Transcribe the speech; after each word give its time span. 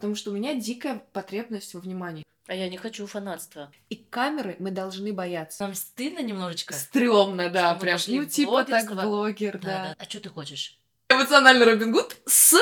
Потому 0.00 0.14
что 0.14 0.30
у 0.30 0.32
меня 0.32 0.54
дикая 0.54 1.02
потребность 1.12 1.74
во 1.74 1.80
внимании. 1.80 2.24
А 2.46 2.54
я 2.54 2.70
не 2.70 2.78
хочу 2.78 3.06
фанатства. 3.06 3.70
И 3.90 3.96
камеры 3.96 4.56
мы 4.58 4.70
должны 4.70 5.12
бояться. 5.12 5.62
Нам 5.62 5.74
стыдно 5.74 6.20
немножечко. 6.20 6.72
Стрёмно, 6.72 7.50
да, 7.50 7.66
Что 7.66 7.74
мы 7.74 7.80
прям. 7.80 7.98
Ну, 8.08 8.24
типа 8.24 8.64
так, 8.64 8.90
блогер, 8.94 9.58
Да, 9.58 9.66
да. 9.66 9.84
да. 9.90 9.96
А 9.98 10.04
что 10.08 10.20
ты 10.20 10.30
хочешь? 10.30 10.78
Эмоциональный 11.10 11.66
Робин 11.66 11.92
Гуд 11.92 12.16
с 12.24 12.56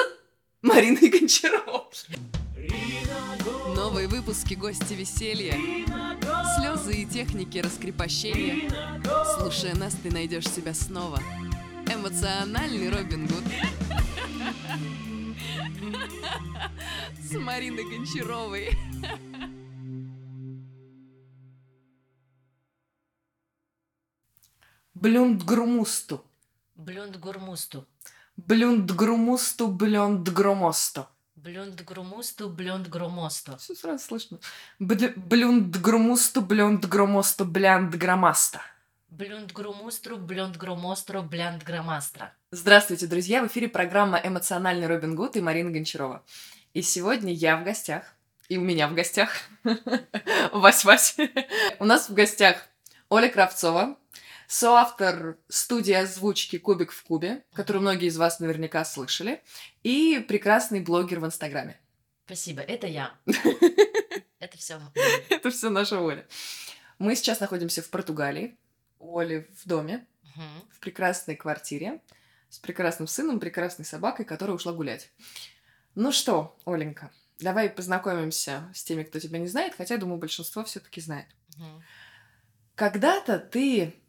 Мариной 0.63 1.09
Гончаровой. 1.09 1.85
Новые 3.77 4.09
выпуски 4.09 4.55
«Гости 4.55 4.95
веселья», 4.95 5.55
слезы 6.59 6.95
и 7.03 7.07
техники 7.07 7.59
раскрепощения. 7.59 8.69
Слушая 9.39 9.77
нас, 9.77 9.95
ты 9.95 10.11
найдешь 10.11 10.49
себя 10.49 10.75
снова. 10.75 11.23
Эмоциональный 11.87 12.91
Робин 12.91 13.29
Гуд. 13.29 13.45
С 17.21 17.33
Мариной 17.35 17.85
Гончаровой. 17.85 18.77
Блюндгрумусту. 24.95 26.25
Блюнд. 26.75 27.17
Блюндгрумусту, 28.37 29.69
блюндгромосту. 29.69 31.09
Блюнд 31.35 31.83
гурмусту, 31.83 32.49
блюнд 32.49 32.89
громосту. 32.89 33.57
Все 33.59 33.75
сразу 33.75 34.05
слышно. 34.05 34.39
Блюндгрумусту, 34.79 36.43
блюндгромосту, 36.43 37.45
бляндгромаста. 37.45 38.61
Блюнд 39.09 39.53
гурмустру, 39.53 40.17
блюнд 40.17 40.57
громостру, 40.57 41.23
блянд 41.23 41.63
громастра. 41.63 42.35
Здравствуйте, 42.51 43.07
друзья! 43.07 43.43
В 43.43 43.49
эфире 43.49 43.69
программа 43.69 44.19
«Эмоциональный 44.25 44.87
Робин 44.87 45.15
Гуд» 45.15 45.37
и 45.37 45.43
Марина 45.43 45.71
Гончарова. 45.71 46.25
И 46.73 46.81
сегодня 46.81 47.31
я 47.31 47.59
в 47.59 47.65
гостях. 47.65 48.15
И 48.49 48.57
у 48.57 48.63
меня 48.63 48.89
в 48.89 48.95
гостях. 48.95 49.31
Вась-Вась. 50.55 51.31
У 51.79 51.85
нас 51.85 52.09
в 52.09 52.15
гостях 52.15 52.67
Оля 53.11 53.29
Кравцова, 53.29 53.99
соавтор 54.47 55.37
студии 55.49 55.93
озвучки 55.93 56.57
«Кубик 56.57 56.93
в 56.93 57.03
кубе», 57.03 57.45
которую 57.53 57.83
многие 57.83 58.07
из 58.07 58.17
вас 58.17 58.41
наверняка 58.41 58.83
слышали, 58.87 59.43
и 59.83 60.25
прекрасный 60.27 60.81
блогер 60.81 61.21
в 61.21 61.27
Инстаграме. 61.27 61.79
Спасибо, 62.25 62.63
это 62.63 62.87
я. 62.87 63.13
Это 64.41 64.57
все. 64.57 64.81
Это 65.29 65.51
все 65.51 65.69
наша 65.69 66.01
Оля. 66.01 66.27
Мы 66.99 67.15
сейчас 67.15 67.41
находимся 67.41 67.83
в 67.83 67.91
Португалии, 67.91 68.57
у 69.01 69.19
Оли 69.19 69.47
в 69.63 69.69
доме, 69.69 70.07
в 70.71 70.81
прекрасной 70.81 71.37
квартире, 71.37 72.01
с 72.49 72.59
прекрасным 72.59 73.07
сыном, 73.07 73.41
прекрасной 73.41 73.85
собакой, 73.85 74.25
которая 74.25 74.57
ушла 74.57 74.73
гулять. 74.73 75.11
Ну 75.95 76.13
что, 76.13 76.57
Оленька, 76.65 77.11
давай 77.41 77.71
познакомимся 77.71 78.71
с 78.75 78.85
теми, 78.85 79.03
кто 79.03 79.19
тебя 79.19 79.39
не 79.39 79.49
знает, 79.49 79.75
хотя, 79.77 79.97
думаю, 79.97 80.19
большинство 80.19 80.65
все-таки 80.65 81.01
знает. 81.01 81.27
Когда-то 82.75 83.39
ты, 83.39 84.01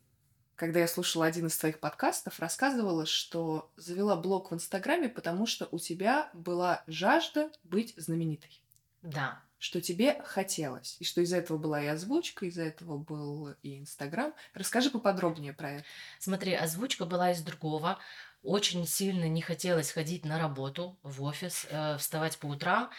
когда 0.55 0.79
я 0.79 0.87
слушала 0.87 1.25
один 1.25 1.47
из 1.47 1.57
твоих 1.57 1.79
подкастов, 1.79 2.39
рассказывала, 2.39 3.05
что 3.05 3.71
завела 3.77 4.15
блог 4.15 4.51
в 4.51 4.53
Инстаграме, 4.53 5.09
потому 5.09 5.47
что 5.47 5.67
у 5.71 5.79
тебя 5.79 6.29
была 6.33 6.83
жажда 6.85 7.51
быть 7.63 7.93
знаменитой. 7.97 8.61
Да. 9.01 9.41
Что 9.57 9.81
тебе 9.81 10.21
хотелось. 10.23 10.95
И 10.99 11.03
что 11.03 11.21
из-за 11.21 11.37
этого 11.37 11.57
была 11.57 11.81
и 11.81 11.87
озвучка, 11.87 12.45
из-за 12.45 12.63
этого 12.63 12.97
был 12.97 13.55
и 13.61 13.79
Инстаграм. 13.79 14.33
Расскажи 14.53 14.89
поподробнее 14.89 15.53
про 15.53 15.71
это. 15.71 15.85
Смотри, 16.19 16.53
озвучка 16.53 17.05
была 17.05 17.31
из 17.31 17.41
другого. 17.41 17.99
Очень 18.41 18.87
сильно 18.87 19.27
не 19.27 19.41
хотелось 19.41 19.91
ходить 19.91 20.25
на 20.25 20.39
работу, 20.39 20.97
в 21.03 21.23
офис, 21.23 21.65
э, 21.69 21.97
вставать 21.97 22.37
по 22.37 22.45
утрам. 22.45 22.89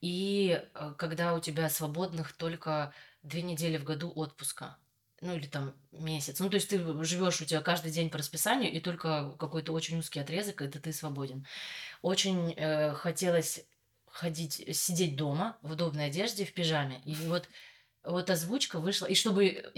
И 0.00 0.62
э, 0.74 0.94
когда 0.96 1.34
у 1.34 1.40
тебя 1.40 1.68
свободных 1.68 2.32
только 2.32 2.92
две 3.22 3.42
недели 3.42 3.76
в 3.76 3.84
году 3.84 4.12
отпуска, 4.14 4.76
ну 5.20 5.34
или 5.34 5.46
там 5.46 5.74
месяц. 5.90 6.38
Ну, 6.38 6.48
то 6.48 6.56
есть 6.56 6.68
ты 6.68 6.78
живешь 7.04 7.40
у 7.40 7.44
тебя 7.44 7.60
каждый 7.60 7.90
день 7.90 8.10
по 8.10 8.18
расписанию, 8.18 8.70
и 8.70 8.78
только 8.78 9.34
какой-то 9.38 9.72
очень 9.72 9.98
узкий 9.98 10.20
отрезок, 10.20 10.62
это 10.62 10.80
ты 10.80 10.92
свободен. 10.92 11.46
Очень 12.02 12.52
э, 12.52 12.92
хотелось 12.92 13.66
ходить, 14.06 14.64
сидеть 14.76 15.16
дома 15.16 15.58
в 15.62 15.72
удобной 15.72 16.06
одежде, 16.06 16.44
в 16.44 16.52
пижаме. 16.54 17.00
И 17.04 17.14
вот, 17.14 17.48
вот 18.04 18.30
озвучка 18.30 18.78
вышла, 18.78 19.06
и 19.06 19.14
чтобы 19.14 19.72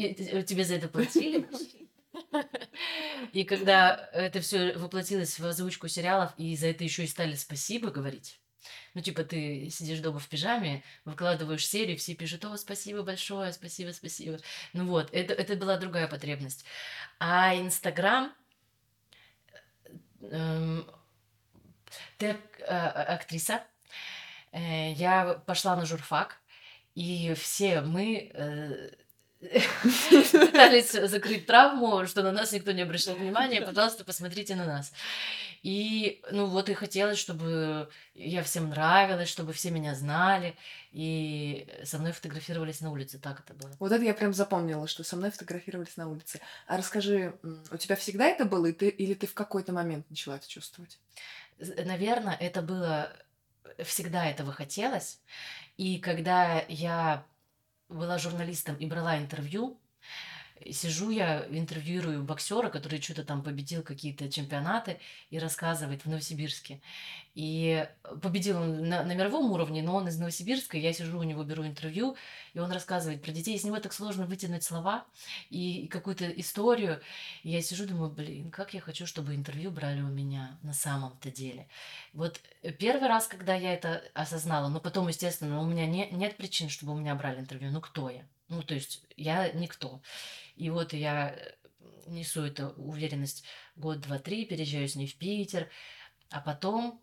тебе 0.46 0.64
за 0.64 0.74
это 0.74 0.88
платили. 0.88 1.48
И 3.32 3.44
когда 3.44 4.08
это 4.12 4.40
все 4.40 4.76
воплотилось 4.76 5.38
в 5.38 5.46
озвучку 5.46 5.88
сериалов, 5.88 6.32
и 6.36 6.56
за 6.56 6.68
это 6.68 6.84
еще 6.84 7.04
и 7.04 7.08
стали 7.08 7.34
спасибо 7.34 7.90
говорить. 7.90 8.40
Ну, 8.94 9.00
типа, 9.00 9.24
ты 9.24 9.70
сидишь 9.70 10.00
дома 10.00 10.18
в 10.18 10.28
пижаме, 10.28 10.82
выкладываешь 11.04 11.66
серию, 11.66 11.96
все 11.98 12.14
пишут, 12.14 12.44
о, 12.44 12.56
спасибо 12.56 13.02
большое, 13.02 13.52
спасибо, 13.52 13.92
спасибо. 13.92 14.38
Ну 14.72 14.86
вот, 14.86 15.08
это, 15.12 15.34
это 15.34 15.56
была 15.56 15.76
другая 15.76 16.08
потребность. 16.08 16.64
А 17.20 17.54
Инстаграм... 17.56 18.32
эм, 20.32 20.84
ты 22.18 22.36
а- 22.68 23.14
актриса. 23.14 23.62
Э, 24.52 24.92
Я 24.92 25.34
пошла 25.46 25.76
на 25.76 25.86
журфак, 25.86 26.38
и 26.94 27.34
все 27.34 27.80
мы 27.82 28.30
э, 28.34 28.90
пытались 30.32 30.92
закрыть 30.92 31.46
травму, 31.46 32.06
что 32.06 32.22
на 32.22 32.32
нас 32.32 32.52
никто 32.52 32.72
не 32.72 32.82
обращал 32.82 33.14
внимания, 33.14 33.60
пожалуйста, 33.60 34.04
посмотрите 34.04 34.54
на 34.56 34.64
нас. 34.64 34.92
И, 35.62 36.22
ну, 36.30 36.46
вот 36.46 36.68
и 36.68 36.74
хотелось, 36.74 37.18
чтобы 37.18 37.88
я 38.14 38.42
всем 38.42 38.70
нравилась, 38.70 39.28
чтобы 39.28 39.52
все 39.52 39.70
меня 39.70 39.94
знали, 39.94 40.56
и 40.92 41.66
со 41.84 41.98
мной 41.98 42.12
фотографировались 42.12 42.80
на 42.80 42.90
улице, 42.90 43.18
так 43.18 43.40
это 43.40 43.52
было. 43.52 43.70
Вот 43.78 43.92
это 43.92 44.04
я 44.04 44.14
прям 44.14 44.32
запомнила, 44.32 44.86
что 44.86 45.02
со 45.04 45.16
мной 45.16 45.30
фотографировались 45.30 45.96
на 45.96 46.08
улице. 46.08 46.40
А 46.66 46.76
расскажи, 46.76 47.34
у 47.70 47.76
тебя 47.76 47.96
всегда 47.96 48.26
это 48.26 48.44
было, 48.44 48.66
и 48.66 48.72
ты, 48.72 48.88
или 48.88 49.14
ты 49.14 49.26
в 49.26 49.34
какой-то 49.34 49.72
момент 49.72 50.08
начала 50.08 50.36
это 50.36 50.48
чувствовать? 50.48 50.98
Наверное, 51.58 52.36
это 52.38 52.62
было 52.62 53.12
всегда 53.84 54.26
этого 54.26 54.52
хотелось. 54.52 55.20
И 55.76 55.98
когда 55.98 56.64
я 56.68 57.26
была 57.88 58.18
журналистом 58.18 58.76
и 58.76 58.86
брала 58.86 59.18
интервью, 59.18 59.80
сижу 60.70 61.10
я, 61.10 61.46
интервьюирую 61.50 62.22
боксера, 62.22 62.70
который 62.70 63.00
что-то 63.00 63.24
там 63.24 63.42
победил 63.42 63.82
какие-то 63.82 64.30
чемпионаты 64.30 64.98
и 65.30 65.38
рассказывает 65.38 66.04
в 66.04 66.08
Новосибирске. 66.08 66.80
И 67.34 67.86
победил 68.22 68.60
он 68.62 68.88
на, 68.88 69.02
на 69.02 69.14
мировом 69.14 69.52
уровне, 69.52 69.82
но 69.82 69.96
он 69.96 70.08
из 70.08 70.18
Новосибирска, 70.18 70.78
я 70.78 70.92
сижу 70.92 71.18
у 71.18 71.22
него, 71.22 71.44
беру 71.44 71.66
интервью, 71.66 72.16
и 72.54 72.58
он 72.58 72.72
рассказывает 72.72 73.22
про 73.22 73.32
детей. 73.32 73.56
Из 73.56 73.64
него 73.64 73.78
так 73.78 73.92
сложно 73.92 74.24
вытянуть 74.24 74.64
слова 74.64 75.04
и, 75.50 75.82
и 75.82 75.88
какую-то 75.88 76.26
историю. 76.30 77.00
И 77.42 77.50
я 77.50 77.60
сижу, 77.60 77.86
думаю, 77.86 78.10
блин, 78.10 78.50
как 78.50 78.72
я 78.72 78.80
хочу, 78.80 79.06
чтобы 79.06 79.34
интервью 79.34 79.70
брали 79.70 80.00
у 80.00 80.08
меня 80.08 80.58
на 80.62 80.72
самом-то 80.72 81.30
деле. 81.30 81.68
Вот 82.14 82.40
э, 82.62 82.72
первый 82.72 83.08
раз, 83.08 83.26
когда 83.26 83.54
я 83.54 83.74
это 83.74 84.02
осознала, 84.14 84.68
но 84.68 84.80
потом, 84.80 85.08
естественно, 85.08 85.60
у 85.60 85.66
меня 85.66 85.86
не, 85.86 86.08
нет 86.12 86.36
причин, 86.36 86.70
чтобы 86.70 86.92
у 86.92 86.96
меня 86.96 87.14
брали 87.14 87.40
интервью. 87.40 87.70
Ну, 87.70 87.82
кто 87.82 88.08
я? 88.08 88.24
Ну, 88.48 88.62
то 88.62 88.74
есть 88.74 89.04
я 89.16 89.50
никто. 89.52 90.02
И 90.54 90.70
вот 90.70 90.92
я 90.92 91.30
э, 91.30 91.54
несу 92.06 92.42
эту 92.42 92.68
уверенность 92.76 93.44
год, 93.74 94.00
два, 94.00 94.18
три, 94.18 94.44
переезжаю 94.44 94.88
с 94.88 94.94
ней 94.96 95.06
в 95.06 95.16
Питер, 95.16 95.68
а 96.30 96.40
потом 96.40 97.02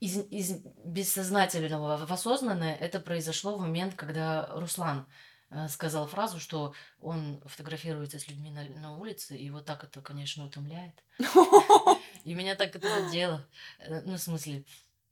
из, 0.00 0.18
из 0.30 0.62
бессознательного 0.84 2.06
в 2.06 2.12
осознанное 2.12 2.74
это 2.76 3.00
произошло 3.00 3.56
в 3.56 3.60
момент, 3.60 3.94
когда 3.94 4.46
Руслан 4.52 5.06
э, 5.50 5.68
сказал 5.68 6.06
фразу, 6.06 6.38
что 6.38 6.74
он 7.00 7.40
фотографируется 7.46 8.18
с 8.18 8.28
людьми 8.28 8.50
на, 8.50 8.64
на 8.64 8.96
улице, 8.96 9.36
и 9.36 9.50
вот 9.50 9.64
так 9.64 9.84
это, 9.84 10.00
конечно, 10.00 10.44
утомляет. 10.44 11.02
И 12.24 12.34
меня 12.34 12.54
так 12.54 12.76
это 12.76 12.88
задело. 12.88 13.46
Э, 13.78 14.02
Ну, 14.02 14.14
в 14.14 14.20
смысле, 14.20 14.64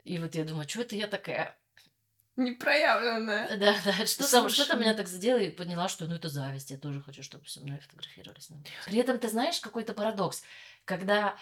и 0.04 0.18
вот 0.18 0.36
я 0.36 0.44
думаю, 0.44 0.68
что 0.68 0.82
это 0.82 0.94
я 0.94 1.08
такая? 1.08 1.58
Непроявленная. 2.36 3.56
Да, 3.56 3.74
да, 3.84 3.92
что 4.06 4.30
там, 4.30 4.48
что 4.48 4.64
Слушай. 4.64 4.66
там 4.68 4.80
меня 4.80 4.94
так 4.94 5.08
задело, 5.08 5.38
и 5.38 5.50
поняла, 5.50 5.88
что 5.88 6.06
ну 6.06 6.14
это 6.14 6.28
зависть, 6.28 6.70
я 6.70 6.76
тоже 6.76 7.00
хочу, 7.02 7.22
чтобы 7.22 7.48
со 7.48 7.60
мной 7.60 7.78
фотографировались. 7.78 8.50
улице. 8.50 8.70
При 8.84 8.98
этом, 8.98 9.18
ты 9.18 9.28
знаешь, 9.28 9.58
какой-то 9.60 9.94
парадокс, 9.94 10.42
когда 10.84 11.36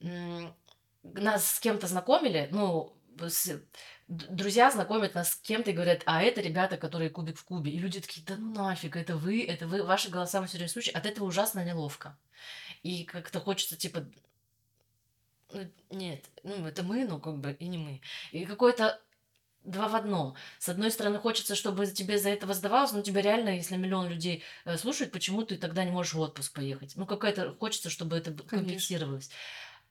м, 0.00 0.54
нас 1.02 1.48
с 1.48 1.60
кем-то 1.60 1.86
знакомили, 1.86 2.48
ну, 2.50 2.96
с- 3.20 3.60
друзья 4.08 4.70
знакомят 4.72 5.14
нас 5.14 5.32
с 5.32 5.36
кем-то 5.36 5.70
и 5.70 5.74
говорят, 5.74 6.02
а 6.06 6.22
это 6.22 6.40
ребята, 6.40 6.76
которые 6.76 7.10
кубик 7.10 7.38
в 7.38 7.44
кубе. 7.44 7.70
И 7.70 7.78
люди 7.78 8.00
такие, 8.00 8.26
да 8.26 8.36
ну 8.36 8.52
нафиг, 8.54 8.96
это 8.96 9.16
вы, 9.16 9.44
это 9.44 9.68
вы, 9.68 9.84
ваши 9.84 10.10
голоса 10.10 10.40
мы 10.40 10.46
все 10.48 10.56
время 10.56 10.68
слушаем. 10.70 10.96
От 10.96 11.06
этого 11.06 11.26
ужасно 11.26 11.64
неловко. 11.64 12.18
И 12.82 13.04
как-то 13.04 13.38
хочется, 13.40 13.76
типа, 13.76 14.04
ну, 15.52 15.70
нет, 15.90 16.24
ну, 16.42 16.66
это 16.66 16.82
мы, 16.82 17.04
ну, 17.04 17.20
как 17.20 17.38
бы, 17.38 17.52
и 17.52 17.68
не 17.68 17.78
мы. 17.78 18.00
И 18.32 18.44
какое-то 18.46 19.00
два 19.64 19.88
в 19.88 19.94
одном. 19.94 20.34
С 20.58 20.68
одной 20.68 20.90
стороны, 20.90 21.18
хочется, 21.18 21.54
чтобы 21.54 21.86
тебе 21.86 22.18
за 22.18 22.30
это 22.30 22.46
воздавалось, 22.46 22.92
но 22.92 23.02
тебя 23.02 23.20
реально, 23.22 23.50
если 23.56 23.76
миллион 23.76 24.08
людей 24.08 24.42
э, 24.64 24.76
слушают, 24.78 25.12
почему 25.12 25.42
ты 25.42 25.56
тогда 25.56 25.84
не 25.84 25.90
можешь 25.90 26.14
в 26.14 26.20
отпуск 26.20 26.52
поехать? 26.54 26.94
Ну, 26.96 27.06
какая-то 27.06 27.54
хочется, 27.58 27.90
чтобы 27.90 28.16
это 28.16 28.32
Конечно. 28.32 28.58
компенсировалось. 28.58 29.30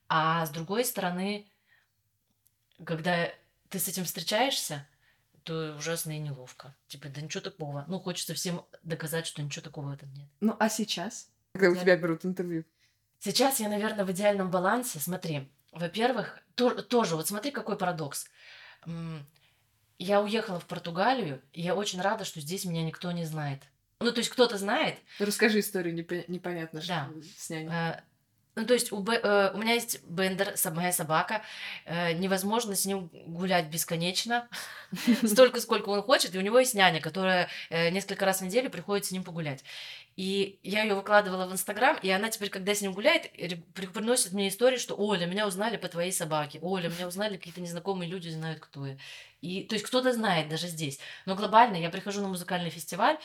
А 0.07 0.45
с 0.45 0.50
другой 0.50 0.86
стороны, 0.86 1.48
когда 2.83 3.30
ты 3.69 3.80
с 3.80 3.88
этим 3.88 4.06
встречаешься, 4.06 4.88
то 5.44 5.75
ужасно 5.77 6.12
и 6.12 6.19
неловко. 6.19 6.75
Типа, 6.88 7.10
да 7.10 7.22
ничего 7.22 7.42
такого. 7.42 7.86
Ну, 7.88 8.00
хочется 8.00 8.33
всем 8.33 8.65
доказать, 8.83 9.25
что 9.27 9.42
ничего 9.42 9.63
такого 9.63 9.88
в 9.88 9.94
этом 9.94 10.12
нет. 10.13 10.27
Ну, 10.42 10.56
а 10.60 10.69
сейчас? 10.69 11.30
Когда 11.54 11.69
у 11.69 11.74
Я- 11.75 11.81
тебя 11.81 11.98
берут 11.98 12.25
интервью. 12.25 12.65
Сейчас 13.19 13.60
я, 13.60 13.69
наверное, 13.69 14.06
в 14.06 14.12
идеальном 14.12 14.50
балансе. 14.50 15.00
Смотри, 15.00 15.51
во-первых, 15.72 16.39
то- 16.56 16.81
тоже, 16.81 17.15
вот 17.15 17.27
смотри, 17.27 17.51
какой 17.51 17.77
парадокс. 17.77 18.27
Я 20.00 20.22
уехала 20.22 20.60
в 20.60 20.66
Португалию, 20.66 21.42
и 21.54 21.62
я 21.62 21.75
очень 21.75 22.01
рада, 22.01 22.24
что 22.25 22.40
здесь 22.40 22.66
меня 22.66 22.84
никто 22.84 23.12
не 23.12 23.25
знает. 23.25 23.62
Ну, 24.00 24.12
то 24.13 24.19
есть 24.19 24.30
кто-то 24.30 24.57
знает, 24.57 24.98
Расскажи 25.19 25.60
историю 25.60 25.94
непо- 25.94 26.24
непонятно, 26.30 26.81
что 26.81 26.94
Да. 26.94 27.10
с 27.38 27.50
няней. 27.50 27.69
Э, 27.69 28.01
Ну, 28.56 28.66
то 28.66 28.74
есть 28.74 28.92
у, 28.92 29.01
э, 29.10 29.51
у 29.54 29.57
меня 29.57 29.74
есть 29.74 30.04
Бендер, 30.06 30.56
моя 30.74 30.92
собака. 30.92 31.44
э, 31.86 32.13
Невозможно 32.13 32.75
с 32.75 32.86
ним 32.86 33.10
гулять 33.28 33.68
бесконечно. 33.68 34.50
Столько, 35.24 35.62
сколько 35.62 35.90
он 35.90 36.01
хочет. 36.01 36.36
И 36.36 36.38
у 36.38 36.42
него 36.42 36.60
есть 36.60 36.74
няня, 36.74 37.00
которая 37.00 37.48
э, 37.69 37.90
несколько 37.90 38.25
раз 38.25 38.42
в 38.42 38.46
неделю 38.46 38.69
приходит 38.69 39.06
с 39.06 39.12
ним 39.12 39.24
погулять. 39.24 39.63
И 40.18 40.60
я 40.63 40.84
ее 40.84 40.96
выкладывала 40.96 41.46
в 41.48 41.54
Инстаграм, 41.54 41.98
и 42.01 42.10
она 42.10 42.30
теперь, 42.30 42.50
когда 42.50 42.75
с 42.75 42.81
ним 42.81 42.92
гуляет, 42.92 43.31
приносит 43.74 44.34
мне 44.34 44.50
истории, 44.50 44.78
что 44.78 44.96
Оля, 44.98 45.25
меня 45.25 45.48
узнали 45.48 45.78
по 45.78 45.88
твоей 45.88 46.12
собаке. 46.12 46.60
Оля, 46.62 46.90
меня 46.90 47.07
узнали 47.07 47.38
какие-то 47.38 47.62
незнакомые 47.62 48.10
люди, 48.10 48.28
знают, 48.28 48.60
кто 48.60 48.86
я. 48.86 48.98
И, 49.42 49.63
то 49.63 49.75
есть 49.75 49.86
кто-то 49.86 50.12
знает 50.12 50.50
даже 50.50 50.68
здесь. 50.68 51.00
Но 51.25 51.36
глобально 51.36 51.78
я 51.78 51.90
прихожу 51.90 52.19
на 52.22 52.28
музыкальный 52.28 52.69
фестиваль, 52.69 53.18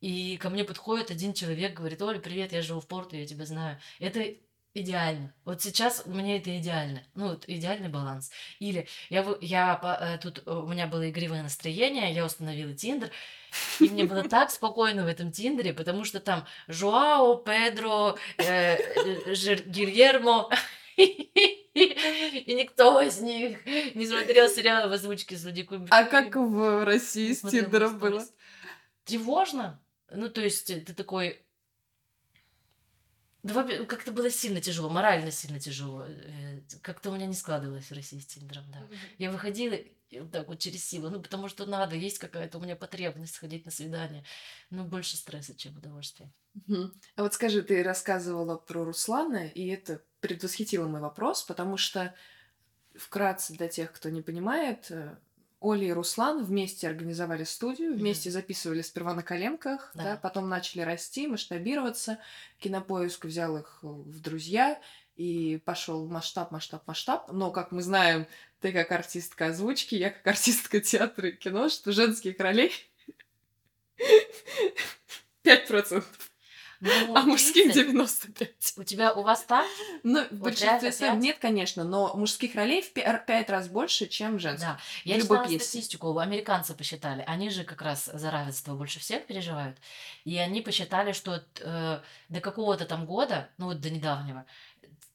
и 0.00 0.36
ко 0.38 0.50
мне 0.50 0.64
подходит 0.64 1.10
один 1.12 1.34
человек, 1.34 1.74
говорит, 1.74 2.02
Оля, 2.02 2.18
привет, 2.18 2.52
я 2.52 2.62
живу 2.62 2.80
в 2.80 2.88
Порту, 2.88 3.16
я 3.16 3.26
тебя 3.26 3.44
знаю. 3.46 3.78
Это 4.00 4.34
идеально. 4.74 5.34
Вот 5.44 5.62
сейчас 5.62 6.06
мне 6.06 6.38
это 6.38 6.56
идеально. 6.58 7.02
Ну, 7.14 7.28
вот 7.28 7.44
идеальный 7.46 7.88
баланс. 7.88 8.30
Или 8.58 8.86
я, 9.08 9.26
я 9.40 9.80
э, 10.00 10.18
тут 10.18 10.42
э, 10.46 10.50
у 10.50 10.66
меня 10.68 10.86
было 10.86 11.10
игривое 11.10 11.42
настроение, 11.42 12.12
я 12.12 12.24
установила 12.24 12.72
Тиндер, 12.72 13.10
и 13.80 13.88
мне 13.88 14.04
было 14.04 14.22
так 14.28 14.50
спокойно 14.50 15.04
в 15.04 15.08
этом 15.08 15.32
Тиндере, 15.32 15.72
потому 15.72 16.04
что 16.04 16.20
там 16.20 16.46
Жуао, 16.68 17.36
Педро, 17.36 18.16
э, 18.38 18.76
э, 18.76 19.34
Жир- 19.34 19.64
Гильермо, 19.66 20.50
и 20.96 22.54
никто 22.54 23.00
из 23.00 23.20
них 23.20 23.64
не 23.66 24.06
смотрел 24.06 24.48
сериал 24.48 24.88
в 24.88 24.92
озвучке 24.92 25.36
с 25.36 25.42
Владиком 25.42 25.86
А 25.90 26.04
как 26.04 26.36
в 26.36 26.84
России 26.84 27.32
с 27.32 27.40
Тиндером 27.40 27.98
было? 27.98 28.24
Тревожно. 29.04 29.82
Ну, 30.12 30.28
то 30.28 30.40
есть 30.40 30.66
ты 30.66 30.92
такой... 30.94 31.40
Да, 33.42 33.54
во- 33.54 33.86
как-то 33.86 34.12
было 34.12 34.30
сильно 34.30 34.60
тяжело, 34.60 34.90
морально 34.90 35.30
сильно 35.30 35.58
тяжело. 35.58 36.04
Э, 36.06 36.60
Как-то 36.82 37.10
у 37.10 37.14
меня 37.14 37.26
не 37.26 37.34
складывалось 37.34 37.90
в 37.90 37.94
России 37.94 38.18
с 38.18 38.36
да. 38.36 38.88
Я 39.18 39.30
выходила 39.30 39.74
и 39.74 40.20
вот 40.20 40.32
так 40.32 40.48
вот 40.48 40.58
через 40.58 40.84
силу, 40.84 41.08
ну, 41.08 41.22
потому 41.22 41.48
что 41.48 41.66
надо, 41.66 41.94
есть 41.94 42.18
какая-то 42.18 42.58
у 42.58 42.60
меня 42.60 42.76
потребность 42.76 43.34
сходить 43.34 43.64
на 43.64 43.70
свидание. 43.70 44.24
Ну, 44.68 44.84
больше 44.84 45.16
стресса, 45.16 45.54
чем 45.56 45.76
удовольствия. 45.76 46.32
Мгм. 46.66 46.92
А 47.16 47.22
вот 47.22 47.34
скажи, 47.34 47.62
ты 47.62 47.82
рассказывала 47.82 48.56
про 48.56 48.84
Руслана, 48.84 49.46
и 49.46 49.68
это 49.68 50.02
предвосхитило 50.20 50.88
мой 50.88 51.00
вопрос, 51.00 51.44
потому 51.44 51.76
что 51.76 52.14
вкратце 52.96 53.54
для 53.54 53.68
тех, 53.68 53.92
кто 53.92 54.10
не 54.10 54.22
понимает, 54.22 54.90
э, 54.90 55.16
Оля 55.60 55.88
и 55.88 55.92
Руслан 55.92 56.42
вместе 56.42 56.88
организовали 56.88 57.44
студию, 57.44 57.94
вместе 57.94 58.30
записывали 58.30 58.80
сперва 58.80 59.14
на 59.14 59.22
коленках, 59.22 59.90
да. 59.94 60.04
Да. 60.04 60.16
потом 60.16 60.48
начали 60.48 60.80
расти, 60.80 61.26
масштабироваться. 61.26 62.18
Кинопоиск 62.58 63.26
взял 63.26 63.58
их 63.58 63.78
в 63.82 64.20
друзья, 64.20 64.80
и 65.16 65.60
пошел 65.66 66.06
масштаб, 66.06 66.50
масштаб, 66.50 66.86
масштаб. 66.86 67.30
Но, 67.30 67.50
как 67.50 67.72
мы 67.72 67.82
знаем, 67.82 68.26
ты 68.60 68.72
как 68.72 68.90
артистка 68.90 69.48
озвучки, 69.48 69.94
я 69.94 70.10
как 70.10 70.26
артистка 70.26 70.80
театра 70.80 71.28
и 71.28 71.32
кино, 71.32 71.68
что 71.68 71.92
женских 71.92 72.40
ролей 72.40 72.72
5%, 75.44 76.02
Ну, 76.80 77.14
а 77.14 77.22
мужских 77.22 77.72
30. 77.72 77.94
95%. 77.94 78.48
У 78.76 78.84
тебя, 78.84 79.12
у 79.12 79.22
вас 79.22 79.42
так? 79.44 79.66
Ну, 80.02 80.24
в 80.30 80.40
большинстве 80.40 80.92
своем 80.92 81.18
нет, 81.20 81.38
конечно, 81.38 81.84
но 81.84 82.14
мужских 82.16 82.54
ролей 82.54 82.80
в 82.82 82.92
пя- 82.94 83.24
пять 83.24 83.50
раз 83.50 83.68
больше, 83.68 84.06
чем 84.06 84.38
женских. 84.38 84.68
Да. 84.68 84.80
Я 85.04 85.16
любой 85.16 85.38
читала 85.38 85.48
пьесе. 85.48 85.64
статистику, 85.64 86.18
американцы 86.18 86.74
посчитали. 86.74 87.22
Они 87.26 87.50
же 87.50 87.64
как 87.64 87.82
раз 87.82 88.06
за 88.06 88.30
равенство 88.30 88.74
больше 88.74 88.98
всех 88.98 89.26
переживают. 89.26 89.76
И 90.24 90.36
они 90.38 90.62
посчитали, 90.62 91.12
что 91.12 91.44
э, 91.60 92.00
до 92.28 92.40
какого-то 92.40 92.86
там 92.86 93.04
года, 93.04 93.50
ну 93.58 93.66
вот 93.66 93.80
до 93.80 93.90
недавнего, 93.90 94.46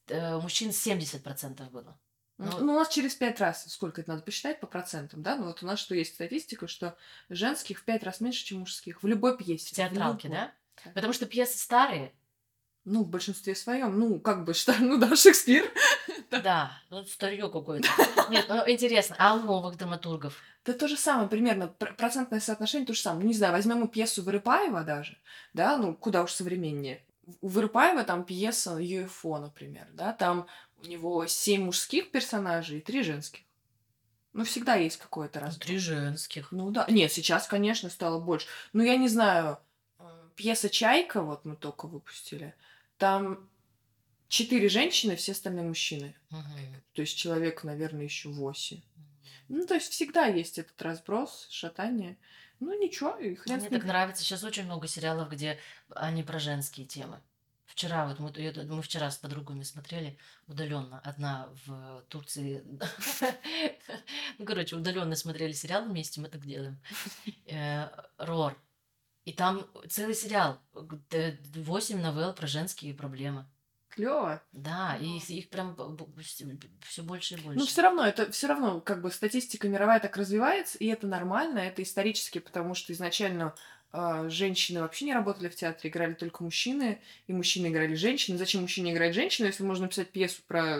э, 0.08 0.38
мужчин 0.38 0.70
70% 0.70 1.68
было. 1.70 1.98
Ну, 2.38 2.58
Ну, 2.60 2.72
у 2.74 2.76
нас 2.76 2.88
через 2.88 3.14
пять 3.14 3.40
раз, 3.40 3.64
сколько 3.72 4.02
это 4.02 4.10
надо 4.10 4.22
посчитать 4.22 4.60
по 4.60 4.66
процентам, 4.66 5.22
да? 5.22 5.36
Ну, 5.36 5.46
вот 5.46 5.62
у 5.62 5.66
нас 5.66 5.78
что 5.78 5.94
есть 5.94 6.14
статистика, 6.14 6.68
что 6.68 6.96
женских 7.30 7.78
в 7.78 7.84
пять 7.84 8.02
раз 8.02 8.20
меньше, 8.20 8.44
чем 8.44 8.60
мужских. 8.60 9.02
В 9.02 9.06
любой 9.06 9.38
пьесе. 9.38 9.68
В 9.68 9.70
театралке, 9.76 10.28
любой. 10.28 10.40
да? 10.40 10.52
Потому 10.94 11.12
что 11.12 11.26
пьесы 11.26 11.58
старые, 11.58 12.12
Ну, 12.84 13.02
в 13.02 13.08
большинстве 13.08 13.54
своем. 13.56 13.98
Ну, 13.98 14.20
как 14.20 14.44
бы, 14.44 14.54
что, 14.54 14.72
ну 14.80 14.96
да, 14.98 15.16
Шекспир. 15.16 15.64
да, 16.30 16.72
ну 16.90 17.04
старье 17.04 17.50
какое-то. 17.50 17.88
Нет, 18.30 18.46
ну 18.48 18.62
интересно, 18.70 19.16
а 19.18 19.34
у 19.34 19.40
новых 19.42 19.76
драматургов? 19.76 20.40
Да 20.64 20.72
то 20.72 20.86
же 20.88 20.96
самое, 20.96 21.28
примерно, 21.28 21.68
пр- 21.68 21.94
процентное 21.96 22.40
соотношение 22.40 22.86
то 22.86 22.94
же 22.94 23.00
самое. 23.00 23.22
Ну, 23.22 23.28
не 23.28 23.34
знаю, 23.34 23.52
возьмем 23.52 23.78
мы 23.80 23.88
пьесу 23.88 24.22
Вырыпаева 24.22 24.82
даже, 24.84 25.18
да, 25.52 25.76
ну, 25.78 25.94
куда 25.94 26.22
уж 26.22 26.32
современнее. 26.32 27.04
У 27.40 27.48
Вырыпаева 27.48 28.04
там 28.04 28.24
пьеса 28.24 28.78
UFO, 28.78 29.38
например, 29.40 29.88
да, 29.92 30.12
там 30.12 30.46
у 30.82 30.86
него 30.86 31.26
семь 31.26 31.64
мужских 31.64 32.10
персонажей 32.12 32.78
и 32.78 32.82
три 32.82 33.02
женских. 33.02 33.40
Ну, 34.32 34.44
всегда 34.44 34.74
есть 34.74 34.98
какое-то 34.98 35.40
Ну, 35.40 35.46
раз. 35.46 35.56
Три 35.56 35.78
женских. 35.78 36.52
Ну 36.52 36.70
да. 36.70 36.84
Нет, 36.88 37.10
сейчас, 37.10 37.46
конечно, 37.48 37.88
стало 37.88 38.20
больше. 38.20 38.46
Ну, 38.74 38.82
я 38.82 38.96
не 38.96 39.08
знаю, 39.08 39.58
пьеса 40.36 40.68
«Чайка», 40.68 41.22
вот 41.22 41.44
мы 41.44 41.56
только 41.56 41.86
выпустили, 41.86 42.54
там 42.98 43.48
четыре 44.28 44.68
женщины, 44.68 45.16
все 45.16 45.32
остальные 45.32 45.64
мужчины. 45.64 46.14
Мгм. 46.30 46.82
То 46.92 47.02
есть 47.02 47.16
человек, 47.16 47.64
наверное, 47.64 48.04
еще 48.04 48.28
восемь. 48.28 48.82
Ну, 49.48 49.66
то 49.66 49.74
есть 49.74 49.90
всегда 49.90 50.26
есть 50.26 50.58
этот 50.58 50.80
разброс, 50.82 51.46
шатание. 51.50 52.16
Ну, 52.58 52.78
ничего, 52.80 53.16
и 53.16 53.34
хрен 53.34 53.58
Мне 53.58 53.68
так 53.68 53.84
нравится. 53.84 54.24
Сейчас 54.24 54.42
очень 54.44 54.64
много 54.64 54.88
сериалов, 54.88 55.30
где 55.30 55.58
они 55.90 56.22
про 56.22 56.38
женские 56.38 56.86
темы. 56.86 57.20
Вчера 57.66 58.06
вот 58.06 58.18
мы, 58.18 58.32
мы 58.64 58.82
вчера 58.82 59.10
с 59.10 59.18
подругами 59.18 59.62
смотрели 59.62 60.16
удаленно. 60.46 61.00
Одна 61.00 61.48
в 61.66 62.02
Турции. 62.08 62.64
Ну, 64.38 64.44
короче, 64.44 64.76
удаленно 64.76 65.16
смотрели 65.16 65.52
сериал 65.52 65.84
вместе, 65.84 66.20
мы 66.20 66.28
так 66.28 66.44
делаем. 66.44 66.78
Э, 67.46 67.88
Рор. 68.18 68.56
И 69.26 69.32
там 69.32 69.66
целый 69.88 70.14
сериал. 70.14 70.60
г- 70.72 71.38
Восемь 71.56 72.00
новелл 72.00 72.32
про 72.32 72.46
женские 72.46 72.94
проблемы. 72.94 73.44
Клево. 73.88 74.40
Да, 74.52 74.96
и 75.00 75.16
их, 75.16 75.28
их 75.30 75.50
прям 75.50 75.74
все 76.82 77.02
больше 77.02 77.34
и 77.34 77.40
больше. 77.40 77.58
Ну, 77.58 77.66
все 77.66 77.82
равно, 77.82 78.06
это 78.06 78.30
все 78.30 78.46
равно, 78.46 78.80
как 78.80 79.02
бы 79.02 79.10
статистика 79.10 79.68
мировая 79.68 79.98
так 80.00 80.16
развивается, 80.16 80.78
и 80.78 80.86
это 80.86 81.06
нормально, 81.06 81.58
это 81.58 81.82
исторически, 81.82 82.38
потому 82.38 82.74
что 82.74 82.92
изначально 82.92 83.54
женщины 84.28 84.80
вообще 84.80 85.06
не 85.06 85.14
работали 85.14 85.48
в 85.48 85.54
театре, 85.56 85.90
играли 85.90 86.14
только 86.14 86.42
мужчины, 86.42 87.00
и 87.26 87.32
мужчины 87.32 87.68
играли 87.68 87.94
женщины. 87.94 88.36
Зачем 88.36 88.62
мужчине 88.62 88.92
играть 88.92 89.14
женщину, 89.14 89.46
если 89.46 89.62
можно 89.62 89.84
написать 89.84 90.10
пьесу 90.10 90.42
про 90.46 90.78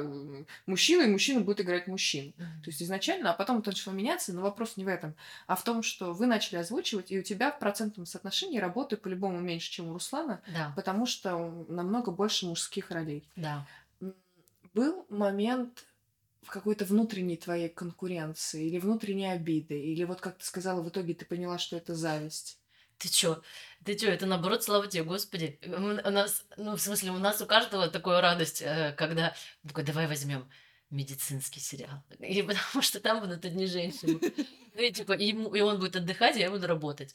мужчину, 0.66 1.02
и 1.04 1.06
мужчина 1.06 1.40
будет 1.40 1.60
играть 1.60 1.86
мужчин? 1.86 2.34
Мгм. 2.36 2.62
То 2.62 2.70
есть 2.70 2.82
изначально, 2.82 3.30
а 3.30 3.34
потом 3.34 3.58
это 3.58 3.70
начало 3.70 3.94
меняться, 3.94 4.32
но 4.32 4.42
вопрос 4.42 4.76
не 4.76 4.84
в 4.84 4.88
этом, 4.88 5.14
а 5.46 5.56
в 5.56 5.64
том, 5.64 5.82
что 5.82 6.12
вы 6.12 6.26
начали 6.26 6.58
озвучивать, 6.58 7.10
и 7.10 7.18
у 7.18 7.22
тебя 7.22 7.50
в 7.50 7.58
процентном 7.58 8.06
соотношении 8.06 8.58
работы 8.58 8.96
по-любому 8.96 9.40
меньше, 9.40 9.70
чем 9.70 9.88
у 9.88 9.92
Руслана, 9.94 10.42
Да, 10.52 10.72
потому 10.76 11.06
что 11.06 11.66
намного 11.68 12.10
больше 12.10 12.46
мужских 12.46 12.90
ролей. 12.90 13.28
да. 13.36 13.66
Был 14.74 15.06
момент 15.08 15.86
в 16.42 16.50
какой-то 16.50 16.84
внутренней 16.84 17.36
твоей 17.38 17.68
конкуренции 17.70 18.66
или 18.66 18.78
внутренней 18.78 19.32
обиды, 19.32 19.80
или 19.80 20.04
вот 20.04 20.20
как 20.20 20.36
ты 20.38 20.44
сказала, 20.44 20.82
в 20.82 20.88
итоге 20.90 21.14
ты 21.14 21.24
поняла, 21.24 21.58
что 21.58 21.76
это 21.76 21.94
зависть. 21.94 22.58
Ты 22.98 23.08
чё? 23.08 23.42
Ты 23.84 23.94
чё? 23.94 24.10
Это 24.10 24.26
наоборот, 24.26 24.64
слава 24.64 24.86
тебе, 24.86 25.04
Господи. 25.04 25.58
Мы- 25.66 26.00
У 26.02 26.10
нас, 26.10 26.44
ну, 26.56 26.76
в 26.76 26.80
смысле, 26.80 27.10
у 27.12 27.18
нас 27.18 27.40
у 27.42 27.46
каждого 27.46 27.88
такая 27.88 28.20
радость, 28.20 28.62
э, 28.62 28.94
когда 28.96 29.34
такой, 29.66 29.84
давай 29.84 30.06
возьмем 30.06 30.48
медицинский 30.90 31.60
сериал. 31.60 32.02
И 32.20 32.42
потому 32.42 32.82
что 32.82 33.00
там 33.00 33.20
будут 33.20 33.44
одни 33.44 33.66
женщины. 33.66 34.18
Ну 34.78 34.82
и 34.82 34.92
типа, 34.92 35.12
и, 35.14 35.26
ему- 35.28 35.54
и 35.54 35.60
он 35.62 35.78
будет 35.78 35.96
отдыхать, 35.96 36.36
а 36.36 36.38
я 36.38 36.50
буду 36.50 36.66
работать. 36.66 37.14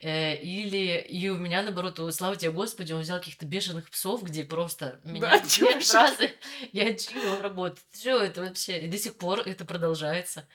Э, 0.00 0.36
Или, 0.36 0.98
и 1.00 1.28
у 1.28 1.36
меня, 1.36 1.62
наоборот, 1.62 2.00
о, 2.00 2.10
слава 2.12 2.34
тебе, 2.36 2.50
Господи, 2.50 2.92
он 2.92 3.00
взял 3.02 3.18
каких-то 3.18 3.46
бешеных 3.46 3.90
псов, 3.90 4.22
где 4.22 4.42
просто 4.44 5.00
меня 5.04 5.38
чё 5.48 5.66
две 5.70 5.80
ж. 5.80 5.84
фразы, 5.84 6.32
я 6.72 6.94
чью, 6.94 7.20
он 7.30 7.40
работает. 7.42 7.84
Все 7.92 8.18
это 8.18 8.42
вообще, 8.42 8.80
и 8.80 8.88
до 8.88 8.98
сих 8.98 9.16
пор 9.16 9.40
это 9.40 9.64
продолжается. 9.66 10.48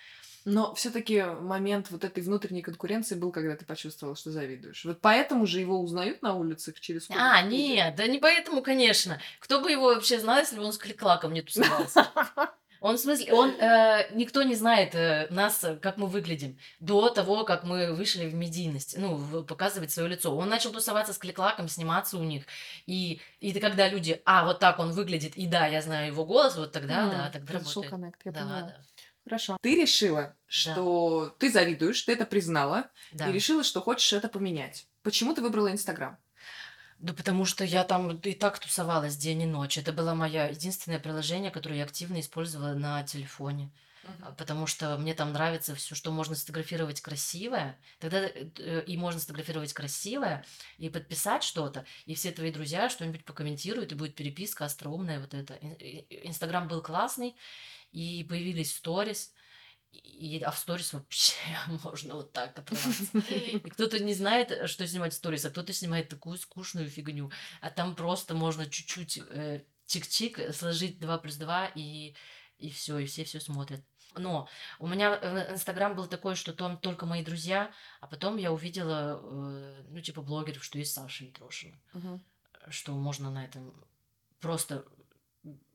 Но 0.52 0.74
все-таки 0.74 1.22
момент 1.24 1.92
вот 1.92 2.04
этой 2.04 2.24
внутренней 2.24 2.62
конкуренции 2.64 3.16
был, 3.16 3.32
когда 3.32 3.56
ты 3.56 3.66
почувствовала, 3.66 4.16
что 4.16 4.32
завидуешь. 4.32 4.84
Вот 4.86 5.00
поэтому 5.00 5.46
же 5.46 5.60
его 5.60 5.80
узнают 5.80 6.22
на 6.24 6.34
улицах 6.36 6.80
через 6.80 7.06
сколько 7.06 7.22
А, 7.22 7.42
нет, 7.44 7.96
да 7.96 8.08
не 8.08 8.18
поэтому, 8.18 8.64
конечно. 8.64 9.22
Кто 9.40 9.62
бы 9.62 9.70
его 9.72 9.86
вообще 9.94 10.20
знал, 10.20 10.40
если 10.40 10.58
бы 10.58 10.64
он 10.64 10.74
с 10.74 10.78
кликлаком 10.78 11.34
не 11.34 11.42
тусовался? 11.42 12.08
Он 12.82 12.96
в 12.96 13.00
смысле, 13.02 13.34
он 13.34 13.50
э, 13.60 14.08
никто 14.14 14.42
не 14.42 14.56
знает 14.56 14.96
э, 14.96 15.28
нас, 15.32 15.66
э, 15.66 15.76
как 15.76 15.98
мы 15.98 16.08
выглядим 16.08 16.58
до 16.80 17.10
того, 17.10 17.44
как 17.44 17.66
мы 17.66 17.94
вышли 17.94 18.26
в 18.26 18.34
медийность, 18.34 18.96
ну 18.98 19.16
в- 19.16 19.44
показывать 19.44 19.92
свое 19.92 20.08
лицо. 20.08 20.34
Он 20.34 20.48
начал 20.48 20.72
тусоваться 20.72 21.12
с 21.12 21.18
кликлаком, 21.18 21.68
сниматься 21.68 22.18
у 22.18 22.24
них, 22.24 22.46
и 22.86 23.20
и 23.42 23.52
когда 23.60 23.90
люди, 23.90 24.22
а 24.24 24.46
вот 24.46 24.60
так 24.60 24.80
он 24.80 24.94
выглядит, 24.94 25.36
и 25.36 25.46
да, 25.46 25.68
я 25.68 25.82
знаю 25.82 26.08
его 26.08 26.26
голос, 26.26 26.56
вот 26.56 26.72
тогда, 26.72 27.04
М, 27.04 27.10
да, 27.12 27.30
тогда 27.34 27.54
работает. 27.56 27.90
коннект, 27.90 28.22
я 28.24 28.32
Да, 28.32 28.40
да, 28.46 28.76
Хорошо. 29.30 29.58
Ты 29.62 29.80
решила, 29.80 30.36
что 30.48 31.36
ты 31.38 31.52
завидуешь, 31.52 32.02
ты 32.02 32.14
это 32.14 32.26
признала, 32.26 32.90
да. 33.12 33.30
и 33.30 33.32
решила, 33.32 33.64
что 33.64 33.80
хочешь 33.80 34.12
это 34.12 34.28
поменять. 34.28 34.88
Почему 35.04 35.36
ты 35.36 35.42
выбрала 35.44 35.72
Инстаграм? 35.72 36.18
Да 36.98 37.14
потому 37.14 37.46
что 37.46 37.64
я 37.64 37.84
там 37.84 38.18
и 38.18 38.34
так 38.34 38.58
тусовалась 38.58 39.16
день 39.16 39.44
и 39.44 39.46
ночь. 39.46 39.78
Это 39.78 39.94
было 39.94 40.16
мое 40.16 40.50
единственное 40.50 41.00
приложение, 41.00 41.52
которое 41.52 41.78
я 41.78 41.84
активно 41.84 42.20
использовала 42.20 42.74
на 42.74 43.04
телефоне. 43.04 43.70
Потому 44.38 44.68
что 44.68 44.98
мне 44.98 45.14
там 45.14 45.34
нравится 45.34 45.76
все, 45.76 45.96
что 45.96 46.12
можно 46.12 46.36
сфотографировать 46.36 47.02
красивое. 47.02 47.80
Тогда 48.00 48.22
э, 48.28 48.84
и 48.86 48.98
можно 48.98 49.20
сфотографировать 49.20 49.74
красивое, 49.74 50.46
и 50.78 50.90
подписать 50.90 51.44
что-то, 51.44 51.86
и 52.06 52.16
все 52.16 52.32
твои 52.32 52.52
друзья 52.52 52.90
что-нибудь 52.90 53.26
покомментируют, 53.26 53.92
и 53.92 53.96
будет 53.96 54.16
переписка 54.16 54.66
остроумная 54.66 55.20
вот 55.20 55.34
это. 55.34 55.56
Инстаграм 56.24 56.68
был 56.68 56.82
классный, 56.82 57.36
и 57.92 58.26
появились 58.28 58.76
сторис. 58.76 59.34
И, 59.92 60.40
а 60.46 60.52
в 60.52 60.58
сторис 60.60 60.94
вообще 60.94 61.34
можно 61.84 62.16
вот 62.16 62.32
так 62.32 62.58
отрываться. 62.58 63.18
И 63.34 63.60
кто-то 63.60 64.00
не 64.00 64.14
знает, 64.14 64.70
что 64.70 64.88
снимать 64.88 65.14
в 65.14 65.16
сторис, 65.16 65.46
а 65.46 65.50
кто-то 65.50 65.74
снимает 65.74 66.10
такую 66.10 66.38
скучную 66.38 66.90
фигню. 66.90 67.32
А 67.62 67.72
там 67.72 67.96
просто 67.96 68.36
можно 68.36 68.70
чуть-чуть 68.70 69.18
э, 69.18 69.64
чик-чик 69.88 70.54
сложить 70.54 71.00
2 71.00 71.18
плюс 71.18 71.36
2 71.36 71.72
и, 71.76 72.14
и 72.58 72.70
все, 72.70 73.00
и 73.00 73.06
все 73.06 73.24
все 73.24 73.40
смотрят. 73.40 73.82
Но 74.20 74.48
у 74.80 74.88
меня 74.88 75.18
э, 75.22 75.54
Инстаграм 75.54 75.96
был 75.96 76.08
такой, 76.08 76.36
что 76.36 76.54
там 76.54 76.78
только 76.78 77.06
мои 77.06 77.24
друзья, 77.24 77.72
а 78.02 78.08
потом 78.08 78.38
я 78.38 78.52
увидела, 78.52 79.20
э, 79.22 79.84
ну, 79.90 80.02
типа, 80.02 80.22
блогеров, 80.22 80.64
что 80.64 80.78
есть 80.78 80.94
Саша 80.94 81.24
Митрошина, 81.26 81.80
Мгм. 81.94 82.24
что 82.70 82.94
можно 82.94 83.32
на 83.32 83.46
этом 83.46 83.74
просто 84.40 84.86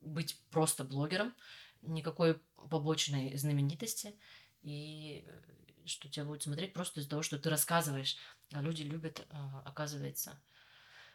быть 0.01 0.39
просто 0.51 0.83
блогером, 0.83 1.33
никакой 1.81 2.39
побочной 2.69 3.37
знаменитости, 3.37 4.15
и 4.61 5.25
э, 5.27 5.41
что 5.85 6.09
тебя 6.09 6.25
будут 6.25 6.43
смотреть 6.43 6.73
просто 6.73 6.99
из-за 6.99 7.09
того, 7.09 7.21
что 7.21 7.37
ты 7.37 7.49
рассказываешь. 7.49 8.17
А 8.53 8.61
люди 8.61 8.83
любят, 8.83 9.25
оказывается, 9.65 10.39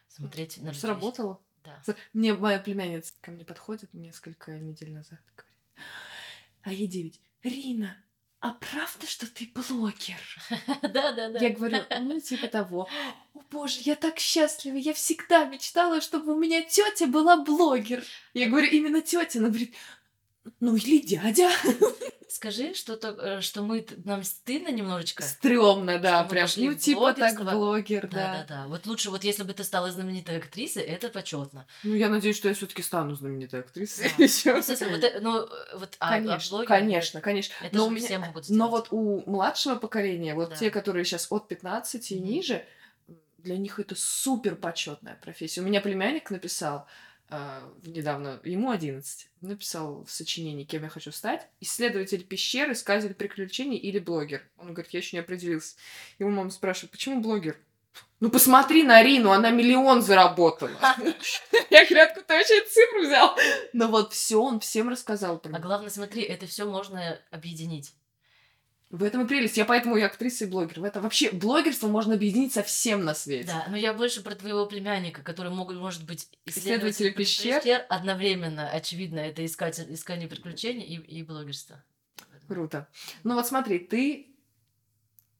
смотреть 0.08 0.58
на 0.58 0.68
людей. 0.68 0.80
Сработало? 0.80 1.40
Да. 1.64 1.82
Мне 2.12 2.34
моя 2.34 2.58
племянница 2.58 3.12
ко 3.20 3.30
мне 3.30 3.44
подходит 3.44 3.92
несколько 3.94 4.58
недель 4.58 4.92
назад 4.92 5.20
говорит, 5.36 5.58
а 6.62 6.72
ей 6.72 6.86
девять. 6.86 7.20
Рина, 7.42 7.96
а 8.40 8.54
правда, 8.54 9.06
что 9.06 9.26
ты 9.26 9.50
блогер? 9.54 10.18
Да, 10.82 11.12
да, 11.12 11.28
да. 11.28 11.38
Я 11.38 11.50
говорю, 11.50 11.78
ну, 12.00 12.20
типа 12.20 12.48
того. 12.48 12.88
О 13.34 13.40
боже, 13.50 13.80
я 13.82 13.96
так 13.96 14.18
счастлива, 14.18 14.76
я 14.76 14.94
всегда 14.94 15.44
мечтала, 15.44 16.00
чтобы 16.00 16.34
у 16.34 16.38
меня 16.38 16.62
тетя 16.62 17.06
была 17.06 17.36
блогер. 17.42 18.02
Я 18.32 18.48
говорю, 18.48 18.68
именно 18.68 19.02
тетя. 19.02 19.40
Она 19.40 19.48
говорит, 19.48 19.74
ну 20.58 20.76
или 20.76 21.00
дядя. 21.00 21.50
Скажи, 22.28 22.74
что, 22.74 22.96
то, 22.96 23.08
э, 23.10 23.40
что 23.40 23.62
мы, 23.62 23.84
нам 24.04 24.22
стыдно 24.22 24.68
немножечко. 24.68 25.22
Стрёмно, 25.22 25.98
да, 25.98 26.22
прям. 26.24 26.48
Ну, 26.56 26.74
типа 26.74 27.12
так, 27.12 27.42
блогер, 27.44 28.08
Да, 28.08 28.16
да. 28.16 28.32
да, 28.32 28.44
да. 28.48 28.66
Вот 28.68 28.86
лучше, 28.86 29.10
вот 29.10 29.24
если 29.24 29.42
бы 29.42 29.52
ты 29.52 29.64
стала 29.64 29.90
знаменитой 29.90 30.38
актрисой, 30.38 30.84
это 30.84 31.08
почетно. 31.08 31.66
Ну, 31.82 31.94
я 31.94 32.08
надеюсь, 32.08 32.36
что 32.36 32.46
я 32.48 32.54
все-таки 32.54 32.82
стану 32.82 33.16
знаменитой 33.16 33.60
актрисой. 33.60 34.12
Да. 34.16 34.24
ещё. 34.24 34.54
Ну, 34.54 34.90
вот, 34.90 35.04
э, 35.04 35.20
ну, 35.20 35.32
вот, 35.74 35.96
а, 35.98 36.06
а 36.06 36.10
Конечно, 36.10 36.64
конечно, 36.64 37.20
конечно. 37.20 37.54
Это 37.62 37.76
Но 37.76 37.88
же 37.88 37.90
меня- 37.96 38.06
все 38.06 38.18
могут 38.20 38.44
сделать. 38.44 38.58
Но 38.58 38.68
вот 38.70 38.88
у 38.92 39.28
младшего 39.28 39.74
поколения, 39.74 40.34
вот 40.34 40.50
Да. 40.50 40.56
те, 40.56 40.70
которые 40.70 41.04
сейчас 41.04 41.26
от 41.30 41.48
15 41.48 42.12
и 42.12 42.20
ниже, 42.20 42.64
для 43.38 43.56
них 43.58 43.80
это 43.80 43.96
супер 43.96 44.54
почетная 44.54 45.18
профессия. 45.20 45.62
У 45.62 45.64
меня 45.64 45.80
племянник 45.80 46.30
написал 46.30 46.86
а, 47.30 47.62
недавно, 47.84 48.40
ему 48.42 48.70
11, 48.70 49.28
написал 49.40 50.04
в 50.04 50.10
сочинении, 50.10 50.64
кем 50.64 50.82
я 50.82 50.88
хочу 50.88 51.12
стать. 51.12 51.46
Исследователь 51.60 52.24
пещер, 52.24 52.72
искатель 52.72 53.14
приключений 53.14 53.76
или 53.76 54.00
блогер. 54.00 54.42
Он 54.58 54.74
говорит, 54.74 54.92
я 54.92 54.98
еще 54.98 55.16
не 55.16 55.20
определился. 55.20 55.76
Его 56.18 56.30
мама 56.30 56.50
спрашивает, 56.50 56.90
почему 56.90 57.20
блогер? 57.20 57.56
Ну 58.18 58.30
посмотри 58.30 58.82
на 58.82 59.02
Рину, 59.02 59.30
она 59.30 59.50
миллион 59.50 60.02
заработала. 60.02 60.78
Я 61.70 61.86
говорю, 61.86 62.04
откуда 62.04 62.34
вообще 62.34 62.58
эту 62.58 62.70
цифру 62.70 63.02
взял? 63.02 63.36
Ну 63.72 63.88
вот 63.88 64.12
все, 64.12 64.40
он 64.40 64.60
всем 64.60 64.88
рассказал 64.88 65.38
про 65.38 65.56
А 65.56 65.58
главное, 65.60 65.90
смотри, 65.90 66.22
это 66.22 66.46
все 66.46 66.66
можно 66.66 67.18
объединить. 67.30 67.92
В 68.90 69.04
этом 69.04 69.24
и 69.24 69.28
прелесть. 69.28 69.56
Я 69.56 69.64
поэтому 69.64 69.96
и 69.96 70.02
актриса, 70.02 70.44
и 70.44 70.48
блогер. 70.48 70.80
В 70.80 70.84
этом 70.84 71.04
вообще 71.04 71.30
блогерство 71.30 71.86
можно 71.86 72.14
объединить 72.14 72.52
со 72.52 72.64
всем 72.64 73.04
на 73.04 73.14
свете. 73.14 73.46
Да, 73.46 73.66
но 73.68 73.76
я 73.76 73.94
больше 73.94 74.20
про 74.20 74.34
твоего 74.34 74.66
племянника, 74.66 75.22
который 75.22 75.52
мог, 75.52 75.72
может 75.72 76.04
быть 76.04 76.28
Исследователь 76.44 77.06
исследователем 77.06 77.14
пещер. 77.14 77.86
Одновременно, 77.88 78.68
очевидно, 78.68 79.20
это 79.20 79.46
искатель, 79.46 79.94
искание 79.94 80.26
приключений 80.26 80.84
и, 80.84 81.20
и 81.20 81.22
блогерство. 81.22 81.84
Круто. 82.48 82.88
Ну 83.22 83.34
вот 83.34 83.46
смотри, 83.46 83.78
ты, 83.78 84.34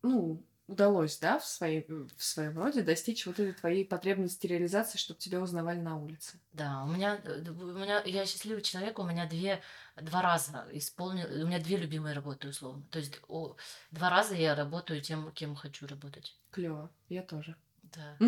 ну, 0.02 0.40
удалось, 0.70 1.18
да, 1.18 1.38
в, 1.38 1.46
своей, 1.46 1.84
в 1.88 2.22
своем 2.22 2.56
роде 2.56 2.82
достичь 2.82 3.26
вот 3.26 3.40
этой 3.40 3.52
твоей 3.52 3.84
потребности 3.84 4.46
реализации, 4.46 4.98
чтобы 4.98 5.18
тебя 5.18 5.40
узнавали 5.40 5.80
на 5.80 5.96
улице. 5.98 6.38
Да, 6.52 6.84
у 6.84 6.88
меня, 6.88 7.20
э, 7.24 7.50
у 7.50 7.78
меня, 7.78 8.02
я 8.04 8.24
счастливый 8.24 8.62
человек, 8.62 8.98
у 8.98 9.04
меня 9.04 9.26
две, 9.26 9.60
два 10.00 10.22
раза 10.22 10.66
исполнил, 10.72 11.26
у 11.42 11.46
меня 11.46 11.58
две 11.58 11.76
любимые 11.76 12.14
работы, 12.14 12.48
условно. 12.48 12.84
То 12.90 13.00
есть 13.00 13.20
о, 13.26 13.56
два 13.90 14.10
раза 14.10 14.34
я 14.36 14.54
работаю 14.54 15.02
тем, 15.02 15.32
кем 15.32 15.56
хочу 15.56 15.86
работать. 15.88 16.36
Клево. 16.52 16.90
Я 17.08 17.22
тоже. 17.22 17.56
Да. 17.82 18.16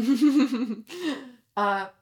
А 1.54 1.92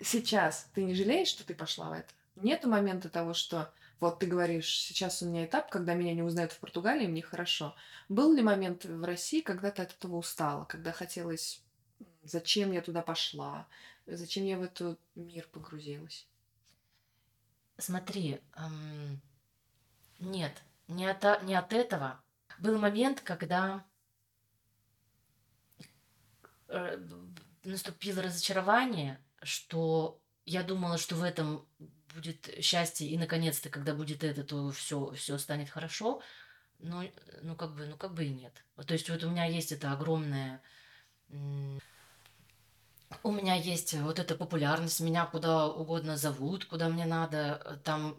сейчас 0.00 0.70
ты 0.74 0.82
не 0.82 0.94
жалеешь, 0.94 1.28
что 1.28 1.44
ты 1.44 1.54
пошла 1.54 1.90
в 1.90 1.92
это? 1.92 2.08
Нету 2.36 2.66
момента 2.66 3.10
того, 3.10 3.34
что 3.34 3.70
вот 4.00 4.20
ты 4.20 4.26
говоришь, 4.26 4.68
сейчас 4.68 5.22
у 5.22 5.26
меня 5.26 5.44
этап, 5.44 5.70
когда 5.70 5.94
меня 5.94 6.14
не 6.14 6.22
узнают 6.22 6.52
в 6.52 6.60
Португалии, 6.60 7.06
мне 7.06 7.22
хорошо. 7.22 7.74
Был 8.08 8.32
ли 8.32 8.42
момент 8.42 8.84
в 8.84 9.04
России, 9.04 9.40
когда 9.40 9.70
ты 9.70 9.82
от 9.82 9.92
этого 9.92 10.16
устала, 10.16 10.64
когда 10.64 10.92
хотелось, 10.92 11.62
зачем 12.22 12.72
я 12.72 12.80
туда 12.80 13.02
пошла, 13.02 13.66
зачем 14.06 14.44
я 14.44 14.56
в 14.56 14.62
этот 14.62 15.00
мир 15.16 15.48
погрузилась? 15.52 16.28
Смотри, 17.76 18.40
ам, 18.52 19.20
нет, 20.18 20.62
не 20.86 21.06
от, 21.06 21.42
не 21.42 21.54
от 21.54 21.72
этого. 21.72 22.20
Был 22.58 22.78
момент, 22.78 23.20
когда 23.20 23.84
э, 26.68 27.04
наступило 27.64 28.22
разочарование, 28.22 29.20
что 29.42 30.20
я 30.44 30.62
думала, 30.62 30.98
что 30.98 31.14
в 31.14 31.22
этом 31.22 31.68
будет 32.18 32.50
счастье, 32.60 33.08
и 33.08 33.16
наконец-то, 33.16 33.68
когда 33.70 33.94
будет 33.94 34.24
это, 34.24 34.42
то 34.42 34.70
все, 34.72 35.12
все 35.12 35.38
станет 35.38 35.70
хорошо. 35.70 36.20
Но, 36.80 37.04
ну, 37.42 37.56
как 37.56 37.74
бы, 37.74 37.86
ну, 37.86 37.96
как 37.96 38.14
бы 38.14 38.24
и 38.24 38.30
нет. 38.30 38.52
То 38.86 38.94
есть 38.94 39.08
вот 39.10 39.22
у 39.24 39.30
меня 39.30 39.44
есть 39.46 39.72
это 39.72 39.92
огромное... 39.92 40.60
У 43.22 43.32
меня 43.32 43.54
есть 43.54 43.94
вот 43.94 44.18
эта 44.18 44.34
популярность, 44.34 45.00
меня 45.00 45.24
куда 45.24 45.66
угодно 45.66 46.16
зовут, 46.16 46.66
куда 46.66 46.88
мне 46.88 47.06
надо, 47.06 47.62
э, 47.64 47.76
там 47.82 48.16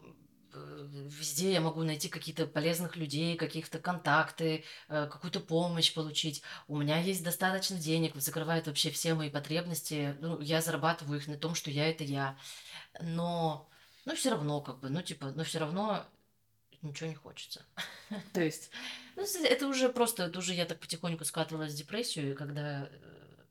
э, 0.52 0.88
везде 1.10 1.54
я 1.54 1.62
могу 1.62 1.84
найти 1.84 2.10
какие-то 2.10 2.48
полезных 2.48 2.96
людей, 2.96 3.38
каких-то 3.38 3.78
контакты, 3.78 4.66
э, 4.88 5.08
какую-то 5.08 5.42
помощь 5.42 5.94
получить. 5.94 6.42
У 6.68 6.76
меня 6.76 6.98
есть 7.00 7.24
достаточно 7.24 7.78
денег, 7.78 8.16
закрывает 8.16 8.66
вообще 8.66 8.90
все 8.90 9.14
мои 9.14 9.30
потребности. 9.30 10.18
Ну, 10.22 10.42
я 10.42 10.60
зарабатываю 10.60 11.20
их 11.20 11.28
на 11.28 11.38
том, 11.38 11.54
что 11.54 11.70
я 11.70 11.88
это 11.90 12.04
я. 12.04 12.36
Но, 13.00 13.69
ну, 14.10 14.16
все 14.16 14.32
равно, 14.32 14.60
как 14.62 14.80
бы, 14.80 14.90
ну, 14.90 15.02
типа, 15.04 15.32
но 15.36 15.44
все 15.44 15.60
равно 15.60 16.04
ничего 16.82 17.10
не 17.10 17.16
хочется. 17.16 17.64
То 18.34 18.42
есть, 18.42 18.72
Ну, 19.16 19.24
это 19.44 19.68
уже 19.68 19.90
просто, 19.90 20.24
это 20.24 20.40
уже 20.40 20.54
я 20.54 20.66
так 20.66 20.80
потихоньку 20.80 21.26
скатывалась 21.26 21.74
в 21.74 21.78
депрессию, 21.78 22.32
и 22.32 22.36
когда... 22.36 22.90
э, 22.92 23.44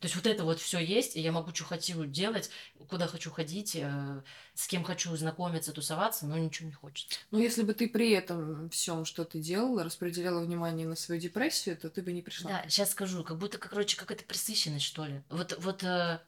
То 0.00 0.06
есть 0.06 0.16
вот 0.16 0.26
это 0.26 0.44
вот 0.44 0.60
все 0.60 0.78
есть, 0.78 1.16
и 1.16 1.20
я 1.20 1.30
могу, 1.32 1.54
что 1.54 1.64
хочу 1.64 2.06
делать, 2.06 2.50
куда 2.88 3.06
хочу 3.06 3.30
ходить, 3.30 3.76
э, 3.76 4.22
с 4.54 4.66
кем 4.66 4.82
хочу 4.82 5.14
знакомиться, 5.16 5.72
тусоваться, 5.72 6.26
но 6.26 6.38
ничего 6.38 6.68
не 6.68 6.74
хочется. 6.74 7.18
ну 7.30 7.38
если 7.38 7.64
бы 7.64 7.74
ты 7.74 7.86
при 7.88 8.12
этом 8.12 8.70
всем, 8.70 9.04
что 9.04 9.24
ты 9.24 9.40
делала, 9.40 9.84
распределяла 9.84 10.40
внимание 10.40 10.86
на 10.86 10.96
свою 10.96 11.20
депрессию, 11.20 11.76
то 11.76 11.90
ты 11.90 12.00
бы 12.00 12.12
не 12.12 12.22
пришла. 12.22 12.50
Да, 12.50 12.64
сейчас 12.68 12.92
скажу, 12.92 13.24
как 13.24 13.36
будто, 13.36 13.58
короче, 13.58 13.96
какая-то 13.98 14.24
пресыщенность, 14.24 14.86
что 14.86 15.04
ли. 15.04 15.20
Вот, 15.28 15.54
вот 15.58 15.82
э, 15.82 16.20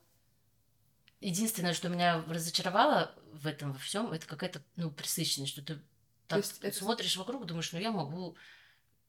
единственное, 1.21 1.75
что 1.75 1.89
меня 1.89 2.23
разочаровало 2.27 3.15
в 3.33 3.47
этом 3.47 3.73
во 3.73 3.79
всем, 3.79 4.13
это 4.13 4.27
какая-то, 4.27 4.63
ну, 4.77 4.91
пресыщенность, 4.91 5.53
что 5.53 5.63
ты 5.63 5.81
так 6.29 6.39
есть 6.39 6.59
это- 6.63 6.77
смотришь 6.77 7.17
вокруг, 7.17 7.47
думаешь, 7.47 7.73
ну, 7.73 7.79
я 7.79 7.91
могу 7.93 8.37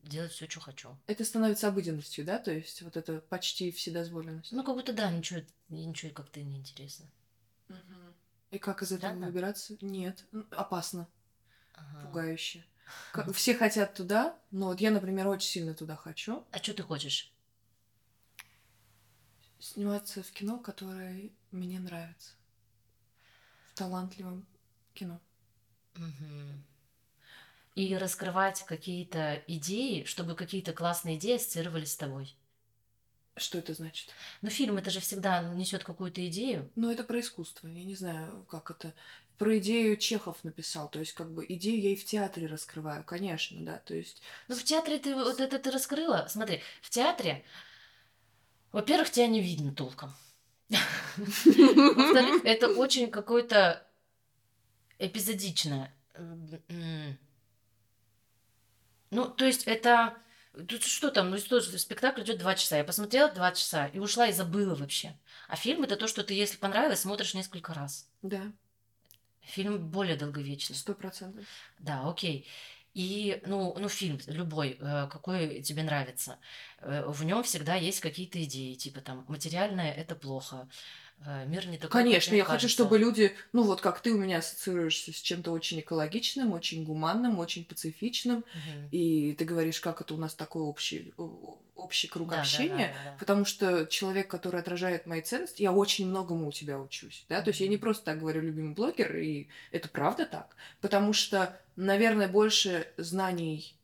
делать 0.04 0.32
все, 0.32 0.50
что 0.50 0.60
хочу. 0.60 0.98
Это 1.08 1.24
становится 1.24 1.68
обыденностью, 1.68 2.26
да? 2.26 2.40
То 2.40 2.52
есть 2.52 2.82
вот 2.82 2.98
это 2.98 3.20
почти 3.22 3.72
вседозволенность. 3.72 4.52
Ну, 4.52 4.64
как 4.64 4.76
будто, 4.76 4.94
да, 4.94 5.12
ничего, 5.12 5.42
ничего 5.70 6.12
как-то 6.12 6.42
не 6.42 6.58
интересно. 6.58 7.06
Мгм. 7.68 8.14
И 8.50 8.58
как 8.58 8.82
из 8.82 8.92
этого 8.92 9.12
Странно? 9.12 9.28
выбираться? 9.28 9.78
Нет, 9.82 10.26
опасно. 10.52 11.08
Ага. 11.74 12.06
пугающе. 12.08 12.66
Как- 13.14 13.34
Все 13.34 13.56
хотят 13.56 13.94
туда, 13.94 14.38
но 14.52 14.68
вот 14.68 14.82
я, 14.82 14.92
например, 14.92 15.28
очень 15.28 15.50
сильно 15.50 15.74
туда 15.74 15.96
хочу. 15.96 16.46
А 16.52 16.58
что 16.58 16.74
ты 16.74 16.84
хочешь? 16.84 17.32
Сниматься 19.60 20.24
в 20.24 20.32
кино, 20.32 20.58
которое 20.60 21.30
мне 21.52 21.80
нравится. 21.80 22.34
В 23.74 23.78
талантливом 23.78 24.46
кино. 24.94 25.20
Мгм. 25.96 26.64
И 27.76 27.96
раскрывать 27.96 28.64
какие-то 28.66 29.44
идеи, 29.48 30.04
чтобы 30.04 30.36
какие-то 30.36 30.74
классные 30.74 31.18
идеи 31.18 31.36
ассоциировались 31.36 31.94
с 31.94 31.98
тобой. 31.98 32.36
Что 33.38 33.58
это 33.60 33.74
значит? 33.74 34.10
Но 34.42 34.50
фильм 34.50 34.78
это 34.78 34.90
же 34.92 35.00
всегда 35.00 35.42
несет 35.54 35.84
какую-то 35.84 36.26
идею. 36.28 36.70
Ну, 36.76 36.92
это 36.92 37.04
про 37.04 37.20
искусство. 37.22 37.68
Я 37.68 37.86
не 37.86 37.96
знаю, 37.96 38.46
как 38.50 38.72
это. 38.72 38.94
Про 39.38 39.58
идею 39.58 39.96
Чехов 39.98 40.44
написал. 40.44 40.90
То 40.90 41.00
есть, 41.00 41.14
как 41.14 41.32
бы, 41.32 41.46
идею 41.48 41.82
я 41.82 41.92
и 41.92 41.96
в 41.96 42.06
театре 42.06 42.48
раскрываю, 42.48 43.04
конечно, 43.06 43.64
да. 43.66 43.78
То 43.80 43.96
есть, 43.96 44.22
Ну, 44.50 44.56
в 44.56 44.64
театре 44.64 45.00
ты 45.00 45.16
вот 45.16 45.40
это 45.40 45.58
ты 45.60 45.72
раскрыла. 45.72 46.28
Смотри, 46.30 46.62
в 46.82 46.90
театре, 46.90 47.46
во-первых, 48.74 49.10
тебя 49.10 49.28
не 49.28 49.42
видно 49.42 49.74
толком. 49.74 50.14
Во-вторых, 51.18 52.46
это 52.46 52.70
очень 52.70 53.10
какое-то 53.12 53.86
эпизодичное. 55.00 55.94
М. 56.16 57.18
Ну, 59.10 59.26
то 59.30 59.46
есть 59.46 59.64
это... 59.66 60.18
Тут 60.68 60.84
что 60.84 61.12
там, 61.12 61.30
ну 61.30 61.38
что, 61.38 61.62
спектакль 61.62 62.24
идет 62.24 62.40
два 62.40 62.56
часа. 62.56 62.78
Я 62.78 62.84
посмотрела 62.84 63.32
два 63.32 63.54
часа 63.54 63.88
и 63.88 64.00
ушла 64.00 64.28
и 64.28 64.34
забыла 64.34 64.76
вообще. 64.76 65.18
А 65.48 65.56
фильм 65.56 65.84
это 65.84 65.96
то, 65.96 66.08
что 66.08 66.24
ты, 66.24 66.34
если 66.34 66.58
понравилось, 66.58 67.00
смотришь 67.02 67.34
несколько 67.34 67.74
раз. 67.74 68.10
да, 68.22 68.52
Фильм 69.42 69.90
более 69.90 70.16
долговечный. 70.16 70.76
сто 70.76 70.94
процентов. 70.94 71.46
Да, 71.80 72.08
окей. 72.08 72.48
И, 72.94 73.42
ну, 73.46 73.74
ну, 73.80 73.88
фильм 73.88 74.20
любой, 74.28 74.78
э, 74.80 75.08
какой 75.10 75.62
тебе 75.62 75.84
нравится, 75.84 76.40
э, 76.80 77.04
в 77.08 77.24
нем 77.24 77.42
всегда 77.44 77.76
есть 77.76 78.02
какие-то 78.02 78.44
идеи, 78.44 78.74
типа 78.76 79.00
там, 79.00 79.24
материальное 79.30 79.94
это 79.94 80.14
плохо, 80.16 80.68
э, 81.26 81.46
мир 81.46 81.68
не 81.68 81.78
такой, 81.78 82.02
Конечно, 82.04 82.36
я 82.36 82.44
хочу, 82.44 82.54
кажется. 82.54 82.74
чтобы 82.74 82.98
люди, 82.98 83.36
ну 83.54 83.64
вот 83.64 83.80
как 83.80 84.02
ты 84.02 84.12
у 84.12 84.18
меня 84.18 84.40
ассоциируешься 84.40 85.14
с 85.14 85.16
чем-то 85.22 85.52
очень 85.52 85.80
экологичным, 85.80 86.52
очень 86.52 86.84
гуманным, 86.84 87.40
очень 87.40 87.64
пацифичным, 87.64 88.44
Мгм. 88.54 88.88
и 88.92 89.34
ты 89.36 89.46
говоришь, 89.46 89.80
как 89.80 90.02
это 90.02 90.14
у 90.14 90.18
нас 90.18 90.34
такой 90.36 90.64
общий, 90.64 91.14
общий 91.76 92.08
круг 92.08 92.30
Да, 92.30 92.36
да, 92.38 92.42
да, 92.42 92.42
общения, 92.42 92.94
да, 92.94 93.04
да. 93.12 93.18
потому 93.18 93.46
что 93.46 93.86
человек, 93.88 94.28
который 94.30 94.60
отражает 94.60 95.06
мои 95.06 95.22
ценности, 95.22 95.62
я 95.64 95.72
очень 95.72 96.08
многому 96.08 96.48
у 96.48 96.52
тебя 96.52 96.80
учусь, 96.80 97.26
да, 97.30 97.42
то 97.42 97.50
есть 97.50 97.60
я 97.62 97.68
не 97.68 97.78
просто 97.78 98.06
так 98.06 98.20
говорю 98.20 98.42
любимый 98.42 98.74
блогер, 98.74 99.16
и 99.18 99.48
это 99.72 99.90
правда 99.90 100.26
так, 100.26 100.56
потому 100.80 101.14
что, 101.14 101.60
наверное, 101.86 102.28
больше 102.28 102.88
знаний, 102.98 103.76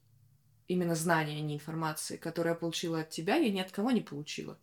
именно 0.67 0.95
знания, 0.95 1.37
а 1.37 1.41
не 1.41 1.55
информации, 1.55 2.17
которую 2.17 2.53
я 2.53 2.59
получила 2.59 3.01
от 3.01 3.09
тебя, 3.09 3.35
я 3.35 3.51
ни 3.51 3.59
от 3.59 3.71
кого 3.71 3.91
не 3.91 4.01
получила. 4.01 4.57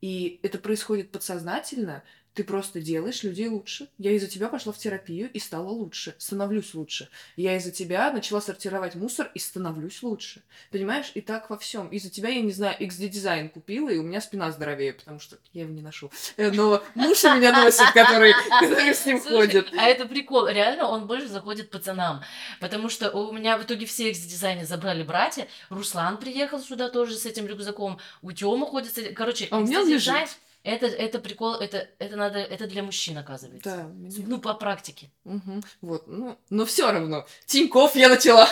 И 0.00 0.38
это 0.42 0.58
происходит 0.58 1.10
подсознательно, 1.10 2.02
ты 2.34 2.42
просто 2.42 2.80
делаешь 2.80 3.22
людей 3.22 3.48
лучше. 3.48 3.88
Я 3.96 4.10
из-за 4.12 4.26
тебя 4.26 4.48
пошла 4.48 4.72
в 4.72 4.78
терапию 4.78 5.30
и 5.32 5.38
стала 5.38 5.68
лучше, 5.68 6.14
становлюсь 6.18 6.74
лучше. 6.74 7.08
Я 7.36 7.56
из-за 7.56 7.70
тебя 7.70 8.10
начала 8.12 8.40
сортировать 8.40 8.96
мусор 8.96 9.30
и 9.34 9.38
становлюсь 9.38 10.02
лучше. 10.02 10.42
Понимаешь? 10.72 11.12
И 11.14 11.20
так 11.20 11.48
во 11.48 11.56
всем. 11.56 11.88
Из-за 11.88 12.10
тебя, 12.10 12.30
я 12.30 12.40
не 12.40 12.50
знаю, 12.50 12.76
XD 12.80 13.08
дизайн 13.08 13.48
купила, 13.48 13.88
и 13.88 13.98
у 13.98 14.02
меня 14.02 14.20
спина 14.20 14.50
здоровее, 14.50 14.94
потому 14.94 15.20
что 15.20 15.38
я 15.52 15.62
его 15.62 15.72
не 15.72 15.80
ношу. 15.80 16.10
Э, 16.36 16.50
Но 16.50 16.82
муж 16.96 17.22
у 17.24 17.34
меня 17.34 17.52
носит, 17.52 17.92
который, 17.92 18.32
который 18.60 18.94
с 18.94 19.06
ним 19.06 19.20
Слушай, 19.20 19.36
ходит. 19.36 19.72
А 19.78 19.84
это 19.84 20.06
прикол. 20.06 20.48
Реально, 20.48 20.88
он 20.88 21.06
больше 21.06 21.28
заходит 21.28 21.70
пацанам. 21.70 22.22
Потому 22.60 22.88
что 22.88 23.10
у 23.12 23.32
меня 23.32 23.56
в 23.58 23.62
итоге 23.62 23.86
все 23.86 24.10
из 24.10 24.18
дизайна 24.18 24.64
забрали 24.64 25.04
братья. 25.04 25.46
Руслан 25.70 26.18
приехал 26.18 26.58
сюда 26.58 26.88
тоже 26.88 27.14
с 27.14 27.26
этим 27.26 27.46
рюкзаком. 27.46 28.00
У 28.22 28.32
Тёмы 28.32 28.66
ходит. 28.66 29.14
Короче, 29.14 29.46
А 29.52 29.58
у 29.58 29.60
меня 29.60 29.82
лежит. 29.82 30.36
Это, 30.64 30.86
это 30.86 31.18
прикол, 31.20 31.54
это, 31.54 31.88
это 31.98 32.16
надо, 32.16 32.38
это 32.38 32.66
для 32.66 32.82
мужчин, 32.82 33.16
оказывается. 33.18 33.76
Да, 33.76 33.84
мне- 33.88 34.10
Ну, 34.26 34.40
по 34.40 34.54
практике. 34.54 35.10
Мгм. 35.24 35.62
Вот, 35.82 36.08
ну, 36.08 36.36
но 36.50 36.64
все 36.64 36.90
равно. 36.90 37.26
Тиньков 37.46 37.94
я 37.94 38.08
начала. 38.08 38.48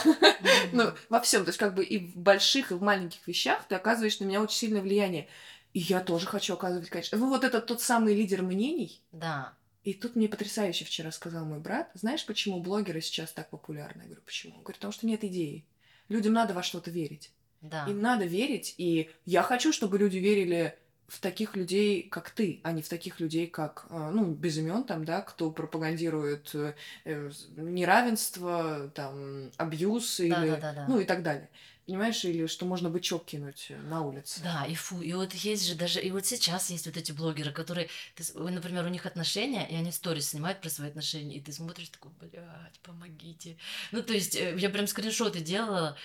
Ну, 0.72 0.92
во 1.09 1.20
всем, 1.20 1.44
то 1.44 1.48
есть 1.48 1.59
как 1.59 1.75
бы 1.75 1.85
и 1.85 1.98
в 1.98 2.16
больших, 2.16 2.70
и 2.70 2.75
в 2.75 2.83
маленьких 2.83 3.27
вещах 3.27 3.66
ты 3.66 3.75
оказываешь 3.75 4.20
на 4.20 4.25
меня 4.27 4.40
очень 4.40 4.57
сильное 4.57 4.81
влияние. 4.83 5.29
И 5.72 5.81
я 5.81 6.01
тоже 6.01 6.27
хочу 6.27 6.55
оказывать, 6.55 6.88
конечно. 6.90 7.16
Ну, 7.18 7.29
вот 7.29 7.44
это 7.44 7.61
тот 7.61 7.81
самый 7.81 8.14
лидер 8.14 8.42
мнений. 8.42 9.01
Да. 9.11 9.55
И 9.85 9.94
тут 9.94 10.14
мне 10.16 10.29
потрясающе 10.29 10.85
вчера 10.85 11.11
сказал 11.11 11.44
мой 11.44 11.59
брат, 11.59 11.90
знаешь, 11.94 12.25
почему 12.25 12.61
блогеры 12.61 13.01
сейчас 13.01 13.33
так 13.33 13.51
популярны? 13.51 14.03
Я 14.03 14.07
говорю, 14.07 14.22
почему? 14.25 14.55
Он 14.57 14.62
говорит, 14.62 14.77
потому 14.79 14.92
что 14.92 15.07
нет 15.07 15.25
идеи. 15.25 15.64
Людям 16.09 16.35
надо 16.35 16.53
во 16.55 16.62
что-то 16.62 16.90
верить. 16.90 17.33
Да. 17.62 17.87
Им 17.88 18.01
надо 18.01 18.25
верить, 18.25 18.75
и 18.77 19.11
я 19.25 19.42
хочу, 19.42 19.72
чтобы 19.72 19.98
люди 19.98 20.18
верили 20.18 20.77
в 21.12 21.20
таких 21.20 21.57
людей, 21.57 22.03
как 22.03 22.31
ты, 22.31 22.61
а 22.62 22.72
не 22.72 22.81
в 22.81 22.88
таких 22.88 23.20
людей, 23.20 23.46
как, 23.46 23.87
э, 23.90 24.11
ну, 24.12 24.33
без 24.33 24.57
имен 24.57 24.85
там, 24.85 25.05
да, 25.05 25.20
кто 25.20 25.51
пропагандирует 25.51 26.55
э, 26.55 26.75
э, 27.05 27.31
неравенство, 27.57 28.90
там, 28.94 29.51
абьюз 29.59 30.20
или, 30.20 30.31
Да, 30.31 30.46
да, 30.46 30.57
да, 30.57 30.72
да. 30.72 30.87
ну, 30.88 31.01
и 31.01 31.05
так 31.05 31.22
далее. 31.22 31.51
Понимаешь, 31.87 32.25
или 32.25 32.46
что 32.46 32.64
можно 32.64 32.88
бычок 32.88 33.27
кинуть 33.27 33.66
э, 33.68 33.77
на 33.77 34.01
улице. 34.01 34.40
Да, 34.42 34.64
и 34.64 34.75
фу, 34.75 35.03
и 35.03 35.12
вот 35.12 35.35
есть 35.35 35.66
же 35.66 35.75
даже, 35.75 36.01
и 36.01 36.11
вот 36.11 36.25
сейчас 36.25 36.70
есть 36.70 36.87
вот 36.87 36.96
эти 36.96 37.12
блогеры, 37.12 37.53
которые, 37.53 37.88
ты 38.14 38.25
например, 38.38 38.87
у 38.87 38.88
них 38.88 39.05
отношения, 39.05 39.68
и 39.68 39.75
они 39.75 39.92
сторис 39.92 40.31
снимают 40.31 40.62
про 40.62 40.70
свои 40.70 40.88
отношения, 40.88 41.37
и 41.37 41.40
ты 41.42 41.53
смотришь 41.53 41.90
такой, 41.90 42.12
блядь, 42.20 42.81
помогите. 42.83 43.59
Ну, 43.90 44.03
то 44.03 44.14
есть, 44.14 44.35
я 44.35 44.70
прям 44.70 44.87
скриншоты 44.87 45.40
делала, 45.40 45.98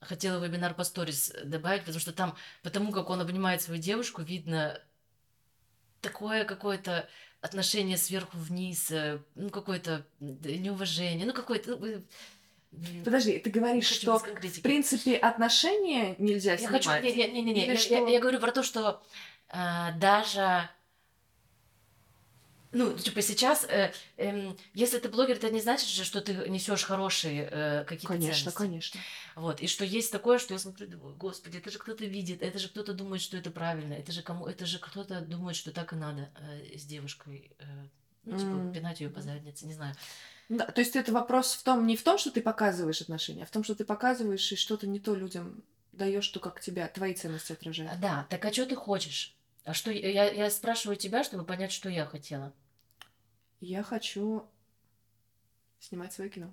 хотела 0.00 0.44
вебинар 0.44 0.74
по 0.74 0.84
сторис 0.84 1.32
добавить, 1.44 1.80
потому 1.82 2.00
что 2.00 2.12
там, 2.12 2.36
потому 2.62 2.92
как 2.92 3.10
он 3.10 3.20
обнимает 3.20 3.62
свою 3.62 3.80
девушку, 3.80 4.22
видно 4.22 4.80
такое 6.00 6.44
какое-то 6.44 7.08
отношение 7.40 7.96
сверху 7.96 8.36
вниз, 8.38 8.90
э, 8.90 9.20
ну, 9.34 9.50
какое-то 9.50 10.06
неуважение, 10.20 11.26
ну, 11.26 11.32
какое-то... 11.32 11.76
ну, 11.76 11.86
э, 11.86 12.00
Подожди, 13.04 13.38
ты 13.38 13.50
говоришь, 13.50 13.86
что 13.86 14.18
в 14.18 14.60
принципе 14.62 15.16
отношения 15.16 16.14
нельзя 16.18 16.52
Я 16.52 16.58
снимать? 16.58 16.84
хочу, 16.86 17.02
не, 17.02 17.12
не, 17.14 17.28
не, 17.28 17.42
не, 17.42 17.54
не, 17.54 17.60
Или 17.62 17.66
я, 17.66 17.72
я- 17.72 17.78
что? 17.78 18.06
я 18.08 18.20
говорю 18.20 18.38
про 18.38 18.52
то, 18.52 18.62
что 18.62 19.02
а, 19.48 19.92
даже, 19.92 20.68
ну, 22.76 22.96
типа 22.96 23.22
сейчас, 23.22 23.64
э, 23.64 23.92
эм, 24.18 24.56
если 24.74 24.98
ты 24.98 25.08
блогер, 25.08 25.36
это 25.36 25.50
не 25.50 25.60
значит 25.60 25.88
же, 25.88 26.04
что 26.04 26.20
ты 26.20 26.34
несешь 26.48 26.84
хорошие 26.84 27.48
э, 27.50 27.84
какие-то 27.84 28.08
Конечно, 28.08 28.50
ценности. 28.50 28.58
конечно. 28.58 29.00
Вот, 29.34 29.60
и 29.60 29.66
что 29.66 29.84
есть 29.84 30.12
такое, 30.12 30.38
что 30.38 30.52
я 30.52 30.58
смотрю, 30.58 30.86
думаю, 30.86 31.16
господи, 31.16 31.56
это 31.56 31.70
же 31.70 31.78
кто-то 31.78 32.04
видит, 32.04 32.42
это 32.42 32.58
же 32.58 32.68
кто-то 32.68 32.92
думает, 32.92 33.22
что 33.22 33.36
это 33.38 33.50
правильно, 33.50 33.94
это 33.94 34.12
же 34.12 34.22
кому, 34.22 34.46
это 34.46 34.66
же 34.66 34.78
кто-то 34.78 35.22
думает, 35.22 35.56
что 35.56 35.72
так 35.72 35.92
и 35.92 35.96
надо 35.96 36.30
э, 36.38 36.76
с 36.76 36.84
девушкой, 36.84 37.50
э, 37.58 37.64
ну, 38.24 38.36
типа, 38.36 38.56
М. 38.56 38.72
пинать 38.72 39.00
ее 39.00 39.08
по 39.08 39.22
заднице, 39.22 39.66
не 39.66 39.74
знаю. 39.74 39.94
Да, 40.48 40.66
то 40.66 40.80
есть 40.80 40.94
это 40.96 41.12
вопрос 41.12 41.54
в 41.54 41.62
том, 41.62 41.86
не 41.86 41.96
в 41.96 42.02
том, 42.02 42.18
что 42.18 42.30
ты 42.30 42.42
показываешь 42.42 43.00
отношения, 43.00 43.44
а 43.44 43.46
в 43.46 43.50
том, 43.50 43.64
что 43.64 43.74
ты 43.74 43.84
показываешь 43.84 44.52
и 44.52 44.56
что-то 44.56 44.86
не 44.86 45.00
то 45.00 45.14
людям 45.14 45.64
даешь, 45.92 46.28
то, 46.28 46.40
как 46.40 46.60
тебя, 46.60 46.88
твои 46.88 47.14
ценности 47.14 47.52
отражают. 47.52 47.98
Да, 48.00 48.26
так 48.28 48.44
а 48.44 48.52
что 48.52 48.66
ты 48.66 48.76
хочешь? 48.76 49.34
А 49.64 49.74
что 49.74 49.90
я, 49.90 50.30
я 50.30 50.50
спрашиваю 50.50 50.96
тебя, 50.96 51.24
чтобы 51.24 51.44
понять, 51.44 51.72
что 51.72 51.88
я 51.88 52.06
хотела. 52.06 52.52
Я 53.60 53.82
хочу 53.82 54.48
снимать 55.78 56.12
свое 56.12 56.30
кино. 56.30 56.52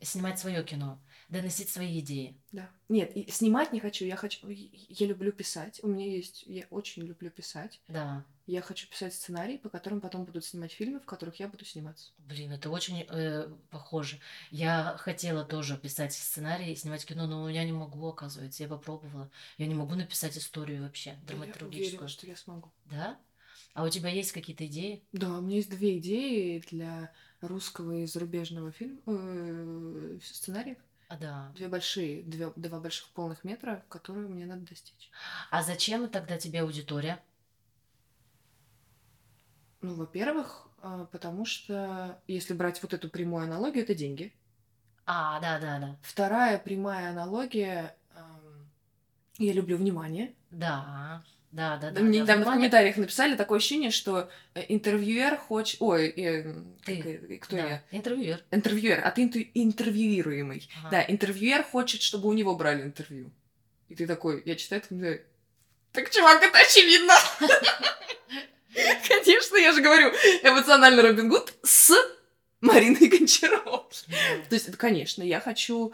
Снимать 0.00 0.36
свое 0.40 0.64
кино, 0.64 1.00
доносить 1.28 1.68
свои 1.68 2.00
идеи. 2.00 2.36
Да. 2.50 2.68
Нет, 2.88 3.12
снимать 3.32 3.72
не 3.72 3.78
хочу. 3.78 4.04
Я 4.04 4.16
хочу. 4.16 4.48
Я 4.48 5.06
люблю 5.06 5.30
писать. 5.30 5.78
У 5.84 5.86
меня 5.86 6.10
есть. 6.10 6.42
Я 6.44 6.66
очень 6.70 7.04
люблю 7.04 7.30
писать. 7.30 7.80
Да. 7.86 8.24
Я 8.46 8.62
хочу 8.62 8.88
писать 8.88 9.14
сценарии, 9.14 9.58
по 9.58 9.68
которым 9.68 10.00
потом 10.00 10.24
будут 10.24 10.44
снимать 10.44 10.72
фильмы, 10.72 10.98
в 10.98 11.04
которых 11.04 11.36
я 11.38 11.46
буду 11.46 11.64
сниматься. 11.64 12.10
Блин, 12.18 12.50
это 12.50 12.68
очень 12.68 13.06
э, 13.08 13.48
похоже. 13.70 14.18
Я 14.50 14.96
хотела 14.98 15.44
тоже 15.44 15.78
писать 15.78 16.12
сценарий, 16.12 16.74
снимать 16.74 17.06
кино, 17.06 17.28
но 17.28 17.48
я 17.48 17.62
не 17.62 17.72
могу, 17.72 18.04
оказывается. 18.08 18.64
Я 18.64 18.68
попробовала. 18.68 19.30
Я 19.56 19.68
не 19.68 19.74
могу 19.74 19.94
написать 19.94 20.36
историю 20.36 20.82
вообще, 20.82 21.10
Я 21.10 21.16
драматургическую. 21.28 21.78
уверена, 21.78 22.08
что 22.08 22.26
я 22.26 22.34
смогу. 22.36 22.72
Да? 22.86 23.20
А 23.74 23.84
у 23.84 23.88
тебя 23.88 24.10
есть 24.10 24.32
какие-то 24.32 24.66
идеи? 24.66 25.02
Да, 25.12 25.38
у 25.38 25.40
меня 25.40 25.56
есть 25.56 25.70
две 25.70 25.98
идеи 25.98 26.62
для 26.70 27.12
русского 27.40 27.92
и 27.92 28.06
зарубежного 28.06 28.70
фильма 28.70 29.00
э, 29.06 30.18
сценариев. 30.22 30.78
А, 31.08 31.16
да. 31.16 31.52
Две 31.54 31.68
большие, 31.68 32.22
две, 32.22 32.52
два 32.56 32.80
больших 32.80 33.08
полных 33.10 33.44
метра, 33.44 33.84
которые 33.88 34.28
мне 34.28 34.46
надо 34.46 34.66
достичь. 34.66 35.10
А 35.50 35.62
зачем 35.62 36.08
тогда 36.08 36.38
тебе 36.38 36.60
аудитория? 36.60 37.22
Ну, 39.80 39.94
во-первых, 39.94 40.68
а, 40.80 41.06
потому 41.06 41.44
что 41.44 42.20
если 42.26 42.54
брать 42.54 42.82
вот 42.82 42.94
эту 42.94 43.08
прямую 43.08 43.44
аналогию, 43.44 43.84
это 43.84 43.94
деньги. 43.94 44.34
А, 45.06 45.40
да, 45.40 45.58
да, 45.58 45.78
да. 45.78 45.96
Вторая 46.02 46.58
прямая 46.58 47.10
аналогия, 47.10 47.96
ам, 48.14 48.70
я 49.38 49.52
люблю 49.52 49.76
внимание. 49.76 50.34
Да. 50.50 51.24
Да, 51.52 51.76
да, 51.76 51.90
да. 51.90 52.00
Мне 52.00 52.20
недавно 52.20 52.46
в 52.46 52.48
комментариях 52.48 52.96
написали 52.96 53.36
такое 53.36 53.58
ощущение, 53.58 53.90
что 53.90 54.30
э, 54.54 54.64
интервьюер 54.68 55.36
хочет... 55.36 55.76
Ой, 55.82 56.08
э, 56.08 56.54
Ты. 56.84 57.20
э, 57.30 57.36
кто 57.36 57.56
Да, 57.56 57.62
я? 57.68 57.82
интервьюер. 57.90 58.42
Интервьюер, 58.50 59.00
а 59.04 59.10
ты 59.10 59.22
инту- 59.24 59.46
интервьюируемый. 59.54 60.66
Ага. 60.80 60.88
Да, 60.90 61.04
интервьюер 61.06 61.62
хочет, 61.62 62.00
чтобы 62.00 62.28
у 62.28 62.32
него 62.32 62.56
брали 62.56 62.82
интервью. 62.82 63.30
И 63.90 63.94
ты 63.94 64.06
такой, 64.06 64.42
я 64.46 64.56
читаю, 64.56 64.82
говорю, 64.88 65.20
так, 65.92 66.08
чувак, 66.10 66.42
это 66.42 66.58
очевидно. 66.58 67.12
Конечно, 69.06 69.56
я 69.58 69.72
же 69.72 69.82
говорю, 69.82 70.08
эмоциональный 70.42 71.02
Робин 71.02 71.28
Гуд 71.28 71.52
с 71.62 71.92
Мариной 72.62 73.08
Гончаровой. 73.08 73.82
То 74.48 74.54
есть, 74.54 74.74
конечно, 74.78 75.22
я 75.22 75.40
хочу, 75.40 75.92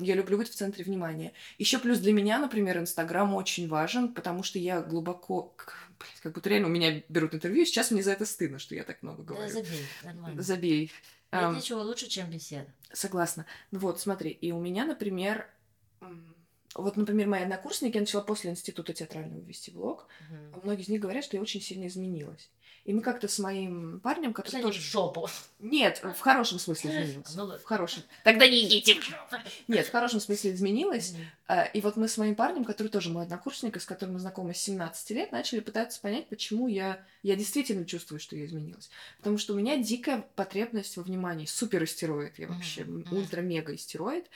я 0.00 0.14
люблю 0.14 0.38
быть 0.38 0.48
в 0.48 0.54
центре 0.54 0.84
внимания. 0.84 1.32
Еще 1.58 1.78
плюс 1.78 1.98
для 1.98 2.12
меня, 2.12 2.38
например, 2.38 2.78
Инстаграм 2.78 3.34
очень 3.34 3.68
важен, 3.68 4.12
потому 4.14 4.42
что 4.42 4.58
я 4.58 4.80
глубоко, 4.80 5.54
блядь, 5.98 6.20
как 6.22 6.32
будто 6.32 6.48
реально 6.48 6.68
у 6.68 6.70
меня 6.70 7.02
берут 7.08 7.34
интервью, 7.34 7.62
и 7.62 7.66
сейчас 7.66 7.90
мне 7.90 8.02
за 8.02 8.12
это 8.12 8.24
стыдно, 8.26 8.58
что 8.58 8.74
я 8.74 8.84
так 8.84 9.02
много 9.02 9.22
Да, 9.22 9.34
говорю. 9.34 9.52
забей, 9.52 9.86
нормально. 10.02 10.42
Забей. 10.42 10.92
Нет 11.32 11.56
ничего 11.56 11.82
лучше, 11.82 12.08
чем 12.08 12.30
беседа. 12.30 12.72
Согласна. 12.92 13.46
Ну 13.70 13.78
Вот, 13.80 14.00
смотри, 14.00 14.30
и 14.30 14.52
у 14.52 14.60
меня, 14.60 14.84
например, 14.86 15.46
вот, 16.74 16.96
например, 16.96 17.26
мои 17.26 17.42
однокурсники, 17.42 17.94
я 17.94 18.00
начала 18.00 18.22
после 18.22 18.50
института 18.50 18.92
театрального 18.92 19.40
вести 19.40 19.70
блог, 19.70 20.06
а 20.52 20.60
многие 20.62 20.82
из 20.82 20.88
них 20.88 21.00
говорят, 21.00 21.24
что 21.24 21.36
я 21.36 21.42
очень 21.42 21.60
сильно 21.60 21.86
изменилась. 21.86 22.50
И 22.86 22.92
мы 22.92 23.02
как-то 23.02 23.26
с 23.26 23.40
моим 23.40 23.98
парнем, 23.98 24.32
который 24.32 24.52
Пошли 24.52 24.62
тоже... 24.62 24.78
в 24.78 24.82
жопу. 24.82 25.28
Нет, 25.58 26.00
в 26.04 26.20
хорошем 26.20 26.60
смысле 26.60 26.90
изменилась. 27.02 27.34
Ну. 27.34 27.58
В 27.58 27.64
хорошем. 27.64 28.04
Тогда 28.22 28.46
не 28.46 28.64
идите 28.64 28.94
в 28.94 29.02
жопу. 29.02 29.36
Нет, 29.66 29.88
в 29.88 29.90
хорошем 29.90 30.20
смысле 30.20 30.52
изменилась. 30.52 31.10
Мгм. 31.10 31.24
А, 31.48 31.64
И 31.64 31.80
вот 31.80 31.96
мы 31.96 32.08
с 32.08 32.18
моим 32.18 32.34
парнем, 32.34 32.64
который 32.64 32.88
тоже 32.88 33.10
мой 33.10 33.22
однокурсник, 33.24 33.76
и 33.76 33.80
с 33.80 33.84
которым 33.86 34.14
мы 34.14 34.20
знакомы 34.20 34.52
с 34.52 34.58
17 34.58 35.10
лет, 35.10 35.30
начали 35.32 35.60
пытаться 35.60 36.00
понять, 36.00 36.28
почему 36.28 36.66
я, 36.66 37.04
я 37.22 37.36
действительно 37.36 37.84
чувствую, 37.84 38.18
что 38.18 38.34
я 38.36 38.46
изменилась. 38.46 38.90
Потому 39.18 39.38
что 39.38 39.54
у 39.54 39.56
меня 39.56 39.76
дикая 39.76 40.24
потребность 40.34 40.96
во 40.96 41.02
внимании. 41.04 41.46
Супер 41.46 41.84
истероид. 41.84 42.38
Я 42.38 42.48
вообще 42.48 42.84
мгм. 42.84 43.16
ультра-мега 43.16 43.74
истероид. 43.74 44.26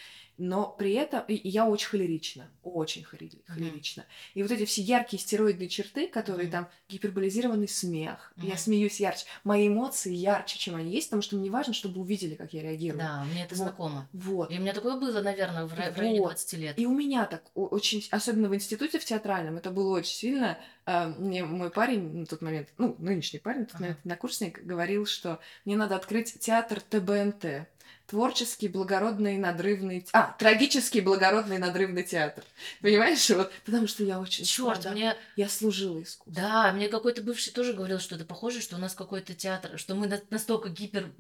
Но 0.43 0.75
при 0.79 0.93
этом 0.95 1.23
и- 1.29 1.47
я 1.47 1.67
очень 1.69 1.89
холерична. 1.89 2.49
Очень 2.63 3.05
холерична. 3.05 4.07
И 4.33 4.43
вот 4.43 4.51
эти 4.51 4.65
все 4.65 4.81
яркие 4.81 5.21
стероидные 5.21 5.69
черты, 5.69 6.07
которые 6.09 6.45
Мгм. 6.45 6.53
там 6.53 6.69
гиперболизированный 6.89 7.69
смех, 7.69 8.33
я 8.37 8.51
Мгм. 8.51 8.57
смеюсь 8.59 9.01
ярче, 9.01 9.27
мои 9.45 9.69
эмоции 9.69 10.15
ярче, 10.15 10.59
чем 10.59 10.77
они 10.77 10.93
есть, 10.95 11.09
потому 11.09 11.21
что 11.21 11.37
мне 11.37 11.51
важно, 11.51 11.75
чтобы 11.75 12.01
увидели, 12.01 12.37
как 12.37 12.55
я 12.55 12.63
реагирую. 12.63 13.01
Да, 13.01 13.25
мне 13.25 13.45
это 13.45 13.55
Вот. 13.55 13.65
знакомо. 13.65 14.09
Вот. 14.15 14.51
И 14.51 14.57
у 14.57 14.61
меня 14.63 14.73
такое 14.73 14.97
было, 14.99 15.21
наверное, 15.21 15.67
в 15.67 15.75
ра- 15.75 15.93
в 15.93 15.99
районе 15.99 16.21
Вот. 16.21 16.29
20 16.29 16.57
лет. 16.57 16.79
И 16.79 16.87
у 16.87 16.95
меня 17.01 17.25
так 17.27 17.43
очень, 17.55 18.07
особенно 18.11 18.49
в 18.49 18.55
институте 18.55 18.99
в 18.99 19.05
театральном, 19.05 19.57
это 19.57 19.71
было 19.71 19.97
очень 19.99 20.15
сильно. 20.15 20.59
А, 20.87 21.09
Мне 21.09 21.45
мой 21.45 21.71
парень 21.71 22.19
на 22.21 22.27
тот 22.27 22.43
момент, 22.43 22.69
ну, 22.79 22.95
нынешний 22.99 23.39
парень, 23.39 23.61
на 23.61 23.67
тот 23.67 23.81
момент 23.81 23.99
однокурсник, 24.05 24.63
говорил, 24.63 25.07
что 25.07 25.41
мне 25.65 25.77
надо 25.77 25.97
открыть 25.97 26.39
театр 26.39 26.81
ТБНТ. 26.81 27.69
Творческий, 28.07 28.67
благородный, 28.67 29.39
надрывный... 29.39 30.05
А, 30.13 30.35
трагический, 30.37 31.01
благородный, 31.01 31.59
надрывный 31.59 32.03
театр. 32.03 32.43
Понимаешь? 32.83 33.31
Вот, 33.31 33.53
потому 33.65 33.87
что 33.87 34.03
я 34.03 34.19
очень... 34.19 34.45
Черт, 34.45 34.85
мне 34.91 35.15
Я 35.37 35.49
служила 35.49 36.03
искусству. 36.03 36.33
Да, 36.33 36.73
мне 36.73 36.89
какой-то 36.89 37.23
бывший 37.23 37.53
тоже 37.53 37.73
говорил, 37.73 38.01
что 38.01 38.17
это 38.17 38.25
похоже, 38.25 38.63
что 38.63 38.75
у 38.77 38.79
нас 38.81 38.95
какой-то 38.95 39.35
театр, 39.35 39.79
что 39.79 39.95
мы 39.95 40.09
на- 40.09 40.21
настолько 40.31 40.71
гипер 40.71 41.13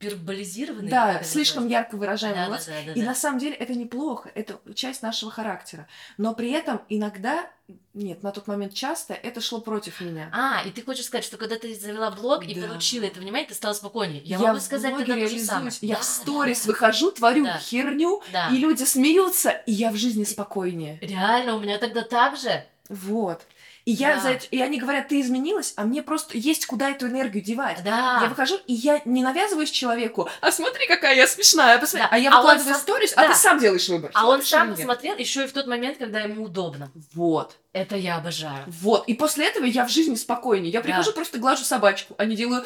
гиперболизированы. 0.00 0.88
Да, 0.90 1.22
слишком 1.22 1.64
называется? 1.64 1.68
ярко 1.92 1.96
выражаем 1.96 2.34
Да, 2.34 2.42
да, 2.42 2.48
эмоции. 2.50 2.70
да, 2.70 2.86
да, 2.86 2.92
И 2.92 3.00
да. 3.00 3.06
на 3.06 3.14
самом 3.14 3.38
деле 3.38 3.54
это 3.54 3.74
неплохо, 3.74 4.30
это 4.34 4.60
часть 4.74 5.02
нашего 5.02 5.30
характера. 5.30 5.86
Но 6.18 6.34
при 6.34 6.50
этом 6.50 6.82
иногда, 6.88 7.50
нет, 7.94 8.22
на 8.22 8.30
тот 8.32 8.46
момент 8.46 8.74
часто 8.74 9.14
это 9.14 9.40
шло 9.40 9.60
против 9.60 10.00
меня. 10.00 10.30
А, 10.32 10.62
и 10.66 10.70
ты 10.70 10.82
хочешь 10.82 11.06
сказать, 11.06 11.24
что 11.24 11.36
когда 11.36 11.56
ты 11.56 11.74
завела 11.74 12.10
блог 12.10 12.44
и 12.44 12.54
Да. 12.54 12.66
получила 12.68 13.04
это 13.04 13.20
внимание, 13.20 13.48
ты 13.48 13.54
стала 13.54 13.72
спокойнее. 13.72 14.22
Я, 14.22 14.36
Я 14.38 14.48
могу 14.48 14.60
сказать 14.60 14.96
тогда 14.96 15.14
то 15.14 15.28
же 15.28 15.38
самое. 15.38 15.72
Я 15.80 15.94
Да, 15.96 16.00
в 16.02 16.04
да, 16.04 16.10
сторис 16.10 16.64
да. 16.64 16.72
выхожу, 16.72 17.10
творю 17.12 17.44
Да. 17.44 17.58
херню, 17.58 18.22
Да. 18.32 18.48
и 18.50 18.56
люди 18.58 18.84
смеются, 18.84 19.50
и 19.50 19.72
я 19.72 19.90
в 19.90 19.96
жизни 19.96 20.24
спокойнее. 20.24 20.98
Реально, 21.00 21.56
у 21.56 21.60
меня 21.60 21.78
тогда 21.78 22.02
так 22.02 22.36
же. 22.36 22.64
Вот. 22.88 23.42
И 23.86 23.92
я 23.92 24.16
Да. 24.16 24.20
за 24.20 24.28
это- 24.32 24.46
и 24.50 24.60
они 24.60 24.78
говорят, 24.80 25.06
ты 25.08 25.20
изменилась, 25.20 25.72
а 25.76 25.84
мне 25.84 26.02
просто 26.02 26.36
есть 26.36 26.66
куда 26.66 26.90
эту 26.90 27.06
энергию 27.06 27.42
девать. 27.42 27.82
Да. 27.84 28.18
Я 28.20 28.28
выхожу, 28.28 28.58
и 28.66 28.74
я 28.74 29.00
не 29.04 29.22
навязываюсь 29.22 29.70
человеку. 29.70 30.28
А 30.40 30.50
смотри, 30.50 30.86
какая 30.88 31.14
я 31.14 31.26
смешная, 31.28 31.78
посмотри. 31.78 32.02
Да. 32.02 32.08
А 32.10 32.18
я 32.18 32.30
А 32.32 32.36
выкладываю 32.38 32.74
сам- 32.74 32.82
сторис, 32.82 33.14
да. 33.14 33.22
а 33.22 33.28
ты 33.28 33.34
сам 33.36 33.60
делаешь 33.60 33.88
выбор. 33.88 34.10
А 34.12 34.26
он 34.26 34.42
сам 34.42 34.68
нет? 34.70 34.76
посмотрел 34.78 35.16
еще 35.16 35.44
и 35.44 35.46
в 35.46 35.52
тот 35.52 35.68
момент, 35.68 35.98
когда 35.98 36.18
ему 36.20 36.42
удобно. 36.44 36.90
Вот. 37.14 37.56
Это 37.72 37.94
я 37.96 38.16
обожаю. 38.16 38.64
Вот. 38.66 39.06
И 39.06 39.14
после 39.14 39.46
этого 39.46 39.64
я 39.64 39.84
в 39.86 39.90
жизни 39.90 40.16
спокойнее. 40.16 40.72
Я 40.72 40.80
Да. 40.80 40.84
прихожу, 40.84 41.12
просто 41.12 41.38
глажу 41.38 41.62
собачку, 41.62 42.14
а 42.18 42.24
не 42.24 42.34
делаю 42.34 42.64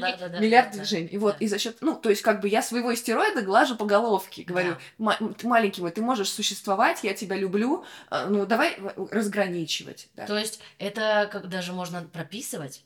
Да, 0.00 0.16
да, 0.16 0.28
да, 0.28 0.38
миллиард 0.38 0.70
да, 0.72 0.78
движений. 0.78 1.08
И 1.08 1.18
вот, 1.18 1.38
да. 1.38 1.44
и 1.44 1.48
за 1.48 1.58
счет, 1.58 1.78
ну, 1.80 1.96
то 1.96 2.10
есть, 2.10 2.22
как 2.22 2.40
бы 2.40 2.48
я 2.48 2.62
своего 2.62 2.92
истероида 2.92 3.42
глажу 3.42 3.76
по 3.76 3.84
головке. 3.84 4.42
Говорю, 4.44 4.76
«Ма- 4.98 5.18
ты 5.38 5.46
маленький 5.46 5.80
мой, 5.80 5.90
ты 5.90 6.02
можешь 6.02 6.30
существовать, 6.30 7.04
я 7.04 7.14
тебя 7.14 7.36
люблю, 7.36 7.84
а, 8.10 8.26
ну, 8.26 8.46
давай 8.46 8.78
разграничивать. 9.10 10.08
Да. 10.14 10.26
То 10.26 10.38
есть 10.38 10.60
это 10.78 11.28
как 11.30 11.48
даже 11.48 11.72
можно 11.72 12.02
прописывать 12.02 12.84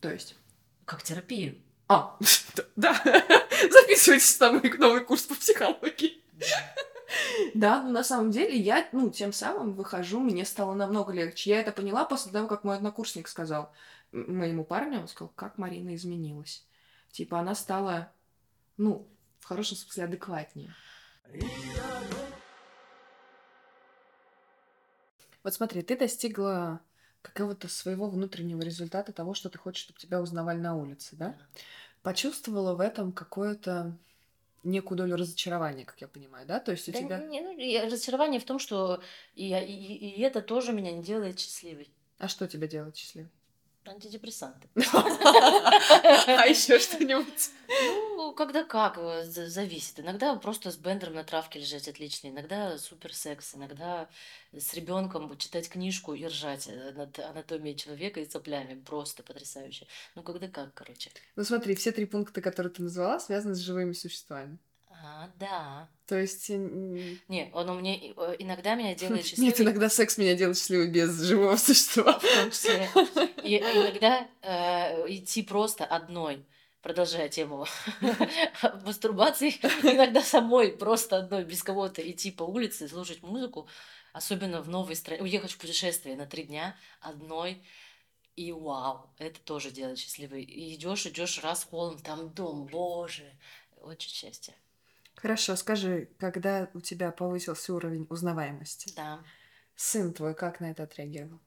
То 0.00 0.10
есть... 0.10 0.36
как 0.84 1.02
терапию. 1.02 1.56
А, 1.88 2.16
да, 2.76 2.94
записывайтесь 3.70 4.38
на 4.40 4.52
мой 4.52 4.72
новый 4.78 5.04
курс 5.04 5.22
по 5.22 5.34
психологии. 5.34 6.20
Да, 7.54 7.82
ну 7.82 7.90
на 7.90 8.04
самом 8.04 8.30
деле 8.30 8.56
я, 8.56 8.88
ну, 8.92 9.10
тем 9.10 9.32
самым 9.32 9.74
выхожу, 9.74 10.20
мне 10.20 10.44
стало 10.44 10.74
намного 10.74 11.12
легче. 11.12 11.50
Я 11.50 11.60
это 11.60 11.72
поняла 11.72 12.04
после 12.04 12.32
того, 12.32 12.46
как 12.46 12.64
мой 12.64 12.76
однокурсник 12.76 13.28
сказал 13.28 13.72
моему 14.12 14.64
парню, 14.64 15.00
он 15.00 15.08
сказал, 15.08 15.32
как 15.34 15.58
Марина 15.58 15.94
изменилась. 15.94 16.66
Типа 17.10 17.40
она 17.40 17.54
стала, 17.54 18.12
ну, 18.76 19.08
в 19.40 19.44
хорошем 19.44 19.76
смысле 19.76 20.04
адекватнее. 20.04 20.74
Вот 25.42 25.54
смотри, 25.54 25.82
ты 25.82 25.96
достигла 25.96 26.80
какого-то 27.22 27.68
своего 27.68 28.08
внутреннего 28.08 28.62
результата 28.62 29.12
того, 29.12 29.34
что 29.34 29.48
ты 29.48 29.58
хочешь, 29.58 29.82
чтобы 29.84 29.98
тебя 29.98 30.20
узнавали 30.20 30.58
на 30.58 30.76
улице, 30.76 31.16
да? 31.16 31.36
Почувствовала 32.02 32.74
в 32.74 32.80
этом 32.80 33.12
какое-то 33.12 33.96
некую 34.62 34.98
долю 34.98 35.16
разочарования, 35.16 35.84
как 35.84 36.00
я 36.00 36.08
понимаю, 36.08 36.46
да? 36.46 36.60
То 36.60 36.72
есть 36.72 36.88
у 36.88 36.92
Да 36.92 36.98
тебя... 36.98 37.18
не, 37.18 37.40
ну, 37.40 37.86
разочарование 37.86 38.40
в 38.40 38.44
том, 38.44 38.58
что 38.58 39.02
и, 39.34 39.48
и- 39.54 40.16
и 40.16 40.20
это 40.20 40.42
тоже 40.42 40.72
меня 40.72 40.92
не 40.92 41.02
делает 41.02 41.38
счастливой. 41.38 41.90
А 42.18 42.28
что 42.28 42.46
тебя 42.46 42.66
делает 42.66 42.96
счастливой? 42.96 43.30
Антидепрессанты. 43.86 44.68
А 44.76 46.46
еще 46.46 46.78
что-нибудь? 46.78 47.50
Ну, 48.16 48.32
когда 48.34 48.64
как, 48.64 48.98
э, 48.98 49.24
за- 49.24 49.48
зависит. 49.48 50.00
Иногда 50.00 50.34
просто 50.36 50.70
с 50.70 50.76
бендером 50.76 51.14
на 51.14 51.24
травке 51.24 51.58
лежать 51.58 51.88
отлично, 51.88 52.28
иногда 52.28 52.76
супер 52.78 53.14
секс, 53.14 53.54
иногда 53.54 54.08
с 54.52 54.74
ребенком 54.74 55.36
читать 55.38 55.68
книжку 55.68 56.14
и 56.14 56.26
ржать 56.26 56.68
э, 56.68 56.92
над 56.92 57.18
анатомией 57.18 57.76
человека 57.76 58.20
и 58.20 58.26
цеплями. 58.26 58.74
Просто 58.80 59.22
потрясающе. 59.22 59.86
Ну, 60.14 60.22
когда 60.22 60.48
как, 60.48 60.74
короче. 60.74 61.10
Ну 61.36 61.44
смотри, 61.44 61.74
все 61.74 61.92
три 61.92 62.06
пункта, 62.06 62.40
которые 62.40 62.72
ты 62.72 62.82
назвала, 62.82 63.18
связаны 63.20 63.54
с 63.54 63.58
живыми 63.58 63.92
существами. 63.92 64.58
А, 65.02 65.30
да. 65.38 65.88
То 66.06 66.18
есть... 66.18 66.50
Не, 66.50 67.50
он 67.54 67.70
у 67.70 67.80
меня 67.80 67.96
э, 67.96 68.36
иногда 68.38 68.74
меня 68.74 68.94
делает 68.94 69.24
счастливой. 69.26 69.46
Нет, 69.48 69.60
иногда 69.60 69.88
секс 69.88 70.18
меня 70.18 70.34
делает 70.34 70.58
счастливой 70.58 70.90
без 70.90 71.20
живого 71.22 71.56
существа. 71.56 72.18
в 72.18 72.22
том 72.22 72.50
числе. 72.50 72.88
И 73.42 73.56
иногда 73.58 74.28
э, 74.42 75.08
идти 75.14 75.42
просто 75.42 75.84
одной, 75.84 76.44
продолжая 76.82 77.28
тему 77.28 77.66
мастурбации, 78.84 79.50
иногда 79.82 80.22
самой 80.22 80.72
просто 80.72 81.18
одной, 81.18 81.44
без 81.44 81.62
кого-то 81.62 82.08
идти 82.08 82.30
по 82.30 82.42
улице, 82.42 82.88
слушать 82.88 83.22
музыку, 83.22 83.68
особенно 84.12 84.60
в 84.60 84.68
новой 84.68 84.96
стране, 84.96 85.22
уехать 85.22 85.52
в 85.52 85.58
путешествие 85.58 86.16
на 86.16 86.26
три 86.26 86.42
дня 86.42 86.76
одной, 87.00 87.62
и 88.36 88.52
вау, 88.52 89.10
это 89.18 89.40
тоже 89.40 89.70
делает 89.70 89.98
счастливой. 89.98 90.42
И 90.42 90.74
идешь, 90.74 91.06
идешь 91.06 91.42
раз 91.42 91.64
холм, 91.64 91.98
там 91.98 92.30
дом, 92.30 92.66
боже, 92.66 93.30
очень 93.82 94.10
счастье. 94.10 94.54
Хорошо, 95.20 95.54
скажи, 95.56 96.08
когда 96.18 96.70
у 96.72 96.80
тебя 96.80 97.10
повысился 97.12 97.74
уровень 97.74 98.06
узнаваемости, 98.08 98.92
Да. 98.96 99.22
сын 99.76 100.12
твой 100.14 100.34
как 100.34 100.60
на 100.60 100.70
это 100.70 100.84
отреагировал? 100.84 101.40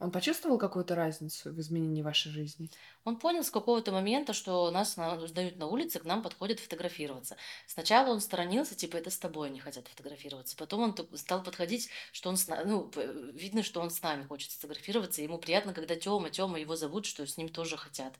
Он 0.00 0.10
почувствовал 0.10 0.56
какую-то 0.58 0.94
разницу 0.94 1.52
в 1.52 1.60
изменении 1.60 2.00
вашей 2.02 2.32
жизни? 2.32 2.70
Он 3.04 3.16
понял 3.16 3.44
с 3.44 3.50
какого-то 3.50 3.92
момента, 3.92 4.32
что 4.32 4.70
нас 4.70 4.96
на- 4.96 5.26
сдают 5.26 5.56
на 5.56 5.66
улице, 5.66 5.98
к 6.00 6.04
нам 6.04 6.22
подходят 6.22 6.58
фотографироваться. 6.58 7.36
Сначала 7.66 8.10
он 8.10 8.20
сторонился, 8.20 8.74
типа, 8.74 8.96
это 8.96 9.10
с 9.10 9.18
тобой 9.18 9.50
не 9.50 9.60
хотят 9.60 9.86
фотографироваться. 9.88 10.56
Потом 10.56 10.80
он 10.80 10.96
стал 11.18 11.42
подходить, 11.42 11.90
что 12.12 12.30
он 12.30 12.38
с 12.38 12.48
на- 12.48 12.64
ну, 12.64 12.90
видно, 13.34 13.62
что 13.62 13.80
он 13.80 13.90
с 13.90 14.00
нами 14.00 14.24
хочет 14.24 14.50
сфотографироваться. 14.52 15.20
и 15.20 15.24
Ему 15.24 15.36
приятно, 15.38 15.74
когда 15.74 15.94
Тёма, 15.96 16.30
Тёма 16.30 16.58
его 16.58 16.76
зовут, 16.76 17.04
что 17.04 17.26
с 17.26 17.36
ним 17.36 17.50
тоже 17.50 17.76
хотят. 17.76 18.14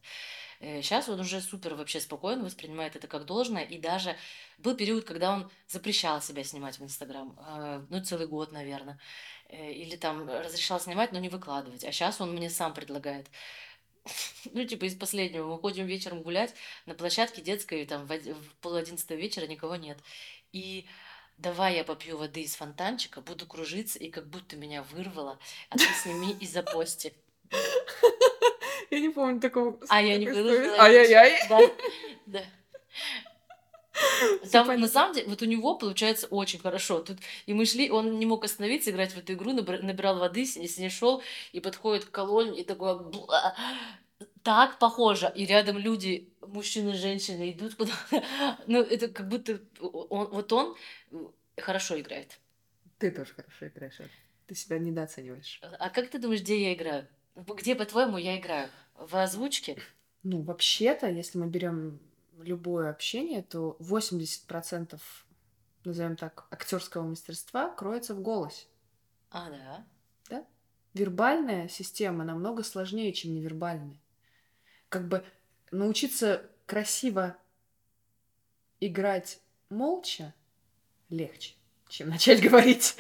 Сейчас 0.61 1.09
он 1.09 1.21
уже 1.21 1.41
супер 1.41 1.75
вообще 1.75 2.01
спокойно 2.01 2.45
воспринимает 2.45 2.95
это 2.95 3.09
как 3.09 3.25
должное, 3.25 3.63
и 3.65 3.79
даже 3.79 4.17
был 4.59 4.77
период, 4.77 5.05
когда 5.07 5.33
он 5.33 5.51
запрещал 5.67 6.21
себя 6.21 6.45
снимать 6.45 6.79
в 6.79 6.85
Инстаграм, 6.85 7.35
э, 7.39 7.87
ну, 7.89 8.05
целый 8.05 8.27
год, 8.27 8.53
наверное, 8.53 8.99
э, 9.40 9.40
или 9.51 9.97
там 9.97 10.29
разрешал 10.29 10.81
снимать, 10.81 11.13
но 11.13 11.19
не 11.19 11.29
выкладывать, 11.29 11.85
а 11.85 11.93
сейчас 11.93 12.21
он 12.21 12.33
мне 12.33 12.51
сам 12.51 12.75
предлагает. 12.75 13.27
Ну, 14.53 14.65
типа 14.65 14.87
из 14.87 14.95
последнего. 14.95 15.47
Мы 15.47 15.59
ходим 15.59 15.87
вечером 15.87 16.23
гулять 16.23 16.55
на 16.87 16.95
площадке 16.95 17.43
детской, 17.43 17.85
там 17.85 18.07
в, 18.07 18.11
в 18.11 18.55
пол 18.63 18.77
одиннадцатого 18.77 19.19
вечера 19.19 19.47
никого 19.47 19.77
нет. 19.77 19.99
И 20.53 20.87
давай 21.37 21.77
я 21.77 21.85
попью 21.85 22.17
воды 22.17 22.43
из 22.43 22.55
фонтанчика, 22.55 23.21
буду 23.21 23.47
кружиться, 23.47 23.99
и 23.99 24.11
как 24.11 24.29
будто 24.29 24.57
меня 24.57 24.83
вырвало, 24.83 25.39
а 25.69 25.79
ты 25.79 25.85
сними 26.03 26.33
и 26.41 26.47
запости. 26.47 27.15
Я 28.91 28.99
не 28.99 29.11
помню 29.11 29.41
такого. 29.41 29.79
А 29.89 30.03
я 30.03 30.19
не 30.19 30.27
выложила. 30.27 30.77
Ай-яй-яй. 30.81 31.39
Да, 32.27 32.43
Там, 34.53 34.69
на 34.81 34.89
самом 34.89 35.15
деле, 35.15 35.29
вот 35.29 35.43
у 35.43 35.47
него 35.47 35.75
получается 35.77 36.27
очень 36.29 36.59
хорошо. 36.59 37.01
Тут 37.01 37.19
и 37.47 37.55
мы 37.55 37.67
шли, 37.67 37.91
он 37.91 38.19
не 38.19 38.27
мог 38.27 38.45
остановиться, 38.45 38.91
играть 38.91 39.13
в 39.13 39.19
эту 39.19 39.33
игру, 39.35 39.53
набирал 39.53 40.19
воды, 40.19 40.45
с 40.45 40.57
ней 40.57 40.91
шел 40.91 41.23
и 41.53 41.61
подходит 41.61 42.05
к 42.05 42.11
колонне 42.11 42.61
и 42.61 42.65
такой 42.65 42.99
Бла! 42.99 43.55
так 44.43 44.79
похоже. 44.79 45.33
И 45.35 45.47
рядом 45.47 45.79
люди, 45.79 46.33
мужчины, 46.41 46.95
женщины 46.95 47.53
идут 47.53 47.75
куда 47.75 47.93
Ну, 48.67 48.81
это 48.81 49.09
как 49.09 49.29
будто 49.29 49.61
он, 49.81 50.29
вот 50.29 50.53
он 50.53 50.77
хорошо 51.57 51.99
играет. 52.01 52.39
Ты 52.99 53.11
тоже 53.11 53.33
хорошо 53.35 53.69
играешь. 53.69 53.99
Ты 54.47 54.55
себя 54.55 54.79
недооцениваешь. 54.79 55.61
А 55.63 55.91
как 55.91 56.11
ты 56.11 56.19
думаешь, 56.19 56.41
где 56.41 56.63
я 56.63 56.75
играю? 56.75 57.07
Где, 57.37 57.75
по-твоему, 57.75 58.19
я 58.19 58.39
играю? 58.39 58.69
В 58.95 59.17
озвучке? 59.17 59.79
Ну, 60.23 60.43
вообще-то, 60.43 61.09
если 61.09 61.39
мы 61.39 61.47
берем 61.47 61.99
любое 62.43 62.91
общение, 62.91 63.43
то 63.43 63.77
80%, 63.81 65.01
назовем 65.85 66.17
так, 66.17 66.47
актерского 66.51 67.03
мастерства 67.03 67.69
кроется 67.71 68.15
в 68.15 68.21
голосе. 68.21 68.67
А, 69.31 69.51
да? 69.51 69.87
Да. 70.29 70.47
Вербальная 70.95 71.69
система 71.69 72.25
намного 72.25 72.63
сложнее, 72.63 73.13
чем 73.13 73.35
невербальная. 73.35 74.01
Как 74.89 75.07
бы 75.07 75.25
научиться 75.71 76.51
красиво 76.67 77.37
играть 78.81 79.41
молча 79.69 80.35
легче, 81.11 81.55
чем 81.89 82.09
начать 82.09 82.41
говорить. 82.49 82.97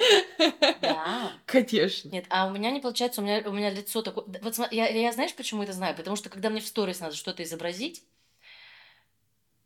Да. 0.81 1.33
Конечно. 1.47 2.09
Нет, 2.11 2.27
а 2.29 2.47
у 2.47 2.51
меня 2.51 2.71
не 2.71 2.81
получается, 2.81 3.21
у 3.21 3.25
меня, 3.25 3.43
у 3.47 3.53
меня 3.53 3.71
лицо 3.71 4.03
такое... 4.03 4.25
Вот 4.43 4.59
я, 4.71 4.89
я 4.89 5.13
знаешь, 5.13 5.35
почему 5.35 5.63
это 5.63 5.73
знаю? 5.73 5.97
Потому 5.97 6.17
что 6.17 6.29
когда 6.29 6.51
мне 6.51 6.61
в 6.61 6.67
сторис 6.67 7.01
надо 7.01 7.15
что-то 7.17 7.43
изобразить, 7.43 8.05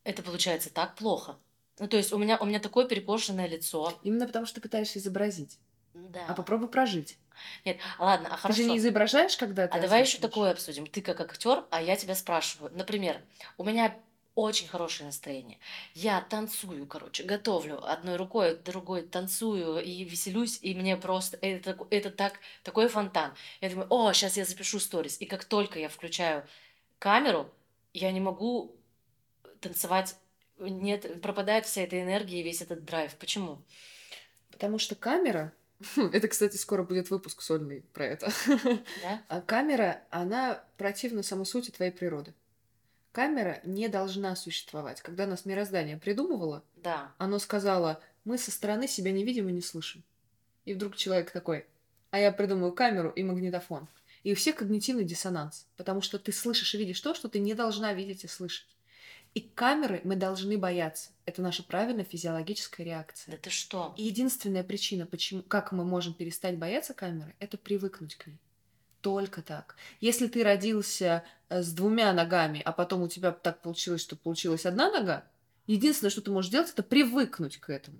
это 0.05 0.23
получается 0.23 0.71
так 0.73 0.95
плохо. 0.95 1.37
Ну, 1.79 1.88
то 1.88 1.97
есть 1.97 2.12
у 2.12 2.19
меня, 2.19 2.38
у 2.38 2.45
меня 2.45 2.61
такое 2.61 2.87
перекошенное 2.87 3.49
лицо. 3.49 3.99
Именно 4.03 4.27
потому, 4.27 4.47
что 4.47 4.57
ты 4.57 4.61
пытаешься 4.61 4.99
изобразить. 4.99 5.59
Да. 5.95 6.27
А 6.29 6.35
попробуй 6.35 6.69
прожить. 6.69 7.19
Нет, 7.64 7.79
ладно, 7.99 8.29
а 8.33 8.37
хорошо. 8.37 8.57
Ты 8.57 8.62
же 8.62 8.71
не 8.71 8.79
изображаешь, 8.79 9.37
когда 9.37 9.67
ты 9.67 9.77
А 9.77 9.81
давай 9.81 10.03
еще 10.03 10.19
такое 10.19 10.53
обсудим. 10.53 10.87
Ты 10.87 11.03
как 11.03 11.21
актер, 11.21 11.64
а 11.71 11.83
я 11.83 11.97
тебя 11.97 12.14
спрашиваю. 12.14 12.71
Например, 12.75 13.21
у 13.59 13.64
меня 13.64 13.97
очень 14.35 14.67
хорошее 14.67 15.07
настроение. 15.07 15.59
Я 15.95 16.21
танцую, 16.21 16.87
короче, 16.87 17.23
готовлю 17.23 17.85
одной 17.88 18.17
рукой, 18.17 18.57
другой 18.57 19.03
танцую 19.03 19.79
и 19.79 20.05
веселюсь, 20.05 20.59
и 20.62 20.75
мне 20.75 20.97
просто 20.97 21.38
это, 21.40 21.79
это 21.90 22.11
так, 22.11 22.40
такой 22.64 22.88
фонтан. 22.88 23.33
Я 23.61 23.71
думаю, 23.71 23.87
о, 23.90 24.12
сейчас 24.12 24.37
я 24.37 24.45
запишу 24.45 24.81
сторис. 24.81 25.21
И 25.21 25.27
как 25.27 25.45
только 25.45 25.79
я 25.79 25.88
включаю 25.88 26.45
камеру, 26.99 27.49
я 27.93 28.11
не 28.11 28.21
могу 28.21 28.75
танцевать, 29.64 30.16
нет, 30.59 31.20
пропадает 31.20 31.66
вся 31.66 31.83
эта 31.83 32.00
энергия 32.00 32.40
и 32.40 32.42
весь 32.42 32.62
этот 32.62 32.85
драйв. 32.85 33.14
Почему? 33.16 33.62
Потому 34.50 34.79
что 34.79 34.94
камера, 34.94 35.53
это, 35.96 36.29
кстати, 36.29 36.57
скоро 36.57 36.85
будет 36.85 37.11
выпуск 37.11 37.42
сольный 37.42 37.83
про 37.92 38.07
это. 38.07 38.33
Да? 39.03 39.22
А 39.29 39.40
камера, 39.40 40.03
она 40.11 40.62
противна 40.77 41.22
самой 41.22 41.46
сути 41.46 41.70
твоей 41.70 41.90
природы. 41.92 42.35
Камера 43.12 43.61
не 43.64 43.88
должна 43.88 44.35
существовать. 44.37 45.00
Когда 45.00 45.27
нас 45.27 45.44
мироздание 45.44 45.96
придумывало, 45.96 46.64
Да. 46.77 47.12
оно 47.18 47.38
сказало, 47.38 48.00
мы 48.24 48.38
со 48.38 48.50
стороны 48.50 48.88
себя 48.88 49.12
не 49.12 49.24
видим 49.24 49.48
и 49.48 49.53
не 49.53 49.61
слышим. 49.61 50.03
И 50.64 50.74
вдруг 50.74 50.96
человек 50.96 51.31
такой, 51.31 51.66
а 52.11 52.18
я 52.18 52.33
придумаю 52.33 52.72
камеру 52.72 53.11
и 53.11 53.22
магнитофон. 53.22 53.88
И 54.24 54.33
у 54.33 54.35
всех 54.37 54.57
когнитивный 54.57 55.05
диссонанс, 55.05 55.66
потому 55.77 56.00
что 56.00 56.18
ты 56.18 56.33
слышишь 56.33 56.74
и 56.74 56.79
видишь 56.79 57.00
то, 57.00 57.14
что 57.14 57.29
ты 57.29 57.38
не 57.38 57.55
должна 57.55 57.92
видеть 57.92 58.24
и 58.24 58.29
слышать. 58.29 58.73
И 59.35 59.40
камеры 59.40 60.01
мы 60.05 60.14
должны 60.14 60.57
бояться. 60.57 61.11
Это 61.27 61.42
наша 61.42 61.64
правильная 61.64 62.05
физиологическая 62.05 62.87
реакция. 62.87 63.33
Да 63.33 63.38
ты 63.38 63.51
что? 63.51 63.92
И 63.97 64.05
единственная 64.05 64.62
причина, 64.62 65.07
почему, 65.07 65.42
как 65.42 65.73
мы 65.73 65.85
можем 65.85 66.14
перестать 66.14 66.57
бояться 66.57 66.94
камеры, 66.94 67.35
это 67.40 67.59
привыкнуть 67.59 68.14
к 68.14 68.29
ней. 68.29 68.38
Только 69.01 69.42
так. 69.42 69.77
Если 70.01 70.29
ты 70.29 70.44
родился 70.44 71.25
э, 71.49 71.62
с 71.62 71.73
двумя 71.73 72.12
ногами, 72.12 72.62
а 72.64 72.73
потом 72.73 73.03
у 73.03 73.09
тебя 73.09 73.33
так 73.33 73.61
получилось, 73.61 74.01
что 74.01 74.16
получилась 74.16 74.66
одна 74.66 74.90
нога, 74.90 75.25
единственное, 75.66 76.11
что 76.11 76.23
ты 76.23 76.31
можешь 76.31 76.49
сделать, 76.51 76.70
это 76.70 76.85
привыкнуть 76.85 77.59
к 77.59 77.70
этому. 77.70 77.99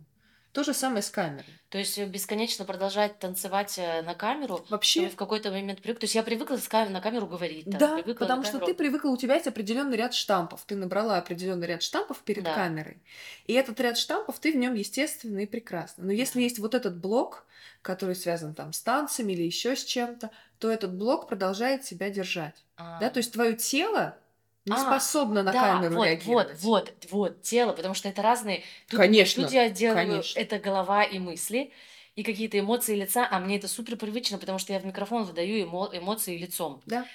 То 0.55 0.63
же 0.63 0.73
самое 0.73 1.03
с 1.03 1.11
камерой. 1.11 1.45
То 1.69 1.79
есть 1.79 1.99
э, 1.99 2.07
бесконечно 2.07 2.65
продолжать 2.65 3.19
танцевать 3.19 3.77
э, 3.77 4.03
на 4.03 4.15
камеру, 4.15 4.65
Вообще, 4.71 5.09
в 5.09 5.17
какой-то 5.17 5.51
момент 5.51 5.83
привык. 5.83 5.99
То 5.99 6.05
есть 6.05 6.15
я 6.15 6.23
привыкла 6.23 6.57
с 6.57 6.69
кам- 6.69 6.93
на 6.93 7.01
камеру 7.01 7.27
говорить. 7.27 7.65
там, 7.65 7.79
да, 7.79 7.95
привыкла 7.97 8.25
потому 8.25 8.43
на 8.43 8.47
что 8.49 8.59
камеру- 8.61 8.67
ты 8.67 8.75
привыкла, 8.75 9.09
у 9.11 9.17
тебя 9.17 9.35
есть 9.35 9.49
определенный 9.49 9.97
ряд 9.97 10.15
штампов. 10.15 10.63
Ты 10.65 10.77
набрала 10.77 11.19
определенный 11.19 11.67
ряд 11.67 11.83
штампов 11.83 12.21
перед 12.21 12.45
Да. 12.45 12.55
камерой. 12.55 13.03
И 13.49 13.53
этот 13.53 13.81
ряд 13.81 13.99
штампов, 13.99 14.39
ты 14.39 14.53
в 14.53 14.57
нем 14.57 14.75
естественно 14.75 15.41
и 15.41 15.47
прекрасно. 15.47 16.05
Но 16.05 16.13
если 16.13 16.39
Да. 16.39 16.45
есть 16.45 16.61
вот 16.61 16.77
этот 16.77 16.97
блок, 16.99 17.45
который 17.83 18.15
связан 18.15 18.55
там 18.55 18.73
с 18.73 18.81
танцами 18.81 19.33
или 19.33 19.43
еще 19.43 19.75
с 19.75 19.85
чем-то, 19.85 20.31
то 20.61 20.71
этот 20.71 20.95
блок 20.97 21.27
продолжает 21.29 21.83
тебя 21.83 22.11
держать. 22.11 22.65
А. 22.77 23.01
Да, 23.01 23.11
то 23.11 23.19
есть 23.19 23.33
твое 23.33 23.55
тело 23.57 24.17
не 24.65 24.73
А, 24.75 24.79
способно 24.79 25.43
на 25.43 25.53
да, 25.53 25.61
камеру 25.61 25.97
вот, 25.97 26.05
реагировать. 26.07 26.49
Вот, 26.63 26.91
вот, 26.91 27.11
вот, 27.11 27.43
тело, 27.43 27.73
потому 27.73 27.95
что 27.95 28.09
это 28.09 28.23
разные... 28.23 28.63
Тут, 28.89 28.99
Конечно, 28.99 29.43
Тут 29.45 29.53
я 29.53 29.69
делаю, 29.69 30.07
конечно. 30.07 30.39
это 30.39 30.59
голова 30.59 31.05
и 31.05 31.19
мысли, 31.19 31.73
и 32.17 32.23
какие-то 32.23 32.59
эмоции 32.59 32.97
лица, 32.97 33.29
а 33.31 33.39
мне 33.41 33.57
это 33.59 33.69
супер 33.69 33.97
привычно, 33.97 34.39
потому 34.39 34.59
что 34.59 34.73
я 34.73 34.79
в 34.79 34.87
микрофон 34.87 35.25
выдаю 35.25 35.67
эмо- 35.67 35.91
эмоции 35.97 36.37
лицом. 36.39 36.81
Да. 36.87 37.07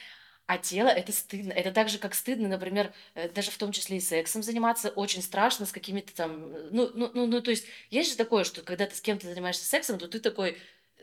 А 0.45 0.57
тело 0.57 0.87
это 0.89 1.11
стыдно. 1.11 1.51
Это 1.53 1.71
так 1.71 1.89
же, 1.89 1.99
как 1.99 2.15
стыдно, 2.15 2.47
например, 2.47 2.91
э, 3.13 3.29
даже 3.29 3.51
в 3.51 3.57
том 3.57 3.71
числе 3.71 3.97
и 3.97 4.01
сексом 4.01 4.41
заниматься. 4.41 4.89
Очень 4.89 5.21
страшно 5.21 5.67
с 5.67 5.71
какими-то 5.71 6.15
там. 6.15 6.51
э, 6.53 6.69
Ну, 6.71 6.89
ну, 6.95 7.11
ну, 7.13 7.27
ну, 7.27 7.41
то 7.41 7.51
есть, 7.51 7.65
есть 7.91 8.11
же 8.11 8.17
такое, 8.17 8.43
что 8.43 8.63
когда 8.63 8.87
ты 8.87 8.95
с 8.95 9.01
кем-то 9.01 9.27
занимаешься 9.27 9.63
сексом, 9.63 9.99
то 9.99 10.07
ты 10.07 10.19
такой 10.19 10.57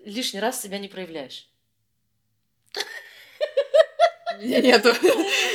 лишний 0.04 0.40
раз 0.40 0.60
себя 0.60 0.78
не 0.78 0.88
проявляешь. 0.88 1.48
Меня 4.40 4.60
нету. 4.60 4.92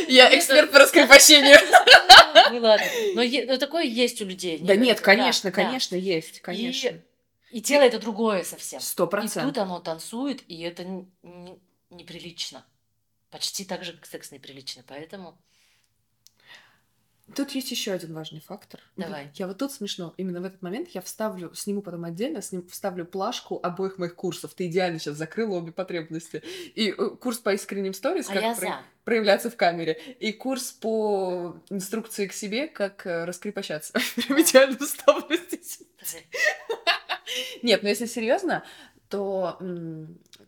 Я 0.08 0.38
эксперт 0.38 0.72
по 0.72 0.80
раскрепощению. 0.80 1.58
Ну 2.52 2.60
ладно. 2.60 2.86
Но 3.16 3.58
такое 3.58 3.84
есть 3.84 4.22
у 4.22 4.26
людей. 4.26 4.60
Да 4.60 4.76
нет, 4.76 5.02
конечно, 5.02 5.52
конечно, 5.52 5.96
есть, 5.96 6.42
конечно. 6.42 7.02
И 7.52 7.62
тело 7.62 7.82
это 7.82 8.00
другое 8.00 8.44
совсем. 8.44 8.80
Сто 8.80 9.04
И 9.04 9.06
тут 9.06 9.12
процентов. 9.12 9.58
оно 9.64 9.80
танцует, 9.80 10.42
и 10.48 10.62
это 10.62 10.86
неприлично. 11.90 12.66
Почти 13.30 13.66
так 13.66 13.84
же, 13.84 13.94
как 13.94 14.06
секс 14.06 14.32
неприлично. 14.32 14.84
Поэтому 14.88 15.38
Тут 17.36 17.52
есть 17.52 17.72
еще 17.72 17.92
один 17.92 18.14
важный 18.14 18.42
фактор. 18.42 18.80
Давай. 18.98 19.32
Я 19.36 19.48
вот 19.48 19.58
тут 19.58 19.72
смешно. 19.72 20.14
Именно 20.18 20.42
в 20.42 20.46
этот 20.46 20.62
момент 20.62 20.90
я 20.90 21.02
вставлю, 21.02 21.54
сниму 21.54 21.82
потом 21.82 22.04
отдельно, 22.04 22.42
сним, 22.42 22.68
вставлю 22.68 23.06
плашку 23.06 23.60
обоих 23.62 23.98
моих 23.98 24.16
курсов. 24.16 24.54
Ты 24.54 24.68
идеально 24.68 25.00
сейчас 25.00 25.16
закрыла 25.18 25.58
обе 25.58 25.72
потребности. 25.72 26.44
И 26.76 26.90
э, 26.90 27.10
курс 27.20 27.38
по 27.40 27.54
искренним 27.54 27.94
сторис, 27.94 28.30
а 28.30 28.34
как 28.34 28.42
про- 28.42 28.56
за. 28.56 28.80
проявляться 29.04 29.50
в 29.50 29.56
камере, 29.56 29.94
и 30.20 30.32
курс 30.32 30.72
по 30.72 31.58
инструкции 31.70 32.28
к 32.28 32.34
себе, 32.34 32.68
как 32.68 33.06
э, 33.06 33.26
раскрепощаться. 33.26 33.94
Идеально 34.18 34.78
вставлю 34.80 35.38
здесь. 35.48 35.82
Нет, 37.62 37.84
но 37.84 37.90
если 37.90 38.06
серьезно, 38.06 38.64
то 39.10 39.58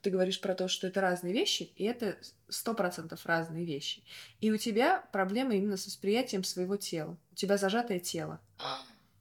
ты 0.04 0.10
говоришь 0.10 0.40
про 0.42 0.54
то, 0.54 0.68
что 0.68 0.86
это 0.86 1.02
разные 1.02 1.34
вещи, 1.34 1.72
и 1.78 1.86
это 1.86 2.18
сто 2.50 2.74
процентов 2.74 3.26
разные 3.26 3.66
вещи. 3.66 4.04
И 4.42 4.52
у 4.52 4.58
тебя 4.58 5.02
проблемы 5.12 5.56
именно 5.58 5.78
с 5.78 5.88
восприятием 5.88 6.44
своего 6.44 6.76
тела. 6.76 7.18
У 7.32 7.36
тебя 7.36 7.58
зажатое 7.58 8.00
тело. 8.00 8.40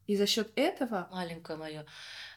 И 0.09 0.17
за 0.17 0.27
счет 0.27 0.51
этого, 0.57 1.09
Маленькое 1.13 1.57
мое. 1.57 1.87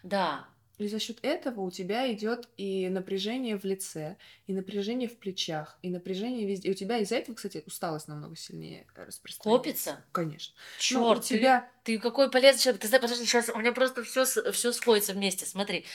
Да. 0.03 0.45
и 0.77 0.87
за 0.87 0.99
счет 0.99 1.17
этого 1.23 1.61
у 1.61 1.71
тебя 1.71 2.11
идет 2.13 2.47
и 2.57 2.87
напряжение 2.89 3.57
в 3.57 3.63
лице, 3.65 4.17
и 4.45 4.53
напряжение 4.53 5.09
в 5.09 5.17
плечах, 5.17 5.79
и 5.81 5.89
напряжение 5.89 6.45
везде. 6.45 6.67
И 6.69 6.71
у 6.71 6.75
тебя 6.75 6.99
из-за 6.99 7.15
этого, 7.15 7.35
кстати, 7.35 7.63
усталость 7.65 8.07
намного 8.07 8.35
сильнее 8.35 8.85
распространяется. 8.95 9.41
Копится? 9.43 10.05
Конечно. 10.11 10.53
Ну, 10.55 10.81
Черт, 10.81 11.19
у 11.19 11.21
тебя 11.23 11.69
Ты 11.83 11.97
какой 11.97 12.29
полезный 12.29 12.61
человек. 12.61 12.81
Ты 12.81 12.87
знаешь, 12.89 13.01
подожди, 13.01 13.25
сейчас 13.25 13.49
у 13.49 13.57
меня 13.57 13.71
просто 13.71 14.03
все, 14.03 14.25
все 14.25 14.71
сходится 14.71 15.13
вместе. 15.13 15.45
Смотри, 15.47 15.85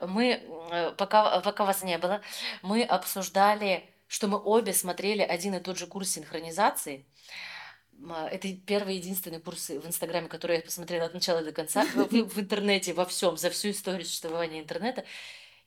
мы, 0.00 0.42
э, 0.72 0.92
пока, 0.96 1.40
пока 1.40 1.64
вас 1.64 1.82
не 1.82 1.98
было, 1.98 2.20
мы 2.62 2.82
обсуждали, 2.82 3.88
что 4.08 4.28
мы 4.28 4.38
обе 4.42 4.72
смотрели 4.72 5.22
один 5.22 5.54
и 5.54 5.60
тот 5.60 5.78
же 5.78 5.86
курс 5.86 6.10
синхронизации. 6.10 7.06
ма, 7.92 8.28
это 8.30 8.52
первый 8.54 8.96
единственный 8.96 9.40
курс 9.40 9.70
в 9.70 9.86
Инстаграме, 9.86 10.28
который 10.28 10.56
я 10.56 10.62
посмотрела 10.62 11.06
от 11.06 11.14
начала 11.14 11.42
до 11.42 11.52
конца, 11.52 11.84
в, 11.94 12.06
в- 12.08 12.40
интернете, 12.40 12.92
во 12.94 13.04
всем, 13.06 13.36
за 13.36 13.50
всю 13.50 13.70
историю 13.70 14.04
существования 14.04 14.60
интернета. 14.60 15.04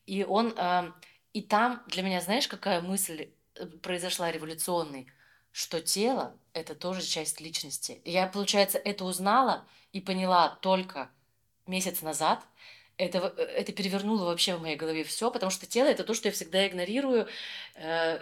И 0.05 0.23
он, 0.23 0.53
ам, 0.57 0.95
и 1.33 1.41
там 1.41 1.83
для 1.87 2.03
меня, 2.03 2.21
знаешь, 2.21 2.47
какая 2.47 2.81
мысль 2.81 3.29
э, 3.55 3.65
произошла 3.65 4.31
революционной, 4.31 5.07
что 5.51 5.81
тело— 5.81 6.35
это 6.53 6.75
тоже 6.75 7.01
часть 7.01 7.41
личности. 7.41 8.01
Я, 8.05 8.27
получается, 8.27 8.77
это 8.77 9.05
узнала 9.05 9.67
и 9.93 10.01
поняла 10.01 10.57
только 10.61 11.09
месяц 11.67 12.01
назад. 12.01 12.43
Это, 12.99 13.19
это 13.19 13.71
перевернуло 13.71 14.25
вообще 14.25 14.55
в 14.55 14.61
моей 14.61 14.75
голове 14.75 15.05
все, 15.05 15.31
потому 15.31 15.51
что 15.51 15.65
тело— 15.65 15.87
это 15.89 16.03
то, 16.03 16.13
что 16.13 16.27
я 16.27 16.33
всегда 16.33 16.67
игнорирую, 16.67 17.29
э, 17.75 18.19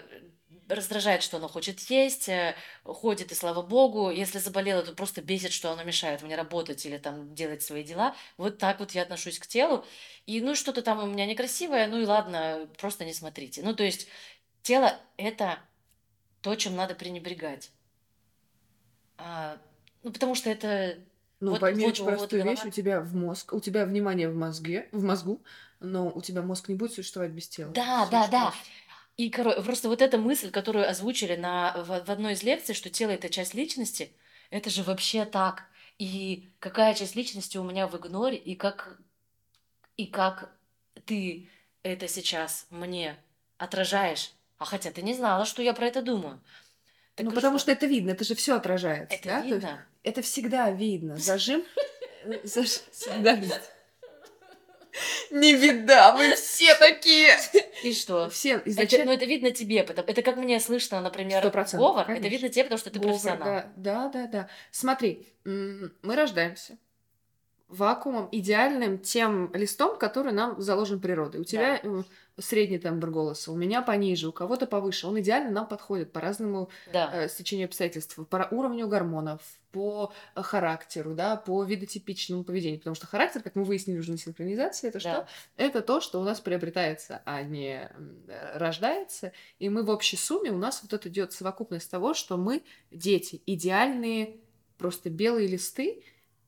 раздражает, 0.69 1.23
что 1.23 1.37
оно 1.37 1.47
хочет 1.47 1.79
есть, 1.89 2.29
э, 2.29 2.55
ходит, 2.83 3.31
и 3.31 3.35
слава 3.35 3.63
богу. 3.63 4.11
Если 4.11 4.37
заболела, 4.37 4.83
то 4.83 4.93
просто 4.93 5.23
бесит, 5.23 5.51
что 5.51 5.71
оно 5.71 5.83
мешает 5.83 6.21
мне 6.21 6.35
работать 6.35 6.85
или 6.85 6.99
там 6.99 7.33
делать 7.33 7.63
свои 7.63 7.83
дела. 7.83 8.15
Вот 8.37 8.59
так 8.59 8.79
вот 8.79 8.91
я 8.91 9.01
отношусь 9.01 9.39
к 9.39 9.47
телу. 9.47 9.83
И 10.27 10.41
ну 10.41 10.53
что-то 10.53 10.83
там 10.83 10.99
у 10.99 11.07
меня 11.07 11.25
некрасивое, 11.25 11.87
ну 11.87 11.99
и 11.99 12.05
ладно, 12.05 12.69
просто 12.77 13.03
не 13.03 13.13
смотрите. 13.13 13.63
Ну 13.63 13.73
то 13.73 13.83
есть 13.83 14.07
тело— 14.61 14.95
это 15.17 15.59
то, 16.41 16.53
чем 16.55 16.75
надо 16.75 16.93
пренебрегать. 16.93 17.71
А, 19.17 19.57
ну 20.03 20.11
потому 20.11 20.35
что 20.35 20.51
это... 20.51 20.99
Ну, 21.39 21.51
Вот- 21.51 21.59
пойми 21.59 21.83
вот- 21.85 21.91
очень 21.93 22.03
вот 22.03 22.17
простую 22.17 22.41
голова. 22.43 22.55
вещь, 22.55 22.65
у 22.65 22.71
тебя 22.71 22.99
в 23.01 23.15
мозг, 23.15 23.53
у 23.53 23.59
тебя 23.59 23.85
внимание 23.85 24.27
в 24.29 24.35
мозге, 24.35 24.89
в 24.91 25.03
мозгу, 25.03 25.43
но 25.79 26.09
у 26.09 26.21
тебя 26.21 26.41
мозг 26.41 26.67
не 26.67 26.75
будет 26.75 26.93
существовать 26.93 27.31
без 27.31 27.47
тела. 27.47 27.71
Да, 27.73 28.03
Всё 28.03 28.11
да, 28.11 28.27
да. 28.27 28.53
И 29.17 29.29
коро- 29.29 29.61
просто 29.63 29.87
вот 29.89 30.01
эта 30.01 30.17
мысль, 30.17 30.51
которую 30.51 30.89
озвучили 30.89 31.35
на, 31.35 31.73
в, 31.77 32.05
в 32.05 32.09
одной 32.09 32.33
из 32.33 32.43
лекций, 32.43 32.73
что 32.75 32.89
тело 32.89 33.11
это 33.11 33.29
часть 33.29 33.53
личности, 33.53 34.11
это 34.49 34.69
же 34.69 34.83
вообще 34.83 35.25
так. 35.25 35.63
И 35.99 36.49
какая 36.59 36.93
часть 36.93 37.15
личности 37.15 37.57
у 37.57 37.63
меня 37.63 37.87
в 37.87 37.95
игноре, 37.97 38.37
и 38.37 38.55
как, 38.55 38.99
и 39.95 40.05
как 40.05 40.51
ты 41.05 41.49
это 41.83 42.07
сейчас 42.07 42.67
мне 42.69 43.15
отражаешь. 43.57 44.31
А 44.59 44.65
хотя 44.65 44.91
ты 44.91 45.01
не 45.03 45.13
знала, 45.13 45.45
что 45.45 45.61
я 45.61 45.73
про 45.73 45.85
это 45.87 46.01
думаю. 46.01 46.39
Так 47.17 47.25
ну, 47.25 47.31
и 47.31 47.35
потому 47.35 47.57
что 47.57 47.71
это 47.71 47.87
видно, 47.87 48.11
это 48.11 48.23
же 48.23 48.35
все 48.35 48.55
отражается. 48.55 49.15
это 49.15 49.27
да? 49.27 49.41
То 49.41 49.47
есть 49.47 49.55
видно. 49.55 49.85
Это 50.03 50.21
всегда 50.21 50.69
видно. 50.69 51.17
Зажим 51.17 51.63
э, 52.25 52.39
всегда 52.45 53.33
видно. 53.33 53.59
Не 55.31 55.55
беда, 55.55 56.15
вы 56.15 56.35
все 56.35 56.75
такие. 56.75 57.35
И 57.81 57.91
что? 57.91 58.29
Все 58.29 58.61
Это, 58.65 59.03
ну, 59.03 59.11
это 59.11 59.25
видно 59.25 59.49
тебе, 59.49 59.83
потому, 59.83 60.07
это 60.07 60.21
как 60.21 60.37
мне 60.37 60.59
слышно, 60.59 61.01
например, 61.01 61.39
Сто 61.39 61.49
процентов, 61.49 61.87
говор, 61.87 62.03
это 62.03 62.13
конечно. 62.13 62.29
видно 62.29 62.49
тебе, 62.49 62.63
потому 62.65 62.79
что 62.79 62.89
ты 62.91 62.99
Говор, 62.99 63.13
профессионал. 63.13 63.45
Да, 63.45 63.71
да, 63.75 64.09
да, 64.09 64.27
да. 64.27 64.49
Смотри, 64.71 65.27
мы 65.43 66.15
рождаемся 66.15 66.77
вакуумом 67.67 68.29
идеальным 68.31 68.97
тем 68.97 69.51
листом, 69.53 69.97
который 69.97 70.31
нам 70.31 70.61
заложен 70.61 70.99
природой. 70.99 71.41
У 71.41 71.43
тебя 71.43 71.79
э, 71.83 72.03
средний 72.39 72.79
тембр 72.79 73.09
голоса, 73.09 73.51
у 73.51 73.55
меня 73.55 73.81
пониже, 73.81 74.29
у 74.29 74.31
кого-то 74.31 74.67
повыше. 74.67 75.07
Он 75.07 75.19
идеально 75.19 75.51
нам 75.51 75.67
подходит 75.67 76.11
по 76.11 76.21
разному 76.21 76.69
Да, 76.93 77.09
э, 77.13 77.27
стечению 77.27 77.65
обстоятельств, 77.65 78.17
по 78.29 78.47
уровню 78.51 78.87
гормонов, 78.87 79.41
по 79.71 80.13
э, 80.35 80.41
характеру, 80.41 81.13
да, 81.13 81.35
по 81.35 81.63
видотипичному 81.63 82.43
поведению. 82.43 82.79
Потому 82.79 82.95
что 82.95 83.05
характер, 83.05 83.41
как 83.41 83.55
мы 83.55 83.63
выяснили 83.63 83.99
уже 83.99 84.11
на 84.11 84.17
синхронизации, 84.17 84.87
это 84.87 85.03
да. 85.03 85.13
что? 85.13 85.27
Это 85.57 85.81
то, 85.81 85.99
что 85.99 86.21
у 86.21 86.23
нас 86.23 86.39
приобретается, 86.39 87.21
а 87.25 87.41
не 87.43 87.89
э, 88.27 88.57
рождается. 88.57 89.33
И 89.59 89.67
мы 89.69 89.83
в 89.83 89.89
общей 89.89 90.15
сумме, 90.15 90.51
у 90.51 90.57
нас 90.57 90.81
вот 90.83 90.93
это 90.93 91.09
идет 91.09 91.33
совокупность 91.33 91.91
того, 91.91 92.13
что 92.13 92.37
мы 92.37 92.63
дети, 92.91 93.41
идеальные, 93.45 94.37
просто 94.77 95.09
белые 95.09 95.47
листы. 95.47 96.03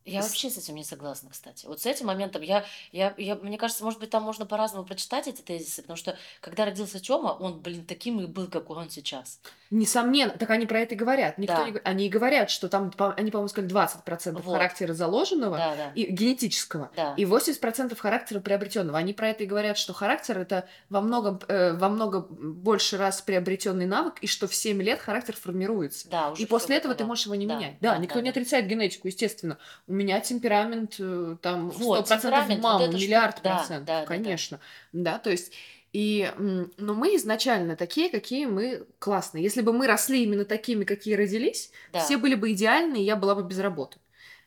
Я 0.06 0.22
вообще 0.22 0.50
с 0.50 0.58
этим 0.58 0.76
не 0.76 0.84
согласна, 0.84 1.30
кстати. 1.30 1.66
Вот 1.66 1.82
с 1.82 1.86
этим 1.86 2.08
моментом 2.08 2.42
я, 2.42 2.66
я, 2.92 3.14
я, 3.18 3.36
мне 3.36 3.58
кажется, 3.58 3.84
может 3.84 4.00
быть, 4.00 4.10
там 4.10 4.24
можно 4.24 4.46
по-разному 4.46 4.86
прочитать 4.86 5.28
эти 5.28 5.42
тезисы, 5.42 5.82
потому 5.82 5.98
что 5.98 6.18
когда 6.42 6.66
родился 6.66 7.00
Тёма, 7.00 7.30
он, 7.30 7.60
блин, 7.60 7.86
таким 7.86 8.20
и 8.20 8.26
был, 8.26 8.48
как 8.48 8.70
он 8.70 8.90
сейчас. 8.90 9.40
Несомненно, 9.70 10.32
так 10.32 10.50
они 10.50 10.66
про 10.66 10.80
это 10.80 10.96
и 10.96 10.98
говорят. 10.98 11.38
Никто 11.38 11.58
Да. 11.58 11.70
не 11.70 11.80
Они 11.84 12.06
и 12.08 12.10
говорят, 12.10 12.50
что 12.50 12.70
там, 12.70 12.92
они, 13.18 13.30
по-моему, 13.30 13.50
сказали 13.50 13.70
20% 13.72 14.42
Вот. 14.42 14.54
характера 14.54 14.94
заложенного 14.94 15.58
Да, 15.58 15.76
да, 15.76 15.92
и 15.94 16.06
генетического. 16.12 16.90
да. 16.96 17.14
И 17.16 17.26
80% 17.26 17.96
характера 18.00 18.40
приобретенного. 18.40 18.98
Они 18.98 19.14
про 19.14 19.30
это 19.30 19.44
и 19.44 19.48
говорят, 19.48 19.78
что 19.78 19.94
характер 19.94 20.40
это 20.40 20.68
во 20.90 21.02
много, 21.02 21.40
э, 21.48 21.74
во 21.74 21.90
много 21.90 22.22
больше 22.22 22.98
раз 22.98 23.22
приобретенный 23.22 23.86
навык, 23.86 24.16
и 24.22 24.28
что 24.28 24.48
в 24.48 24.56
7 24.56 24.82
лет 24.82 25.00
характер 25.00 25.36
формируется. 25.36 26.10
Да, 26.10 26.32
уже 26.32 26.42
И 26.42 26.46
после 26.48 26.78
этого 26.78 26.94
ты 26.96 27.00
готово. 27.00 27.08
можешь 27.10 27.26
его 27.26 27.36
не 27.36 27.46
Да, 27.46 27.56
менять. 27.58 27.78
Да, 27.80 27.92
да, 27.92 27.98
никто 28.00 28.16
да, 28.16 28.22
не 28.22 28.30
да. 28.30 28.32
отрицает 28.32 28.66
генетику, 28.68 29.08
естественно. 29.08 29.58
У 29.90 29.94
меня 29.94 30.20
темперамент 30.20 30.96
э, 31.00 31.36
там 31.42 31.72
Вот, 31.72 32.06
100% 32.10 32.18
в 32.18 32.22
темперамент, 32.22 32.62
вот 32.62 32.94
миллиард 32.94 33.42
да, 33.44 33.56
процентов, 33.56 33.86
да, 33.86 33.94
да, 33.96 34.02
да. 34.02 34.06
конечно. 34.06 34.60
Да, 34.94 35.18
то 35.18 35.32
есть 35.32 35.52
и, 35.92 36.32
но 36.38 36.94
мы 36.94 37.16
изначально 37.16 37.76
такие, 37.76 38.12
какие 38.12 38.46
мы 38.46 38.86
классные. 39.00 39.44
Если 39.44 39.62
бы 39.62 39.74
мы 39.74 39.88
росли 39.88 40.24
именно 40.24 40.46
такими, 40.46 40.84
какие 40.84 41.16
родились, 41.16 41.72
Да. 41.92 42.02
все 42.02 42.18
были 42.18 42.36
бы 42.36 42.52
идеальны, 42.52 42.98
и 42.98 43.04
я 43.04 43.16
была 43.16 43.34
бы 43.34 43.44
без 43.44 43.58
работы. 43.58 43.98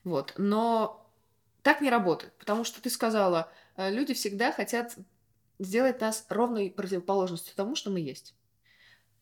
Вот. 0.05 0.33
Но 0.37 1.05
так 1.63 1.81
не 1.81 1.91
работает, 1.91 2.33
потому 2.39 2.63
что 2.63 2.81
ты 2.81 2.91
сказала, 2.91 3.51
э, 3.77 3.91
люди 3.91 4.15
всегда 4.15 4.53
хотят 4.53 4.95
сделать 5.59 6.01
нас 6.01 6.25
ровной 6.29 6.71
противоположностью 6.71 7.55
тому, 7.57 7.75
что 7.75 7.91
мы 7.91 7.99
есть. 7.99 8.35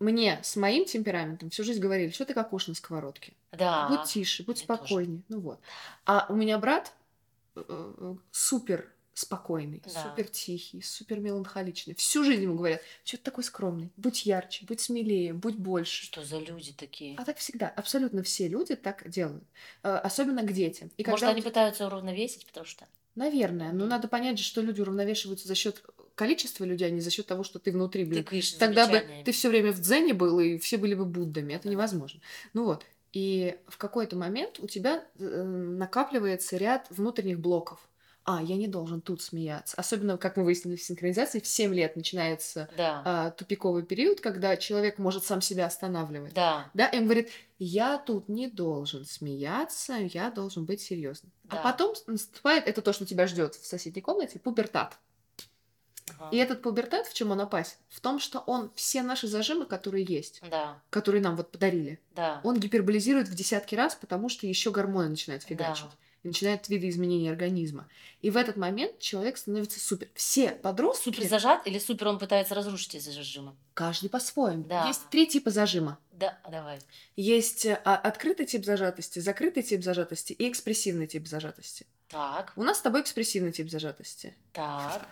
Мне 0.01 0.41
с 0.43 0.57
моим 0.57 0.87
темпераментом 0.87 1.51
всю 1.51 1.63
жизнь 1.63 1.81
говорили, 1.81 2.11
что 2.11 2.25
ты 2.25 2.33
как 2.35 2.53
уж 2.53 2.67
на 2.67 2.75
сковородке. 2.75 3.35
Да. 3.53 3.89
Будь 3.89 4.05
тише, 4.09 4.43
будь 4.45 4.57
мне 4.59 4.67
тоже. 4.67 4.81
спокойнее. 4.81 5.23
Ну 5.29 5.41
вот. 5.41 5.61
А 6.07 6.27
у 6.31 6.35
меня 6.35 6.59
брат 6.59 6.93
э, 7.55 7.63
э, 7.69 8.15
супер 8.31 8.91
спокойный, 9.13 9.83
Да. 9.85 9.91
супер 10.03 10.29
тихий, 10.29 10.81
супер 10.81 11.21
меланхоличный. 11.21 11.95
Всю 11.95 12.25
жизнь 12.25 12.43
ему 12.45 12.55
говорят, 12.57 12.81
что 13.05 13.19
ты 13.19 13.25
такой 13.25 13.45
скромный, 13.45 13.91
будь 13.99 14.25
ярче, 14.25 14.65
будь 14.65 14.81
смелее, 14.81 15.35
будь 15.35 15.57
больше. 15.57 16.05
Что 16.05 16.25
за 16.25 16.39
люди 16.39 16.73
такие? 16.73 17.17
А 17.19 17.25
так 17.25 17.37
всегда, 17.37 17.69
абсолютно 17.69 18.23
все 18.23 18.49
люди 18.49 18.77
так 18.77 19.09
делают, 19.09 19.45
Э, 19.83 19.97
особенно 19.97 20.43
к 20.43 20.53
детям. 20.53 20.91
И 20.97 21.05
Может, 21.05 21.21
когда 21.21 21.33
они 21.33 21.43
пытаются 21.43 21.87
уравновесить, 21.87 22.47
потому 22.47 22.65
что... 22.65 22.87
Наверное, 23.17 23.73
но 23.73 23.87
надо 23.87 24.09
понять 24.09 24.39
же, 24.39 24.45
что 24.45 24.63
люди 24.63 24.81
уравновешиваются 24.81 25.47
за 25.49 25.55
счет 25.55 25.83
количества 26.15 26.65
людей, 26.65 26.89
а 26.89 26.91
не 26.91 27.01
за 27.01 27.11
счет 27.11 27.27
того, 27.27 27.45
что 27.45 27.59
ты 27.59 27.73
внутри, 27.73 28.05
блин. 28.05 28.25
Тыкаешь 28.25 28.53
Тогда 28.53 28.87
бы 28.87 29.03
ты 29.25 29.33
все 29.33 29.49
время 29.49 29.73
в 29.73 29.81
дзене 29.81 30.15
был, 30.15 30.41
и 30.41 30.59
все 30.59 30.77
были 30.77 30.95
бы 30.95 31.05
Буддами. 31.05 31.55
Это 31.55 31.69
невозможно. 31.69 32.21
Ну 32.53 32.65
вот. 32.65 32.85
И 33.13 33.57
в 33.67 33.77
какой-то 33.77 34.17
момент 34.17 34.61
у 34.61 34.69
тебя 34.69 35.05
э, 35.19 35.43
накапливается 35.43 36.57
ряд 36.57 36.87
внутренних 36.91 37.41
блоков. 37.41 37.81
А, 38.25 38.43
я 38.43 38.57
не 38.57 38.69
должен 38.69 39.01
тут 39.01 39.23
смеяться. 39.23 39.77
Особенно, 39.77 40.19
как 40.19 40.37
мы 40.37 40.45
выяснили 40.45 40.77
в 40.77 40.83
синхронизации, 40.83 41.41
в 41.41 41.47
7 41.47 41.75
лет 41.75 41.97
начинается 41.97 42.69
Да, 42.77 43.03
а, 43.05 43.31
тупиковый 43.31 43.83
период, 43.83 44.21
когда 44.21 44.57
человек 44.57 44.99
может 44.99 45.25
сам 45.25 45.41
себя 45.41 45.67
останавливать. 45.67 46.35
да, 46.35 46.71
Да, 46.75 46.87
и 46.87 46.99
он 46.99 47.05
говорит, 47.05 47.31
я 47.59 47.99
тут 47.99 48.29
не 48.29 48.49
должен 48.49 49.05
смеяться, 49.05 49.95
я 49.95 50.31
должен 50.31 50.65
быть 50.65 50.81
серьезным. 50.81 51.33
Да. 51.45 51.59
А 51.61 51.63
потом 51.63 51.95
наступает, 52.07 52.69
это 52.69 52.83
то, 52.83 52.93
что 52.93 53.07
тебя 53.07 53.27
ждет 53.27 53.55
в 53.55 53.67
соседней 53.67 54.03
комнате, 54.03 54.39
пубертат. 54.39 54.99
И 56.31 56.37
этот 56.37 56.63
пубертат, 56.63 57.07
в 57.07 57.15
чем 57.15 57.31
он 57.31 57.41
опасен? 57.41 57.77
В 57.89 58.01
том, 58.01 58.19
что 58.19 58.41
он 58.41 58.71
все 58.75 59.03
наши 59.03 59.27
зажимы, 59.27 59.67
которые 59.67 60.05
есть, 60.05 60.41
Да, 60.51 60.81
которые 60.91 61.23
нам 61.23 61.37
вот 61.37 61.51
подарили, 61.51 62.01
да, 62.15 62.41
он 62.45 62.59
гиперболизирует 62.59 63.29
в 63.29 63.35
десятки 63.35 63.75
раз, 63.75 63.95
потому 63.95 64.29
что 64.29 64.47
еще 64.47 64.71
гормоны 64.71 65.09
начинают 65.11 65.43
фигачить. 65.43 65.85
да. 65.85 65.91
И 66.23 66.29
начинают 66.29 66.69
видоизменения 66.69 67.31
организма. 67.31 67.89
И 68.21 68.29
в 68.29 68.37
этот 68.37 68.59
момент 68.59 68.99
человек 68.99 69.39
становится 69.39 69.81
супер. 69.81 70.09
Все 70.15 70.51
подростки, 70.51 71.05
Супер 71.05 71.27
зажат 71.27 71.67
или 71.67 71.79
супер 71.79 72.09
он 72.09 72.19
пытается 72.19 72.55
разрушить 72.55 72.95
эти 72.95 73.09
зажимы? 73.09 73.55
каждый 73.73 74.11
по-своему. 74.11 74.65
Да. 74.65 74.87
Есть 74.87 75.09
три 75.09 75.27
типа 75.27 75.49
зажима. 75.51 75.99
Да, 76.13 76.39
давай. 76.51 76.79
Есть 77.17 77.65
э, 77.65 77.81
а, 77.87 77.97
открытый 77.97 78.45
тип 78.45 78.67
зажатости, 78.67 79.19
закрытый 79.21 79.63
тип 79.63 79.83
зажатости 79.83 80.35
и 80.35 80.47
экспрессивный 80.51 81.07
тип 81.07 81.27
зажатости. 81.27 81.87
Так, 82.09 82.53
У 82.57 82.63
нас 82.65 82.77
с 82.77 82.81
тобой 82.83 83.01
экспрессивный 83.01 83.53
тип 83.53 83.71
зажатости. 83.71 84.37
так. 84.53 85.09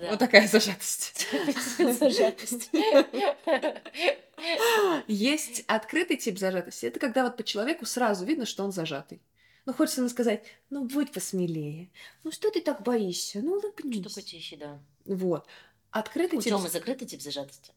Да. 0.00 0.10
Вот 0.10 0.18
такая 0.18 0.48
зажатость. 0.48 1.26
Зажатость. 1.78 2.70
Есть 5.06 5.64
открытый 5.66 6.16
тип 6.16 6.38
зажатости. 6.38 6.86
Это 6.86 6.98
когда 6.98 7.24
вот 7.24 7.36
по 7.36 7.42
человеку 7.42 7.84
сразу 7.86 8.24
видно, 8.24 8.46
что 8.46 8.64
он 8.64 8.72
зажатый. 8.72 9.20
Ну, 9.66 9.74
хочется 9.74 10.00
ему 10.00 10.08
сказать, 10.08 10.44
ну, 10.70 10.84
будь 10.84 11.12
посмелее. 11.12 11.90
Ну, 12.24 12.32
что 12.32 12.50
ты 12.50 12.62
так 12.62 12.82
боишься? 12.82 13.40
Ну, 13.42 13.58
Что 13.58 13.68
улыбнись. 13.68 14.04
такое 14.06 14.24
тихий, 14.24 14.56
да. 14.56 14.80
Вот. 15.04 15.46
Открытый 15.90 16.38
У 16.38 16.42
тип... 16.42 16.50
Тёмы 16.52 16.68
закрытый 16.70 17.06
тип 17.06 17.20
зажатости? 17.20 17.72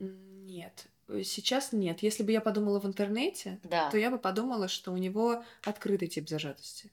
Нет. 0.00 0.86
Сейчас 1.24 1.72
нет. 1.72 2.02
Если 2.02 2.22
бы 2.24 2.32
я 2.32 2.40
подумала 2.40 2.80
в 2.80 2.86
интернете, 2.86 3.60
Да. 3.62 3.88
то 3.90 3.98
я 3.98 4.10
бы 4.10 4.18
подумала, 4.18 4.66
что 4.66 4.92
у 4.92 4.96
него 4.96 5.44
открытый 5.62 6.08
тип 6.08 6.28
зажатости. 6.28 6.90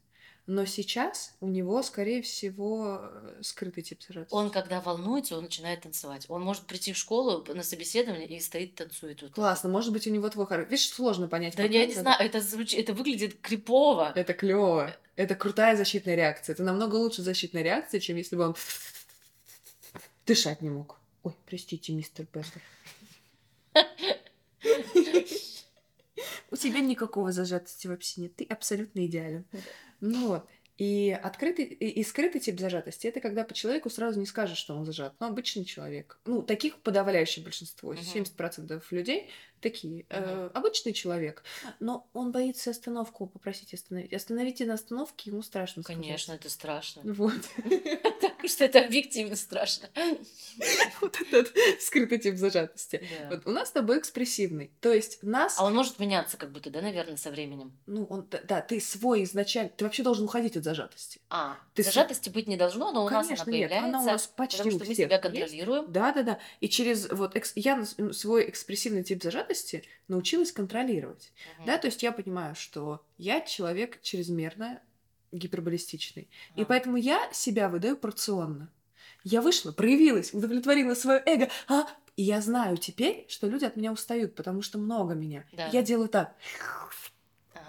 Но 0.50 0.66
сейчас 0.66 1.36
у 1.42 1.48
него, 1.48 1.84
скорее 1.84 2.24
всего, 2.24 3.02
э, 3.04 3.42
скрытый 3.44 3.84
тип 3.84 4.02
зажатости. 4.02 4.34
Он, 4.34 4.50
когда 4.50 4.82
волнуется, 4.82 5.38
он 5.38 5.44
начинает 5.44 5.82
танцевать. 5.82 6.26
Он 6.28 6.42
может 6.42 6.64
прийти 6.64 6.92
в 6.92 6.98
школу 6.98 7.46
на 7.54 7.62
собеседование 7.62 8.28
и 8.28 8.40
стоит, 8.40 8.74
танцует. 8.74 9.22
Вот. 9.22 9.34
Классно, 9.34 9.70
может 9.70 9.94
быть, 9.94 10.08
у 10.08 10.10
него 10.10 10.28
твой 10.28 10.48
характер. 10.48 10.72
Видишь, 10.72 10.90
сложно 10.90 11.28
понять. 11.28 11.56
Да 11.56 11.62
я 11.66 11.86
не 11.86 11.92
это. 11.92 12.02
знаю, 12.02 12.26
это, 12.26 12.42
звучит, 12.42 12.80
это 12.80 12.94
выглядит 12.94 13.40
крипово. 13.42 14.12
Это 14.16 14.34
клево. 14.34 14.92
Это 15.16 15.36
крутая 15.36 15.78
защитная 15.78 16.16
реакция. 16.16 16.56
Это 16.56 16.64
намного 16.64 16.96
лучше 16.96 17.22
защитная 17.22 17.62
реакция, 17.62 18.00
чем 18.00 18.18
если 18.18 18.36
бы 18.36 18.48
он 18.48 18.56
дышать 20.26 20.64
не 20.64 20.72
мог. 20.72 20.98
Ой, 21.22 21.36
простите, 21.46 21.94
мистер 21.94 22.26
Пестер. 22.26 22.64
У 26.52 26.56
тебя 26.56 26.80
никакого 26.80 27.32
зажатости 27.32 27.88
вообще 27.88 28.22
нет. 28.22 28.36
Ты 28.36 28.44
абсолютно 28.46 29.06
идеален. 29.06 29.46
Ну 30.02 30.28
вот. 30.28 30.48
И 30.78 31.12
открытый 31.12 31.66
и 31.66 31.90
и 32.00 32.04
скрытый 32.06 32.40
тип 32.40 32.58
зажатости 32.58 33.06
это 33.06 33.20
когда 33.20 33.44
по 33.44 33.54
человеку 33.54 33.90
сразу 33.90 34.18
не 34.18 34.26
скажешь, 34.26 34.58
что 34.58 34.76
он 34.76 34.86
зажат. 34.86 35.14
Ну, 35.20 35.28
обычный 35.28 35.66
человек. 35.66 36.20
Ну, 36.26 36.42
таких 36.42 36.78
подавляющее 36.78 37.44
большинство, 37.44 37.92
Мгм. 37.92 38.02
70% 38.02 38.82
людей 38.92 39.30
такие. 39.62 40.06
Э, 40.10 40.50
обычный 40.54 40.94
человек. 40.94 41.44
Но 41.80 42.08
он 42.14 42.32
боится 42.32 42.72
остановку 42.72 43.28
попросить 43.28 43.74
остановить. 43.74 44.14
Остановите 44.14 44.66
на 44.66 44.76
остановке, 44.76 45.30
ему 45.30 45.42
страшно. 45.42 45.84
сказать. 45.84 46.02
Конечно, 46.02 46.34
это 46.34 46.50
страшно. 46.50 47.02
Вот. 47.06 47.34
Потому 47.56 48.48
что 48.48 48.66
это 48.66 48.80
объективно 48.82 49.36
страшно. 49.36 49.90
Вот 51.02 51.16
этот 51.22 51.54
скрытый 51.80 52.18
тип 52.18 52.36
зажатости. 52.36 53.02
Вот 53.30 53.42
у 53.46 53.52
нас 53.52 53.70
с 53.70 53.72
тобой 53.72 54.00
экспрессивный. 54.00 54.72
То 54.82 54.92
есть 54.92 55.20
нас, 55.24 55.58
А 55.58 55.64
он 55.64 55.74
может 55.74 56.00
меняться 56.00 56.36
как 56.36 56.52
будто, 56.52 56.70
да, 56.70 56.82
наверное, 56.82 57.16
со 57.16 57.32
временем? 57.32 57.72
ну, 57.86 58.06
он, 58.10 58.28
да, 58.48 58.62
ты 58.62 58.80
свой 58.80 59.24
изначально, 59.24 59.70
ты 59.76 59.86
вообще 59.86 60.04
должен 60.04 60.26
уходить 60.26 60.58
от 60.58 60.64
зажатости. 60.64 61.22
А, 61.30 61.58
Ты 61.74 61.84
зажатости 61.84 62.30
быть 62.30 62.48
не 62.48 62.58
должно, 62.58 62.92
но 62.92 63.06
у 63.06 63.10
нас 63.10 63.28
она 63.28 63.44
появляется, 63.44 63.88
она 63.88 64.02
у 64.02 64.06
нас 64.06 64.28
почти 64.28 64.58
потому 64.58 64.78
что 64.78 64.86
мы 64.86 64.96
себя 64.96 65.18
контролируем. 65.18 65.92
Да, 65.92 66.12
да, 66.12 66.24
да. 66.24 66.40
И 66.60 66.70
через 66.70 67.10
вот 67.10 67.36
я 67.56 67.86
свой 68.12 68.50
экспрессивный 68.50 69.04
тип 69.04 69.24
зажатости 69.24 69.49
научилась 70.08 70.52
контролировать. 70.52 71.32
Мгм. 71.58 71.66
Да, 71.68 71.78
то 71.78 71.88
есть 71.88 72.04
я 72.04 72.12
понимаю, 72.12 72.56
что 72.56 73.06
я 73.18 73.42
человек 73.42 74.02
чрезмерно 74.02 74.82
гиперболистичный. 75.32 76.30
И 76.56 76.64
А. 76.64 76.66
поэтому 76.66 76.98
я 76.98 77.32
себя 77.34 77.70
выдаю 77.70 77.98
порционно. 77.98 78.72
Я 79.24 79.42
вышла, 79.42 79.72
проявилась, 79.72 80.34
удовлетворила 80.34 80.94
свое 80.96 81.22
эго, 81.26 81.50
а, 81.68 81.88
и 82.16 82.24
я 82.24 82.42
знаю 82.42 82.78
теперь, 82.78 83.26
что 83.30 83.48
люди 83.48 83.66
от 83.66 83.76
меня 83.76 83.92
устают, 83.92 84.36
потому 84.36 84.62
что 84.62 84.78
много 84.78 85.14
меня. 85.14 85.46
Да. 85.54 85.68
Я 85.68 85.84
делаю 85.84 86.10
так, 86.10 86.36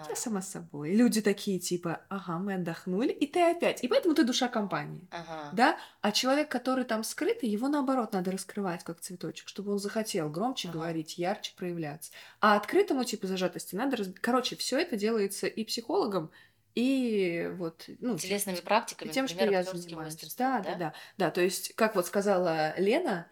Ага. 0.01 0.09
я 0.11 0.15
сама 0.15 0.41
собой. 0.41 0.93
Люди 0.93 1.21
такие 1.21 1.59
типа, 1.59 2.01
ага, 2.09 2.37
мы 2.39 2.55
отдохнули, 2.55 3.11
и 3.11 3.27
ты 3.27 3.41
опять. 3.41 3.83
И 3.83 3.87
поэтому 3.87 4.15
ты 4.15 4.23
душа 4.23 4.47
компании. 4.47 5.07
Ага. 5.11 5.49
Да? 5.53 5.77
А 6.01 6.11
человек, 6.11 6.49
который 6.49 6.83
там 6.83 7.03
скрытый, 7.03 7.49
его 7.49 7.67
наоборот 7.67 8.13
надо 8.13 8.31
раскрывать, 8.31 8.83
как 8.83 8.99
цветочек, 8.99 9.47
чтобы 9.47 9.71
он 9.71 9.79
захотел 9.79 10.29
громче 10.29 10.69
Ага. 10.69 10.79
говорить, 10.79 11.17
ярче 11.17 11.53
проявляться. 11.55 12.11
А 12.39 12.55
открытому 12.55 13.03
типу 13.03 13.27
зажатости 13.27 13.75
надо... 13.75 13.97
Раз... 13.97 14.09
Короче, 14.21 14.55
все 14.55 14.79
это 14.79 14.97
делается 14.97 15.47
и 15.47 15.63
психологом, 15.63 16.31
и 16.75 17.51
вот... 17.57 17.85
Ну, 17.99 18.17
Телесными 18.17 18.57
практиками, 18.57 19.11
тем, 19.11 19.27
что 19.27 19.35
например, 19.35 19.53
я 19.53 19.59
актёрским 19.59 19.89
занимаюсь. 19.89 20.35
Да, 20.37 20.59
да, 20.61 20.75
да, 20.75 20.93
да. 21.17 21.31
То 21.31 21.41
есть, 21.41 21.73
как 21.75 21.95
вот 21.95 22.05
сказала 22.07 22.73
Лена 22.77 23.27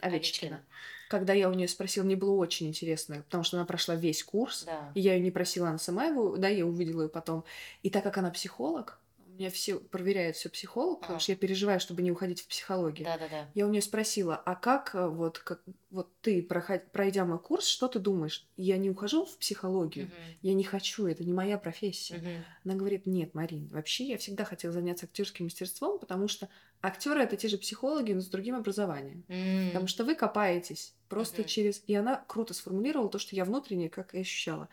Овечкина, 0.00 0.16
Овечкина. 0.16 0.64
Когда 1.08 1.32
я 1.32 1.48
у 1.50 1.54
нее 1.54 1.68
спросила, 1.68 2.04
мне 2.04 2.16
было 2.16 2.34
очень 2.34 2.68
интересно, 2.68 3.22
потому 3.24 3.44
что 3.44 3.56
она 3.56 3.66
прошла 3.66 3.94
весь 3.94 4.22
курс, 4.24 4.64
Да. 4.64 4.90
и 4.94 5.00
я 5.00 5.14
ее 5.14 5.20
не 5.20 5.30
просила, 5.30 5.68
она 5.68 5.78
сама 5.78 6.06
его, 6.06 6.36
да, 6.36 6.48
я 6.48 6.66
увидела 6.66 7.02
ее 7.02 7.08
потом. 7.08 7.44
И 7.82 7.90
так 7.90 8.02
как 8.02 8.18
она 8.18 8.30
психолог, 8.30 8.98
у 9.26 9.36
меня 9.36 9.50
все 9.50 9.80
проверяет 9.80 10.36
все 10.36 10.48
психолог, 10.48 11.00
потому 11.00 11.16
Ага. 11.16 11.22
что 11.22 11.32
я 11.32 11.36
переживаю, 11.36 11.80
чтобы 11.80 12.02
не 12.02 12.12
уходить 12.12 12.40
в 12.42 12.46
психологию. 12.46 13.04
Да, 13.04 13.18
да, 13.18 13.28
да. 13.28 13.48
Я 13.54 13.66
у 13.66 13.68
нее 13.70 13.82
спросила, 13.82 14.36
а 14.36 14.54
как 14.54 14.94
э, 14.94 15.08
вот, 15.08 15.38
как, 15.40 15.60
вот 15.90 16.08
ты, 16.20 16.40
проход- 16.40 16.84
пройдя 16.92 17.24
мой 17.24 17.40
курс, 17.40 17.66
что 17.66 17.88
ты 17.88 17.98
думаешь? 17.98 18.46
Я 18.56 18.76
не 18.76 18.90
ухожу 18.90 19.24
в 19.24 19.36
психологию, 19.38 20.08
я 20.42 20.54
не 20.54 20.62
хочу, 20.62 21.06
это 21.08 21.24
не 21.24 21.32
моя 21.32 21.58
профессия. 21.58 22.18
Мгм. 22.18 22.44
Она 22.64 22.74
говорит, 22.74 23.06
нет, 23.06 23.34
Марин, 23.34 23.66
вообще 23.72 24.04
я 24.04 24.18
всегда 24.18 24.44
хотела 24.44 24.72
заняться 24.72 25.06
актерским 25.06 25.46
мастерством, 25.46 25.98
потому 25.98 26.28
что 26.28 26.48
актеры 26.86 27.22
это 27.22 27.36
те 27.36 27.48
же 27.48 27.58
психологи, 27.58 28.12
но 28.12 28.20
с 28.20 28.26
другим 28.28 28.54
образованием. 28.56 29.24
М. 29.28 29.68
Потому 29.68 29.86
что 29.88 30.04
вы 30.04 30.14
копаетесь 30.14 30.94
просто 31.08 31.40
Мгм. 31.42 31.48
через... 31.48 31.82
И 31.86 31.94
она 31.94 32.16
круто 32.26 32.54
сформулировала 32.54 33.08
то, 33.08 33.18
что 33.18 33.34
я 33.36 33.44
внутренне 33.44 33.88
как 33.88 34.14
и 34.14 34.20
ощущала. 34.20 34.68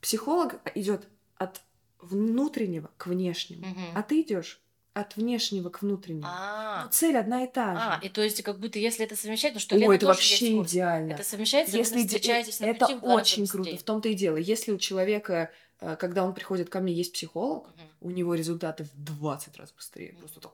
Психолог 0.00 0.60
идет 0.74 1.08
от 1.36 1.60
внутреннего 2.00 2.90
к 2.96 3.06
внешнему, 3.06 3.66
Мгм. 3.66 3.84
а 3.94 4.02
ты 4.02 4.20
идешь 4.20 4.60
от 4.92 5.16
внешнего 5.16 5.68
к 5.68 5.82
внутреннему. 5.82 6.26
А, 6.26 6.84
Но 6.84 6.90
цель 6.90 7.16
одна 7.18 7.44
и 7.44 7.46
та 7.52 7.96
а, 7.96 8.00
же. 8.00 8.06
и 8.06 8.08
то 8.10 8.22
есть 8.22 8.42
как 8.42 8.58
будто 8.58 8.78
если 8.78 9.04
это 9.04 9.14
совмещать, 9.16 9.52
ну 9.54 9.60
что 9.60 9.76
Ой, 9.76 9.96
это 9.96 10.06
вообще 10.06 10.62
идеально. 10.62 11.12
Это 11.12 11.22
совмещается, 11.22 11.76
Если 11.76 11.96
вы 11.96 12.06
встречаетесь 12.06 12.60
на 12.60 12.66
это 12.66 12.86
пути 12.86 12.98
очень 13.02 13.46
круто. 13.46 13.76
В 13.76 13.82
том-то 13.82 14.08
и 14.08 14.14
дело. 14.14 14.36
Если 14.36 14.72
у 14.72 14.78
человека, 14.78 15.50
когда 15.78 16.24
он 16.24 16.32
приходит 16.34 16.70
ко 16.70 16.80
мне, 16.80 16.92
есть 16.94 17.12
психолог, 17.12 17.66
Мгм. 17.76 17.86
у 18.00 18.10
него 18.10 18.34
результаты 18.34 18.84
в 18.84 18.90
20 18.96 19.56
раз 19.58 19.72
быстрее. 19.72 20.12
Мгм. 20.12 20.18
Просто 20.20 20.40
так. 20.40 20.52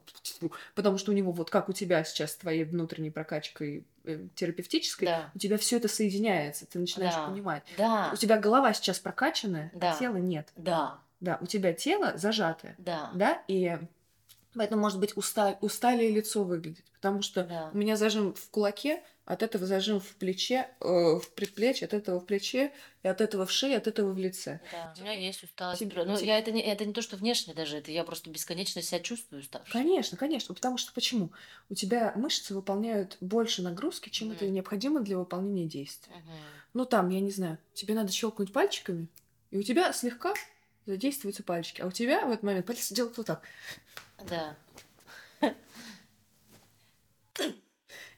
Потому 0.75 0.99
что 0.99 1.12
у 1.12 1.14
него, 1.14 1.31
вот 1.33 1.49
как 1.51 1.68
у 1.68 1.73
тебя 1.73 2.03
сейчас 2.05 2.33
с 2.33 2.37
твоей 2.37 2.64
внутренней 2.64 3.11
прокачкой 3.11 3.87
э, 4.05 4.27
терапевтической, 4.35 5.07
Да, 5.07 5.31
у 5.35 5.39
тебя 5.39 5.57
все 5.59 5.77
это 5.77 5.87
соединяется, 5.89 6.66
ты 6.66 6.79
начинаешь 6.81 7.14
Да. 7.14 7.29
понимать. 7.29 7.62
да, 7.79 8.11
У 8.12 8.16
тебя 8.16 8.37
голова 8.39 8.73
сейчас 8.75 8.99
прокачанная, 8.99 9.70
Да. 9.75 9.93
а 9.95 9.99
тела 9.99 10.16
нет. 10.16 10.49
да, 10.57 10.99
Да, 11.20 11.39
у 11.41 11.47
тебя 11.47 11.73
тело 11.73 12.14
зажатое, 12.16 12.75
да, 12.79 13.12
да, 13.14 13.43
и 13.47 13.79
поэтому, 14.55 14.83
может 14.83 14.99
быть, 14.99 15.16
уста... 15.16 15.57
усталее 15.61 16.11
лицо 16.11 16.43
выглядит, 16.43 16.85
потому 16.95 17.23
что 17.23 17.45
да. 17.45 17.70
у 17.73 17.77
меня 17.79 17.97
зажим 17.97 18.35
в 18.35 18.51
кулаке, 18.51 19.03
от 19.25 19.43
этого 19.43 19.66
зажим 19.66 20.01
в 20.01 20.16
плече, 20.16 20.68
э, 20.81 20.85
в 20.85 21.31
предплечье, 21.35 21.87
от 21.87 21.95
этого 21.95 22.18
в 22.18 22.27
плече, 22.27 22.73
и 23.03 23.09
от 23.09 23.20
этого 23.20 23.47
в 23.47 23.53
шее, 23.53 23.77
от 23.77 23.87
этого 23.87 24.12
в 24.12 24.18
лице. 24.18 24.61
Да, 24.73 24.95
у 24.99 25.01
меня 25.03 25.12
есть 25.12 25.43
усталость. 25.45 25.81
Тебе- 25.81 26.05
Ну, 26.05 26.18
я 26.18 26.39
это 26.39 26.51
не, 26.51 26.61
это 26.61 26.85
не 26.85 26.93
то, 26.93 27.03
что 27.03 27.16
внешне 27.16 27.55
даже, 27.55 27.77
это 27.77 27.91
я 27.93 28.03
просто 28.05 28.31
бесконечно 28.31 28.83
себя 28.83 28.99
чувствую 29.01 29.43
уставшей. 29.43 29.73
Конечно, 29.73 30.16
конечно, 30.18 30.55
потому 30.55 30.77
что 30.77 30.93
почему? 30.93 31.31
У 31.70 31.75
тебя 31.75 32.12
мышцы 32.16 32.53
выполняют 32.55 33.16
больше 33.20 33.62
нагрузки, 33.62 34.09
чем 34.09 34.33
это 34.33 34.45
Мгм. 34.45 34.55
необходимо 34.55 35.01
для 35.01 35.18
выполнения 35.18 35.66
действия. 35.66 36.14
Мгм. 36.16 36.33
Ну 36.75 36.85
там, 36.85 37.09
я 37.11 37.20
не 37.20 37.31
знаю, 37.31 37.59
тебе 37.75 37.95
надо 37.95 38.11
щелкнуть 38.11 38.53
пальчиками, 38.53 39.09
и 39.51 39.59
у 39.59 39.62
тебя 39.62 39.93
слегка 39.93 40.35
задействуются 40.87 41.45
пальчики, 41.45 41.81
а 41.81 41.87
у 41.87 41.93
тебя 41.93 42.27
в 42.27 42.31
этот 42.31 42.43
момент 42.43 42.66
палец 42.66 42.91
делает 42.91 43.16
вот 43.16 43.27
так. 43.27 43.43
Да. 44.29 44.57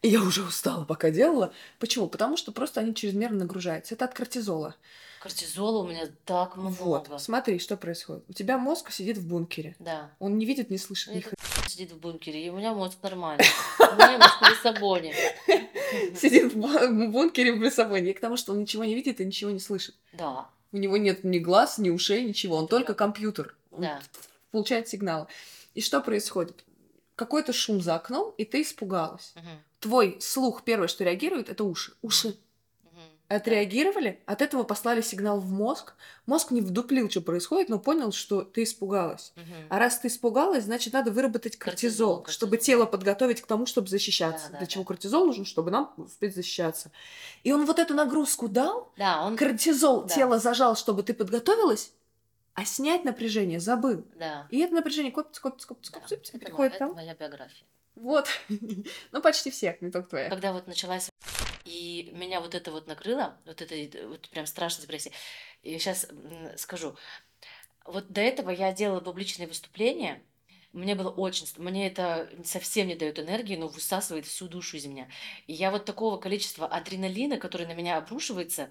И 0.04 0.08
я 0.08 0.20
уже 0.20 0.42
устала, 0.42 0.84
пока 0.84 1.10
делала. 1.10 1.50
Почему? 1.78 2.08
Потому 2.08 2.36
что 2.36 2.52
просто 2.52 2.80
они 2.80 2.94
чрезмерно 2.94 3.38
нагружаются. 3.38 3.94
Это 3.94 4.04
от 4.04 4.12
кортизола. 4.12 4.74
Кортизола 5.20 5.82
у 5.82 5.88
меня 5.88 6.08
так 6.26 6.58
Вот, 6.58 7.06
много. 7.08 7.18
смотри, 7.18 7.58
что 7.58 7.78
происходит. 7.78 8.22
У 8.28 8.34
тебя 8.34 8.58
мозг 8.58 8.90
сидит 8.90 9.16
в 9.16 9.26
бункере. 9.26 9.74
Да. 9.78 10.10
Он 10.18 10.36
не 10.36 10.44
видит, 10.44 10.68
не 10.68 10.76
слышит 10.76 11.14
ни 11.14 11.20
это 11.20 11.30
сидит 11.70 11.92
в 11.92 11.98
бункере, 11.98 12.44
и 12.44 12.50
у 12.50 12.56
меня 12.58 12.74
мозг 12.74 12.98
нормальный. 13.02 13.46
У 13.78 13.94
меня 13.94 14.18
мозг 14.18 14.42
в 14.42 14.50
Лиссабоне. 14.50 15.14
хрена. 15.46 15.68
Сидит 16.20 16.52
в 16.52 16.56
бу- 16.58 17.06
в 17.08 17.10
бункере 17.10 17.54
в 17.54 17.62
Лиссабоне. 17.62 18.10
И 18.10 18.12
к 18.12 18.20
тому, 18.20 18.36
что 18.36 18.52
он 18.52 18.60
ничего 18.60 18.84
не 18.84 18.94
видит 18.94 19.22
и 19.22 19.24
ничего 19.24 19.50
не 19.52 19.58
слышит. 19.60 19.94
Да, 20.12 20.48
У 20.70 20.76
него 20.76 20.98
нет 20.98 21.24
ни 21.24 21.38
глаз, 21.38 21.78
ни 21.78 21.88
ушей, 21.88 22.24
ничего. 22.24 22.56
Он 22.58 22.68
только 22.68 22.92
компьютер. 22.92 23.56
Да. 23.70 24.02
получает 24.50 24.86
сигналы. 24.86 25.28
И 25.72 25.80
что 25.80 26.02
происходит? 26.02 26.62
Какой-то 27.16 27.54
шум 27.54 27.80
за 27.80 27.94
окном, 27.94 28.34
и 28.36 28.44
ты 28.44 28.60
испугалась. 28.60 29.32
Твой 29.84 30.16
слух 30.18 30.62
первое, 30.64 30.88
что 30.88 31.04
реагирует, 31.04 31.50
это 31.50 31.62
уши. 31.62 31.92
Уши 32.00 32.38
отреагировали, 33.28 34.20
от 34.26 34.40
этого 34.42 34.62
послали 34.62 35.00
сигнал 35.02 35.40
в 35.40 35.50
мозг. 35.50 35.94
Мозг 36.26 36.50
не 36.52 36.60
вдуплил, 36.62 37.10
что 37.10 37.20
происходит, 37.20 37.68
но 37.68 37.78
понял, 37.78 38.12
что 38.12 38.42
ты 38.42 38.62
испугалась. 38.62 39.32
А 39.68 39.78
раз 39.78 39.98
ты 39.98 40.08
испугалась, 40.08 40.64
значит, 40.64 40.92
надо 40.94 41.10
выработать 41.10 41.56
кортизол, 41.56 42.18
Кортизол, 42.22 42.32
чтобы 42.32 42.50
кортизол. 42.56 42.66
тело 42.78 42.86
подготовить 42.86 43.40
к 43.42 43.46
тому, 43.46 43.66
чтобы 43.66 43.88
защищаться. 43.88 44.46
Да, 44.46 44.52
да, 44.52 44.58
Для 44.58 44.66
да. 44.66 44.72
чего 44.72 44.84
кортизол 44.84 45.26
нужен? 45.26 45.44
Чтобы 45.44 45.70
нам 45.70 45.92
успеть 45.98 46.34
защищаться. 46.34 46.90
И 47.42 47.52
он 47.52 47.66
вот 47.66 47.78
эту 47.78 47.92
нагрузку 47.94 48.48
дал, 48.48 48.90
Да, 48.96 49.22
он... 49.26 49.36
кортизол 49.36 50.02
Да. 50.04 50.14
тело 50.14 50.38
зажал, 50.38 50.76
чтобы 50.76 51.02
ты 51.02 51.12
подготовилась, 51.12 51.92
а 52.54 52.64
снять 52.64 53.04
напряжение 53.04 53.58
забыл. 53.60 54.04
Да. 54.18 54.46
И 54.50 54.60
это 54.60 54.74
напряжение 54.74 55.12
копится, 55.12 55.42
копится, 55.42 55.66
копится, 55.66 55.92
да. 55.92 56.00
копится, 56.00 56.36
Это, 56.36 56.44
приходит 56.46 56.72
мо- 56.74 56.78
там. 56.78 56.88
это 56.90 56.96
моя 56.96 57.14
биография. 57.14 57.66
Вот. 57.94 58.28
ну, 59.12 59.22
почти 59.22 59.50
всех, 59.50 59.80
не 59.80 59.90
только 59.90 60.08
твоя. 60.08 60.28
Когда 60.28 60.52
вот 60.52 60.66
началась 60.66 61.10
и 61.64 62.10
меня 62.12 62.40
вот 62.40 62.54
это 62.54 62.70
вот 62.70 62.86
накрыло, 62.86 63.38
вот 63.46 63.62
это 63.62 64.06
вот 64.08 64.28
прям 64.28 64.46
страшная 64.46 64.82
депрессия. 64.82 65.12
И 65.62 65.78
сейчас 65.78 66.06
скажу. 66.56 66.96
Вот 67.86 68.08
до 68.08 68.20
этого 68.20 68.50
я 68.50 68.72
делала 68.72 69.00
публичные 69.00 69.48
выступления. 69.48 70.22
Мне 70.72 70.94
было 70.94 71.10
очень... 71.10 71.46
Мне 71.56 71.86
это 71.86 72.28
совсем 72.44 72.88
не 72.88 72.96
дает 72.96 73.18
энергии, 73.18 73.56
но 73.56 73.68
высасывает 73.68 74.26
всю 74.26 74.48
душу 74.48 74.76
из 74.76 74.86
меня. 74.86 75.08
И 75.46 75.52
я 75.52 75.70
вот 75.70 75.84
такого 75.84 76.18
количества 76.18 76.66
адреналина, 76.66 77.38
который 77.38 77.66
на 77.66 77.74
меня 77.74 77.96
обрушивается, 77.96 78.70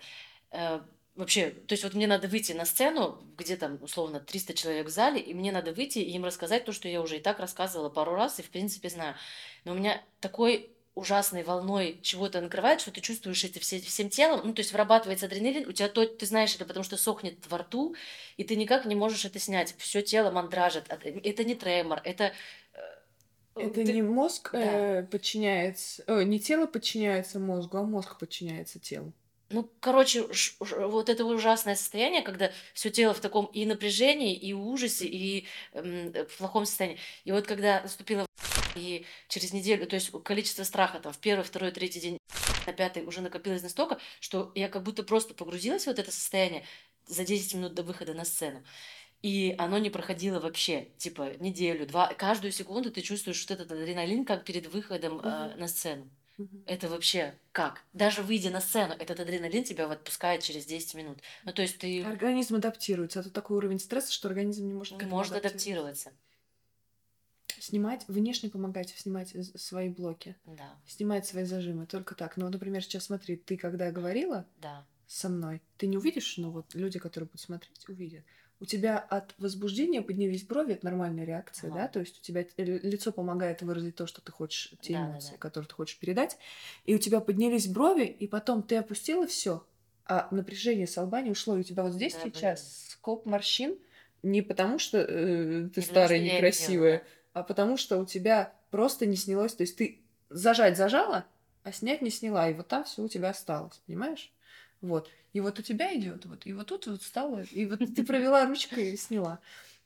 э, 0.52 0.82
вообще, 1.16 1.52
то 1.52 1.74
есть 1.74 1.84
вот 1.84 1.94
мне 1.94 2.08
надо 2.08 2.28
выйти 2.28 2.54
на 2.54 2.66
сцену, 2.66 3.24
где 3.38 3.56
там 3.56 3.78
условно 3.82 4.20
300 4.20 4.54
человек 4.54 4.88
в 4.88 4.90
зале, 4.90 5.20
и 5.20 5.34
мне 5.34 5.52
надо 5.52 5.74
выйти 5.74 6.00
и 6.00 6.12
им 6.12 6.26
рассказать 6.26 6.66
то, 6.66 6.72
что 6.72 6.88
я 6.88 7.02
уже 7.02 7.18
и 7.18 7.22
так 7.22 7.40
рассказывала 7.40 7.90
пару 7.90 8.16
раз 8.16 8.40
и 8.40 8.44
в 8.44 8.50
принципе 8.50 8.90
знаю. 8.90 9.16
Но 9.64 9.74
у 9.74 9.76
меня 9.76 10.02
такой 10.20 10.74
ужасной 10.96 11.44
волной 11.44 12.00
чего-то 12.04 12.40
накрывает, 12.40 12.80
что 12.82 12.92
ты 12.92 13.02
чувствуешь 13.02 13.44
это 13.44 13.60
все, 13.60 13.80
всем 13.80 14.10
телом, 14.10 14.42
ну, 14.44 14.54
то 14.54 14.60
есть 14.60 14.72
вырабатывается 14.72 15.26
адреналин, 15.26 15.68
у 15.68 15.72
тебя 15.72 15.90
то, 15.90 16.06
ты 16.06 16.26
знаешь 16.26 16.54
это, 16.56 16.66
потому 16.66 16.84
что 16.84 16.98
сохнет 16.98 17.36
во 17.50 17.60
рту, 17.60 17.96
и 18.38 18.44
ты 18.44 18.56
никак 18.56 18.86
не 18.86 18.94
можешь 18.94 19.26
это 19.26 19.40
снять, 19.40 19.74
все 19.80 20.04
тело 20.04 20.30
мандражит, 20.30 20.86
это 20.90 21.44
не 21.44 21.56
тремор, 21.56 22.00
это... 22.04 22.32
Э, 22.74 23.62
это 23.62 23.86
ты... 23.86 23.92
не 23.92 24.04
мозг 24.04 24.52
да. 24.54 25.00
э, 25.00 25.04
подчиняется, 25.04 26.04
о, 26.06 26.22
не 26.22 26.40
тело 26.40 26.68
подчиняется 26.68 27.40
мозгу, 27.40 27.78
а 27.78 27.84
мозг 27.84 28.20
подчиняется 28.20 28.78
телу. 28.78 29.14
Ну, 29.54 29.70
короче, 29.80 30.26
вот 30.60 31.10
это 31.10 31.24
ужасное 31.26 31.76
состояние, 31.76 32.24
когда 32.24 32.52
все 32.74 32.90
тело 32.90 33.14
в 33.14 33.20
таком 33.20 33.46
и 33.46 33.68
напряжении, 33.68 34.36
и 34.36 34.52
ужасе, 34.52 35.06
и 35.06 35.46
э, 35.74 36.26
в 36.26 36.38
плохом 36.38 36.66
состоянии. 36.66 36.98
И 37.24 37.32
вот 37.32 37.46
когда 37.46 37.82
наступила 37.82 38.26
и 38.76 39.06
через 39.28 39.54
неделю, 39.54 39.86
то 39.86 39.96
есть 39.96 40.10
количество 40.24 40.64
страха 40.64 41.00
там 41.00 41.14
в 41.14 41.20
первый, 41.20 41.44
второй, 41.44 41.72
третий 41.72 42.00
день, 42.00 42.18
на 42.66 42.74
пятый 42.74 43.06
уже 43.06 43.22
накопилось 43.22 43.62
настолько, 43.62 44.00
что 44.20 44.52
я 44.56 44.70
как 44.70 44.82
будто 44.82 45.04
просто 45.04 45.36
погрузилась 45.36 45.84
в 45.84 45.88
вот 45.88 46.00
это 46.00 46.12
состояние 46.12 46.66
за 47.06 47.24
10 47.24 47.54
минут 47.54 47.76
до 47.76 47.84
выхода 47.84 48.16
на 48.16 48.26
сцену. 48.26 48.64
И 49.22 49.54
оно 49.60 49.78
не 49.78 49.92
проходило 49.92 50.40
вообще, 50.40 50.88
типа, 50.98 51.34
неделю, 51.40 51.86
два. 51.86 52.12
Каждую 52.16 52.52
секунду 52.52 52.90
ты 52.90 53.02
чувствуешь 53.02 53.46
вот 53.48 53.52
этот 53.52 53.72
адреналин, 53.72 54.26
как 54.26 54.46
перед 54.46 54.74
выходом 54.74 55.20
э, 55.20 55.56
на 55.58 55.68
сцену. 55.68 56.10
Это 56.66 56.88
вообще 56.88 57.36
как? 57.52 57.84
Даже 57.94 58.24
выйдя 58.24 58.50
на 58.50 58.60
сцену, 58.60 58.94
этот 58.94 59.20
адреналин 59.20 59.64
тебя 59.64 59.90
отпускает 59.90 60.42
через 60.42 60.66
10 60.66 60.96
минут. 60.96 61.20
Ну, 61.44 61.54
то 61.54 61.62
есть 61.62 61.78
ты... 61.78 62.04
Организм 62.04 62.56
адаптируется. 62.56 63.20
Это 63.20 63.30
такой 63.30 63.58
уровень 63.58 63.80
стресса, 63.80 64.12
что 64.12 64.28
организм 64.28 64.68
не 64.68 64.74
может 64.74 65.00
Не 65.00 65.08
может 65.08 65.34
адаптироваться. 65.34 66.12
Снимать, 67.60 68.06
внешне 68.08 68.50
помогать 68.50 68.90
снимать 68.90 69.34
свои 69.56 69.90
блоки. 69.90 70.36
Да. 70.46 70.76
Снимать 70.88 71.26
свои 71.26 71.46
зажимы. 71.46 71.86
Только 71.86 72.16
так. 72.16 72.36
Ну, 72.36 72.50
например, 72.50 72.84
сейчас 72.84 73.06
смотри, 73.06 73.38
ты 73.38 73.56
когда 73.56 73.92
говорила 73.92 74.46
да. 74.58 74.86
со 75.08 75.30
мной, 75.30 75.62
ты 75.78 75.88
не 75.88 75.98
увидишь, 75.98 76.38
но 76.38 76.52
вот 76.52 76.74
люди, 76.74 77.00
которые 77.00 77.28
будут 77.28 77.42
смотреть, 77.42 77.88
увидят 77.88 78.26
у 78.64 78.66
тебя 78.66 78.98
от 78.98 79.36
возбуждения 79.40 80.02
поднялись 80.02 80.44
брови, 80.44 80.72
это 80.72 80.86
нормальная 80.86 81.26
реакция, 81.26 81.70
ага. 81.70 81.82
да, 81.82 81.88
то 81.90 82.00
есть 82.00 82.20
у 82.20 82.22
тебя 82.22 82.46
лицо 82.56 83.12
помогает 83.12 83.62
выразить 83.62 83.98
то, 83.98 84.08
что 84.08 84.22
ты 84.22 84.32
хочешь, 84.32 84.72
те 84.80 84.94
да, 84.94 85.00
эмоции, 85.02 85.32
да, 85.32 85.34
да. 85.34 85.40
которые 85.40 85.68
ты 85.68 85.76
хочешь 85.76 86.00
передать, 86.00 86.38
и 86.86 86.96
у 86.96 86.98
тебя 86.98 87.20
поднялись 87.20 87.68
брови, 87.68 88.06
и 88.06 88.26
потом 88.26 88.64
ты 88.64 88.78
опустила 88.78 89.28
все, 89.28 89.66
а 90.06 90.30
напряжение 90.32 90.88
с 90.88 90.96
лба 90.96 91.20
не 91.20 91.32
ушло, 91.32 91.58
и 91.58 91.60
у 91.60 91.64
тебя 91.64 91.84
вот 91.84 91.92
здесь 91.92 92.14
да, 92.14 92.22
сейчас 92.22 92.62
блин. 92.62 92.92
скоп 92.92 93.26
морщин 93.26 93.78
не 94.24 94.42
потому, 94.42 94.80
что 94.80 95.00
э, 95.00 95.68
ты 95.68 95.82
не 95.82 95.86
старая, 95.86 96.20
некрасивая, 96.20 97.00
да. 97.00 97.42
а 97.42 97.44
потому 97.44 97.76
что 97.76 97.98
у 97.98 98.06
тебя 98.06 98.54
просто 98.72 99.06
не 99.06 99.18
снялось, 99.18 99.56
то 99.56 99.64
есть 99.64 99.76
ты 99.76 100.00
зажать 100.30 100.78
зажала, 100.78 101.26
а 101.64 101.74
снять 101.74 102.02
не 102.02 102.10
сняла, 102.10 102.50
и 102.50 102.54
вот 102.54 102.70
там 102.70 102.86
все 102.86 103.02
у 103.02 103.10
тебя 103.10 103.32
осталось, 103.32 103.82
понимаешь? 103.86 104.32
Вот. 104.84 105.10
И 105.32 105.40
вот 105.40 105.58
у 105.58 105.62
тебя 105.62 105.96
идет, 105.98 106.26
вот, 106.26 106.46
и 106.46 106.54
вот 106.54 106.68
тут 106.68 106.86
вот 106.88 107.02
стало, 107.02 107.42
и 107.42 107.66
вот 107.66 107.80
ты 107.80 108.06
провела 108.06 108.46
ручкой 108.46 108.92
и 108.92 108.98
сняла. 108.98 109.40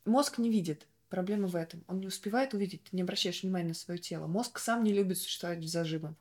Мозг 0.05 0.39
не 0.39 0.49
видит. 0.49 0.87
Проблема 1.09 1.47
в 1.47 1.55
этом. 1.55 1.85
Он 1.87 2.01
не 2.01 2.07
успевает 2.07 2.53
увидеть, 2.53 2.83
ты 2.83 2.89
не 2.91 3.03
обращаешь 3.03 3.43
внимания 3.43 3.69
на 3.69 3.73
свое 3.75 3.99
тело. 3.99 4.27
Мозг 4.27 4.59
сам 4.59 4.83
не 4.83 4.91
любит 4.91 5.19
существовать 5.19 5.59
в 5.59 5.67
зажимах. 5.67 6.15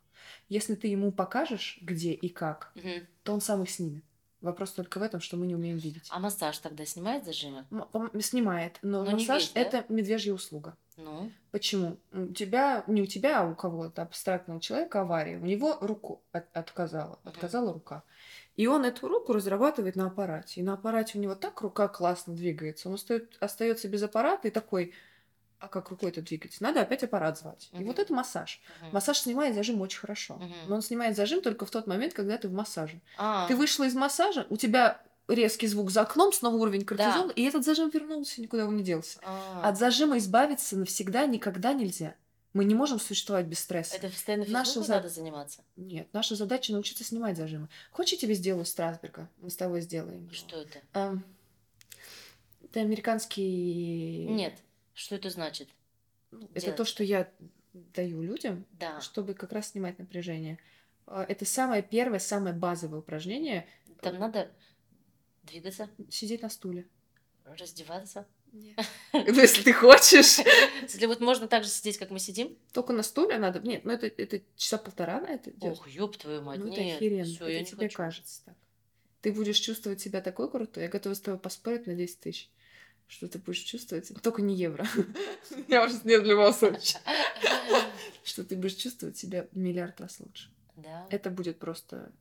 Если 0.49 0.75
ты 0.75 0.89
ему 0.89 1.11
покажешь, 1.11 1.79
где 1.81 2.13
и 2.13 2.29
как, 2.29 2.71
угу. 2.77 2.91
то 3.25 3.33
он 3.33 3.41
сам 3.41 3.63
их 3.63 3.71
снимет. 3.71 4.05
Вопрос 4.43 4.73
только 4.73 4.99
в 4.99 5.03
этом, 5.03 5.21
что 5.21 5.37
мы 5.37 5.47
не 5.47 5.55
умеем 5.55 5.79
видеть. 5.79 6.07
А 6.11 6.21
массаж 6.21 6.59
тогда 6.59 6.85
снимает 6.85 7.25
зажимы? 7.25 7.65
М- 7.71 8.21
снимает, 8.21 8.79
но, 8.83 9.05
но 9.05 9.13
массаж 9.13 9.43
весь, 9.43 9.53
да? 9.53 9.61
это 9.61 9.85
медвежья 9.89 10.35
услуга. 10.35 10.77
Ну? 10.97 11.33
Почему? 11.51 11.97
У 12.13 12.27
тебя, 12.27 12.85
не 12.87 13.03
у 13.03 13.07
тебя, 13.07 13.41
а 13.41 13.47
у 13.47 13.55
кого-то 13.55 14.03
абстрактного 14.03 14.61
человека 14.61 15.01
авария. 15.01 15.39
У 15.39 15.45
него 15.47 15.79
руку 15.81 16.23
от, 16.33 16.55
отказала, 16.55 17.15
угу. 17.15 17.31
отказала 17.31 17.73
рука. 17.73 18.05
И 18.57 18.67
он 18.67 18.85
эту 18.85 19.09
руку 19.09 19.33
разрабатывает 19.33 19.97
на 19.97 20.07
аппарате. 20.07 20.61
И 20.61 20.63
на 20.63 20.75
аппарате 20.75 21.19
у 21.19 21.21
него 21.21 21.35
так 21.35 21.61
рука 21.61 21.89
классно 21.89 22.35
двигается. 22.35 22.89
Он 22.89 22.95
остает, 22.95 23.37
остается 23.41 23.89
без 23.89 24.03
аппарата 24.03 24.49
и 24.49 24.51
такой, 24.51 24.95
а 25.59 25.69
как 25.69 25.91
рукой-то 25.91 26.23
двигать? 26.23 26.61
Надо 26.61 26.81
опять 26.81 27.03
аппарат 27.03 27.39
звать. 27.39 27.71
Uh-huh. 27.73 27.83
И 27.83 27.85
вот 27.85 27.99
это 27.99 28.13
массаж. 28.13 28.61
Uh-huh. 28.83 28.93
Массаж 28.93 29.19
снимает 29.19 29.55
зажим 29.55 29.81
очень 29.81 30.01
хорошо. 30.01 30.35
Uh-huh. 30.35 30.69
Но 30.69 30.77
он 30.77 30.83
снимает 30.83 31.17
зажим 31.17 31.43
только 31.43 31.67
в 31.67 31.71
тот 31.71 31.87
момент, 31.87 32.15
когда 32.15 32.37
ты 32.39 32.49
в 32.49 32.53
массаже. 32.53 33.01
Uh-huh. 33.19 33.49
Ты 33.49 33.57
вышла 33.57 33.85
из 33.85 33.95
массажа, 33.95 34.47
у 34.51 34.57
тебя 34.57 35.01
резкий 35.29 35.67
звук 35.67 35.91
за 35.91 36.03
окном, 36.03 36.33
снова 36.33 36.57
уровень 36.57 36.85
кортизола, 36.85 37.29
да. 37.29 37.33
и 37.35 37.43
этот 37.43 37.65
зажим 37.65 37.91
вернулся, 37.91 38.41
никуда 38.41 38.67
он 38.67 38.77
не 38.77 38.85
делся. 38.85 39.19
Uh-huh. 39.19 39.63
От 39.63 39.79
зажима 39.79 40.19
избавиться 40.19 40.77
навсегда 40.77 41.27
никогда 41.27 41.73
нельзя. 41.73 42.15
Мы 42.57 42.65
не 42.65 42.75
можем 42.75 42.99
существовать 42.99 43.45
без 43.45 43.59
стресса. 43.59 43.97
Это 43.97 44.09
постоянно 44.09 44.47
наша 44.49 44.81
за... 44.81 44.95
надо 44.95 45.11
заниматься? 45.11 45.63
Нет, 45.77 46.09
наша 46.15 46.37
задача 46.37 46.73
научиться 46.73 47.05
снимать 47.05 47.37
зажимы. 47.37 47.69
Хочешь, 47.91 48.15
я 48.15 48.19
тебе 48.19 48.33
сделаю 48.33 48.65
Страсберга? 48.65 49.29
Мы 49.43 49.51
с 49.51 49.57
тобой 49.57 49.83
сделаем. 49.83 50.31
Что 50.33 50.63
это? 50.63 50.81
Эм, 50.95 51.23
это 52.65 52.81
американский... 52.81 54.27
Нет. 54.27 54.55
Что 54.95 55.17
это 55.17 55.29
значит? 55.29 55.69
Ну, 56.31 56.49
это 56.55 56.73
то, 56.73 56.87
что 56.87 57.05
я 57.05 57.31
даю 57.75 58.23
людям, 58.23 58.65
да. 58.73 59.03
чтобы 59.03 59.35
как 59.35 59.53
раз 59.53 59.73
снимать 59.73 59.99
напряжение. 59.99 60.59
А, 61.07 61.25
это 61.25 61.45
самое 61.45 61.83
первое, 61.83 62.21
самое 62.21 62.55
базовое 62.55 63.01
упражнение. 63.01 63.69
Там 64.01 64.19
надо 64.19 64.51
двигаться. 65.43 65.91
Сидеть 66.09 66.41
на 66.41 66.49
стуле. 66.49 66.89
Раздеваться. 67.45 68.27
Нет. 68.57 68.79
Ну, 69.13 69.41
если 69.41 69.63
ты 69.63 69.73
хочешь. 69.73 70.39
Если 70.83 71.07
вот 71.07 71.21
можно 71.21 71.49
так 71.49 71.65
же 71.65 71.71
сидеть, 71.71 71.99
как 71.99 72.11
мы 72.11 72.19
сидим. 72.19 72.57
Только 72.73 72.93
на 72.93 73.03
стуле 73.03 73.39
надо. 73.39 73.61
Нет, 73.61 73.85
ну 73.85 73.93
это, 73.93 74.07
это 74.07 74.41
часа 74.57 74.79
полтора 74.79 75.21
на 75.21 75.29
это 75.29 75.51
делать. 75.53 75.79
Ох, 75.79 75.89
ёб 75.89 76.17
твою 76.17 76.43
мать. 76.43 76.59
Ну 76.61 76.73
это 76.73 76.81
охеренно. 76.81 77.25
Всё, 77.25 77.47
это 77.47 77.71
тебе 77.71 77.87
хочу. 77.87 77.97
кажется 77.97 78.45
так. 78.45 78.55
Ты 79.23 79.33
будешь 79.33 79.59
чувствовать 79.59 80.01
себя 80.01 80.21
такой 80.21 80.51
крутой. 80.51 80.85
Я 80.85 80.89
готова 80.89 81.15
с 81.15 81.21
тобой 81.21 81.41
поспорить 81.41 81.87
на 81.87 81.95
10 81.95 82.21
тысяч. 82.21 82.51
Что 83.09 83.29
ты 83.29 83.39
будешь 83.39 83.61
чувствовать? 83.61 84.11
Только 84.23 84.43
не 84.43 84.55
евро. 84.55 84.87
Я 85.69 85.85
уже 85.85 86.01
не 86.05 86.19
для 86.19 86.35
вас 86.35 86.63
Что 88.25 88.45
ты 88.45 88.57
будешь 88.57 88.75
чувствовать 88.75 89.17
себя 89.17 89.47
миллиард 89.53 90.01
раз 90.01 90.21
лучше. 90.21 90.51
Да. 90.77 91.07
Это 91.11 91.31
будет 91.31 91.59
просто 91.59 92.13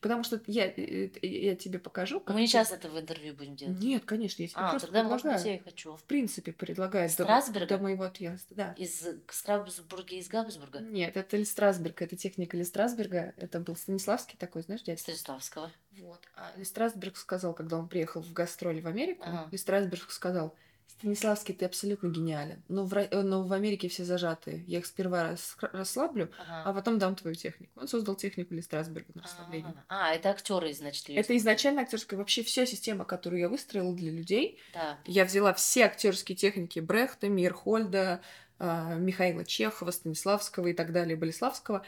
Потому 0.00 0.24
что 0.24 0.40
я, 0.46 0.66
э, 0.66 1.10
я 1.22 1.54
тебе 1.54 1.78
покажу. 1.78 2.20
Как 2.20 2.34
Мы 2.34 2.42
не 2.42 2.46
сейчас 2.46 2.72
это 2.72 2.88
в 2.88 2.98
интервью 2.98 3.34
будем 3.34 3.56
делать. 3.56 3.78
Нет, 3.78 4.04
конечно, 4.04 4.42
я 4.42 4.48
тебе 4.48 4.60
а, 4.60 4.70
просто 4.70 4.88
тогда, 4.88 5.00
предлагаю. 5.00 5.24
может 5.24 5.44
быть, 5.44 5.52
я 5.52 5.56
и 5.56 5.62
хочу. 5.62 5.96
В 5.96 6.02
принципе, 6.04 6.52
предлагаю 6.52 7.08
Страсберга? 7.08 7.66
до, 7.66 7.76
до 7.76 7.82
моего 7.82 8.04
отъезда. 8.04 8.54
Да. 8.54 8.72
Из 8.76 9.06
Страсбурга, 9.28 10.14
из 10.14 10.28
Габсбурга? 10.28 10.80
Нет, 10.80 11.16
это 11.16 11.36
Листрасберг, 11.36 12.02
это 12.02 12.16
техника 12.16 12.56
Листрасберга. 12.56 13.34
Это 13.36 13.60
был 13.60 13.76
Станиславский 13.76 14.36
такой, 14.38 14.62
знаешь, 14.62 14.82
дядя? 14.82 15.00
Станиславского. 15.00 15.70
Вот. 15.98 16.20
А 16.34 16.52
Листрасберг 16.56 17.16
сказал, 17.16 17.54
когда 17.54 17.78
он 17.78 17.88
приехал 17.88 18.20
в 18.20 18.32
гастроли 18.32 18.80
в 18.80 18.86
Америку, 18.86 19.24
ага. 19.26 19.48
Листрасберг 19.50 20.10
сказал, 20.10 20.54
Станиславский, 20.86 21.54
ты 21.54 21.66
абсолютно 21.66 22.08
гениален. 22.08 22.62
Но 22.68 22.84
в, 22.84 23.08
но 23.12 23.42
в 23.42 23.52
Америке 23.52 23.88
все 23.88 24.04
зажатые. 24.04 24.64
Я 24.66 24.78
их 24.78 24.86
сперва 24.86 25.24
рас, 25.24 25.56
расслаблю, 25.60 26.30
ага. 26.38 26.62
а 26.64 26.72
потом 26.72 26.98
дам 26.98 27.14
твою 27.14 27.34
технику. 27.34 27.72
Он 27.76 27.86
создал 27.86 28.14
технику 28.14 28.54
Ли 28.54 28.62
Страсберга 28.62 29.10
на 29.14 29.22
расслабление. 29.22 29.74
А, 29.88 30.14
это 30.14 30.30
актеры, 30.30 30.72
значит, 30.72 31.10
Это 31.10 31.36
изначально 31.36 31.82
актерская. 31.82 32.18
Вообще 32.18 32.42
вся 32.42 32.64
система, 32.64 33.04
которую 33.04 33.40
я 33.40 33.48
выстроила 33.50 33.94
для 33.94 34.10
людей. 34.10 34.58
Да. 34.72 34.98
Я 35.04 35.26
взяла 35.26 35.52
все 35.52 35.84
актерские 35.84 36.34
техники 36.34 36.80
Брехта, 36.80 37.28
Мирхольда, 37.28 38.22
а, 38.58 38.94
Михаила 38.94 39.44
Чехова, 39.44 39.90
Станиславского 39.90 40.68
и 40.68 40.72
так 40.72 40.92
далее, 40.92 41.16
Болеславского, 41.16 41.78
а, 41.78 41.84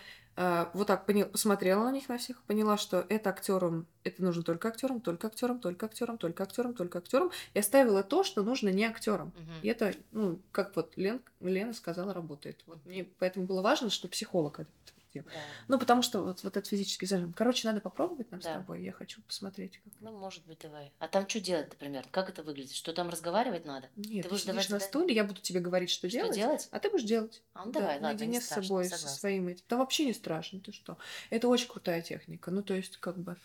вот 0.73 0.87
так 0.87 1.05
поняла, 1.05 1.29
посмотрела 1.29 1.83
на 1.85 1.91
них 1.91 2.09
на 2.09 2.17
всех, 2.17 2.41
поняла, 2.45 2.77
что 2.77 3.05
это 3.09 3.31
актерам, 3.31 3.87
это 4.05 4.23
нужно 4.23 4.45
только 4.45 4.69
актерам, 4.69 5.01
только 5.01 5.27
актерам, 5.27 5.59
только 5.59 5.87
актерам, 5.87 6.17
только 6.17 6.45
актерам, 6.45 6.75
только 6.75 6.99
актерам, 6.99 7.31
и 7.55 7.59
оставила 7.59 8.05
то, 8.05 8.23
что 8.23 8.45
нужно 8.45 8.69
не 8.69 8.85
актерам. 8.85 9.29
Угу. 9.29 9.53
И 9.63 9.69
это, 9.69 9.95
ну, 10.13 10.39
как 10.53 10.77
вот 10.77 10.93
Лен, 10.97 11.21
Лена 11.41 11.73
сказала, 11.73 12.15
работает. 12.15 12.63
Вот 12.67 12.79
мне 12.85 13.05
поэтому 13.19 13.47
было 13.47 13.63
важно, 13.63 13.91
что 13.91 14.07
психолог 14.07 14.61
это 14.61 14.71
Да. 15.15 15.23
Ну, 15.69 15.79
потому 15.79 16.03
что 16.03 16.23
вот, 16.23 16.43
вот 16.43 16.57
этот 16.57 16.69
физический 16.69 17.07
зажим. 17.07 17.33
Короче, 17.33 17.67
надо 17.67 17.81
попробовать 17.81 18.31
нам 18.31 18.41
да. 18.41 18.51
с 18.51 18.53
тобой. 18.55 18.83
Я 18.83 18.93
хочу 18.93 19.23
посмотреть. 19.23 19.81
Как... 19.83 19.93
Ну, 20.01 20.19
может 20.19 20.47
быть, 20.47 20.59
давай. 20.61 20.93
А 20.99 21.09
там 21.09 21.29
что 21.29 21.41
делать, 21.41 21.69
например? 21.71 22.07
Как 22.11 22.29
это 22.29 22.43
выглядит? 22.43 22.75
Что 22.75 22.93
там 22.93 23.09
разговаривать 23.09 23.65
надо? 23.65 23.89
Нет, 23.97 24.25
ты 24.25 24.29
будешь 24.29 24.45
давать 24.45 24.71
на 24.71 24.81
стуле, 24.81 25.15
я 25.15 25.25
буду 25.25 25.41
тебе 25.41 25.61
говорить, 25.61 25.91
что, 25.91 26.09
что 26.09 26.19
делать. 26.19 26.37
делать? 26.37 26.69
А 26.71 26.79
ты 26.79 26.91
будешь 26.91 27.05
делать. 27.05 27.43
А 27.55 27.65
ну 27.65 27.73
давай, 27.73 27.89
да, 27.89 27.93
ладно, 27.95 28.09
наедине 28.09 28.39
не 28.39 28.41
с 28.41 28.47
собой, 28.49 28.85
согласна. 28.85 29.09
со 29.09 29.19
своим 29.19 29.49
этим. 29.49 29.65
Да 29.69 29.77
вообще 29.77 30.05
не 30.05 30.13
страшно, 30.13 30.61
ты 30.61 30.73
что. 30.73 30.99
Это 31.31 31.49
очень 31.49 31.69
крутая 31.69 32.03
техника. 32.03 32.51
Ну, 32.51 32.63
то 32.63 32.75
есть, 32.75 32.99
как 32.99 33.19
бы... 33.19 33.37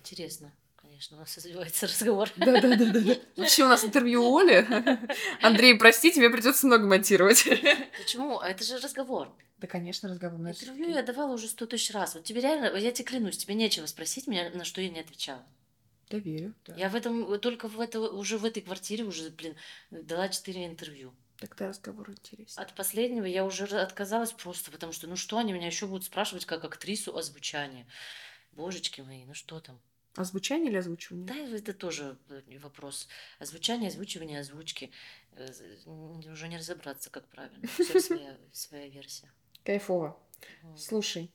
Интересно, 0.00 0.52
конечно. 0.96 1.16
У 1.18 1.20
нас 1.20 1.36
развивается 1.36 1.86
разговор. 1.86 2.30
Да-да-да. 2.36 3.16
Вообще 3.36 3.64
у 3.64 3.68
нас 3.68 3.84
интервью 3.84 4.34
Оли. 4.34 4.66
Андрей, 5.42 5.74
прости, 5.76 6.10
тебе 6.10 6.30
придется 6.30 6.66
много 6.66 6.86
монтировать. 6.86 7.44
Почему? 7.98 8.38
А 8.38 8.48
Это 8.48 8.64
же 8.64 8.78
разговор. 8.78 9.30
Да, 9.58 9.66
конечно, 9.66 10.08
разговор. 10.08 10.40
Интервью 10.40 10.88
я 10.88 11.02
давала 11.02 11.34
уже 11.34 11.48
сто 11.48 11.66
тысяч 11.66 11.92
раз. 11.92 12.14
Вот 12.14 12.24
тебе 12.24 12.40
реально, 12.40 12.74
я 12.76 12.92
тебе 12.92 13.04
клянусь, 13.04 13.36
тебе 13.36 13.54
нечего 13.54 13.84
спросить 13.84 14.26
меня, 14.26 14.48
на 14.50 14.64
что 14.64 14.80
я 14.80 14.88
не 14.88 15.00
отвечала. 15.00 15.44
Да, 16.08 16.18
верю. 16.18 16.54
да. 16.66 16.74
Я 16.76 16.88
в 16.88 16.94
этом, 16.94 17.38
только 17.40 17.68
в 17.68 17.78
это, 17.78 18.00
уже 18.00 18.38
в 18.38 18.44
этой 18.44 18.62
квартире 18.62 19.04
уже, 19.04 19.28
блин, 19.30 19.54
дала 19.90 20.28
четыре 20.28 20.64
интервью. 20.64 21.12
Тогда 21.38 21.68
разговор 21.68 22.10
интересен. 22.10 22.62
От 22.62 22.74
последнего 22.74 23.26
я 23.26 23.44
уже 23.44 23.64
отказалась 23.64 24.32
просто, 24.32 24.70
потому 24.70 24.92
что, 24.92 25.08
ну 25.08 25.16
что 25.16 25.36
они 25.36 25.52
меня 25.52 25.66
еще 25.66 25.86
будут 25.86 26.04
спрашивать, 26.04 26.46
как 26.46 26.64
актрису 26.64 27.16
озвучания? 27.16 27.86
Божечки 28.52 29.02
мои, 29.02 29.24
ну 29.26 29.34
что 29.34 29.60
там? 29.60 29.78
Озвучание 30.16 30.70
или 30.70 30.78
озвучивание? 30.78 31.26
Да, 31.26 31.36
это 31.56 31.74
тоже 31.74 32.16
э, 32.30 32.58
вопрос. 32.58 33.06
Озвучание, 33.38 33.88
озвучивание, 33.88 34.40
озвучки. 34.40 34.90
Э, 35.32 35.46
Уже 35.86 36.48
не 36.48 36.56
разобраться, 36.58 37.10
как 37.10 37.28
правильно. 37.28 37.66
Все 37.68 38.00
своя, 38.00 38.36
своя 38.52 38.88
версия. 38.88 39.30
Кайфово. 39.64 40.18
Мгм. 40.62 40.76
Слушай. 40.78 41.30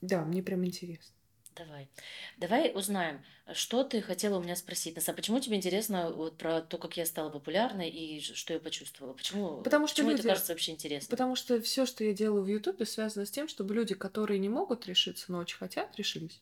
Да, 0.00 0.24
мне 0.24 0.42
прям 0.42 0.64
интересно. 0.64 1.14
Давай. 1.54 1.88
Давай 2.36 2.72
узнаем, 2.72 3.24
что 3.52 3.82
ты 3.82 4.00
хотела 4.00 4.38
у 4.38 4.42
меня 4.42 4.54
спросить. 4.54 4.94
На 4.94 5.00
самом- 5.02 5.16
почему 5.16 5.40
тебе 5.40 5.56
интересно 5.56 6.12
вот 6.12 6.38
про 6.38 6.60
то, 6.62 6.78
как 6.78 6.96
я 6.96 7.04
стала 7.04 7.30
популярной 7.30 7.90
и 7.90 8.20
что 8.20 8.52
я 8.52 8.60
почувствовала? 8.60 9.12
Почему, 9.14 9.60
Потому 9.62 9.88
что 9.88 9.96
почему 9.96 10.10
люди- 10.10 10.20
это 10.20 10.28
кажется 10.28 10.52
вообще 10.52 10.70
интересным? 10.72 11.10
Потому 11.10 11.34
что 11.34 11.60
все, 11.60 11.84
что 11.84 12.04
я 12.04 12.12
делаю 12.12 12.44
в 12.44 12.46
Ютубе, 12.46 12.86
связано 12.86 13.26
с 13.26 13.30
тем, 13.32 13.48
чтобы 13.48 13.74
люди, 13.74 13.96
которые 13.96 14.38
не 14.38 14.48
могут 14.48 14.86
решиться, 14.86 15.32
но 15.32 15.38
очень 15.38 15.56
хотят, 15.58 15.96
решились. 15.96 16.40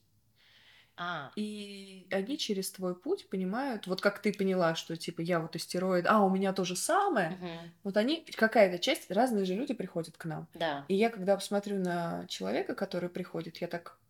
А, 0.97 1.33
И 1.37 2.09
они 2.11 2.39
через 2.39 2.73
твой 2.73 2.99
путь 2.99 3.29
понимают, 3.29 3.87
вот 3.87 4.01
как 4.01 4.23
ты 4.23 4.33
поняла, 4.33 4.75
что 4.75 4.97
типа 4.97 5.21
я 5.21 5.41
вот 5.41 5.55
истероид, 5.57 6.07
а 6.09 6.23
у 6.25 6.31
меня 6.31 6.53
то 6.55 6.65
же 6.65 6.77
самое. 6.77 7.39
мгм, 7.39 7.71
Вот 7.85 7.97
они, 7.99 8.25
какая-то 8.25 8.79
часть, 8.79 9.11
разные 9.11 9.45
же 9.45 9.55
люди 9.55 9.75
приходят 9.75 10.17
к 10.17 10.25
нам. 10.25 10.49
да. 10.55 10.89
И 10.89 10.95
я, 10.95 11.11
когда 11.11 11.35
посмотрю 11.37 11.79
на 11.79 12.27
человека, 12.29 12.75
который 12.75 13.11
приходит, 13.11 13.59
я 13.59 13.69
так 13.69 14.01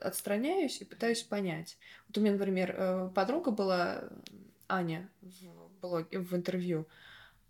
отстраняюсь 0.00 0.80
и 0.82 0.84
пытаюсь 0.84 1.22
понять. 1.22 1.78
Вот 2.08 2.18
у 2.18 2.20
меня, 2.20 2.32
например, 2.32 2.74
э, 2.76 3.10
подруга 3.14 3.50
была, 3.50 4.10
Аня, 4.68 5.10
в, 5.22 5.80
блоге, 5.80 6.18
в 6.20 6.34
интервью, 6.34 6.88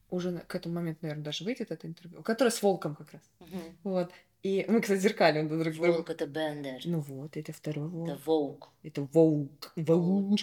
уже 0.08 0.38
к 0.40 0.54
этому 0.54 0.76
моменту, 0.76 1.00
наверное, 1.02 1.24
даже 1.24 1.44
выйдет 1.44 1.70
это 1.70 1.86
интервью, 1.86 2.22
которая 2.22 2.52
с 2.52 2.62
Волком 2.62 2.94
как 2.96 3.12
раз. 3.12 3.32
Мгм. 3.40 3.76
Вот. 3.82 4.12
И 4.46 4.64
мы, 4.68 4.80
кстати, 4.80 5.00
зеркалим 5.00 5.48
друг 5.48 5.74
друга. 5.74 5.92
Волк 5.92 6.10
это 6.10 6.24
Бендер. 6.24 6.80
Ну 6.84 7.00
вот, 7.00 7.36
это 7.36 7.52
второй 7.52 7.88
волк. 7.88 8.08
Это 8.08 8.20
волк. 8.24 8.70
Это 8.84 9.02
волк. 9.02 9.72
Волк. 9.74 10.40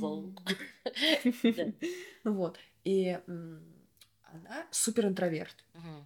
Волк. 0.00 0.42
Ну 2.24 2.34
вот. 2.34 2.56
И 2.84 3.18
она 3.26 4.66
супер 4.70 5.06
интроверт. 5.06 5.56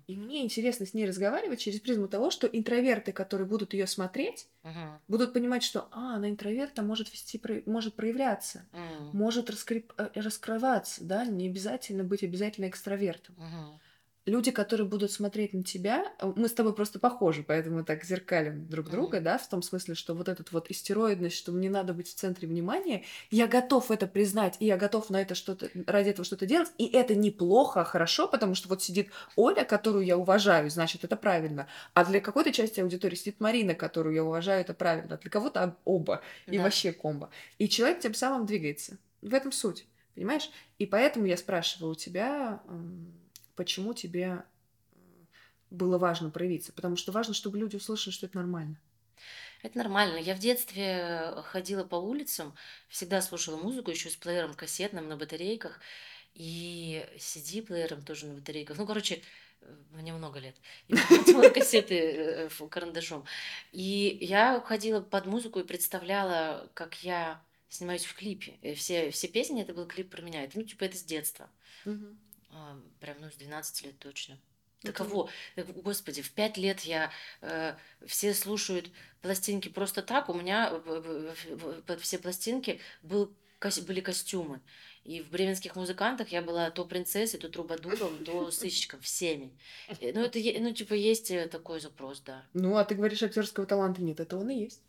И 0.07 0.17
мне 0.17 0.43
интересно 0.43 0.87
с 0.87 0.95
ней 0.95 1.07
разговаривать 1.07 1.61
через 1.61 1.81
призму 1.81 2.09
того, 2.09 2.31
что 2.31 2.47
интроверты, 2.47 3.13
которые 3.13 3.47
будут 3.47 3.75
ее 3.75 3.87
смотреть, 3.87 4.49
будут 5.07 5.35
понимать, 5.35 5.63
что 5.63 5.89
а, 5.91 6.17
она 6.17 6.31
интроверта 6.31 6.83
может 6.83 7.13
вести, 7.13 7.39
может 7.67 7.95
проявляться, 7.97 8.65
может 9.13 9.51
раскреп- 9.51 9.93
э, 9.99 10.09
раскрываться, 10.15 11.05
да, 11.05 11.27
не 11.27 11.49
обязательно 11.49 12.03
быть 12.03 12.23
обязательно 12.25 12.69
экстравертом. 12.69 13.37
Люди, 14.27 14.51
которые 14.51 14.89
будут 14.89 15.13
смотреть 15.13 15.55
на 15.55 15.63
тебя, 15.63 16.13
э, 16.19 16.33
мы 16.35 16.49
с 16.49 16.53
тобой 16.53 16.75
просто 16.75 16.99
похожи, 16.99 17.45
поэтому 17.45 17.85
так 17.85 18.05
зеркалим 18.05 18.69
друг 18.69 18.91
друга, 18.91 19.21
да, 19.21 19.39
в 19.39 19.49
том 19.49 19.63
смысле, 19.63 19.95
что 19.95 20.15
вот 20.15 20.29
этот 20.29 20.51
вот 20.51 20.69
истероидность, 20.69 21.37
что 21.37 21.53
мне 21.53 21.71
надо 21.71 21.95
быть 21.95 22.09
в 22.09 22.15
центре 22.15 22.49
внимания, 22.49 23.05
я 23.31 23.47
готов 23.47 23.93
это 23.93 24.09
признать, 24.09 24.57
и 24.59 24.67
я 24.67 24.77
готов 24.77 25.11
на 25.11 25.23
это 25.23 25.37
что-то, 25.37 25.71
ради 25.87 26.11
этого 26.11 26.25
что-то 26.25 26.45
делать, 26.45 26.73
и 26.77 26.87
это 26.87 27.15
неплохо, 27.15 27.83
а 27.83 27.85
хорошо, 27.85 28.27
потому 28.27 28.57
что 28.57 28.69
вот 28.69 28.83
сидит 28.83 29.11
Оля, 29.37 29.65
которую 29.65 30.05
я 30.05 30.19
уважаю, 30.19 30.71
значит, 30.71 31.05
это 31.05 31.15
правильно, 31.15 31.69
а 31.95 32.05
для 32.05 32.21
какой-то 32.21 32.53
части 32.53 32.81
аудитории 32.81 33.15
сидит 33.15 33.39
Марина, 33.39 33.75
которую 33.75 34.17
я 34.17 34.25
уважаю, 34.25 34.61
это 34.61 34.75
правильно, 34.75 35.15
а 35.15 35.19
для 35.19 35.31
кого-то 35.31 35.63
об- 35.63 35.77
оба, 35.85 36.21
и 36.49 36.57
Да. 36.57 36.65
вообще 36.65 36.93
комбо. 36.93 37.31
И 37.59 37.69
человек 37.69 38.01
тем 38.01 38.13
самым 38.13 38.45
двигается. 38.45 38.99
В 39.23 39.33
этом 39.33 39.53
суть, 39.53 39.87
понимаешь? 40.17 40.51
И 40.81 40.87
поэтому 40.87 41.27
я 41.27 41.37
спрашиваю 41.37 41.93
у 41.93 41.95
тебя, 41.95 42.61
почему 43.57 43.95
тебе 43.95 44.45
было 45.71 45.99
важно 45.99 46.31
проявиться? 46.31 46.73
Потому 46.73 46.97
что 46.97 47.13
важно, 47.13 47.35
чтобы 47.35 47.59
люди 47.59 47.77
услышали, 47.77 48.13
что 48.13 48.27
это 48.27 48.37
нормально. 48.37 48.79
Это 49.63 49.79
нормально. 49.79 50.19
Я 50.19 50.35
в 50.35 50.39
детстве 50.39 51.33
ходила 51.47 51.83
по 51.83 51.97
улицам, 51.97 52.55
всегда 52.89 53.21
слушала 53.23 53.57
музыку, 53.57 53.91
еще 53.91 54.11
с 54.11 54.17
плеером 54.17 54.55
кассетным 54.55 55.09
на 55.09 55.17
батарейках, 55.17 55.81
и 56.35 57.05
CD-плеером 57.17 58.03
тоже 58.03 58.27
на 58.27 58.35
батарейках. 58.35 58.77
Ну, 58.77 58.87
короче, 58.87 59.23
э, 59.63 59.75
мне 59.93 60.13
много 60.13 60.39
лет. 60.39 60.55
И 60.89 60.95
монтировала 60.95 61.49
кассеты 61.55 61.95
э, 61.99 62.49
карандашом. 62.69 63.25
И 63.73 64.19
я 64.21 64.61
ходила 64.61 65.01
под 65.01 65.27
музыку 65.27 65.61
и 65.61 65.65
представляла, 65.65 66.71
как 66.75 67.03
я 67.03 67.43
снимаюсь 67.71 68.05
в 68.05 68.15
клипе. 68.15 68.59
И 68.61 68.75
все, 68.75 69.11
все 69.11 69.29
песни, 69.29 69.63
это 69.63 69.73
был 69.73 69.87
клип 69.87 70.11
про 70.11 70.21
меня. 70.21 70.45
Это, 70.45 70.59
ну, 70.59 70.65
типа, 70.65 70.85
это 70.85 70.97
с 70.99 71.03
детства. 71.03 71.49
А, 72.57 72.79
Прям, 73.01 73.17
ну, 73.21 73.31
с 73.31 73.35
12 73.37 73.83
лет 73.85 73.99
точно. 73.99 74.39
Да 74.83 74.91
Это- 74.91 75.05
кого? 75.05 75.29
Э, 75.57 75.65
Господи, 75.65 76.23
в 76.23 76.31
пять 76.31 76.57
лет 76.57 76.81
я 76.81 77.11
э, 77.43 77.75
все 78.07 78.33
слушают 78.35 78.91
пластинки 79.21 79.69
просто 79.69 80.03
так. 80.03 80.29
У 80.29 80.35
меня 80.35 80.71
под 81.87 82.01
все 82.01 82.19
пластинки 82.19 82.81
был, 83.03 83.31
были 83.87 84.01
костюмы. 84.01 84.61
И 85.05 85.21
в 85.23 85.31
бременских 85.31 85.77
музыкантах 85.77 86.29
я 86.31 86.43
была 86.43 86.71
то 86.71 86.85
принцессой, 86.85 87.39
то 87.39 87.49
трубадуром, 87.49 88.25
то 88.25 88.51
сыщиком, 88.61 89.01
всеми. 89.01 89.53
Э, 90.01 90.13
Ну, 90.15 90.21
это, 90.25 90.39
ну, 90.61 90.73
типа, 90.73 90.95
есть 90.95 91.31
э, 91.31 91.47
такой 91.49 91.81
запрос, 91.81 92.21
да. 92.21 92.45
Ну, 92.55 92.77
а 92.77 92.85
ты 92.85 92.95
говоришь, 92.95 93.23
актерского 93.23 93.67
таланта 93.67 94.03
нет. 94.03 94.19
Это 94.21 94.37
он 94.39 94.51
и 94.51 94.61
есть. 94.65 94.83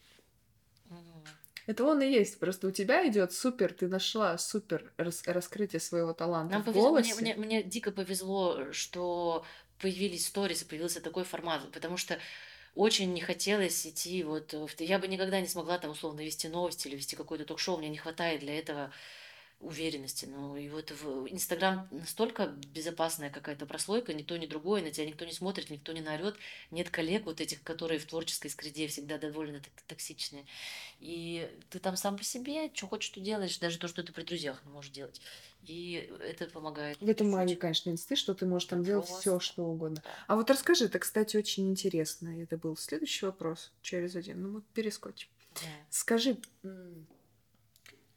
Это 1.68 1.84
он 1.84 2.02
и 2.02 2.08
есть. 2.10 2.40
Просто 2.40 2.68
у 2.68 2.72
тебя 2.72 3.08
идет 3.08 3.34
супер, 3.34 3.74
ты 3.74 3.88
нашла 3.88 4.38
супер 4.38 4.92
рас- 4.98 5.24
раскрытие 5.28 5.80
своего 5.80 6.14
таланта 6.14 6.54
Нам 6.54 6.62
в 6.64 6.66
повезло, 6.66 6.92
мне, 6.92 7.14
голосе. 7.14 7.22
мне, 7.22 7.36
мне 7.36 7.64
дико 7.64 7.92
повезло, 7.92 8.72
что 8.72 9.46
появились 9.80 10.26
сторисы, 10.28 10.66
появился 10.66 11.02
такой 11.02 11.24
формат, 11.26 11.72
потому 11.72 11.98
что 11.98 12.18
очень 12.76 13.14
не 13.14 13.22
хотелось 13.22 13.86
идти 13.86 14.24
вот... 14.24 14.54
в- 14.54 14.82
Я 14.82 14.98
бы 15.00 15.08
никогда 15.08 15.42
не 15.42 15.48
смогла 15.48 15.78
там 15.78 15.92
условно 15.92 16.22
вести 16.22 16.48
новости 16.48 16.88
или 16.88 16.96
вести 16.96 17.16
какое-то 17.16 17.46
ток-шоу, 17.46 17.78
мне 17.78 17.90
не 17.90 17.98
хватает 17.98 18.40
для 18.42 18.58
этого 18.58 18.92
уверенности. 19.60 20.26
Ну 20.26 20.56
и 20.56 20.70
вот 20.70 20.92
в 20.92 21.28
Инстаграм 21.32 21.88
настолько 21.92 22.48
безопасная 22.74 23.30
какая-то 23.30 23.66
прослойка, 23.66 24.14
ни 24.14 24.22
то, 24.22 24.38
ни 24.38 24.46
другое, 24.46 24.84
на 24.84 24.92
тебя 24.92 25.08
никто 25.08 25.26
не 25.26 25.32
смотрит, 25.32 25.70
никто 25.70 25.94
не 25.94 26.02
наорет, 26.02 26.36
нет 26.70 26.90
коллег 26.90 27.26
вот 27.26 27.42
этих, 27.42 27.64
которые 27.64 28.00
в 28.00 28.06
творческой 28.06 28.50
среде 28.50 28.88
всегда 28.88 29.18
довольно 29.18 29.62
токсичные. 29.88 30.46
И 31.00 31.50
ты 31.70 31.80
там 31.80 31.98
сам 31.98 32.18
по 32.18 32.24
себе, 32.24 32.72
что 32.74 32.88
хочешь, 32.88 33.10
что 33.10 33.20
делаешь, 33.20 33.58
даже 33.58 33.80
то, 33.80 33.88
что 33.88 34.04
ты 34.04 34.14
при 34.14 34.24
друзьях 34.24 34.64
можешь 34.66 34.92
делать. 34.92 35.22
И 35.64 36.10
это 36.22 36.46
помогает. 36.46 37.00
В 37.02 37.10
этом 37.10 37.30
магия, 37.30 37.56
конечно, 37.56 37.90
инсты, 37.90 38.16
что 38.16 38.36
ты 38.36 38.46
можешь 38.46 38.68
там 38.68 38.84
делать 38.84 39.08
все, 39.08 39.40
что 39.40 39.64
угодно. 39.64 40.04
А 40.28 40.36
вот 40.36 40.50
расскажи, 40.50 40.86
это, 40.86 41.00
кстати, 41.00 41.36
очень 41.36 41.70
интересно. 41.70 42.42
Это 42.42 42.58
был 42.58 42.78
следующий 42.78 43.26
вопрос 43.26 43.72
через 43.82 44.16
один. 44.16 44.42
Ну, 44.42 44.50
мы 44.50 44.62
перескочим. 44.74 45.30
Да. 45.56 45.62
Скажи, 45.90 46.38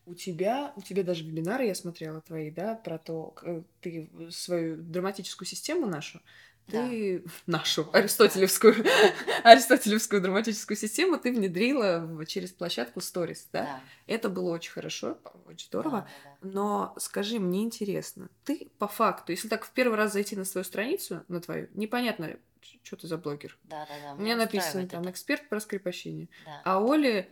у 0.07 0.15
тебя, 0.15 0.73
у 0.77 0.83
тебя 0.83 1.03
даже 1.03 1.25
вебинары 1.25 1.67
я 1.67 1.75
смотрела 1.75 2.21
твои, 2.21 2.51
да, 2.51 2.75
про 2.75 2.99
то, 2.99 3.27
к- 3.33 3.45
э, 3.47 3.63
ты 3.81 4.11
свою 4.31 4.77
драматическую 4.77 5.47
систему 5.47 5.87
нашу, 5.87 6.21
Да. 6.69 6.87
ты 6.89 7.25
нашу 7.47 7.85
Да. 7.85 7.99
аристотелевскую, 7.99 8.75
аристотелевскую 9.45 10.21
драматическую 10.23 10.77
систему 10.77 11.19
ты 11.19 11.33
внедрила 11.33 12.25
через 12.27 12.51
площадку 12.53 13.01
Stories, 13.01 13.47
да? 13.53 13.63
Да. 13.65 13.81
Это 14.07 14.29
было 14.29 14.51
очень 14.53 14.73
хорошо, 14.73 15.19
очень 15.47 15.67
здорово. 15.67 16.01
Да, 16.01 16.07
да, 16.25 16.31
да. 16.43 16.49
Но 16.49 16.95
скажи, 16.99 17.39
мне 17.39 17.63
интересно, 17.63 18.29
ты 18.45 18.71
по 18.79 18.89
факту, 18.89 19.33
если 19.33 19.49
так 19.49 19.65
в 19.65 19.71
первый 19.73 19.97
раз 19.97 20.13
зайти 20.13 20.35
на 20.37 20.45
свою 20.45 20.65
страницу, 20.65 21.25
на 21.29 21.41
твою, 21.41 21.69
непонятно, 21.75 22.37
что 22.83 22.97
ты 22.97 23.07
за 23.07 23.19
блогер. 23.19 23.59
Да, 23.65 23.87
да, 23.87 23.95
да. 24.03 24.15
У 24.15 24.21
меня 24.21 24.37
написано 24.37 24.87
там 24.89 25.03
это. 25.03 25.11
эксперт 25.11 25.49
по 25.49 25.57
раскрепощению. 25.57 26.29
Да. 26.47 26.63
А 26.65 26.79
Оли 26.85 27.29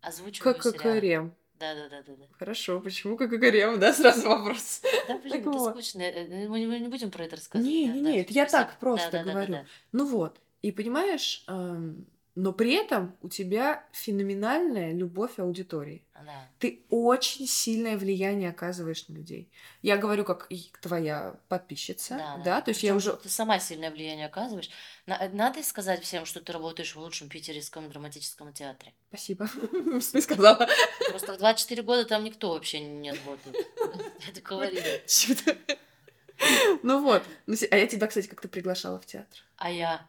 Озвучиваю 0.00 0.54
как 0.54 0.62
сериал. 0.64 1.30
Да, 1.62 1.74
да, 1.76 1.88
да, 1.88 2.02
да, 2.02 2.12
да. 2.16 2.24
Хорошо, 2.40 2.80
почему 2.80 3.16
как 3.16 3.30
крем, 3.30 3.78
да, 3.78 3.92
сразу 3.92 4.28
вопрос. 4.28 4.82
Да, 5.06 5.16
блин, 5.18 5.34
это 5.42 5.50
вот. 5.50 5.70
скучно. 5.70 6.02
э, 6.02 6.48
Мы 6.48 6.58
не- 6.58 6.66
мы 6.66 6.80
не 6.80 6.88
будем 6.88 7.12
про 7.12 7.24
это 7.24 7.36
рассказывать. 7.36 7.72
Не, 7.72 7.86
да, 7.86 7.92
не, 7.94 8.02
да, 8.02 8.10
не, 8.10 8.20
это 8.22 8.32
я 8.32 8.46
так 8.46 8.80
просто 8.80 9.10
Да, 9.12 9.18
да, 9.18 9.18
да, 9.18 9.24
да, 9.24 9.32
говорю. 9.32 9.52
да. 9.52 9.66
Ну 9.92 10.06
вот, 10.06 10.40
и 10.62 10.72
понимаешь, 10.72 11.44
эм, 11.46 12.04
но 12.34 12.52
при 12.52 12.72
этом 12.72 13.14
у 13.20 13.28
тебя 13.28 13.84
феноменальная 13.92 14.92
любовь 14.92 15.38
аудитории. 15.38 16.02
Да. 16.14 16.48
Ты 16.60 16.84
очень 16.88 17.46
сильное 17.46 17.98
влияние 17.98 18.50
оказываешь 18.50 19.06
на 19.08 19.14
людей. 19.14 19.50
Я 19.82 19.96
говорю 19.96 20.24
как 20.24 20.48
твоя 20.80 21.34
подписчица, 21.48 22.16
да, 22.16 22.36
Да, 22.38 22.42
да, 22.44 22.60
то 22.62 22.70
есть 22.70 22.82
я 22.82 22.94
Причем 22.94 22.96
уже... 22.96 23.16
ты 23.16 23.28
сама 23.28 23.58
сильное 23.58 23.90
влияние 23.90 24.26
оказываешь. 24.26 24.70
На- 25.06 25.28
Надо 25.32 25.62
сказать 25.62 26.02
всем, 26.04 26.24
что 26.24 26.40
ты 26.40 26.52
работаешь 26.52 26.94
в 26.94 27.00
лучшем 27.00 27.28
питерском 27.28 27.90
драматическом 27.90 28.52
театре. 28.52 28.94
Спасибо, 29.08 29.48
что 30.00 30.20
сказала. 30.22 30.68
Просто 31.10 31.34
в 31.34 31.38
24 31.38 31.82
года 31.82 32.04
там 32.04 32.24
никто 32.24 32.50
вообще 32.50 32.80
не 32.80 33.10
работает. 33.10 33.66
Я 34.34 34.40
говорю. 34.42 34.80
Чё-то. 35.06 35.56
Ну 36.82 37.02
вот. 37.02 37.22
Ну, 37.46 37.56
А 37.70 37.76
я 37.76 37.86
тебя, 37.86 38.06
кстати, 38.06 38.26
как-то 38.26 38.48
приглашала 38.48 38.98
в 38.98 39.06
театр. 39.06 39.38
А 39.56 39.70
я... 39.70 40.06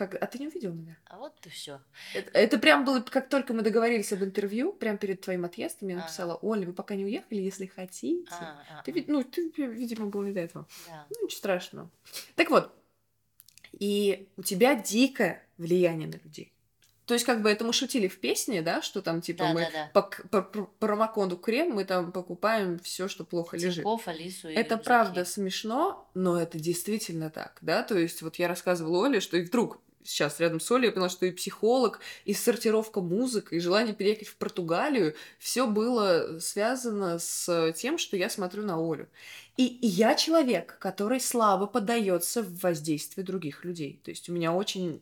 Как... 0.00 0.14
А 0.14 0.26
ты 0.26 0.38
не 0.38 0.48
увидел 0.48 0.72
меня? 0.72 0.96
А 1.04 1.18
вот 1.18 1.34
и 1.44 1.50
все. 1.50 1.82
Это, 2.14 2.30
это 2.38 2.56
прям 2.58 2.86
было, 2.86 3.00
как 3.00 3.28
только 3.28 3.52
мы 3.52 3.60
договорились 3.60 4.10
об 4.14 4.22
интервью, 4.24 4.72
прям 4.72 4.96
перед 4.96 5.20
твоим 5.20 5.44
отъездом, 5.44 5.90
я 5.90 5.96
Ага. 5.96 6.04
написала, 6.04 6.38
Оля, 6.40 6.66
вы 6.66 6.72
пока 6.72 6.94
не 6.94 7.04
уехали, 7.04 7.42
если 7.42 7.66
хотите. 7.66 8.24
А, 8.30 8.82
Ты, 8.82 8.92
вид- 8.92 9.08
ну, 9.08 9.22
ты, 9.22 9.50
видимо, 9.58 10.06
был 10.06 10.22
не 10.22 10.32
до 10.32 10.40
этого. 10.40 10.66
да. 10.88 11.04
Ну, 11.10 11.26
ничего 11.26 11.36
страшного. 11.36 11.90
Так 12.34 12.48
вот, 12.48 12.72
и 13.72 14.26
у 14.38 14.42
тебя 14.42 14.74
дикое 14.74 15.46
влияние 15.58 16.08
на 16.08 16.16
людей. 16.24 16.50
То 17.06 17.14
есть, 17.14 17.26
как 17.26 17.42
бы 17.42 17.50
это 17.50 17.64
мы 17.64 17.72
шутили 17.72 18.06
в 18.06 18.20
песне, 18.20 18.62
да, 18.62 18.82
что 18.82 19.02
там, 19.02 19.20
типа, 19.20 19.44
Да, 19.44 19.52
мы 19.52 19.60
да, 19.62 19.90
да. 19.92 20.00
по, 20.30 20.42
по- 20.42 20.64
промокоду 20.78 21.36
крем 21.36 21.70
мы 21.72 21.84
там 21.84 22.12
покупаем 22.12 22.78
все, 22.78 23.08
что 23.08 23.24
плохо 23.24 23.56
лежит. 23.56 23.74
Тинькофф, 23.84 24.06
Алису 24.06 24.48
и 24.48 24.52
Это 24.54 24.76
рюкзаки. 24.76 24.84
правда 24.84 25.24
смешно, 25.24 26.08
но 26.14 26.40
это 26.40 26.58
действительно 26.60 27.28
так, 27.28 27.58
да, 27.62 27.82
то 27.82 27.98
есть 27.98 28.22
вот 28.22 28.36
я 28.36 28.46
рассказывала 28.46 29.06
Оле, 29.06 29.18
что 29.18 29.36
и 29.36 29.42
вдруг 29.42 29.80
сейчас 30.04 30.40
рядом 30.40 30.60
с 30.60 30.70
Олей 30.70 30.86
я 30.86 30.92
поняла, 30.92 31.08
что 31.08 31.26
и 31.26 31.30
психолог, 31.30 32.00
и 32.24 32.34
сортировка 32.34 33.00
музык, 33.00 33.52
и 33.52 33.60
желание 33.60 33.94
переехать 33.94 34.28
в 34.28 34.36
Португалию, 34.36 35.14
все 35.38 35.66
было 35.66 36.38
связано 36.40 37.18
с 37.18 37.72
тем, 37.72 37.98
что 37.98 38.16
я 38.16 38.30
смотрю 38.30 38.62
на 38.64 38.74
Олю. 38.74 39.06
И, 39.60 39.78
я 39.86 40.14
человек, 40.14 40.78
который 40.78 41.20
слабо 41.20 41.66
поддается 41.66 42.42
в 42.42 42.60
воздействие 42.60 43.24
других 43.26 43.64
людей. 43.64 44.00
То 44.04 44.10
есть 44.10 44.28
у 44.30 44.32
меня 44.32 44.52
очень 44.54 45.00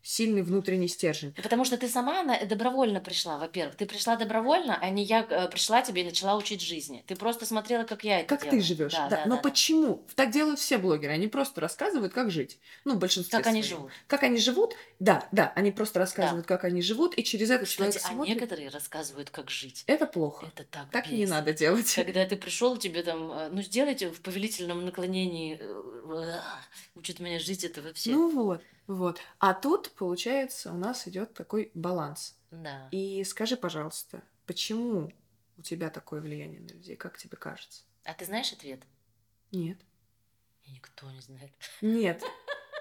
сильный 0.00 0.40
внутренний 0.42 0.88
стержень. 0.88 1.34
Ну, 1.36 1.42
Потому 1.42 1.66
что 1.66 1.76
ты 1.76 1.86
сама 1.86 2.22
на- 2.22 2.42
добровольно 2.46 2.98
пришла, 3.00 3.36
во-первых. 3.36 3.74
Ты 3.76 3.84
пришла 3.84 4.16
добровольно, 4.16 4.78
а 4.80 4.88
не 4.88 5.04
я 5.04 5.26
э, 5.28 5.48
пришла 5.50 5.82
тебе 5.82 6.00
и 6.00 6.04
начала 6.06 6.34
учить 6.36 6.62
жизни. 6.62 7.04
Ты 7.06 7.14
просто 7.14 7.44
смотрела, 7.44 7.84
как 7.84 8.04
я 8.04 8.20
это 8.20 8.28
Как 8.28 8.44
делаю. 8.44 8.58
ты 8.60 8.66
живешь? 8.66 8.92
Да, 8.92 9.08
Да, 9.10 9.16
да, 9.16 9.22
но 9.26 9.36
да, 9.36 9.42
да. 9.42 9.48
почему? 9.50 10.06
Так 10.14 10.30
делают 10.30 10.60
все 10.60 10.78
блогеры. 10.78 11.12
Они 11.12 11.26
просто 11.28 11.60
рассказывают, 11.60 12.14
как 12.14 12.30
жить. 12.30 12.58
Ну, 12.86 12.94
в 12.94 12.98
большинстве 12.98 13.36
Как 13.36 13.48
они 13.48 13.62
своем. 13.62 13.76
живут. 13.80 13.92
Как 14.06 14.22
они 14.22 14.38
живут? 14.38 14.74
Да, 14.98 15.28
да, 15.30 15.52
они 15.56 15.72
просто 15.72 15.98
рассказывают, 15.98 16.46
как 16.46 16.64
они 16.64 16.80
живут, 16.80 17.18
и 17.18 17.22
через 17.22 17.50
это 17.50 17.66
человек 17.66 17.94
Кстати, 17.96 18.10
а 18.10 18.14
смотрит. 18.14 18.34
некоторые 18.34 18.68
рассказывают, 18.70 19.28
как 19.28 19.50
жить. 19.50 19.84
Это 19.86 20.06
плохо. 20.06 20.46
Это 20.54 20.64
так 20.64 20.88
Так 20.90 21.10
не 21.10 21.18
бесит. 21.18 21.30
надо 21.30 21.52
делать. 21.52 21.92
Когда 21.94 22.24
ты 22.24 22.36
пришел, 22.36 22.78
тебе 22.78 23.02
там, 23.02 23.30
э, 23.30 23.48
ну 23.50 23.60
сделайте 23.98 24.10
в 24.10 24.22
повелительном 24.22 24.84
наклонении, 24.84 25.58
э, 25.60 26.40
учат 26.94 27.20
меня 27.20 27.38
жить, 27.38 27.64
это 27.64 27.82
вообще. 27.82 28.10
Ну 28.12 28.30
вот, 28.30 28.62
вот. 28.86 29.18
А 29.38 29.54
тут, 29.54 29.90
получается, 29.92 30.72
у 30.72 30.76
нас 30.76 31.08
идет 31.08 31.34
такой 31.34 31.70
баланс. 31.74 32.36
да. 32.50 32.88
И 32.92 33.24
скажи, 33.24 33.56
пожалуйста, 33.56 34.22
почему 34.46 35.12
у 35.56 35.62
тебя 35.62 35.90
такое 35.90 36.20
влияние 36.20 36.60
на 36.60 36.68
людей? 36.68 36.96
Как 36.96 37.18
тебе 37.18 37.36
кажется? 37.36 37.82
А 38.04 38.14
ты 38.14 38.24
знаешь 38.24 38.52
ответ? 38.52 38.80
Нет. 39.52 39.78
И 40.64 40.70
никто 40.72 41.10
не 41.10 41.20
знает. 41.20 41.52
Нет. 41.80 42.22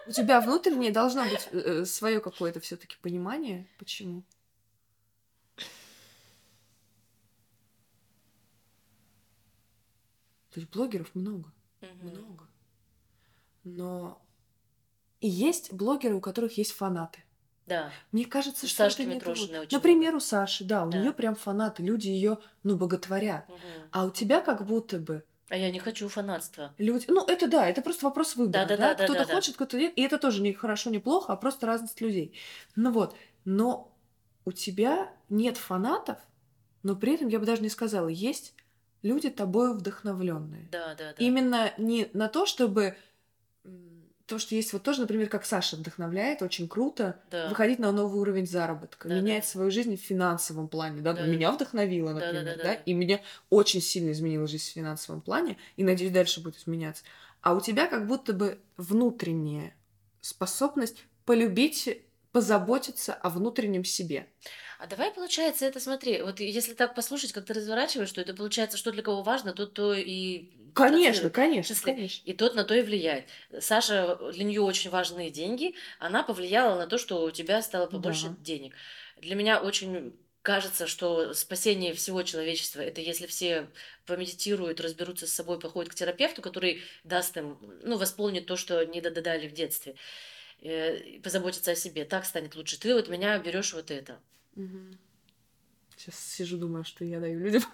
У 0.08 0.12
тебя 0.12 0.40
внутреннее 0.40 0.92
должно 0.92 1.26
быть 1.26 1.90
свое 1.90 2.20
какое-то 2.22 2.60
все-таки 2.60 2.96
понимание. 3.02 3.68
Почему? 3.78 4.24
То 10.58 10.62
есть 10.62 10.74
блогеров 10.74 11.14
много. 11.14 11.54
много. 12.02 12.48
Но 13.64 14.20
и 15.22 15.28
есть 15.28 15.72
блогеры, 15.72 16.16
у 16.16 16.20
которых 16.20 16.58
есть 16.58 16.72
фанаты. 16.72 17.24
Да. 17.68 17.92
Мне 18.12 18.26
кажется, 18.26 18.66
У 18.66 18.68
что 18.68 18.78
Сашки 18.78 19.02
это 19.02 19.10
не 19.12 19.16
Митрошиной 19.18 19.60
очень 19.60 19.78
Например, 19.78 20.16
у 20.16 20.20
Саши, 20.20 20.64
да, 20.64 20.84
у 20.84 20.90
Да. 20.90 20.98
нее 20.98 21.14
прям 21.14 21.36
фанаты, 21.36 21.84
люди 21.84 22.08
ее, 22.08 22.40
ну, 22.64 22.76
боготворят. 22.76 23.48
Мгм. 23.48 23.58
А 23.92 24.06
у 24.06 24.10
тебя 24.10 24.42
как 24.42 24.66
будто 24.66 24.98
бы 24.98 25.24
А 25.48 25.56
я 25.56 25.70
не 25.70 25.78
хочу 25.78 26.10
фанатства. 26.10 26.74
люди, 26.80 27.06
ну, 27.08 27.24
это 27.24 27.48
да, 27.48 27.70
это 27.70 27.84
просто 27.84 28.06
вопрос 28.08 28.36
выбора, 28.36 28.66
да, 28.66 28.66
Да-да-да, 28.66 28.94
кто-то 28.96 29.14
да-да-да. 29.14 29.36
хочет, 29.36 29.54
кто-то 29.54 29.78
нет, 29.78 29.94
и 29.96 30.02
это 30.02 30.18
тоже 30.18 30.42
не 30.42 30.54
хорошо, 30.54 30.90
не 30.90 30.98
плохо, 30.98 31.34
а 31.34 31.36
просто 31.36 31.68
разность 31.68 32.02
людей. 32.02 32.36
Ну 32.76 32.92
вот, 32.92 33.16
но 33.46 33.96
у 34.44 34.52
тебя 34.52 35.14
нет 35.30 35.58
фанатов, 35.58 36.18
но 36.82 36.96
при 36.96 37.14
этом 37.14 37.28
я 37.28 37.38
бы 37.38 37.46
даже 37.46 37.62
не 37.62 37.70
сказала, 37.70 38.08
есть 38.08 38.56
люди 39.04 39.30
тобою 39.30 39.74
вдохновленные. 39.74 40.68
Да, 40.72 40.96
да, 40.96 41.14
да. 41.14 41.16
Именно 41.18 41.74
не 41.78 42.10
на 42.14 42.28
то, 42.28 42.46
чтобы 42.46 42.96
то, 44.26 44.40
что 44.40 44.56
есть 44.56 44.74
вот 44.74 44.84
тоже, 44.84 45.02
например, 45.02 45.30
как 45.30 45.46
Саша 45.46 45.78
вдохновляет, 45.78 46.42
очень 46.42 46.68
круто 46.68 47.20
Да. 47.32 47.48
выходить 47.48 47.80
на 47.80 47.94
новый 47.94 48.20
уровень 48.20 48.46
заработка, 48.46 49.08
Да, 49.08 49.16
менять 49.16 49.44
да. 49.44 49.50
свою 49.50 49.72
жизнь 49.72 49.96
в 49.96 50.02
финансовом 50.02 50.68
плане, 50.68 51.02
да, 51.02 51.14
Да. 51.14 51.26
меня 51.26 51.52
вдохновило, 51.52 52.14
Да, 52.14 52.20
да, 52.20 52.26
например, 52.26 52.58
да, 52.58 52.64
да, 52.64 52.64
да. 52.64 52.74
и 52.74 52.94
меня 52.94 53.22
очень 53.50 53.82
сильно 53.82 54.12
изменила 54.12 54.46
жизнь 54.46 54.66
в 54.66 54.74
финансовом 54.74 55.22
плане, 55.22 55.58
и 55.78 55.84
надеюсь 55.84 56.12
дальше 56.12 56.44
будет 56.44 56.58
изменяться. 56.58 57.04
А 57.42 57.54
у 57.54 57.62
тебя 57.62 57.88
как 57.88 58.06
будто 58.06 58.34
бы 58.34 58.60
внутренняя 58.76 59.74
способность 60.20 61.06
полюбить, 61.26 62.02
позаботиться 62.32 63.14
о 63.14 63.30
внутреннем 63.30 63.84
себе. 63.84 64.28
А 64.80 64.86
давай, 64.88 65.12
получается, 65.12 65.66
это 65.66 65.80
смотри, 65.80 66.22
вот 66.22 66.40
если 66.40 66.74
так 66.74 66.94
послушать, 66.94 67.32
как 67.34 67.46
ты 67.46 67.54
разворачиваешь, 67.54 68.12
то 68.12 68.22
это 68.22 68.34
получается, 68.34 68.78
что 68.78 68.92
для 68.92 69.02
кого 69.02 69.24
важно, 69.24 69.54
тот 69.54 69.74
то 69.74 69.94
и... 69.94 70.52
Конечно, 70.74 71.32
конечно, 71.32 71.76
конечно. 71.82 72.22
И 72.30 72.34
тот 72.34 72.54
на 72.54 72.64
то 72.64 72.76
и 72.76 72.84
влияет. 72.84 73.28
Саша, 73.60 74.16
для 74.32 74.44
нее 74.44 74.62
очень 74.62 74.92
важны 74.92 75.32
деньги. 75.32 75.74
Она 75.98 76.22
повлияла 76.22 76.78
на 76.78 76.86
то, 76.86 77.00
что 77.00 77.24
у 77.24 77.32
тебя 77.32 77.62
стало 77.64 77.88
побольше 77.88 78.30
Да. 78.30 78.36
денег. 78.40 78.76
Для 79.18 79.36
меня 79.36 79.60
очень 79.60 80.20
кажется, 80.44 80.88
что 80.88 81.34
спасение 81.34 81.94
всего 81.94 82.24
человечества 82.24 82.80
это 82.82 83.02
если 83.02 83.26
все 83.26 83.70
помедитируют, 84.06 84.80
разберутся 84.80 85.28
с 85.28 85.34
собой, 85.34 85.60
походят 85.60 85.92
к 85.92 85.96
терапевту, 85.96 86.42
который 86.42 86.84
даст 87.04 87.36
им, 87.36 87.58
ну, 87.84 87.98
восполнит 87.98 88.46
то, 88.46 88.56
что 88.56 88.86
не 88.86 89.02
додали 89.02 89.48
в 89.50 89.54
детстве, 89.54 89.96
позаботиться 91.24 91.72
о 91.72 91.76
себе. 91.76 92.06
Так 92.06 92.26
станет 92.26 92.56
лучше. 92.56 92.80
Ты 92.80 92.94
вот 92.94 93.10
меня 93.10 93.38
берешь 93.40 93.74
вот 93.74 93.92
это. 93.92 94.20
Сейчас 95.98 96.20
сижу, 96.20 96.58
думаю, 96.58 96.84
что 96.84 97.04
я 97.04 97.20
даю 97.20 97.40
людям. 97.40 97.64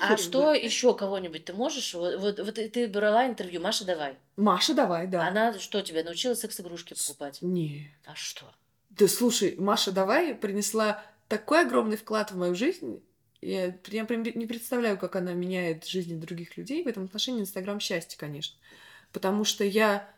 А 0.00 0.16
что 0.16 0.52
еще 0.52 0.94
кого-нибудь 0.94 1.44
ты 1.44 1.52
можешь? 1.52 1.94
Вот, 1.94 2.18
вот, 2.18 2.38
вот 2.40 2.54
ты 2.54 2.88
брала 2.88 3.26
интервью, 3.26 3.60
Маша, 3.60 3.84
давай. 3.84 4.16
Маша, 4.36 4.74
давай, 4.74 5.06
да. 5.06 5.26
Она 5.26 5.58
что 5.58 5.80
тебя 5.80 6.02
научила 6.02 6.34
секс-игрушки 6.34 6.94
покупать? 6.94 7.40
Не. 7.40 7.94
А 8.04 8.14
что? 8.14 8.44
Да 8.90 9.06
слушай, 9.06 9.54
Маша, 9.56 9.92
давай 9.92 10.34
принесла 10.34 11.02
такой 11.28 11.62
огромный 11.62 11.96
вклад 11.96 12.32
в 12.32 12.36
мою 12.36 12.54
жизнь. 12.54 13.02
Я, 13.40 13.76
я 13.86 14.04
прям 14.04 14.22
не 14.22 14.46
представляю, 14.46 14.98
как 14.98 15.16
она 15.16 15.34
меняет 15.34 15.86
жизни 15.86 16.16
других 16.16 16.56
людей. 16.56 16.82
В 16.82 16.88
этом 16.88 17.04
отношении 17.04 17.42
Инстаграм 17.42 17.78
счастье, 17.78 18.18
конечно. 18.18 18.58
Потому 19.12 19.44
что 19.44 19.64
я... 19.64 20.10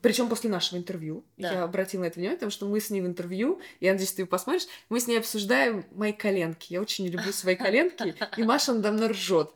Причем 0.00 0.28
после 0.28 0.48
нашего 0.48 0.78
интервью 0.78 1.24
Да. 1.36 1.52
я 1.52 1.62
обратила 1.64 2.00
на 2.02 2.06
это 2.06 2.16
внимание, 2.18 2.36
потому 2.38 2.50
что 2.50 2.66
мы 2.66 2.80
с 2.80 2.88
ней 2.90 3.02
в 3.02 3.06
интервью, 3.06 3.60
я 3.78 3.92
надеюсь, 3.92 4.12
ты 4.12 4.24
посмотришь, 4.24 4.66
мы 4.88 4.98
с 4.98 5.06
ней 5.06 5.18
обсуждаем 5.18 5.84
мои 5.92 6.12
коленки. 6.12 6.72
Я 6.72 6.80
очень 6.80 7.04
не 7.04 7.10
люблю 7.10 7.30
свои 7.32 7.56
коленки, 7.56 8.14
и 8.36 8.42
Маша 8.42 8.72
надо 8.72 8.90
мной 8.92 9.08
ржет. 9.08 9.50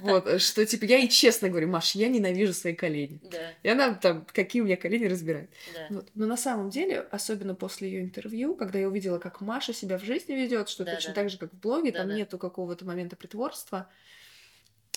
Вот, 0.00 0.40
что 0.40 0.64
типа 0.64 0.86
я 0.86 0.96
ей 0.96 1.08
честно 1.08 1.50
говорю, 1.50 1.68
Маша, 1.68 1.98
я 1.98 2.08
ненавижу 2.08 2.54
свои 2.54 2.74
колени. 2.74 3.20
Да, 3.30 3.38
И 3.62 3.68
она 3.68 3.94
там, 3.94 4.26
какие 4.32 4.62
у 4.62 4.64
меня 4.64 4.76
колени, 4.76 5.04
разбирает. 5.04 5.50
да. 5.74 5.86
Вот. 5.96 6.08
Но 6.14 6.26
на 6.26 6.36
самом 6.38 6.70
деле, 6.70 7.00
особенно 7.10 7.54
после 7.54 7.90
ее 7.90 8.00
интервью, 8.02 8.54
когда 8.56 8.78
я 8.78 8.88
увидела, 8.88 9.18
как 9.18 9.40
Маша 9.42 9.72
себя 9.74 9.98
в 9.98 10.04
жизни 10.04 10.32
ведет, 10.34 10.68
что 10.70 10.84
Да, 10.84 10.94
точно 10.94 11.10
да. 11.10 11.14
так 11.20 11.30
же, 11.30 11.36
как 11.38 11.52
в 11.52 11.58
блоге, 11.60 11.92
там 11.92 12.06
Да-да. 12.08 12.18
нету 12.18 12.38
какого-то 12.38 12.84
момента 12.86 13.14
притворства. 13.14 13.88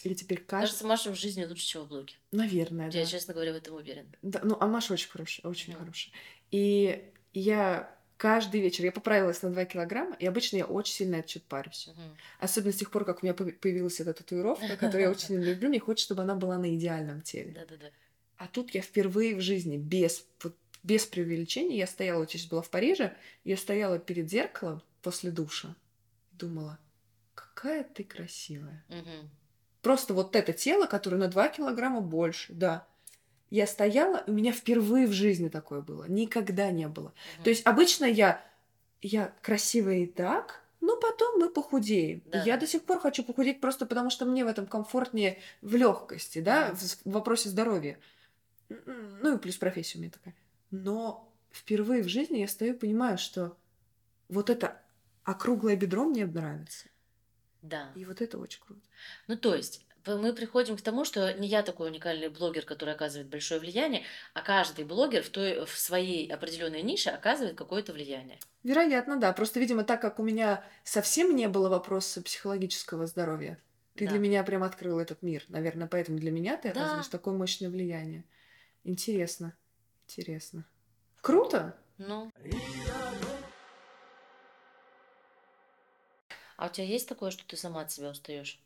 Или 0.06 0.14
теперь 0.14 0.38
кажется, 0.38 0.84
Кажется, 0.84 0.88
Маша 0.88 1.12
в 1.12 1.20
жизни 1.20 1.44
лучше, 1.46 1.66
чем 1.66 1.84
в 1.84 1.88
блоге. 1.88 2.14
наверное, 2.32 2.92
да. 2.92 3.00
Я, 3.00 3.06
честно 3.08 3.34
говоря, 3.34 3.54
в 3.54 3.56
этом 3.56 3.74
уверена. 3.76 4.08
Да, 4.22 4.40
Ну, 4.44 4.56
а 4.60 4.68
Маша 4.68 4.94
очень 4.94 5.10
хорошая, 5.10 5.50
очень 5.50 5.74
Да. 5.74 5.80
хорошая. 5.80 6.14
И 6.52 7.12
я 7.34 8.00
каждый 8.18 8.62
вечер, 8.62 8.86
я 8.86 8.92
поправилась 8.92 9.42
на 9.42 9.50
2 9.50 9.66
килограмма, 9.66 10.16
и 10.18 10.28
обычно 10.28 10.58
я 10.58 10.66
очень 10.66 10.94
сильно 10.94 11.16
этот 11.16 11.32
счет 11.32 11.44
парюсь. 11.46 11.88
Мгм. 11.88 12.16
Особенно 12.40 12.72
с 12.72 12.76
тех 12.78 12.92
пор, 12.92 13.04
как 13.04 13.24
у 13.24 13.26
меня 13.26 13.34
появилась 13.34 14.00
эта 14.00 14.14
татуировка, 14.14 14.68
которую 14.78 15.02
я 15.02 15.10
очень 15.10 15.36
люблю, 15.44 15.70
мне 15.70 15.80
хочется, 15.80 16.06
чтобы 16.06 16.22
она 16.22 16.36
была 16.36 16.60
на 16.60 16.76
идеальном 16.76 17.22
теле. 17.22 17.52
Да-да-да. 17.54 17.90
А 18.38 18.48
тут 18.48 18.76
я 18.76 18.82
впервые 18.84 19.36
в 19.36 19.42
жизни 19.42 19.78
без, 19.78 20.24
вот 20.44 20.56
без 20.84 21.08
преувеличения, 21.08 21.78
я 21.78 21.88
стояла, 21.88 22.20
вот 22.20 22.30
я 22.32 22.38
сейчас 22.40 22.50
была 22.52 22.62
в 22.62 22.70
Париже, 22.70 23.18
я 23.44 23.58
стояла 23.58 23.98
перед 23.98 24.30
зеркалом 24.30 24.84
после 25.02 25.32
душа, 25.32 25.76
думала, 26.32 26.78
какая 27.34 27.84
ты 27.84 28.04
красивая. 28.04 28.86
Мгм. 28.90 29.32
Просто 29.86 30.16
вот 30.16 30.36
это 30.36 30.52
тело, 30.52 30.88
которое 30.88 31.18
на 31.18 31.28
2 31.28 31.48
килограмма 31.50 32.02
больше, 32.02 32.54
да. 32.54 32.88
Я 33.52 33.68
стояла, 33.68 34.24
у 34.26 34.32
меня 34.32 34.52
впервые 34.52 35.06
в 35.06 35.12
жизни 35.12 35.48
такое 35.48 35.82
было. 35.82 36.06
Никогда 36.08 36.72
не 36.72 36.88
было. 36.88 37.14
То 37.44 37.52
есть 37.52 37.64
обычно 37.68 38.06
я, 38.06 38.44
я 39.04 39.32
красивая 39.44 39.98
и 39.98 40.08
так, 40.08 40.64
но 40.82 40.98
потом 40.98 41.38
мы 41.40 41.50
похудеем. 41.52 42.24
Да. 42.26 42.42
Я 42.42 42.58
до 42.58 42.66
сих 42.66 42.82
пор 42.82 42.98
хочу 43.00 43.24
похудеть 43.24 43.62
просто 43.62 43.86
потому, 43.86 44.10
что 44.10 44.26
мне 44.26 44.44
в 44.44 44.48
этом 44.48 44.66
комфортнее 44.66 45.38
в 45.62 45.76
легкости, 45.76 46.40
да, 46.40 46.70
Мгм. 46.70 46.76
в, 46.78 46.82
в 46.82 47.12
вопросе 47.12 47.50
здоровья. 47.50 48.00
М, 48.70 49.20
Ну 49.22 49.36
и 49.36 49.38
плюс 49.38 49.56
профессия 49.58 50.00
у 50.00 50.02
меня 50.02 50.10
такая. 50.10 50.34
Но 50.72 51.32
впервые 51.52 52.02
в 52.02 52.08
жизни 52.08 52.40
я 52.40 52.48
стою 52.48 52.74
и 52.74 52.78
понимаю, 52.78 53.20
что 53.20 53.56
вот 54.30 54.50
это 54.50 54.82
округлое 55.24 55.76
бедро 55.76 56.06
мне 56.06 56.26
нравится. 56.26 56.88
Да. 57.68 57.92
И 57.96 58.06
вот 58.06 58.22
это 58.22 58.38
очень 58.38 58.62
круто. 58.62 58.82
Ну, 59.28 59.38
то 59.38 59.56
есть, 59.56 59.86
мы 60.06 60.34
приходим 60.34 60.78
к 60.78 60.82
тому, 60.82 61.04
что 61.04 61.34
не 61.34 61.48
я 61.48 61.64
такой 61.64 61.90
уникальный 61.90 62.30
блогер, 62.30 62.64
который 62.64 62.94
оказывает 62.94 63.28
большое 63.28 63.60
влияние, 63.60 64.04
а 64.34 64.42
каждый 64.42 64.86
блогер 64.86 65.24
в, 65.24 65.30
той, 65.30 65.66
в 65.66 65.78
своей 65.78 66.32
определенной 66.32 66.84
нише 66.84 67.10
оказывает 67.10 67.58
какое-то 67.58 67.92
влияние. 67.94 68.38
Вероятно, 68.64 69.18
да. 69.18 69.34
Просто, 69.34 69.60
видимо, 69.60 69.84
так 69.84 70.02
как 70.02 70.20
у 70.20 70.24
меня 70.24 70.64
совсем 70.84 71.36
не 71.36 71.48
было 71.48 71.70
вопроса 71.70 72.22
психологического 72.22 73.08
здоровья, 73.08 73.60
ты 73.96 74.06
Да. 74.06 74.12
для 74.12 74.20
меня 74.20 74.44
прям 74.44 74.64
открыл 74.64 75.00
этот 75.00 75.22
мир. 75.24 75.44
Наверное, 75.48 75.88
поэтому 75.88 76.20
для 76.20 76.32
меня 76.32 76.58
ты 76.58 76.72
Да. 76.72 76.82
оказываешь 76.82 77.08
такое 77.08 77.34
мощное 77.34 77.70
влияние. 77.70 78.26
Интересно. 78.84 79.54
Интересно. 80.08 80.66
Круто! 81.22 81.76
Ну. 81.98 82.32
А 86.58 86.68
у 86.68 86.70
тебя 86.70 86.86
есть 86.86 87.08
такое, 87.08 87.32
что 87.32 87.46
ты 87.46 87.58
сама 87.58 87.82
от 87.82 87.92
себя 87.92 88.10
устаешь? 88.10 88.60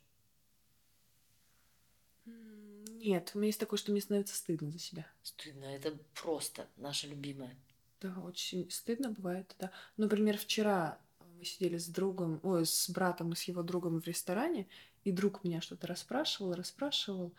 Нет, 2.24 3.32
у 3.34 3.38
меня 3.38 3.46
есть 3.46 3.60
такое, 3.60 3.78
что 3.78 3.92
мне 3.92 4.00
становится 4.00 4.36
стыдно 4.36 4.70
за 4.70 4.78
себя. 4.78 5.06
Стыдно, 5.22 5.64
это 5.64 5.96
просто 6.14 6.68
наша 6.76 7.06
любимая. 7.06 7.56
Да, 8.00 8.14
очень 8.20 8.70
стыдно 8.70 9.10
бывает, 9.10 9.54
да. 9.58 9.70
Например, 9.96 10.36
вчера 10.36 10.98
мы 11.38 11.44
сидели 11.44 11.78
с 11.78 11.88
другом, 11.88 12.40
ой, 12.42 12.66
с 12.66 12.90
братом 12.90 13.32
и 13.32 13.36
с 13.36 13.44
его 13.44 13.62
другом 13.62 14.00
в 14.00 14.06
ресторане, 14.06 14.68
и 15.04 15.12
друг 15.12 15.44
меня 15.44 15.62
что-то 15.62 15.86
расспрашивал, 15.86 16.52
расспрашивал 16.52 17.32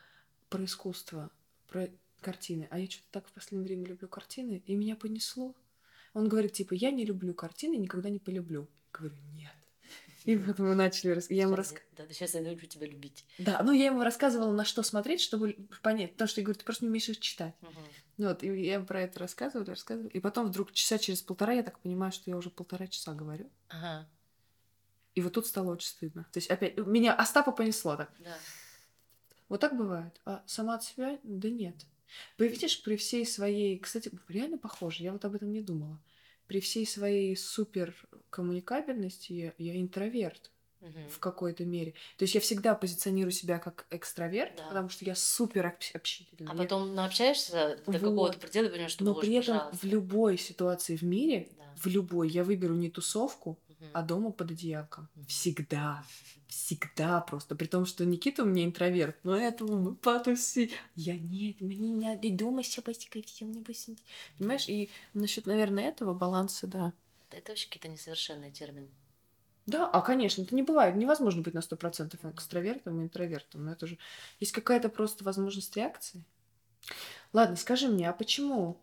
про 0.50 0.66
искусство, 0.66 1.30
про 1.68 1.90
картины. 2.22 2.68
А 2.72 2.80
я 2.80 2.90
что-то 2.90 3.08
так 3.12 3.28
в 3.28 3.32
последнее 3.32 3.68
время 3.68 3.86
люблю 3.86 4.08
картины, 4.08 4.64
и 4.66 4.76
меня 4.76 4.96
понесло. 4.96 5.54
Он 6.14 6.28
говорит, 6.28 6.54
типа, 6.54 6.74
я 6.74 6.92
не 6.92 7.06
люблю 7.06 7.34
картины, 7.34 7.76
никогда 7.76 8.10
не 8.10 8.20
полюблю. 8.20 8.68
Я 8.94 9.00
говорю, 9.00 9.16
нет. 9.34 9.54
И 10.26 10.38
потом 10.38 10.68
мы 10.70 10.76
начали... 10.76 11.12
рас- 11.12 11.30
Я 11.32 11.44
ему 11.44 11.56
рас... 11.56 11.72
я- 11.72 11.80
Да, 12.06 12.14
сейчас 12.14 12.34
я 12.36 12.42
научу 12.42 12.68
тебя 12.68 12.88
любить. 12.88 13.26
Да, 13.40 13.62
ну 13.64 13.72
я 13.72 13.86
ему 13.88 14.04
рассказывала, 14.04 14.52
на 14.52 14.66
что 14.66 14.84
смотреть, 14.84 15.22
чтобы 15.22 15.58
понять. 15.82 16.12
Потому 16.14 16.28
что 16.28 16.42
я 16.42 16.46
говорю, 16.46 16.60
ты 16.60 16.66
просто 16.66 16.86
не 16.86 16.90
умеешь 16.90 17.10
их 17.10 17.20
читать. 17.20 17.56
Ну 18.18 18.28
Вот, 18.28 18.44
и 18.44 18.48
я 18.66 18.80
про 18.82 19.02
это 19.02 19.20
рассказывала, 19.20 19.66
рассказывала. 19.66 20.10
И 20.10 20.20
потом 20.20 20.48
вдруг 20.48 20.72
часа 20.74 20.98
через 21.00 21.22
полтора 21.22 21.54
я 21.54 21.64
так 21.64 21.80
понимаю, 21.80 22.12
что 22.12 22.30
я 22.30 22.38
уже 22.38 22.50
полтора 22.50 22.88
часа 22.88 23.14
говорю. 23.14 23.50
Ага, 23.70 24.08
И 25.16 25.22
вот 25.22 25.34
тут 25.34 25.48
стало 25.48 25.72
очень 25.72 25.88
стыдно. 25.90 26.28
То 26.32 26.38
есть 26.38 26.50
опять 26.52 26.78
меня 26.78 27.14
Остапа 27.16 27.52
понесло 27.52 27.96
так. 27.96 28.12
да. 28.20 28.38
Вот 29.50 29.60
так 29.60 29.76
бывает. 29.76 30.20
А 30.26 30.44
сама 30.46 30.76
от 30.76 30.84
себя? 30.84 31.20
Да 31.24 31.50
нет. 31.50 31.76
Вы 32.38 32.48
видишь, 32.48 32.82
при 32.84 32.96
всей 32.96 33.26
своей... 33.26 33.80
Кстати, 33.80 34.12
реально 34.28 34.58
похоже, 34.58 35.04
я 35.04 35.12
вот 35.14 35.24
об 35.26 35.36
этом 35.36 35.52
не 35.52 35.62
думала. 35.62 36.00
При 36.52 36.60
всей 36.60 36.86
своей 36.86 37.38
супер 37.38 37.96
коммуникабельности 38.30 39.32
я, 39.32 39.54
я 39.58 39.80
интроверт 39.80 40.52
Мгм. 40.82 41.08
в 41.08 41.20
какой-то 41.20 41.64
мере. 41.64 41.94
То 42.18 42.24
есть 42.24 42.36
я 42.36 42.42
всегда 42.42 42.76
позиционирую 42.76 43.32
себя 43.32 43.58
как 43.58 43.86
экстраверт, 43.90 44.58
Да. 44.58 44.68
потому 44.68 44.90
что 44.90 45.06
я 45.06 45.16
супер 45.16 45.66
общ- 45.66 45.92
общительна. 45.96 46.52
А 46.52 46.54
Я- 46.54 46.62
потом 46.62 46.94
наобщаешься 46.94 47.78
до 47.86 47.92
Вот. 47.94 48.02
какого-то 48.02 48.38
предела 48.38 48.68
понимаешь, 48.68 48.92
что 48.92 49.06
Но 49.06 49.16
при 49.16 49.34
этом 49.36 49.56
пожалуйста. 49.60 49.78
в 49.78 49.84
любой 49.90 50.38
ситуации 50.38 50.98
в 50.98 51.04
мире, 51.04 51.48
Да. 51.58 51.74
в 51.78 51.86
любой, 51.88 52.28
я 52.30 52.44
выберу 52.44 52.76
не 52.76 52.90
тусовку, 52.90 53.58
А 53.94 54.02
дома 54.02 54.32
под 54.32 54.52
одеялком. 54.52 55.10
Всегда. 55.28 56.04
Всегда 56.48 57.22
просто. 57.22 57.56
При 57.56 57.68
том, 57.68 57.86
что 57.86 58.06
Никита 58.06 58.44
у 58.44 58.46
меня 58.46 58.66
интроверт. 58.66 59.18
Но 59.24 59.36
этого 59.36 59.78
мы 59.78 59.96
потуси. 59.96 60.72
Я 60.96 61.18
нет, 61.18 61.62
мне 61.62 61.78
не 61.78 61.94
надо 61.94 62.30
дома 62.32 62.64
сидеть, 62.64 63.30
всем 63.30 63.52
не 63.52 63.62
посидеть. 63.62 64.04
Понимаешь? 64.38 64.68
И 64.70 64.90
насчет, 65.14 65.46
наверное, 65.46 65.90
этого 65.90 66.14
баланса, 66.14 66.68
да. 66.68 66.94
Это 67.32 67.52
вообще 67.52 67.68
какие-то 67.68 67.88
несовершенные 67.88 68.52
термины. 68.52 68.90
Да, 69.66 69.88
а, 69.88 70.02
конечно, 70.02 70.42
это 70.42 70.56
не 70.56 70.64
бывает. 70.64 70.96
Невозможно 70.96 71.42
быть 71.42 71.54
на 71.54 71.60
100% 71.60 72.34
экстравертом 72.34 73.00
и 73.00 73.04
интровертом. 73.04 73.66
Но 73.66 73.72
это 73.72 73.88
же... 73.88 73.98
Есть 74.40 74.52
какая-то 74.52 74.90
просто 74.90 75.24
возможность 75.24 75.76
реакции. 75.78 76.24
Ладно, 77.34 77.56
скажи 77.56 77.88
мне, 77.88 78.10
а 78.10 78.14
почему... 78.14 78.78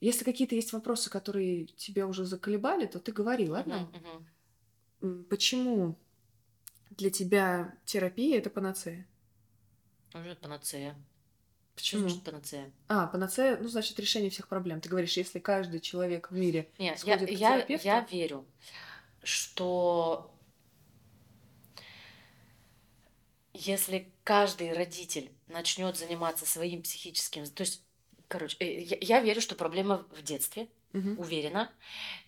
Если 0.00 0.24
какие-то 0.24 0.54
есть 0.54 0.72
вопросы, 0.72 1.10
которые 1.10 1.66
тебя 1.66 2.06
уже 2.06 2.24
заколебали, 2.24 2.86
то 2.86 2.98
ты 2.98 3.12
говори, 3.12 3.48
ладно? 3.48 3.90
М, 5.02 5.24
Почему 5.24 5.98
для 6.90 7.10
тебя 7.10 7.76
терапия 7.84 8.38
это 8.38 8.50
панацея? 8.50 9.06
Уже 10.14 10.34
панацея. 10.36 10.92
Что 11.76 11.96
Почему? 11.96 12.08
значит 12.08 12.24
панацея? 12.24 12.72
А, 12.88 13.06
панацея, 13.06 13.56
ну, 13.58 13.68
значит, 13.68 13.98
решение 13.98 14.30
всех 14.30 14.48
проблем. 14.48 14.80
Ты 14.80 14.88
говоришь, 14.88 15.16
если 15.16 15.38
каждый 15.38 15.80
человек 15.80 16.30
в 16.30 16.34
мире 16.34 16.70
Нет, 16.78 16.98
я, 17.04 17.16
сходит 17.16 17.28
к 17.28 17.32
я, 17.32 17.56
терапевту? 17.56 17.86
я 17.86 18.00
верю, 18.10 18.44
что 19.22 20.34
если 23.52 24.12
каждый 24.24 24.72
родитель 24.72 25.30
начнет 25.46 25.96
заниматься 25.96 26.46
своим 26.46 26.82
психическим... 26.82 27.46
То 27.46 27.62
есть, 27.62 27.82
короче, 28.30 28.56
э, 28.60 28.80
я, 28.80 28.96
я 29.00 29.20
верю, 29.20 29.40
что 29.40 29.54
проблема 29.54 30.06
в 30.16 30.22
детстве, 30.22 30.68
Мгм. 30.92 31.18
уверена. 31.18 31.70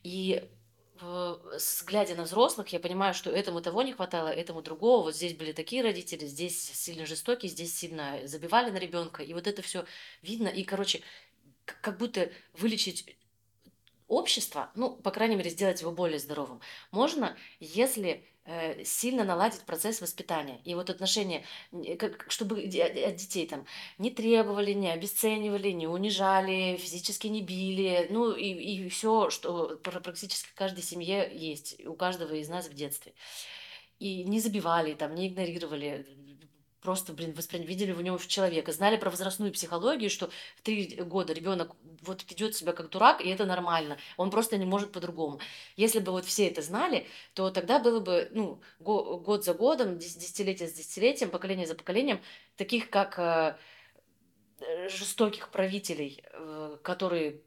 И 0.03 0.45
э, 1.01 1.37
глядя 1.87 2.15
на 2.17 2.25
взрослых, 2.25 2.69
я 2.69 2.81
понимаю, 2.81 3.15
что 3.15 3.31
этому 3.31 3.61
того 3.61 3.83
не 3.83 3.93
хватало, 3.93 4.29
этому 4.29 4.63
другого. 4.63 5.05
Вот 5.05 5.17
здесь 5.17 5.35
были 5.35 5.53
такие 5.53 5.83
родители, 5.83 6.27
здесь 6.27 6.61
сильно 6.61 7.07
жестокие, 7.07 7.51
здесь 7.51 7.75
сильно 7.75 8.21
забивали 8.25 8.71
на 8.71 8.79
ребенка. 8.79 9.23
И 9.23 9.33
вот 9.33 9.47
это 9.47 9.63
все 9.63 9.85
видно. 10.23 10.49
И, 10.49 10.65
короче, 10.65 11.03
как 11.65 11.99
будто 11.99 12.31
вылечить 12.53 13.17
общество, 14.09 14.71
ну, 14.75 14.97
по 14.97 15.11
крайней 15.11 15.37
мере, 15.37 15.51
сделать 15.51 15.81
его 15.81 15.93
более 15.93 16.19
здоровым, 16.19 16.61
можно, 16.91 17.37
если 17.61 18.27
сильно 18.85 19.25
наладить 19.25 19.63
процесс 19.63 20.01
воспитания. 20.01 20.61
И 20.65 20.75
вот 20.75 20.91
отношения, 20.91 21.45
как- 21.99 22.27
чтобы 22.29 22.67
де- 22.67 22.83
от 22.85 23.17
детей 23.17 23.47
там 23.47 23.67
не 23.99 24.11
требовали, 24.11 24.73
не 24.73 24.91
обесценивали, 24.91 25.71
не 25.71 25.87
унижали, 25.87 26.77
физически 26.77 27.29
не 27.29 27.43
били, 27.43 28.09
ну 28.11 28.33
и, 28.33 28.49
и 28.49 28.89
все, 28.89 29.31
что 29.31 29.79
пр- 29.83 30.01
практически 30.01 30.49
в 30.49 30.55
каждой 30.55 30.83
семье 30.83 31.31
есть, 31.33 31.85
у 31.87 31.95
каждого 31.95 32.35
из 32.35 32.49
нас 32.49 32.69
в 32.69 32.75
детстве. 32.75 33.15
И 34.01 34.25
не 34.25 34.41
забивали, 34.41 34.95
там, 34.95 35.15
не 35.15 35.29
игнорировали, 35.29 36.05
просто, 36.83 37.13
блин, 37.13 37.33
восприняли, 37.33 37.69
видели 37.69 37.93
в 37.93 38.03
нем 38.03 38.19
человека, 38.19 38.73
знали 38.73 38.97
про 38.97 39.11
возрастную 39.11 39.53
психологию, 39.53 40.11
что 40.11 40.31
в 40.57 40.63
три 40.63 40.97
года 41.03 41.33
ребенок 41.33 41.77
вот 42.03 42.25
ведет 42.29 42.55
себя 42.57 42.73
как 42.73 42.91
дурак, 42.91 43.21
и 43.21 43.29
это 43.29 43.47
нормально, 43.47 43.97
он 44.17 44.31
просто 44.31 44.59
не 44.59 44.67
может 44.67 44.93
по-другому. 44.93 45.41
Если 45.77 46.01
бы 46.01 46.13
вот 46.13 46.25
все 46.25 46.49
это 46.49 46.61
знали, 46.63 47.07
то 47.35 47.51
тогда 47.51 47.79
было 47.79 48.01
бы, 48.01 48.29
ну, 48.33 48.61
го- 48.81 49.19
год 49.19 49.45
за 49.45 49.55
годом, 49.55 49.99
дес- 49.99 50.19
десятилетие 50.19 50.69
за 50.69 50.77
десятилетием, 50.77 51.31
поколение 51.31 51.67
за 51.67 51.75
поколением, 51.75 52.21
таких 52.57 52.91
как 52.91 53.19
э, 53.19 53.57
э, 54.61 54.89
жестоких 54.89 55.51
правителей, 55.51 56.25
э, 56.33 56.79
которые 56.83 57.43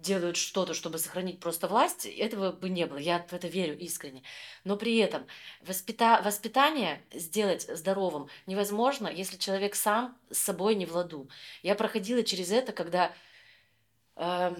делают 0.00 0.36
что-то, 0.36 0.74
чтобы 0.74 0.98
сохранить 0.98 1.40
просто 1.40 1.68
власть, 1.68 2.06
этого 2.06 2.52
бы 2.52 2.68
не 2.68 2.86
было. 2.86 2.98
Я 2.98 3.24
в 3.28 3.32
это 3.32 3.48
верю 3.48 3.78
искренне. 3.78 4.22
Но 4.64 4.76
при 4.76 4.96
этом 4.98 5.26
воспита- 5.62 6.22
воспитание 6.24 7.02
сделать 7.12 7.62
здоровым 7.62 8.28
невозможно, 8.46 9.08
если 9.08 9.36
человек 9.36 9.74
сам 9.74 10.16
с 10.30 10.38
собой 10.38 10.74
не 10.74 10.86
в 10.86 10.94
ладу. 10.94 11.28
Я 11.62 11.74
проходила 11.74 12.22
через 12.22 12.50
это, 12.50 12.72
когда 12.72 13.12
э, 14.16 14.54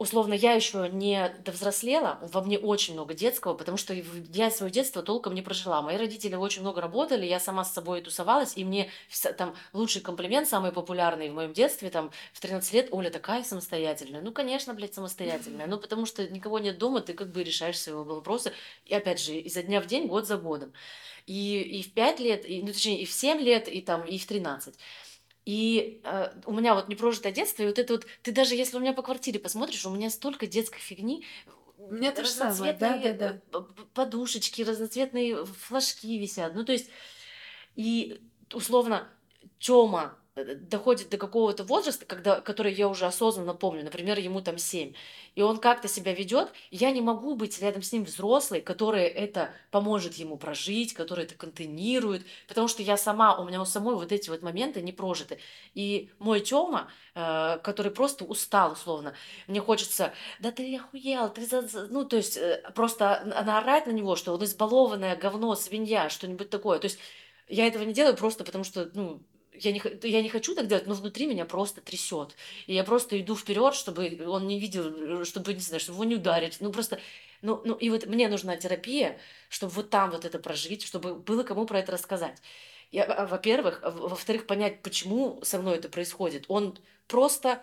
условно 0.00 0.32
я 0.32 0.54
еще 0.54 0.88
не 0.90 1.30
довзрослела, 1.44 2.18
во 2.22 2.40
мне 2.40 2.58
очень 2.58 2.94
много 2.94 3.12
детского, 3.12 3.52
потому 3.52 3.76
что 3.76 3.92
я 3.92 4.50
свое 4.50 4.72
детство 4.72 5.02
толком 5.02 5.34
не 5.34 5.42
прожила. 5.42 5.82
Мои 5.82 5.98
родители 5.98 6.34
очень 6.36 6.62
много 6.62 6.80
работали, 6.80 7.26
я 7.26 7.38
сама 7.38 7.66
с 7.66 7.74
собой 7.74 8.00
тусовалась, 8.00 8.56
и 8.56 8.64
мне 8.64 8.90
там 9.36 9.54
лучший 9.74 10.00
комплимент, 10.00 10.48
самый 10.48 10.72
популярный 10.72 11.28
в 11.28 11.34
моем 11.34 11.52
детстве, 11.52 11.90
там 11.90 12.10
в 12.32 12.40
13 12.40 12.72
лет, 12.72 12.88
Оля 12.92 13.10
такая 13.10 13.44
самостоятельная. 13.44 14.22
Ну, 14.22 14.32
конечно, 14.32 14.72
блядь, 14.72 14.94
самостоятельная. 14.94 15.66
Ну, 15.66 15.76
потому 15.76 16.06
что 16.06 16.26
никого 16.26 16.58
нет 16.60 16.78
дома, 16.78 17.02
ты 17.02 17.12
как 17.12 17.30
бы 17.30 17.44
решаешь 17.44 17.78
свои 17.78 17.94
вопросы. 17.94 18.54
И 18.86 18.94
опять 18.94 19.20
же, 19.20 19.34
изо 19.34 19.62
дня 19.62 19.82
в 19.82 19.86
день, 19.86 20.06
год 20.06 20.26
за 20.26 20.38
годом. 20.38 20.72
И, 21.26 21.60
и 21.60 21.82
в 21.82 21.92
5 21.92 22.20
лет, 22.20 22.48
и, 22.48 22.62
ну, 22.62 22.68
точнее, 22.68 23.02
и 23.02 23.04
в 23.04 23.12
7 23.12 23.38
лет, 23.38 23.68
и 23.68 23.82
там, 23.82 24.06
и 24.06 24.16
в 24.16 24.26
13. 24.26 24.74
И 25.50 26.00
э, 26.04 26.32
у 26.46 26.52
меня 26.52 26.76
вот 26.76 26.88
непрожитое 26.88 27.32
детство, 27.32 27.64
и 27.64 27.66
вот 27.66 27.80
это 27.80 27.94
вот, 27.94 28.06
ты 28.22 28.30
даже 28.30 28.54
если 28.54 28.76
у 28.76 28.80
меня 28.80 28.92
по 28.92 29.02
квартире 29.02 29.40
посмотришь, 29.40 29.84
у 29.84 29.90
меня 29.90 30.08
столько 30.08 30.46
детской 30.46 30.78
фигни. 30.78 31.24
У 31.76 31.92
меня 31.92 32.12
то 32.12 32.22
же 32.22 32.30
самое, 32.30 32.72
да, 32.72 32.96
да, 32.98 33.12
да. 33.14 33.40
э, 33.52 33.62
Подушечки, 33.92 34.62
разноцветные 34.62 35.44
флажки 35.44 36.18
висят. 36.18 36.54
Ну, 36.54 36.64
то 36.64 36.70
есть, 36.70 36.88
и 37.74 38.22
условно, 38.54 39.08
Тёма 39.58 40.19
доходит 40.36 41.10
до 41.10 41.18
какого-то 41.18 41.64
возраста, 41.64 42.06
когда, 42.06 42.40
который 42.40 42.72
я 42.72 42.88
уже 42.88 43.06
осознанно 43.06 43.54
помню, 43.54 43.84
например, 43.84 44.18
ему 44.18 44.40
там 44.40 44.58
7, 44.58 44.94
и 45.34 45.42
он 45.42 45.58
как-то 45.58 45.88
себя 45.88 46.14
ведет, 46.14 46.52
я 46.70 46.90
не 46.90 47.00
могу 47.00 47.34
быть 47.34 47.60
рядом 47.60 47.82
с 47.82 47.92
ним 47.92 48.04
взрослой, 48.04 48.60
которая 48.60 49.06
это 49.06 49.52
поможет 49.70 50.14
ему 50.14 50.36
прожить, 50.36 50.94
которая 50.94 51.26
это 51.26 51.34
контейнирует, 51.34 52.24
потому 52.48 52.68
что 52.68 52.82
я 52.82 52.96
сама, 52.96 53.38
у 53.38 53.46
меня 53.46 53.60
у 53.60 53.64
самой 53.64 53.96
вот 53.96 54.12
эти 54.12 54.30
вот 54.30 54.42
моменты 54.42 54.82
не 54.82 54.92
прожиты. 54.92 55.38
И 55.74 56.10
мой 56.18 56.40
Тёма, 56.40 56.90
э, 57.14 57.58
который 57.62 57.92
просто 57.92 58.24
устал, 58.24 58.72
условно, 58.72 59.14
мне 59.46 59.60
хочется, 59.60 60.12
да 60.38 60.52
ты 60.52 60.76
охуел, 60.76 61.28
ты 61.28 61.44
за... 61.44 61.88
ну, 61.88 62.04
то 62.04 62.16
есть 62.16 62.36
э, 62.36 62.62
просто 62.74 63.22
наорать 63.44 63.86
на 63.86 63.92
него, 63.92 64.16
что 64.16 64.32
он 64.32 64.44
избалованное 64.44 65.16
говно, 65.16 65.54
свинья, 65.54 66.08
что-нибудь 66.08 66.50
такое. 66.50 66.78
То 66.78 66.86
есть 66.86 66.98
я 67.48 67.66
этого 67.66 67.82
не 67.82 67.92
делаю 67.92 68.16
просто 68.16 68.44
потому, 68.44 68.64
что, 68.64 68.90
ну, 68.94 69.22
я 69.64 69.72
не, 69.72 69.82
я 70.02 70.22
не 70.22 70.28
хочу 70.28 70.54
так 70.54 70.66
делать, 70.66 70.86
но 70.86 70.94
внутри 70.94 71.26
меня 71.26 71.44
просто 71.44 71.80
трясет. 71.80 72.36
И 72.66 72.74
я 72.74 72.84
просто 72.84 73.20
иду 73.20 73.36
вперед, 73.36 73.74
чтобы 73.74 74.18
он 74.26 74.46
не 74.46 74.58
видел, 74.58 75.24
чтобы, 75.24 75.54
не 75.54 75.60
знаю, 75.60 75.80
чтобы 75.80 75.96
его 75.96 76.04
не 76.04 76.16
ударить. 76.16 76.58
Ну, 76.60 76.72
просто, 76.72 77.00
ну, 77.42 77.60
ну, 77.64 77.74
и 77.74 77.90
вот 77.90 78.06
мне 78.06 78.28
нужна 78.28 78.56
терапия, 78.56 79.18
чтобы 79.48 79.72
вот 79.72 79.90
там 79.90 80.10
вот 80.10 80.24
это 80.24 80.38
прожить, 80.38 80.84
чтобы 80.84 81.14
было 81.14 81.42
кому 81.42 81.66
про 81.66 81.80
это 81.80 81.92
рассказать. 81.92 82.40
Я, 82.90 83.04
а, 83.04 83.26
во-первых. 83.26 83.80
Во-вторых, 83.84 84.46
понять, 84.46 84.82
почему 84.82 85.40
со 85.42 85.58
мной 85.58 85.76
это 85.76 85.88
происходит. 85.88 86.44
Он 86.48 86.76
просто 87.06 87.62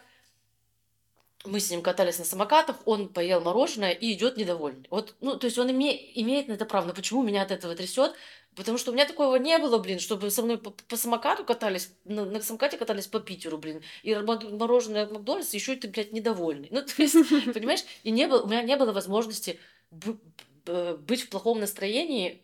мы 1.46 1.60
с 1.60 1.70
ним 1.70 1.82
катались 1.82 2.20
на 2.20 2.26
самокатах, 2.26 2.78
он 2.86 3.10
поел 3.10 3.42
мороженое 3.42 3.92
и 3.92 4.14
идет 4.14 4.38
недовольный. 4.38 4.88
Вот, 4.90 5.16
ну, 5.22 5.38
то 5.38 5.46
есть 5.46 5.58
он 5.58 5.70
име, 5.72 5.96
имеет 6.22 6.48
на 6.48 6.54
это 6.54 6.66
право. 6.66 6.86
Но 6.88 6.94
почему 6.94 7.24
меня 7.24 7.44
от 7.44 7.52
этого 7.52 7.76
трясет? 7.76 8.14
Потому 8.56 8.80
что 8.80 8.90
у 8.90 8.94
меня 8.94 9.06
такого 9.06 9.36
не 9.36 9.58
было, 9.60 9.78
блин, 9.78 10.00
чтобы 10.00 10.32
со 10.32 10.42
мной 10.42 10.58
по, 10.58 10.72
по 10.72 10.98
самокату 10.98 11.46
катались, 11.46 11.92
на, 12.06 12.26
на 12.26 12.42
самокате 12.42 12.78
катались 12.78 13.06
по 13.06 13.20
Питеру, 13.20 13.60
блин, 13.60 13.84
и 14.02 14.16
мороженое 14.16 15.06
в 15.06 15.12
Макдональдсе, 15.12 15.58
еще 15.58 15.74
и 15.74 15.76
ты, 15.76 15.88
блядь, 15.88 16.12
недовольный. 16.12 16.70
Ну, 16.72 16.82
то 16.86 17.02
есть, 17.02 17.14
понимаешь, 17.54 17.84
и 18.04 18.10
не 18.10 18.28
было, 18.28 18.42
у 18.42 18.48
меня 18.48 18.64
не 18.64 18.76
было 18.76 18.92
возможности 18.92 19.60
быть 19.92 21.22
в 21.22 21.30
плохом 21.30 21.60
настроении 21.60 22.42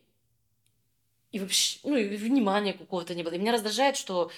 и 1.31 1.39
вообще, 1.39 1.79
ну, 1.83 1.97
и 1.97 2.15
внимания 2.15 2.73
какого-то 2.73 3.15
не 3.15 3.23
было. 3.23 3.33
И 3.33 3.39
меня 3.39 3.51
раздражает, 3.51 3.97
что 3.97 4.31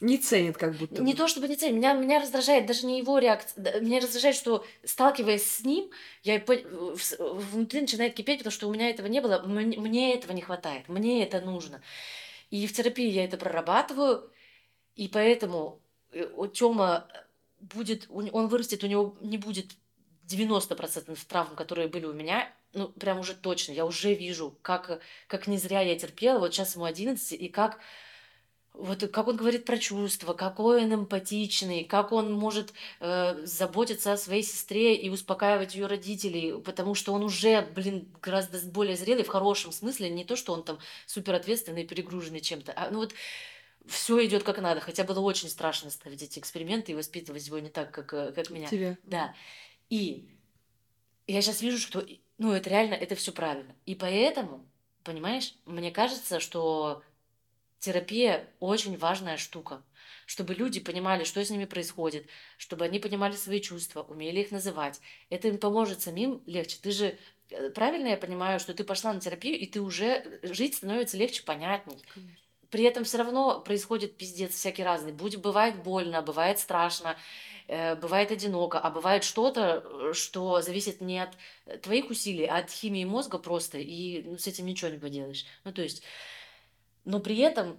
не 0.00 0.18
ценит 0.18 0.56
как 0.56 0.74
будто. 0.74 1.02
Не 1.02 1.12
бы. 1.12 1.18
то 1.18 1.28
чтобы 1.28 1.48
не 1.48 1.56
ценит, 1.56 1.76
меня, 1.76 1.92
меня 1.92 2.20
раздражает 2.20 2.66
даже 2.66 2.86
не 2.86 2.98
его 2.98 3.18
реакция, 3.18 3.80
меня 3.80 4.00
раздражает, 4.00 4.36
что 4.36 4.64
сталкиваясь 4.84 5.44
с 5.44 5.64
ним, 5.64 5.90
я 6.22 6.42
внутри 6.46 7.82
начинает 7.82 8.14
кипеть, 8.14 8.38
потому 8.38 8.52
что 8.52 8.68
у 8.68 8.72
меня 8.72 8.90
этого 8.90 9.06
не 9.06 9.20
было, 9.20 9.42
мне, 9.42 10.14
этого 10.14 10.32
не 10.32 10.42
хватает, 10.42 10.88
мне 10.88 11.22
это 11.22 11.40
нужно. 11.40 11.82
И 12.50 12.66
в 12.66 12.72
терапии 12.72 13.08
я 13.08 13.24
это 13.24 13.36
прорабатываю, 13.36 14.30
и 14.96 15.08
поэтому 15.08 15.80
э, 16.12 16.26
у 16.34 16.46
Тёма 16.46 17.06
будет, 17.60 18.06
он 18.10 18.48
вырастет, 18.48 18.82
у 18.84 18.86
него 18.86 19.16
не 19.20 19.38
будет 19.38 19.66
90% 20.26 21.18
травм, 21.28 21.56
которые 21.56 21.88
были 21.88 22.06
у 22.06 22.12
меня, 22.12 22.52
ну, 22.72 22.88
прям 22.88 23.20
уже 23.20 23.34
точно, 23.34 23.72
я 23.72 23.84
уже 23.84 24.14
вижу, 24.14 24.56
как, 24.62 25.00
как 25.26 25.46
не 25.46 25.58
зря 25.58 25.80
я 25.80 25.98
терпела, 25.98 26.38
вот 26.38 26.54
сейчас 26.54 26.74
ему 26.74 26.84
11, 26.84 27.32
и 27.32 27.48
как 27.48 27.80
вот 28.80 29.08
как 29.10 29.28
он 29.28 29.36
говорит 29.36 29.64
про 29.64 29.78
чувства, 29.78 30.32
какой 30.32 30.84
он 30.84 30.94
эмпатичный, 30.94 31.84
как 31.84 32.12
он 32.12 32.32
может 32.32 32.72
э, 33.00 33.44
заботиться 33.44 34.12
о 34.12 34.16
своей 34.16 34.42
сестре 34.42 34.96
и 34.96 35.08
успокаивать 35.10 35.74
ее 35.74 35.86
родителей, 35.86 36.60
потому 36.60 36.94
что 36.94 37.12
он 37.12 37.22
уже, 37.22 37.62
блин, 37.74 38.08
гораздо 38.22 38.58
более 38.70 38.96
зрелый 38.96 39.24
в 39.24 39.28
хорошем 39.28 39.72
смысле, 39.72 40.10
не 40.10 40.24
то, 40.24 40.36
что 40.36 40.52
он 40.52 40.64
там 40.64 40.78
супер 41.06 41.34
ответственный, 41.34 41.86
перегруженный 41.86 42.40
чем-то, 42.40 42.72
а 42.74 42.90
ну 42.90 42.98
вот 42.98 43.14
все 43.86 44.24
идет 44.24 44.42
как 44.42 44.58
надо, 44.60 44.80
хотя 44.80 45.04
было 45.04 45.20
очень 45.20 45.48
страшно 45.48 45.90
ставить 45.90 46.22
эти 46.22 46.38
эксперименты 46.38 46.92
и 46.92 46.94
воспитывать 46.94 47.46
его 47.46 47.58
не 47.58 47.68
так, 47.68 47.90
как, 47.92 48.12
э, 48.14 48.32
как 48.32 48.50
меня. 48.50 48.68
Тебе. 48.68 48.98
Да. 49.04 49.34
И 49.88 50.28
я 51.26 51.42
сейчас 51.42 51.60
вижу, 51.60 51.78
что, 51.78 52.04
ну, 52.38 52.52
это 52.52 52.70
реально, 52.70 52.94
это 52.94 53.14
все 53.14 53.32
правильно. 53.32 53.74
И 53.86 53.94
поэтому, 53.94 54.66
понимаешь, 55.04 55.54
мне 55.64 55.90
кажется, 55.90 56.40
что 56.40 57.02
терапия 57.80 58.46
очень 58.60 58.96
важная 58.96 59.36
штука, 59.36 59.82
чтобы 60.26 60.54
люди 60.54 60.78
понимали, 60.78 61.24
что 61.24 61.44
с 61.44 61.50
ними 61.50 61.64
происходит, 61.64 62.26
чтобы 62.56 62.84
они 62.84 63.00
понимали 63.00 63.34
свои 63.34 63.60
чувства, 63.60 64.02
умели 64.02 64.40
их 64.40 64.52
называть. 64.52 65.00
Это 65.30 65.48
им 65.48 65.58
поможет 65.58 66.00
самим 66.00 66.42
легче. 66.46 66.78
Ты 66.80 66.92
же 66.92 67.18
э, 67.50 67.70
правильно 67.70 68.08
я 68.08 68.16
понимаю, 68.16 68.60
что 68.60 68.74
ты 68.74 68.84
пошла 68.84 69.12
на 69.12 69.20
терапию, 69.20 69.58
и 69.58 69.66
ты 69.66 69.80
уже 69.80 70.06
э, 70.42 70.52
жить 70.52 70.76
становится 70.76 71.16
легче, 71.16 71.42
понятней. 71.42 71.98
Конечно. 72.14 72.36
При 72.70 72.84
этом 72.84 73.02
все 73.02 73.18
равно 73.18 73.60
происходит 73.60 74.16
пиздец 74.16 74.54
всякий 74.54 74.84
разный. 74.84 75.12
Будь 75.12 75.36
бывает 75.36 75.82
больно, 75.82 76.22
бывает 76.22 76.60
страшно, 76.60 77.16
э, 77.66 77.96
бывает 77.96 78.30
одиноко, 78.30 78.78
а 78.78 78.90
бывает 78.90 79.24
что-то, 79.24 80.12
что 80.12 80.60
зависит 80.60 81.00
не 81.00 81.18
от 81.18 81.30
твоих 81.82 82.10
усилий, 82.10 82.44
а 82.44 82.58
от 82.58 82.70
химии 82.70 83.04
мозга 83.04 83.38
просто, 83.38 83.78
и 83.78 84.22
ну, 84.22 84.38
с 84.38 84.46
этим 84.46 84.66
ничего 84.66 84.90
не 84.90 84.98
поделаешь. 84.98 85.46
Ну, 85.64 85.72
то 85.72 85.82
есть 85.82 86.02
но 87.04 87.20
при 87.20 87.38
этом 87.38 87.78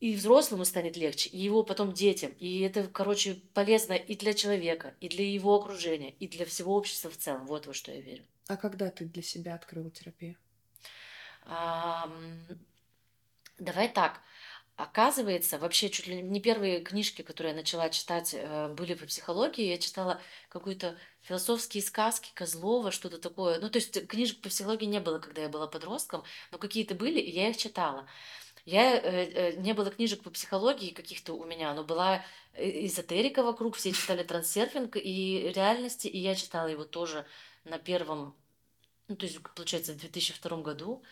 и 0.00 0.14
взрослому 0.14 0.64
станет 0.64 0.96
легче, 0.96 1.28
и 1.30 1.38
его 1.38 1.62
потом 1.64 1.92
детям. 1.92 2.32
И 2.38 2.60
это, 2.60 2.86
короче, 2.86 3.34
полезно 3.54 3.94
и 3.94 4.16
для 4.16 4.32
человека, 4.32 4.94
и 5.00 5.08
для 5.08 5.28
его 5.28 5.54
окружения, 5.56 6.10
и 6.10 6.28
для 6.28 6.46
всего 6.46 6.76
общества 6.76 7.10
в 7.10 7.16
целом. 7.16 7.46
Вот 7.46 7.66
во 7.66 7.74
что 7.74 7.92
я 7.92 8.00
верю. 8.00 8.24
А 8.46 8.56
когда 8.56 8.90
ты 8.90 9.04
для 9.06 9.22
себя 9.22 9.54
открыла 9.54 9.90
терапию? 9.90 10.36
А, 11.44 12.10
давай 13.58 13.88
так. 13.88 14.20
Оказывается, 14.78 15.58
вообще 15.58 15.90
чуть 15.90 16.06
ли 16.06 16.22
не 16.22 16.40
первые 16.40 16.78
книжки, 16.78 17.22
которые 17.22 17.50
я 17.50 17.56
начала 17.56 17.90
читать, 17.90 18.32
э, 18.32 18.68
были 18.68 18.94
по 18.94 19.06
психологии. 19.06 19.64
Я 19.64 19.76
читала 19.76 20.20
какую-то 20.48 20.96
философские 21.22 21.82
сказки 21.82 22.30
Козлова, 22.32 22.92
что-то 22.92 23.18
такое. 23.18 23.58
Ну, 23.58 23.70
то 23.70 23.78
есть 23.78 24.06
книжек 24.06 24.40
по 24.40 24.48
психологии 24.48 24.84
не 24.84 25.00
было, 25.00 25.18
когда 25.18 25.42
я 25.42 25.48
была 25.48 25.66
подростком, 25.66 26.22
но 26.52 26.58
какие-то 26.58 26.94
были, 26.94 27.18
и 27.18 27.28
я 27.28 27.48
их 27.50 27.56
читала. 27.56 28.06
Я, 28.66 28.94
э, 28.94 29.00
э, 29.00 29.56
не 29.56 29.72
было 29.72 29.90
книжек 29.90 30.22
по 30.22 30.30
психологии 30.30 30.90
каких-то 30.90 31.32
у 31.32 31.44
меня, 31.44 31.74
но 31.74 31.82
была 31.82 32.24
эзотерика 32.54 33.42
вокруг, 33.42 33.74
все 33.74 33.90
читали 33.90 34.22
трансерфинг 34.22 34.96
и 34.96 35.52
реальности, 35.56 36.06
и 36.06 36.18
я 36.18 36.36
читала 36.36 36.68
его 36.68 36.84
тоже 36.84 37.26
на 37.64 37.78
первом, 37.78 38.36
ну, 39.08 39.16
то 39.16 39.26
есть, 39.26 39.40
получается, 39.56 39.92
в 39.92 39.96
2002 39.96 40.62
году. 40.62 41.02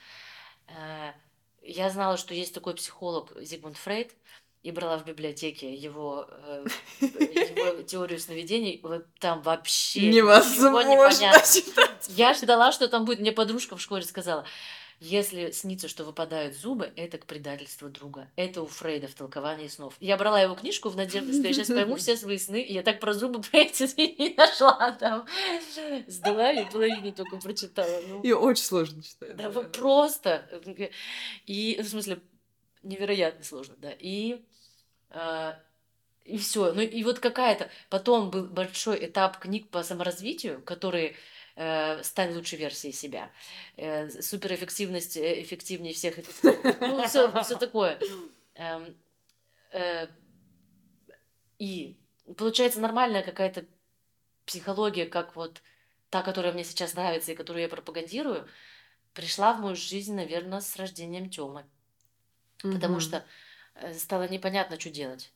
Я 1.67 1.91
знала, 1.91 2.17
что 2.17 2.35
есть 2.35 2.55
такой 2.55 2.75
психолог 2.75 3.33
Зигмунд 3.41 3.77
Фрейд, 3.77 4.13
и 4.67 4.73
брала 4.73 4.99
в 4.99 5.05
библиотеке 5.05 5.73
его, 5.73 6.27
э, 6.29 6.67
его 7.01 7.83
теорию 7.83 8.19
сновидений, 8.19 8.83
там 9.21 9.41
вообще 9.43 10.09
невозможно 10.11 10.89
ничего 10.89 11.07
не 11.07 11.15
понятно. 11.15 11.51
Я 12.09 12.35
ждала, 12.35 12.73
что 12.73 12.89
там 12.89 13.05
будет. 13.05 13.21
Мне 13.21 13.31
подружка 13.31 13.77
в 13.77 13.81
школе 13.81 14.03
сказала, 14.03 14.45
если 15.01 15.51
снится, 15.51 15.89
что 15.89 16.05
выпадают 16.05 16.55
зубы, 16.55 16.93
это 16.97 17.19
к 17.19 17.27
предательству 17.27 17.89
друга. 17.89 18.31
Это 18.37 18.63
у 18.63 18.67
Фрейда 18.67 19.09
в 19.09 19.15
толковании 19.15 19.69
снов. 19.69 19.95
Я 20.01 20.17
брала 20.17 20.41
его 20.41 20.55
книжку 20.55 20.89
в 20.89 20.97
надежде, 20.97 21.33
что 21.33 21.47
я 21.47 21.53
сейчас 21.53 21.69
пойму 21.69 21.97
все 21.97 22.17
свои 22.17 22.39
сны, 22.39 22.63
и 22.63 22.73
я 22.73 22.83
так 22.83 23.01
про 23.01 23.13
зубы 23.13 23.43
про 23.43 23.59
эти 23.59 23.83
не 24.01 24.35
нашла 24.35 24.93
там. 24.93 25.27
Сдала 26.07 26.53
и 26.53 26.71
половину 26.71 27.13
только 27.13 27.37
прочитала. 27.37 28.01
Ну, 28.09 28.23
и 28.23 28.33
очень 28.33 28.65
сложно 28.65 29.03
читать. 29.03 29.37
Да, 29.37 29.51
да, 29.51 29.61
просто. 29.63 30.49
И, 31.47 31.81
в 31.83 31.89
смысле, 31.89 32.21
невероятно 32.83 33.45
сложно, 33.45 33.75
да. 33.79 33.93
И 33.99 34.43
а, 35.11 35.59
и 36.27 36.39
все. 36.39 36.73
Ну 36.73 36.81
и 36.83 37.05
вот 37.05 37.21
какая-то... 37.21 37.71
Потом 37.89 38.31
был 38.31 38.45
большой 38.45 39.07
этап 39.07 39.39
книг 39.39 39.69
по 39.69 39.83
саморазвитию, 39.83 40.61
которые 40.63 41.15
стань 41.57 42.35
лучшей 42.35 42.59
версией 42.59 42.93
себя. 42.93 43.31
Э, 43.77 44.11
суперэффективность 44.11 45.17
э, 45.17 45.43
эффективнее 45.43 45.95
всех. 45.95 46.17
Ну, 46.81 47.07
все, 47.07 47.43
все 47.43 47.57
такое. 47.57 47.99
Эм, 48.55 48.95
э, 49.73 50.07
и 51.59 51.97
получается 52.37 52.81
нормальная 52.81 53.23
какая-то 53.23 53.65
психология, 54.45 55.07
как 55.07 55.35
вот 55.35 55.63
та, 56.11 56.23
которая 56.23 56.53
мне 56.53 56.65
сейчас 56.65 56.95
нравится 56.95 57.33
и 57.33 57.37
которую 57.37 57.63
я 57.63 57.69
пропагандирую, 57.69 58.47
пришла 59.15 59.55
в 59.55 59.61
мою 59.61 59.77
жизнь, 59.77 60.15
наверное, 60.15 60.61
с 60.61 60.77
рождением 60.77 61.31
Тёмы. 61.31 61.65
Mm-hmm. 62.59 62.73
Потому 62.73 63.01
что 63.01 63.25
э, 63.75 63.95
стало 63.95 64.29
непонятно, 64.29 64.79
что 64.79 64.91
делать 64.91 65.33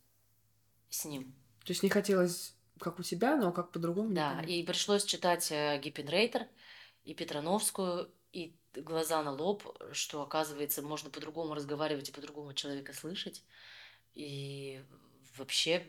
с 0.91 1.07
ним. 1.07 1.35
То 1.64 1.73
есть 1.73 1.83
не 1.83 1.89
хотелось 1.89 2.55
как 2.81 2.99
у 2.99 3.03
тебя, 3.03 3.37
но 3.37 3.53
как 3.53 3.70
по-другому. 3.70 4.12
Да, 4.12 4.43
и 4.43 4.62
пришлось 4.64 5.05
читать 5.05 5.51
э, 5.53 5.78
Гиппенрейтер 5.83 6.49
и 7.05 7.14
Петрановскую, 7.14 8.11
и 8.33 8.55
глаза 8.74 9.22
на 9.22 9.33
лоб, 9.33 9.64
что, 9.93 10.22
оказывается, 10.22 10.83
можно 10.83 11.11
по-другому 11.11 11.55
разговаривать 11.55 12.09
и 12.09 12.12
по-другому 12.12 12.55
человека 12.55 12.93
слышать. 12.93 13.45
И 14.14 14.83
вообще, 15.37 15.87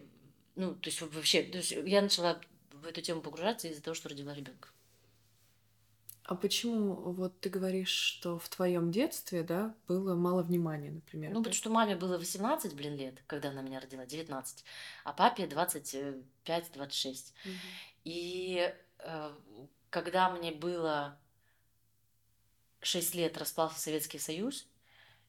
ну, 0.56 0.76
то 0.76 0.90
есть 0.90 1.02
вообще, 1.02 1.44
то 1.44 1.58
есть 1.58 1.72
я 1.72 2.02
начала 2.02 2.40
в 2.72 2.86
эту 2.86 3.02
тему 3.02 3.22
погружаться 3.22 3.68
из-за 3.68 3.84
того, 3.84 3.96
что 3.96 4.10
родила 4.10 4.34
ребенка. 4.34 4.70
А 6.32 6.36
почему 6.36 6.94
вот 6.94 7.42
ты 7.42 7.50
говоришь, 7.50 7.90
что 7.90 8.40
в 8.40 8.48
твоем 8.48 8.90
детстве, 8.90 9.44
да, 9.44 9.76
было 9.90 10.16
мало 10.16 10.44
внимания, 10.44 10.90
например? 10.90 11.32
Ну, 11.32 11.40
да? 11.40 11.44
потому 11.44 11.54
что 11.54 11.70
маме 11.70 11.98
было 11.98 12.18
18, 12.18 12.74
блин, 12.74 12.96
лет, 12.96 13.22
когда 13.28 13.50
она 13.50 13.62
меня 13.62 13.82
родила, 13.82 14.06
19, 14.06 14.64
а 15.04 15.12
папе 15.12 15.46
25-26. 15.46 17.34
Мгм. 17.44 17.56
И 18.06 18.74
э, 19.00 19.32
когда 19.90 20.30
мне 20.30 20.54
было 20.54 21.20
6 22.82 23.14
лет, 23.14 23.38
распался 23.38 23.78
Советский 23.78 24.20
Союз, 24.20 24.70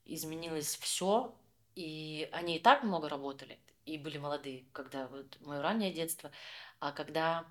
изменилось 0.05 0.76
все, 0.76 1.36
и 1.74 2.28
они 2.30 2.59
и 2.59 2.61
так 2.61 2.84
много 2.84 3.09
работали, 3.09 3.59
и 3.86 3.98
были 3.98 4.18
молодые, 4.18 4.66
когда 4.72 5.09
вот 5.09 5.36
мое 5.40 5.62
раннее 5.62 5.92
детство, 5.92 6.30
а 6.78 6.92
когда 6.92 7.44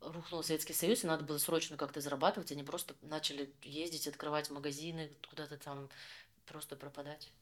рухнул 0.00 0.42
Советский 0.42 0.72
Союз, 0.74 1.04
и 1.04 1.06
надо 1.06 1.24
было 1.24 1.38
срочно 1.38 1.76
как-то 1.76 2.00
зарабатывать, 2.00 2.52
они 2.52 2.62
просто 2.62 2.96
начали 3.02 3.54
ездить, 3.62 4.08
открывать 4.08 4.50
магазины, 4.50 5.16
куда-то 5.28 5.56
там 5.58 5.90
просто 6.46 6.76
пропадать. 6.76 7.32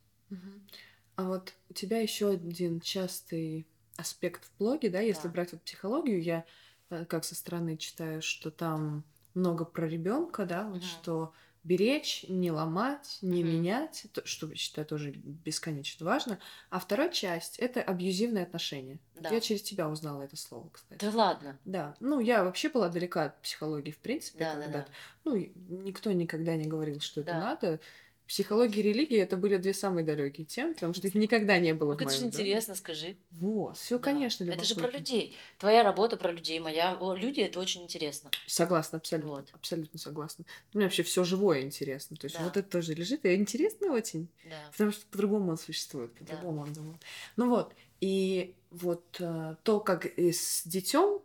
А 1.16 1.24
вот 1.24 1.54
у 1.68 1.74
тебя 1.74 2.00
еще 2.00 2.28
один 2.30 2.80
частый 2.80 3.68
аспект 3.96 4.44
в 4.44 4.56
блоге, 4.58 4.88
да, 4.90 5.00
если 5.00 5.26
Да. 5.26 5.28
брать 5.28 5.52
вот 5.52 5.64
психологию, 5.64 6.22
я 6.22 6.46
э, 6.90 7.04
как 7.06 7.24
со 7.24 7.34
стороны 7.34 7.76
читаю, 7.76 8.22
что 8.22 8.50
там 8.50 9.04
много 9.34 9.64
про 9.64 9.88
ребенка, 9.88 10.44
да, 10.46 10.68
вот 10.68 10.82
Мгм. 10.82 10.84
что 10.84 11.32
беречь, 11.68 12.24
не 12.28 12.50
ломать, 12.50 13.18
не 13.20 13.44
Мгм. 13.44 13.52
менять, 13.52 14.06
то, 14.12 14.24
что 14.26 14.52
считаю 14.54 14.86
тоже 14.86 15.10
бесконечно 15.10 16.06
важно. 16.06 16.38
А 16.70 16.78
вторая 16.78 17.10
часть 17.10 17.58
это 17.58 17.82
абьюзивные 17.82 18.44
отношения. 18.44 18.98
Да. 19.14 19.28
Я 19.30 19.40
через 19.40 19.62
тебя 19.62 19.88
узнала 19.88 20.22
это 20.22 20.36
слово, 20.36 20.70
кстати. 20.70 21.04
Да 21.04 21.10
ладно. 21.10 21.58
Да, 21.64 21.94
ну 22.00 22.20
я 22.20 22.44
вообще 22.44 22.68
была 22.68 22.88
далека 22.88 23.24
от 23.24 23.42
психологии, 23.42 23.90
в 23.90 23.98
принципе, 23.98 24.44
Да, 24.44 24.54
да, 24.54 24.62
когда 24.62 24.78
да. 24.80 24.86
ну, 25.24 25.34
и 25.36 25.52
никто 25.68 26.10
никогда 26.12 26.56
не 26.56 26.64
говорил, 26.66 27.00
что 27.00 27.20
это 27.20 27.32
Да. 27.32 27.40
надо. 27.40 27.80
Психология 28.28 28.80
и 28.80 28.82
религия 28.82 29.20
это 29.20 29.38
были 29.38 29.56
две 29.56 29.72
самые 29.72 30.04
далекие 30.04 30.44
темы, 30.44 30.74
потому 30.74 30.92
что 30.92 31.06
их 31.06 31.14
никогда 31.14 31.58
не 31.58 31.72
было 31.72 31.94
Ну, 31.94 31.98
это 31.98 32.10
же 32.10 32.18
доме. 32.18 32.28
интересно, 32.28 32.74
скажи. 32.74 33.16
Вот, 33.30 33.78
все, 33.78 33.96
Да. 33.96 34.04
конечно, 34.04 34.44
Это 34.44 34.64
же 34.64 34.74
про 34.74 34.90
людей. 34.90 35.34
Твоя 35.58 35.82
работа 35.82 36.18
про 36.18 36.30
людей, 36.30 36.60
моя. 36.60 36.94
О, 37.00 37.14
люди 37.14 37.40
это 37.40 37.58
очень 37.58 37.82
интересно. 37.84 38.30
Согласна, 38.46 38.98
абсолютно, 38.98 39.30
Вот. 39.36 39.48
абсолютно 39.54 39.98
согласна. 39.98 40.44
Мне 40.74 40.84
вообще 40.84 41.02
все 41.04 41.24
живое 41.24 41.62
интересно. 41.62 42.18
То 42.18 42.26
есть 42.26 42.36
Да. 42.36 42.44
вот 42.44 42.58
это 42.58 42.68
тоже 42.68 42.92
лежит, 42.92 43.24
и 43.24 43.34
интересно 43.34 43.92
очень. 43.94 44.28
Да. 44.44 44.68
Потому 44.72 44.92
что 44.92 45.06
по-другому 45.06 45.50
он 45.52 45.56
существует, 45.56 46.12
Да. 46.20 46.26
по-другому 46.26 46.60
он 46.64 46.72
думает. 46.74 47.00
Ну 47.36 47.48
вот, 47.48 47.72
и 48.02 48.54
вот 48.70 49.04
э, 49.20 49.56
то, 49.62 49.80
как 49.80 50.04
и 50.04 50.32
с 50.32 50.64
детем 50.66 51.22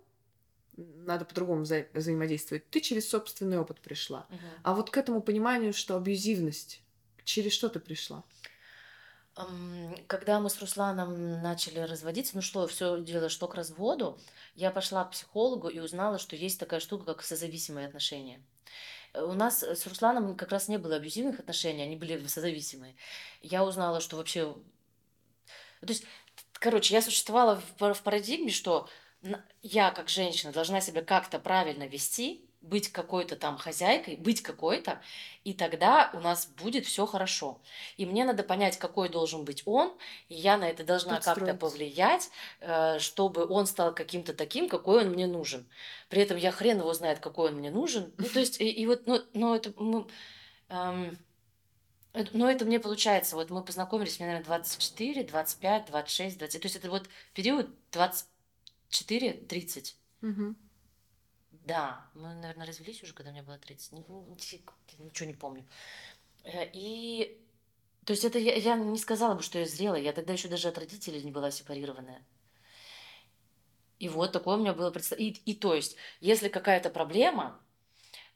надо 0.78 1.26
по-другому 1.26 1.64
вза- 1.64 1.86
взаимодействовать, 1.94 2.70
ты 2.70 2.80
через 2.80 3.10
собственный 3.10 3.60
опыт 3.60 3.82
пришла. 3.82 4.26
Мгм. 4.30 4.40
А 4.64 4.74
вот 4.74 4.90
к 4.90 4.96
этому 4.98 5.22
пониманию, 5.22 5.74
что 5.74 5.98
абьюзивность, 5.98 6.80
через 7.26 7.54
что 7.54 7.70
ты 7.70 7.80
пришла? 7.80 8.24
Когда 10.08 10.40
мы 10.40 10.50
с 10.50 10.60
Русланом 10.60 11.42
начали 11.42 11.80
разводиться, 11.80 12.36
ну 12.36 12.44
что, 12.44 12.68
все 12.68 13.00
дело 13.02 13.30
шло 13.30 13.48
к 13.48 13.56
разводу, 13.56 14.20
я 14.54 14.70
пошла 14.70 15.06
к 15.06 15.12
психологу 15.12 15.70
и 15.70 15.80
узнала, 15.80 16.20
что 16.20 16.36
есть 16.36 16.60
такая 16.60 16.80
штука, 16.80 17.06
как 17.06 17.24
созависимые 17.24 17.88
отношения. 17.88 18.44
Э, 19.14 19.24
У 19.24 19.34
нас 19.34 19.64
с 19.64 19.88
Русланом 19.88 20.36
как 20.36 20.52
раз 20.52 20.68
не 20.68 20.78
было 20.78 20.98
абьюзивных 20.98 21.40
отношений, 21.40 21.82
они 21.82 21.96
были 21.96 22.28
созависимые. 22.28 22.96
Я 23.42 23.64
узнала, 23.64 24.02
что 24.02 24.18
вообще... 24.18 24.54
То 25.82 25.90
есть, 25.90 26.06
короче, 26.54 26.94
я 26.94 27.02
существовала 27.02 27.60
в 27.60 27.66
пар- 27.78 27.96
в 27.96 28.04
парадигме, 28.04 28.52
что 28.52 28.88
я, 29.64 29.90
как 29.92 30.10
женщина, 30.10 30.52
должна 30.52 30.80
себя 30.80 31.02
как-то 31.02 31.40
правильно 31.40 31.88
вести, 31.88 32.46
быть 32.64 32.92
какой-то 32.92 33.36
там 33.36 33.58
хозяйкой, 33.58 34.16
быть 34.16 34.42
какой-то, 34.42 35.02
и 35.44 35.54
тогда 35.54 36.10
у 36.14 36.20
нас 36.20 36.48
будет 36.48 36.86
все 36.86 37.06
хорошо. 37.06 37.62
И 37.98 38.06
мне 38.06 38.24
надо 38.24 38.42
понять, 38.42 38.78
какой 38.78 39.10
должен 39.10 39.44
быть 39.44 39.64
он, 39.66 39.94
и 40.30 40.36
я 40.36 40.58
на 40.58 40.70
это 40.70 40.84
должна 40.84 41.20
как-то 41.20 41.54
повлиять, 41.54 42.30
э, 42.62 43.00
чтобы 43.00 43.46
он 43.46 43.68
стал 43.68 43.94
каким-то 43.94 44.34
таким, 44.34 44.70
какой 44.70 45.06
он 45.06 45.12
мне 45.12 45.28
нужен. 45.28 45.68
При 46.10 46.22
этом 46.22 46.38
я 46.38 46.52
хрен 46.52 46.80
его 46.80 46.94
знает, 46.94 47.20
какой 47.20 47.50
он 47.50 47.58
мне 47.58 47.70
нужен. 47.70 48.14
Ну, 48.18 48.30
то 48.30 48.40
есть, 48.40 48.62
и, 48.62 48.70
и 48.70 48.88
вот, 48.88 49.06
ну, 49.08 49.22
ну, 49.34 49.54
это 49.54 49.74
мы, 49.78 50.08
эм, 50.70 51.18
ну, 52.32 52.48
это 52.48 52.64
мне 52.64 52.80
получается, 52.80 53.36
вот 53.36 53.50
мы 53.50 53.64
познакомились, 53.64 54.20
мне, 54.20 54.28
наверное, 54.28 54.46
24, 54.46 55.24
25, 55.24 55.86
26, 55.88 56.38
20, 56.38 56.62
то 56.62 56.66
есть 56.66 56.76
это 56.78 56.90
вот 56.90 57.10
период 57.34 57.70
24-30. 57.92 59.98
Мгм. 60.22 60.56
Да, 61.66 62.06
мы, 62.14 62.34
наверное, 62.36 62.68
развелись 62.68 63.02
уже, 63.04 63.14
когда 63.14 63.32
мне 63.32 63.42
было 63.42 63.58
30. 63.58 63.94
Ни- 63.94 64.06
ни- 64.08 64.36
фиг, 64.40 64.74
Ничего 65.00 65.28
не 65.28 65.34
помню. 65.34 65.66
Э, 66.44 66.70
И, 66.74 67.40
то 68.06 68.14
есть 68.14 68.26
это 68.26 68.40
я, 68.40 68.56
я 68.56 68.76
не 68.78 69.00
сказала 69.00 69.36
бы, 69.36 69.44
что 69.44 69.60
я 69.60 69.66
зрелая. 69.68 70.02
Я 70.02 70.14
тогда 70.14 70.34
еще 70.34 70.50
даже 70.50 70.70
от 70.70 70.78
родителей 70.80 71.24
не 71.24 71.32
была 71.32 71.52
сепарированная. 71.52 72.24
И 74.00 74.10
вот 74.10 74.32
такое 74.32 74.58
у 74.58 74.60
меня 74.60 74.74
было 74.74 74.92
представление. 74.92 75.36
И, 75.46 75.52
и 75.52 75.56
то 75.56 75.74
есть, 75.74 75.96
если 76.20 76.50
какая-то 76.50 76.90
проблема, 76.90 77.60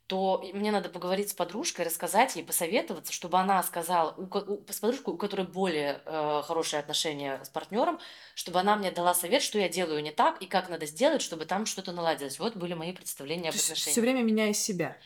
то 0.08 0.42
мне 0.54 0.72
надо 0.72 0.88
поговорить 0.90 1.30
с 1.30 1.34
подружкой, 1.34 1.86
рассказать 1.86 2.36
ей, 2.38 2.44
посоветоваться, 2.44 3.12
чтобы 3.12 3.38
она 3.40 3.62
сказала, 3.62 4.14
у, 4.18 4.24
у- 4.24 4.66
с 4.72 4.80
подружкой, 4.80 5.14
у 5.14 5.18
которой 5.18 5.46
более 5.46 6.02
э, 6.06 6.42
хорошие 6.46 6.80
отношения 6.80 7.44
с 7.44 7.50
партнером, 7.50 8.00
чтобы 8.34 8.60
она 8.60 8.78
мне 8.78 8.92
дала 8.92 9.14
совет, 9.14 9.42
что 9.42 9.60
я 9.60 9.68
делаю 9.68 10.02
не 10.02 10.12
так 10.12 10.42
и 10.42 10.46
как 10.46 10.70
надо 10.70 10.86
сделать, 10.86 11.22
чтобы 11.22 11.46
там 11.46 11.66
что-то 11.66 11.92
наладилось. 11.92 12.40
Вот 12.40 12.56
были 12.56 12.74
мои 12.74 12.94
представления 12.94 13.50
об 13.50 13.54
То 13.54 13.58
есть 13.58 13.66
отношениях. 13.66 13.92
все 13.94 14.02
время 14.02 14.24
меняя 14.24 14.54
себя. 14.54 14.98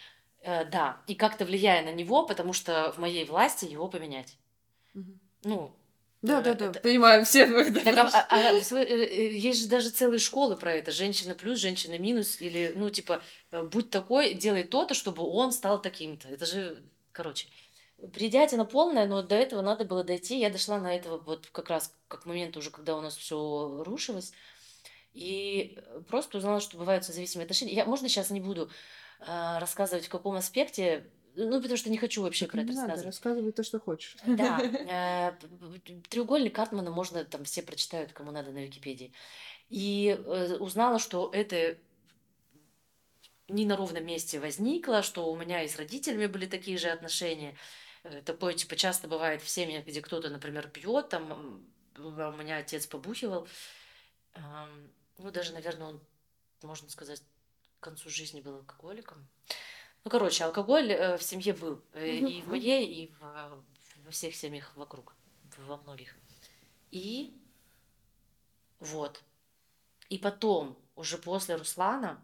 Э, 0.43 0.65
да, 0.65 1.01
и 1.07 1.15
как-то 1.15 1.45
влияя 1.45 1.83
на 1.83 1.91
него, 1.93 2.25
потому 2.25 2.53
что 2.53 2.91
в 2.91 2.99
моей 2.99 3.25
власти 3.25 3.65
его 3.65 3.87
поменять. 3.87 4.37
Мгм. 4.93 5.19
Ну, 5.43 5.75
Да, 6.21 6.39
э, 6.39 6.43
да, 6.43 6.53
да, 6.53 6.65
это- 6.67 6.79
понимаю 6.81 7.25
все. 7.25 7.45
так, 7.71 7.97
а- 7.97 8.27
а- 8.29 8.49
а, 8.49 8.51
э, 8.53 8.83
э, 8.83 9.33
есть 9.35 9.61
же 9.63 9.67
даже 9.67 9.89
целые 9.89 10.19
школы 10.19 10.55
про 10.55 10.73
это. 10.73 10.91
Женщина 10.91 11.33
плюс, 11.33 11.59
женщина 11.59 11.97
минус. 11.97 12.39
Или, 12.41 12.73
ну, 12.75 12.89
типа, 12.89 13.21
будь 13.51 13.89
такой, 13.89 14.33
делай 14.33 14.63
то-то, 14.63 14.93
чтобы 14.93 15.23
он 15.23 15.51
стал 15.51 15.81
таким-то. 15.81 16.27
Это 16.27 16.45
же, 16.45 16.83
короче, 17.11 17.47
бредятина 17.97 18.65
полная, 18.65 19.07
но 19.07 19.21
до 19.23 19.35
этого 19.35 19.61
надо 19.61 19.85
было 19.85 20.03
дойти. 20.03 20.39
Я 20.39 20.49
дошла 20.49 20.79
на 20.79 20.95
этого 20.95 21.17
вот 21.17 21.47
как 21.51 21.69
раз 21.69 21.93
как 22.07 22.25
момент 22.25 22.55
уже, 22.57 22.69
когда 22.69 22.95
у 22.97 23.01
нас 23.01 23.15
все 23.17 23.83
рушилось. 23.85 24.31
И 25.13 25.77
просто 26.07 26.37
узнала, 26.37 26.61
что 26.61 26.77
бывают 26.77 27.03
созависимые 27.03 27.43
отношения. 27.45 27.73
Я, 27.73 27.85
можно 27.85 28.07
сейчас 28.07 28.29
не 28.29 28.39
буду 28.39 28.69
э, 29.19 29.57
рассказывать, 29.59 30.05
в 30.05 30.09
каком 30.09 30.35
аспекте, 30.35 31.09
ну, 31.35 31.61
потому 31.61 31.77
что 31.77 31.89
не 31.89 31.97
хочу 31.97 32.21
вообще 32.21 32.45
Так 32.45 32.53
про 32.53 32.61
это 32.61 32.73
надо, 32.73 32.81
рассказывать. 32.81 33.05
рассказывай 33.05 33.51
то, 33.51 33.63
что 33.63 33.79
хочешь. 33.79 34.17
Да, 34.25 34.59
э, 34.61 35.33
треугольник 36.09 36.55
Картмана 36.55 36.91
можно 36.91 37.23
там 37.25 37.43
все 37.43 37.61
прочитают, 37.61 38.13
кому 38.13 38.31
надо 38.31 38.51
на 38.51 38.63
Википедии. 38.65 39.13
И 39.69 40.17
э, 40.17 40.57
узнала, 40.57 40.99
что 40.99 41.29
это 41.33 41.77
не 43.47 43.65
на 43.65 43.75
ровном 43.75 44.05
месте 44.05 44.39
возникло, 44.39 45.01
что 45.03 45.31
у 45.31 45.35
меня 45.37 45.63
и 45.63 45.67
с 45.67 45.77
родителями 45.77 46.27
были 46.27 46.45
такие 46.45 46.77
же 46.77 46.89
отношения. 46.89 47.55
Э, 48.03 48.21
Такое, 48.21 48.53
типа, 48.53 48.75
часто 48.75 49.07
бывает 49.07 49.41
в 49.41 49.49
семьях, 49.49 49.85
где 49.85 50.01
кто-то, 50.01 50.29
например, 50.29 50.69
пьет, 50.69 51.09
там, 51.09 51.65
а 51.95 52.29
у 52.29 52.37
меня 52.37 52.57
отец 52.57 52.87
побухивал. 52.87 53.47
Ну, 55.17 55.29
даже, 55.31 55.53
наверное, 55.53 55.87
он, 55.87 56.01
можно 56.63 56.89
сказать, 56.89 57.21
к 57.79 57.83
концу 57.83 58.09
жизни 58.09 58.41
был 58.41 58.55
алкоголиком. 58.55 59.27
Ну, 60.03 60.09
короче, 60.11 60.43
алкоголь 60.45 60.91
э, 60.91 61.17
в 61.17 61.23
семье 61.23 61.53
был. 61.53 61.81
э, 61.93 62.17
И 62.17 62.41
в 62.41 62.47
моей, 62.47 62.85
и 62.85 63.07
в, 63.07 63.23
э, 63.23 63.61
во 64.05 64.11
всех 64.11 64.35
семьях 64.35 64.75
вокруг. 64.75 65.15
Во 65.67 65.77
многих. 65.77 66.15
И 66.89 67.37
вот. 68.79 69.21
И 70.09 70.17
потом, 70.17 70.77
уже 70.95 71.17
после 71.17 71.55
Руслана, 71.55 72.23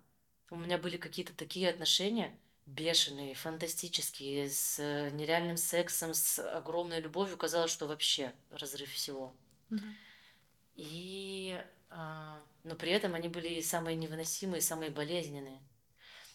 у 0.49 0.55
меня 0.55 0.77
были 0.77 0.97
какие-то 0.97 1.33
такие 1.35 1.69
отношения 1.69 2.37
бешеные, 2.65 3.33
фантастические, 3.35 4.49
с 4.49 4.79
э, 4.79 5.09
нереальным 5.11 5.55
сексом, 5.57 6.13
с 6.13 6.39
огромной 6.39 6.99
любовью. 6.99 7.37
Казалось, 7.37 7.71
что 7.71 7.87
вообще 7.87 8.33
разрыв 8.49 8.91
всего. 8.91 9.33
И... 10.75 11.59
а, 11.89 12.41
но 12.63 12.75
при 12.75 12.91
этом 12.91 13.13
они 13.13 13.29
были 13.29 13.47
и 13.47 13.61
самые 13.61 13.95
невыносимые, 13.95 14.61
самые 14.61 14.91
болезненные. 14.91 15.59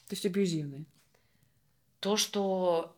То 0.08 0.14
есть 0.14 0.24
абьюзивные. 0.26 0.86
То, 2.02 2.16
что 2.18 2.96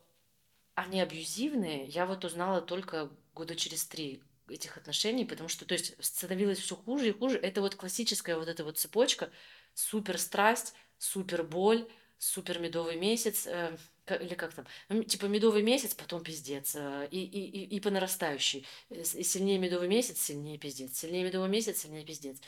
они 0.75 1.01
абьюзивные, 1.01 1.85
я 1.85 2.07
вот 2.07 2.25
узнала 2.25 2.61
только 2.61 3.11
года 3.35 3.55
через 3.55 3.85
три 3.85 4.23
этих 4.49 4.77
отношений, 4.77 5.25
потому 5.25 5.49
что, 5.49 5.65
то 5.65 5.73
есть, 5.75 5.95
становилось 6.03 6.59
все 6.59 6.75
хуже 6.75 7.09
и 7.09 7.13
хуже. 7.13 7.37
Это 7.37 7.61
вот 7.61 7.75
классическая 7.75 8.37
вот 8.37 8.47
эта 8.49 8.63
вот 8.63 8.79
цепочка, 8.79 9.31
супер 9.75 10.17
страсть, 10.19 10.73
супер 10.97 11.43
боль, 11.43 11.87
супер 12.17 12.59
медовый 12.59 12.97
месяц, 12.97 13.47
э, 13.47 13.77
или 14.09 14.35
как 14.35 14.53
там, 14.55 15.03
типа 15.05 15.27
медовый 15.27 15.63
месяц, 15.63 15.93
потом 15.93 16.23
пиздец, 16.23 16.75
э, 16.75 17.07
и, 17.11 17.23
и, 17.23 17.41
и, 17.45 17.77
и 17.77 17.79
по 17.81 17.91
нарастающей. 17.91 18.65
Э, 18.89 19.03
с- 19.03 19.23
Сильнее 19.23 19.59
медовый 19.59 19.87
месяц, 19.87 20.19
сильнее 20.21 20.57
пиздец, 20.57 20.97
сильнее 20.97 21.25
медовый 21.25 21.49
месяц, 21.49 21.79
сильнее 21.79 22.05
пиздец. 22.05 22.39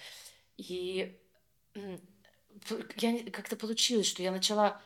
И 0.57 1.17
я 2.97 3.31
как-то 3.31 3.55
получилось, 3.55 4.07
что 4.07 4.23
я 4.23 4.31
начала 4.31 4.81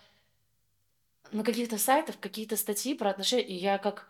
на 1.32 1.44
каких-то 1.44 1.78
сайтах 1.78 2.20
какие-то 2.20 2.58
статьи 2.58 2.94
про 2.94 3.10
отношения, 3.10 3.48
и 3.48 3.54
я 3.54 3.78
как 3.78 4.10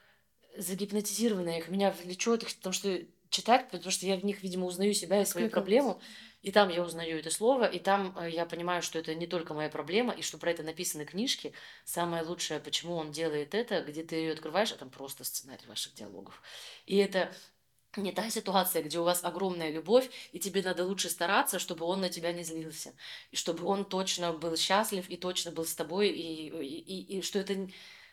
загипнотизированная 0.58 1.60
их, 1.60 1.70
меня 1.70 1.92
влечет 1.92 2.44
их, 2.44 2.56
потому 2.56 2.74
что 2.74 3.00
читать, 3.30 3.70
потому 3.72 3.92
что 3.92 4.06
я 4.06 4.18
в 4.18 4.26
них, 4.26 4.44
видимо, 4.44 4.66
узнаю 4.66 4.94
себя 4.94 5.22
и 5.22 5.26
свою 5.26 5.50
проблему. 5.50 6.00
И 6.42 6.52
там 6.52 6.70
я 6.70 6.82
узнаю 6.82 7.20
это 7.20 7.30
слово, 7.30 7.66
и 7.66 7.80
там 7.80 8.18
э, 8.18 8.30
я 8.30 8.46
понимаю, 8.46 8.82
что 8.82 8.98
это 8.98 9.14
не 9.14 9.28
только 9.28 9.54
моя 9.54 9.70
проблема, 9.70 10.12
и 10.12 10.22
что 10.24 10.40
про 10.40 10.52
это 10.52 10.64
написаны 10.64 11.06
книжки. 11.06 11.54
Самое 11.86 12.24
лучшее, 12.24 12.60
почему 12.60 12.96
он 12.96 13.12
делает 13.12 13.54
это, 13.54 13.82
где 13.82 14.04
ты 14.04 14.16
ее 14.16 14.34
открываешь, 14.34 14.72
а 14.72 14.76
там 14.76 14.90
просто 14.90 15.24
сценарий 15.24 15.68
ваших 15.68 15.94
диалогов. 15.94 16.42
И 16.88 16.98
это 16.98 17.32
не 17.98 18.12
та 18.12 18.30
ситуация, 18.30 18.84
где 18.84 19.00
у 19.00 19.04
вас 19.04 19.24
огромная 19.24 19.72
любовь, 19.72 20.10
и 20.32 20.40
тебе 20.40 20.62
надо 20.62 20.86
лучше 20.86 21.10
стараться, 21.10 21.60
чтобы 21.60 21.86
он 21.86 22.02
на 22.02 22.10
тебя 22.10 22.32
не 22.32 22.44
злился, 22.44 22.94
и 23.32 23.36
чтобы 23.36 23.66
он 23.66 23.86
точно 23.86 24.34
был 24.34 24.56
счастлив 24.56 25.10
и 25.10 25.18
точно 25.18 25.52
был 25.52 25.66
с 25.66 25.76
тобой, 25.76 26.10
и, 26.10 26.50
и, 26.50 26.80
и, 26.80 27.18
и 27.18 27.22
что 27.22 27.40
это 27.40 27.68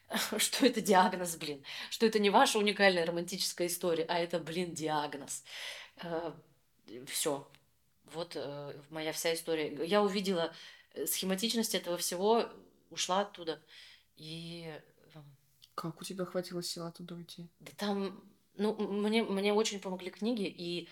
что 0.38 0.66
это 0.66 0.80
диагноз, 0.80 1.36
блин, 1.36 1.62
что 1.90 2.06
это 2.06 2.18
не 2.18 2.30
ваша 2.30 2.58
уникальная 2.58 3.06
романтическая 3.06 3.66
история, 3.66 4.04
а 4.08 4.18
это, 4.18 4.38
блин, 4.38 4.74
диагноз. 4.74 5.44
Все. 7.06 7.46
Вот 8.12 8.32
э, 8.36 8.80
моя 8.90 9.12
вся 9.12 9.34
история. 9.34 9.84
Я 9.84 10.02
увидела 10.02 10.54
э, 10.94 11.06
схематичность 11.06 11.74
этого 11.74 11.98
всего, 11.98 12.48
ушла 12.90 13.20
оттуда. 13.20 13.60
И 14.16 14.64
э, 15.14 15.20
Как 15.74 16.00
у 16.00 16.04
тебя 16.04 16.24
хватило 16.24 16.62
сил 16.62 16.86
оттуда 16.86 17.14
уйти? 17.14 17.46
да 17.60 17.72
там, 17.76 18.22
ну, 18.58 18.74
мне, 18.76 19.22
мне 19.22 19.52
очень 19.52 19.80
помогли 19.80 20.10
книги, 20.10 20.44
и 20.44 20.88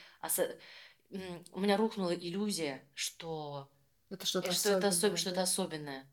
м, 1.10 1.44
у 1.52 1.60
меня 1.60 1.76
рухнула 1.76 2.14
иллюзия, 2.14 2.82
что, 2.94 3.68
Это 4.10 4.24
что-то 4.26 4.52
что 4.52 4.70
это 4.78 4.88
особенное, 4.88 5.16
особ- 5.16 5.16
что-то 5.16 5.36
да? 5.36 5.42
особенное. 5.42 6.06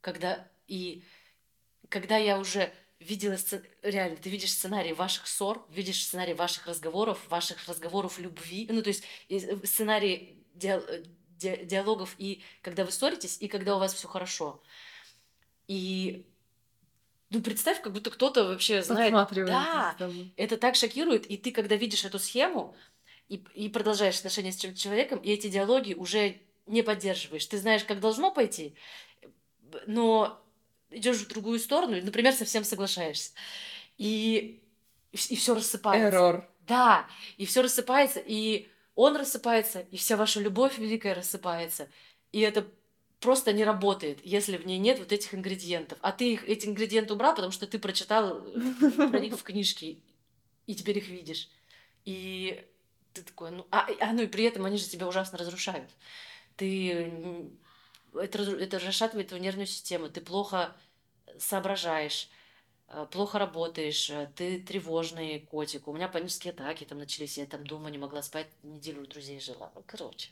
Когда, 0.00 0.50
и 0.66 1.04
когда 1.88 2.16
я 2.16 2.38
уже 2.38 2.72
видела, 3.00 3.34
сце- 3.34 3.64
реально, 3.82 4.16
ты 4.16 4.30
видишь 4.30 4.52
сценарий 4.52 4.92
ваших 4.92 5.26
ссор, 5.26 5.66
видишь 5.70 6.04
сценарий 6.04 6.34
ваших 6.34 6.66
разговоров, 6.66 7.28
ваших 7.28 7.66
разговоров 7.68 8.18
любви, 8.18 8.68
ну, 8.70 8.82
то 8.82 8.88
есть 8.88 9.04
э, 9.28 9.66
сценарий 9.66 10.44
диал- 10.54 10.84
э, 10.88 11.04
ди- 11.36 11.64
диалогов, 11.64 12.14
и 12.18 12.42
когда 12.62 12.84
вы 12.84 12.92
ссоритесь, 12.92 13.38
и 13.40 13.48
когда 13.48 13.76
у 13.76 13.78
вас 13.78 13.94
все 13.94 14.08
хорошо. 14.08 14.62
И, 15.68 16.26
ну, 17.30 17.40
представь, 17.40 17.80
как 17.80 17.92
будто 17.92 18.10
кто-то 18.10 18.44
вообще 18.44 18.82
знает... 18.82 19.12
Да, 19.46 19.96
это 20.36 20.56
так 20.56 20.76
шокирует, 20.76 21.26
и 21.26 21.36
ты, 21.36 21.50
когда 21.50 21.76
видишь 21.76 22.04
эту 22.04 22.18
схему 22.18 22.76
и, 23.28 23.44
и 23.54 23.68
продолжаешь 23.68 24.18
отношения 24.18 24.52
с 24.52 24.56
человеком, 24.56 25.18
и 25.18 25.30
эти 25.30 25.48
диалоги 25.48 25.94
уже 25.94 26.40
не 26.66 26.82
поддерживаешь. 26.82 27.46
Ты 27.46 27.58
знаешь, 27.58 27.84
как 27.84 28.00
должно 28.00 28.30
пойти, 28.30 28.74
но 29.86 30.40
идешь 30.90 31.18
в 31.18 31.28
другую 31.28 31.58
сторону, 31.58 31.96
и, 31.96 32.02
например, 32.02 32.32
совсем 32.32 32.64
соглашаешься. 32.64 33.32
И, 33.98 34.62
и 35.12 35.36
все 35.36 35.54
рассыпается. 35.54 36.08
Эррор. 36.08 36.48
Да, 36.66 37.06
и 37.36 37.46
все 37.46 37.62
рассыпается, 37.62 38.22
и 38.24 38.68
он 38.94 39.16
рассыпается, 39.16 39.80
и 39.90 39.96
вся 39.96 40.16
ваша 40.16 40.40
любовь 40.40 40.78
великая 40.78 41.14
рассыпается. 41.14 41.88
И 42.32 42.40
это 42.40 42.66
просто 43.24 43.54
не 43.54 43.64
работает, 43.64 44.20
если 44.22 44.58
в 44.58 44.66
ней 44.66 44.78
нет 44.78 44.98
вот 44.98 45.10
этих 45.10 45.34
ингредиентов. 45.34 45.98
А 46.02 46.12
ты 46.12 46.34
их, 46.34 46.46
эти 46.46 46.66
ингредиенты 46.66 47.14
убрал, 47.14 47.34
потому 47.34 47.52
что 47.52 47.66
ты 47.66 47.78
прочитал 47.78 48.46
э, 48.46 49.08
про 49.08 49.18
них 49.18 49.34
в 49.34 49.42
книжке, 49.42 49.96
и 50.66 50.74
теперь 50.74 50.98
их 50.98 51.08
видишь. 51.08 51.48
И 52.04 52.62
ты 53.14 53.22
такой, 53.22 53.50
ну, 53.50 53.66
а, 53.70 53.86
а, 54.00 54.12
ну 54.12 54.22
и 54.22 54.26
при 54.26 54.44
этом 54.44 54.66
они 54.66 54.76
же 54.76 54.86
тебя 54.86 55.08
ужасно 55.08 55.38
разрушают. 55.38 55.90
Ты, 56.56 57.50
это, 58.14 58.42
это 58.42 58.78
расшатывает 58.78 59.28
твою 59.28 59.42
нервную 59.42 59.66
систему, 59.66 60.10
ты 60.10 60.20
плохо 60.20 60.76
соображаешь, 61.38 62.28
э, 62.88 63.06
плохо 63.10 63.38
работаешь, 63.38 64.10
э, 64.10 64.30
ты 64.36 64.60
тревожный 64.60 65.40
котик. 65.40 65.88
У 65.88 65.94
меня 65.94 66.08
панические 66.08 66.52
атаки 66.52 66.84
там 66.84 66.98
начались, 66.98 67.38
я 67.38 67.46
там 67.46 67.66
дома 67.66 67.90
не 67.90 67.96
могла 67.96 68.22
спать, 68.22 68.48
неделю 68.62 69.04
у 69.04 69.06
друзей 69.06 69.40
жила. 69.40 69.72
Ну, 69.74 69.82
короче, 69.86 70.28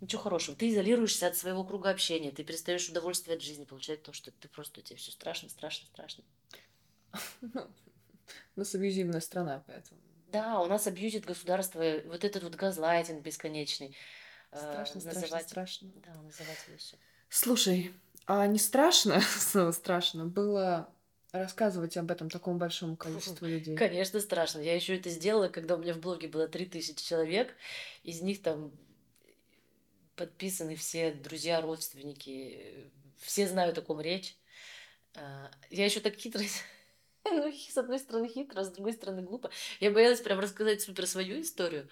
ничего 0.00 0.22
хорошего. 0.22 0.56
Ты 0.56 0.70
изолируешься 0.70 1.26
от 1.26 1.36
своего 1.36 1.64
круга 1.64 1.90
общения, 1.90 2.30
ты 2.30 2.44
перестаешь 2.44 2.88
удовольствие 2.88 3.36
от 3.36 3.42
жизни 3.42 3.64
получать, 3.64 4.00
потому 4.00 4.14
что 4.14 4.30
ты 4.30 4.48
просто, 4.48 4.82
тебе 4.82 4.96
все 4.96 5.10
страшно, 5.10 5.48
страшно, 5.48 5.86
страшно. 5.86 6.24
У 7.42 8.58
нас 8.60 8.74
абьюзивная 8.74 9.20
страна, 9.20 9.64
поэтому. 9.66 10.00
Да, 10.30 10.60
у 10.60 10.66
нас 10.66 10.86
абьюзит 10.86 11.24
государство, 11.24 11.80
э, 11.80 12.06
вот 12.06 12.22
этот 12.24 12.42
вот 12.42 12.54
газлайтинг 12.54 13.22
бесконечный. 13.22 13.96
э, 14.52 14.58
Страшно, 14.58 15.00
страшно, 15.00 15.20
называть- 15.22 15.48
страшно. 15.48 15.90
Да, 16.04 16.14
называть 16.22 16.68
вещи. 16.68 16.96
Слушай, 17.30 17.92
а 18.26 18.46
не 18.46 18.58
страшно, 18.58 19.20
снова 19.38 19.72
страшно, 19.72 20.26
было 20.26 20.92
рассказывать 21.32 21.96
об 21.96 22.10
этом 22.10 22.28
такому 22.30 22.58
большому 22.58 22.96
количеству 22.96 23.46
людей? 23.46 23.76
Конечно, 23.76 24.20
страшно. 24.20 24.60
Я 24.60 24.74
еще 24.74 24.96
это 24.96 25.08
сделала, 25.10 25.48
когда 25.48 25.76
у 25.76 25.78
меня 25.78 25.94
в 25.94 25.98
блоге 25.98 26.28
было 26.28 26.46
3000 26.48 27.02
человек. 27.02 27.54
Из 28.02 28.20
них 28.22 28.42
там 28.42 28.70
подписаны 30.18 30.76
все 30.76 31.12
друзья, 31.12 31.60
родственники. 31.60 32.90
Все 33.18 33.46
знают, 33.46 33.78
о 33.78 33.82
ком 33.82 34.00
речь. 34.00 34.36
А, 35.14 35.50
Я 35.70 35.84
еще 35.84 36.00
так 36.00 36.16
хитро... 36.16 36.42
Ну, 37.30 37.52
с 37.52 37.76
одной 37.76 37.98
стороны 37.98 38.26
хитро, 38.26 38.60
а 38.60 38.64
с 38.64 38.70
другой 38.70 38.94
стороны 38.94 39.20
глупо. 39.20 39.50
Я 39.80 39.90
боялась 39.90 40.20
прям 40.20 40.40
рассказать 40.40 40.80
супер 40.80 41.06
свою 41.06 41.42
историю. 41.42 41.88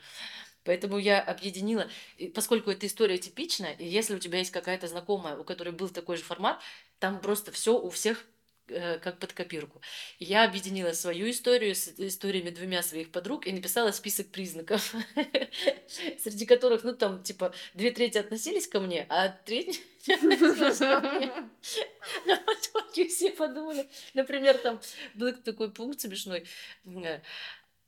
Поэтому 0.64 0.98
я 0.98 1.20
объединила, 1.20 1.88
и 2.16 2.28
поскольку 2.28 2.70
эта 2.70 2.86
история 2.86 3.18
типичная, 3.18 3.74
и 3.74 3.86
если 3.86 4.14
у 4.14 4.18
тебя 4.18 4.38
есть 4.38 4.50
какая-то 4.50 4.88
знакомая, 4.88 5.36
у 5.36 5.44
которой 5.44 5.70
был 5.74 5.90
такой 5.90 6.16
же 6.16 6.22
формат, 6.24 6.60
там 6.98 7.20
просто 7.20 7.52
все 7.52 7.78
у 7.78 7.90
всех 7.90 8.24
как 8.66 9.18
под 9.18 9.32
копирку. 9.32 9.80
Я 10.18 10.44
объединила 10.44 10.92
свою 10.92 11.30
историю 11.30 11.74
с 11.74 11.88
историями 11.98 12.50
двумя 12.50 12.82
своих 12.82 13.10
подруг 13.10 13.46
и 13.46 13.52
написала 13.52 13.90
список 13.92 14.28
признаков, 14.28 14.94
среди 16.18 16.46
которых, 16.46 16.84
ну, 16.84 16.94
там, 16.94 17.22
типа, 17.22 17.54
две 17.74 17.90
трети 17.90 18.18
относились 18.18 18.68
ко 18.68 18.80
мне, 18.80 19.06
а 19.08 19.28
треть. 19.28 19.82
Но 20.08 20.36
в 20.36 22.26
итоге 22.26 23.08
все 23.08 23.32
подумали, 23.32 23.88
например, 24.14 24.58
там 24.58 24.80
был 25.14 25.32
такой 25.32 25.72
пункт 25.72 26.00
смешной. 26.00 26.46
э, 26.84 27.20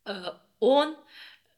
э, 0.04 0.24
Он 0.60 0.96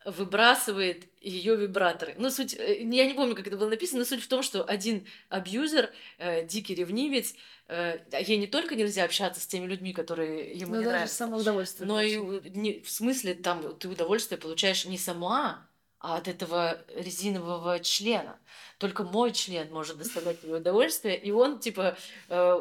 выбрасывает 0.05 1.07
ее 1.21 1.57
вибраторы. 1.57 2.15
Ну, 2.19 2.31
суть, 2.31 2.55
э, 2.55 2.81
я 2.83 3.07
не 3.07 3.15
помню, 3.15 3.35
как 3.35 3.47
это 3.47 3.57
было 3.57 3.69
написано, 3.69 4.01
но 4.01 4.05
суть 4.05 4.23
в 4.23 4.29
том, 4.29 4.43
что 4.43 4.65
один 4.65 5.07
абьюзер, 5.29 5.91
э, 6.19 6.47
дикий 6.47 6.75
ревнивец, 6.75 7.35
э, 7.69 7.99
ей 8.27 8.39
не 8.39 8.47
только 8.47 8.75
нельзя 8.77 9.05
общаться 9.05 9.41
с 9.41 9.47
теми 9.47 9.67
людьми, 9.67 9.93
которые 9.93 10.53
ему 10.53 10.75
Ну, 10.75 10.81
не 10.81 10.87
нравятся, 10.87 11.27
удовольствие. 11.27 11.87
но 11.87 12.01
и 12.01 12.17
не- 12.51 12.81
в 12.81 12.91
смысле 12.91 13.35
там 13.35 13.77
ты 13.79 13.89
удовольствие 13.89 14.39
получаешь 14.39 14.87
не 14.87 14.97
сама, 14.99 15.69
а 16.03 16.17
от 16.17 16.29
этого 16.29 16.83
резинового 16.97 17.79
члена. 17.81 18.39
Только 18.79 19.03
мой 19.05 19.33
член 19.33 19.71
может 19.71 19.99
доставлять 19.99 20.41
тебе 20.41 20.55
удовольствие. 20.55 21.19
И 21.19 21.31
он, 21.31 21.59
типа, 21.61 21.99
э, 22.31 22.53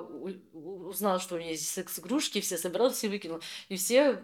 узнал, 0.53 1.21
что 1.21 1.35
у 1.35 1.37
меня 1.37 1.51
есть 1.51 1.69
секс-игрушки, 1.69 2.41
все 2.41 2.57
собрал, 2.57 2.91
все 2.91 3.07
выкинул. 3.07 3.39
И 3.69 3.77
все 3.77 4.21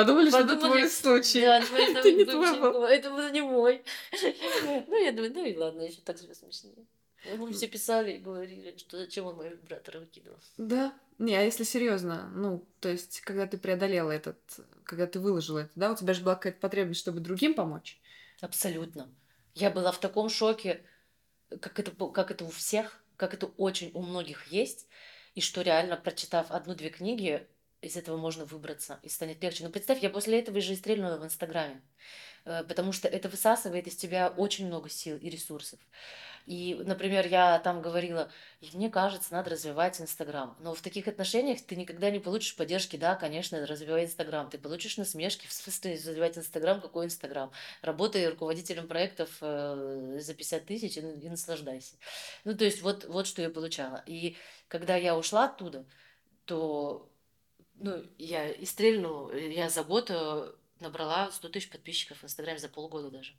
Подумали, 0.00 0.28
что 0.28 0.40
это 0.40 0.56
твой 0.56 0.88
случай. 0.88 1.40
Да, 1.40 1.58
это, 1.76 2.12
не 2.12 2.24
твой 2.24 2.58
был. 2.58 2.84
это 2.84 3.10
был 3.10 3.28
не 3.30 3.42
мой. 3.42 3.82
Ну, 4.86 5.02
я 5.02 5.12
думаю, 5.12 5.32
ну 5.34 5.44
и 5.44 5.56
ладно, 5.56 5.82
еще 5.82 6.00
так 6.00 6.18
себе 6.18 6.34
смешнее. 6.34 6.86
Ему 7.24 7.50
все 7.52 7.66
писали 7.66 8.12
и 8.12 8.18
говорили, 8.18 8.76
что 8.76 8.96
зачем 8.98 9.26
он 9.26 9.36
мои 9.36 9.50
вибраторы 9.50 10.00
выкидывал. 10.00 10.38
Да. 10.56 10.94
Не, 11.18 11.34
а 11.34 11.42
если 11.42 11.64
серьезно, 11.64 12.30
ну, 12.34 12.64
то 12.80 12.88
есть, 12.88 13.20
когда 13.22 13.46
ты 13.46 13.58
преодолела 13.58 14.12
этот, 14.12 14.38
когда 14.84 15.06
ты 15.06 15.18
выложила 15.18 15.58
это, 15.58 15.72
да, 15.74 15.92
у 15.92 15.96
тебя 15.96 16.14
же 16.14 16.22
была 16.22 16.36
какая-то 16.36 16.60
потребность, 16.60 17.00
чтобы 17.00 17.20
другим 17.20 17.54
помочь. 17.54 18.00
Абсолютно. 18.40 19.08
Я 19.54 19.70
была 19.70 19.90
в 19.90 19.98
таком 19.98 20.28
шоке, 20.28 20.80
как 21.60 21.80
это, 21.80 21.90
как 21.90 22.30
это 22.30 22.44
у 22.44 22.50
всех, 22.50 23.02
как 23.16 23.34
это 23.34 23.46
очень 23.56 23.90
у 23.94 24.02
многих 24.02 24.46
есть, 24.46 24.86
и 25.34 25.40
что 25.40 25.62
реально, 25.62 25.96
прочитав 25.96 26.52
одну-две 26.52 26.90
книги, 26.90 27.46
из 27.80 27.96
этого 27.96 28.16
можно 28.16 28.44
выбраться 28.44 28.98
и 29.02 29.08
станет 29.08 29.42
легче. 29.42 29.64
Но 29.64 29.70
представь, 29.70 30.02
я 30.02 30.10
после 30.10 30.40
этого 30.40 30.60
же 30.60 30.72
и 30.72 30.76
стрельнула 30.76 31.16
в 31.16 31.24
Инстаграме, 31.24 31.80
э, 32.44 32.64
потому 32.64 32.92
что 32.92 33.08
это 33.08 33.28
высасывает 33.28 33.86
из 33.86 33.96
тебя 33.96 34.28
очень 34.28 34.66
много 34.66 34.88
сил 34.88 35.16
и 35.16 35.30
ресурсов. 35.30 35.78
И, 36.48 36.74
например, 36.82 37.26
я 37.26 37.58
там 37.58 37.82
говорила, 37.82 38.30
«И 38.62 38.74
мне 38.74 38.88
кажется, 38.88 39.34
надо 39.34 39.50
развивать 39.50 40.00
Инстаграм. 40.00 40.56
Но 40.60 40.74
в 40.74 40.80
таких 40.80 41.06
отношениях 41.06 41.60
ты 41.60 41.76
никогда 41.76 42.10
не 42.10 42.20
получишь 42.20 42.56
поддержки. 42.56 42.96
Да, 42.96 43.16
конечно, 43.16 43.66
развивай 43.66 44.06
Инстаграм. 44.06 44.48
Ты 44.48 44.56
получишь 44.56 44.96
насмешки. 44.96 45.46
В 45.46 45.52
смысле 45.52 45.92
развивать 45.92 46.38
Инстаграм? 46.38 46.80
Какой 46.80 47.04
Инстаграм? 47.04 47.52
Работай 47.82 48.26
руководителем 48.26 48.88
проектов 48.88 49.28
э, 49.42 50.18
за 50.20 50.32
50 50.32 50.64
тысяч 50.64 50.96
и, 50.96 51.00
и 51.00 51.28
наслаждайся. 51.28 51.96
Ну, 52.44 52.56
то 52.56 52.64
есть 52.64 52.80
вот, 52.80 53.04
вот 53.04 53.26
что 53.26 53.42
я 53.42 53.50
получала. 53.50 54.02
И 54.06 54.34
когда 54.68 54.96
я 54.96 55.18
ушла 55.18 55.44
оттуда, 55.44 55.84
то 56.46 57.07
ну, 57.80 58.04
я 58.18 58.48
и 58.50 58.64
стрельнула, 58.64 59.32
я 59.36 59.68
за 59.68 59.82
год 59.84 60.10
набрала 60.80 61.30
100 61.30 61.48
тысяч 61.48 61.70
подписчиков 61.70 62.18
в 62.18 62.24
Инстаграме 62.24 62.58
за 62.58 62.68
полгода 62.68 63.10
даже. 63.10 63.32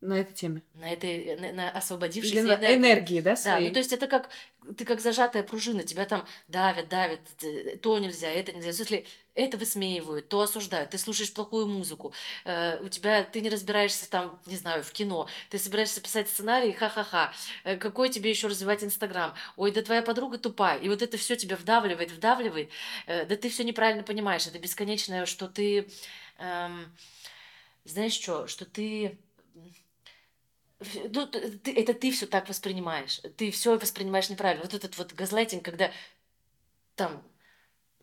На 0.00 0.18
этой 0.20 0.34
теме. 0.34 0.62
на 0.74 0.90
этой 0.92 1.34
на, 1.36 1.52
на 1.52 1.70
освободившейся 1.70 2.42
на 2.42 2.54
энергии. 2.56 2.76
энергии, 2.76 3.20
да, 3.20 3.30
Да, 3.30 3.36
своей? 3.36 3.68
ну 3.68 3.72
то 3.72 3.78
есть 3.78 3.92
это 3.92 4.06
как 4.06 4.28
ты 4.76 4.84
как 4.84 5.00
зажатая 5.00 5.42
пружина, 5.42 5.82
тебя 5.82 6.04
там 6.04 6.26
давят, 6.48 6.88
давят, 6.88 7.20
то 7.80 7.98
нельзя, 7.98 8.30
это 8.30 8.52
нельзя. 8.52 8.72
Смысле, 8.74 9.06
это 9.34 9.56
высмеивают, 9.56 10.28
то 10.28 10.40
осуждают, 10.40 10.90
ты 10.90 10.98
слушаешь 10.98 11.32
плохую 11.32 11.66
музыку, 11.66 12.12
э, 12.44 12.78
у 12.82 12.88
тебя 12.88 13.24
ты 13.24 13.40
не 13.40 13.50
разбираешься 13.50 14.08
там, 14.08 14.38
не 14.46 14.56
знаю, 14.56 14.82
в 14.84 14.92
кино, 14.92 15.28
ты 15.50 15.58
собираешься 15.58 16.00
писать 16.00 16.28
сценарий, 16.28 16.72
ха-ха-ха, 16.72 17.32
э, 17.64 17.76
какой 17.76 18.08
тебе 18.10 18.30
еще 18.30 18.46
развивать 18.46 18.84
Инстаграм, 18.84 19.34
ой, 19.56 19.72
да 19.72 19.82
твоя 19.82 20.02
подруга 20.02 20.38
тупая, 20.38 20.78
и 20.78 20.88
вот 20.88 21.02
это 21.02 21.16
все 21.16 21.36
тебя 21.36 21.56
вдавливает, 21.56 22.10
вдавливает, 22.12 22.70
Э, 23.06 23.24
да 23.26 23.36
ты 23.36 23.48
все 23.48 23.64
неправильно 23.64 24.02
понимаешь, 24.02 24.46
это 24.46 24.58
бесконечное, 24.58 25.26
что 25.26 25.48
ты, 25.48 25.88
эм, 26.38 26.92
знаешь 27.84 28.12
что, 28.14 28.46
что 28.46 28.64
ты 28.64 29.18
Ну, 31.10 31.26
ты- 31.26 31.72
это 31.74 31.94
ты 31.94 32.10
все 32.10 32.26
так 32.26 32.48
воспринимаешь. 32.48 33.20
Ты 33.36 33.50
все 33.50 33.78
воспринимаешь 33.78 34.28
неправильно. 34.28 34.64
Вот 34.64 34.74
этот 34.74 34.98
вот 34.98 35.12
газлайтинг, 35.14 35.64
когда 35.64 35.90
там, 36.96 37.22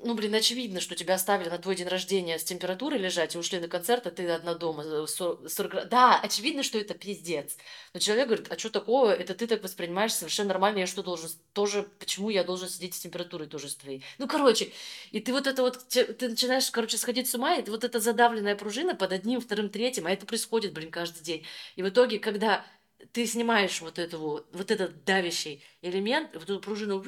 ну, 0.03 0.15
блин, 0.15 0.33
очевидно, 0.35 0.79
что 0.81 0.95
тебя 0.95 1.15
оставили 1.15 1.49
на 1.49 1.57
твой 1.57 1.75
день 1.75 1.87
рождения 1.87 2.39
с 2.39 2.43
температурой 2.43 2.99
лежать 2.99 3.35
и 3.35 3.37
ушли 3.37 3.59
на 3.59 3.67
концерт, 3.67 4.07
а 4.07 4.11
ты 4.11 4.27
одна 4.29 4.53
дома. 4.55 4.83
э, 4.83 5.05
со- 5.07 5.47
40 5.47 5.71
гра- 5.71 5.85
Да, 5.85 6.19
очевидно, 6.19 6.63
что 6.63 6.77
это 6.79 6.93
пиздец. 6.93 7.57
Но 7.93 7.99
человек 7.99 8.27
говорит, 8.27 8.51
а 8.51 8.57
что 8.57 8.69
такого? 8.69 9.11
Это 9.11 9.33
ты 9.35 9.47
так 9.47 9.63
воспринимаешь 9.63 10.13
совершенно 10.13 10.49
нормально. 10.49 10.79
Я 10.79 10.87
что 10.87 11.03
должен? 11.03 11.29
Тоже, 11.53 11.83
почему 11.99 12.29
я 12.29 12.43
должен 12.43 12.69
сидеть 12.69 12.95
с 12.95 12.99
температурой 12.99 13.47
тоже 13.47 13.69
с 13.69 13.75
твоей? 13.75 14.03
Ну, 14.17 14.27
короче, 14.27 14.71
и 15.11 15.19
ты 15.19 15.31
вот 15.33 15.47
это 15.47 15.61
вот, 15.61 15.87
ты 15.89 16.29
начинаешь, 16.29 16.69
короче, 16.71 16.97
сходить 16.97 17.29
с 17.29 17.35
ума, 17.35 17.55
и 17.55 17.69
вот 17.69 17.83
эта 17.83 17.99
задавленная 17.99 18.55
пружина 18.55 18.95
под 18.95 19.11
одним, 19.11 19.41
вторым, 19.41 19.69
третьим, 19.69 20.07
а 20.07 20.11
это 20.11 20.25
происходит, 20.25 20.73
блин, 20.73 20.91
каждый 20.91 21.21
день. 21.23 21.45
И 21.75 21.83
в 21.83 21.89
итоге, 21.89 22.19
когда 22.19 22.65
ты 23.13 23.25
снимаешь 23.25 23.81
вот, 23.81 23.99
эту, 23.99 24.45
вот 24.51 24.71
этот 24.71 25.03
давящий 25.05 25.63
элемент, 25.81 26.29
вот 26.33 26.43
эту 26.43 26.59
пружину, 26.59 27.03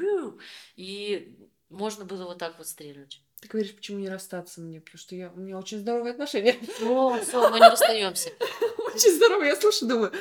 и 0.75 1.37
можно 1.73 2.05
было 2.05 2.25
вот 2.25 2.37
так 2.37 2.57
вот 2.57 2.67
стрельнуть. 2.67 3.21
Ты 3.41 3.47
говоришь, 3.49 3.75
почему 3.75 3.99
не 3.99 4.09
расстаться 4.09 4.61
мне? 4.61 4.79
Потому 4.79 4.99
что 4.99 5.15
я, 5.15 5.29
у 5.31 5.39
меня 5.39 5.57
очень 5.57 5.79
здоровые 5.79 6.11
отношения. 6.13 6.55
О, 6.81 7.19
все, 7.19 7.49
мы 7.49 7.59
не 7.59 7.67
расстаемся. 7.67 8.29
Очень 8.77 9.15
здоровые. 9.15 9.49
Я 9.49 9.55
слушаю, 9.57 9.89
думаю, 9.89 10.13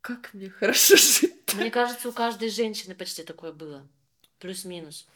как 0.00 0.32
мне 0.34 0.48
хорошо 0.50 0.96
жить. 0.96 1.34
Мне 1.54 1.70
кажется, 1.70 2.08
у 2.08 2.12
каждой 2.12 2.50
женщины 2.50 2.94
почти 2.94 3.24
такое 3.24 3.52
было. 3.52 3.86
Плюс-минус. 4.38 5.08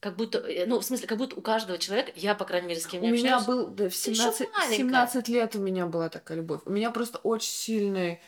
Как 0.00 0.16
будто, 0.16 0.38
э, 0.38 0.66
ну, 0.66 0.78
в 0.80 0.84
смысле, 0.84 1.06
как 1.06 1.16
будто 1.16 1.36
у 1.36 1.40
каждого 1.40 1.78
человека, 1.78 2.12
я, 2.16 2.34
по 2.34 2.44
крайней 2.44 2.68
мере, 2.68 2.80
с 2.80 2.86
кем 2.86 3.02
У 3.02 3.06
не 3.06 3.12
меня 3.12 3.36
общаюсь, 3.36 3.46
был, 3.46 3.66
да, 3.68 3.88
в 3.88 3.94
Ты 3.94 4.10
ещё 4.10 4.32
17, 4.32 4.52
маленькая. 4.52 4.76
17 4.76 5.28
лет 5.28 5.56
у 5.56 5.58
меня 5.60 5.86
была 5.86 6.10
такая 6.10 6.36
любовь. 6.36 6.60
У 6.66 6.70
меня 6.70 6.90
просто 6.90 7.18
очень 7.18 7.50
сильный 7.50 8.20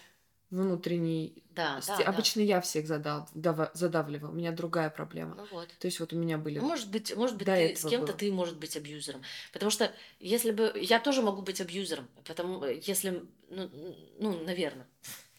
внутренний... 0.50 1.42
да, 1.54 1.80
да, 1.86 1.98
да. 1.98 2.04
Обычно 2.04 2.40
я 2.40 2.60
всех 2.60 2.86
задав, 2.86 3.28
задавливаю. 3.74 4.32
У 4.32 4.34
меня 4.34 4.52
другая 4.52 4.90
проблема. 4.90 5.34
Ну 5.34 5.46
вот. 5.50 5.68
То 5.78 5.86
есть 5.86 6.00
вот 6.00 6.12
у 6.12 6.16
меня 6.16 6.38
были... 6.38 6.58
Может 6.58 6.90
быть, 6.90 7.14
может 7.16 7.36
быть, 7.36 7.46
До 7.46 7.54
ты, 7.54 7.76
с 7.76 7.82
кем-то 7.82 8.08
было. 8.12 8.18
ты 8.18 8.32
может 8.32 8.58
быть 8.58 8.76
абьюзером. 8.76 9.22
Потому 9.52 9.70
что 9.70 9.92
если 10.20 10.50
бы... 10.52 10.72
Я 10.80 11.00
тоже 11.00 11.22
могу 11.22 11.42
быть 11.42 11.60
абьюзером. 11.60 12.08
Потому 12.26 12.64
если... 12.64 13.22
Ну, 13.50 13.70
ну 14.18 14.44
наверное. 14.44 14.86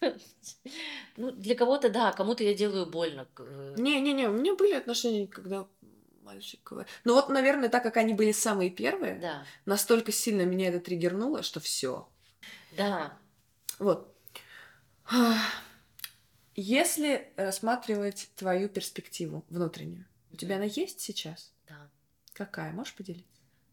Ну, 1.18 1.31
для 1.31 1.56
кого-то, 1.56 1.90
да, 1.90 2.14
кому-то 2.14 2.41
я 2.45 2.53
делаю 2.53 2.86
больно. 2.86 3.27
э, 3.38 3.76
Не-не-не, 3.77 4.30
у 4.30 4.31
меня 4.31 4.56
были 4.56 4.73
отношения, 4.73 5.27
когда 5.27 5.68
мальчик 6.23 6.61
говорит. 6.64 6.90
Ну 7.03 7.15
вот, 7.15 7.27
наверное, 7.27 7.68
так 7.68 7.84
как 7.84 7.98
они 7.98 8.14
были 8.14 8.31
самые 8.31 8.69
первые, 8.69 9.15
Да, 9.15 9.45
настолько 9.65 10.14
сильно 10.14 10.44
меня 10.44 10.69
это 10.69 10.80
триггернуло, 10.80 11.44
что 11.44 11.60
все. 11.60 12.07
да. 12.77 13.18
Вот. 13.80 14.15
Если 16.56 17.31
рассматривать 17.38 18.30
твою 18.36 18.68
перспективу 18.69 19.45
внутреннюю, 19.49 20.06
у 20.31 20.36
тебя 20.36 20.56
она 20.57 20.65
есть 20.65 20.99
сейчас? 20.99 21.53
Да, 21.68 21.90
Какая? 22.34 22.72
Можешь 22.73 22.95
поделиться? 22.95 23.26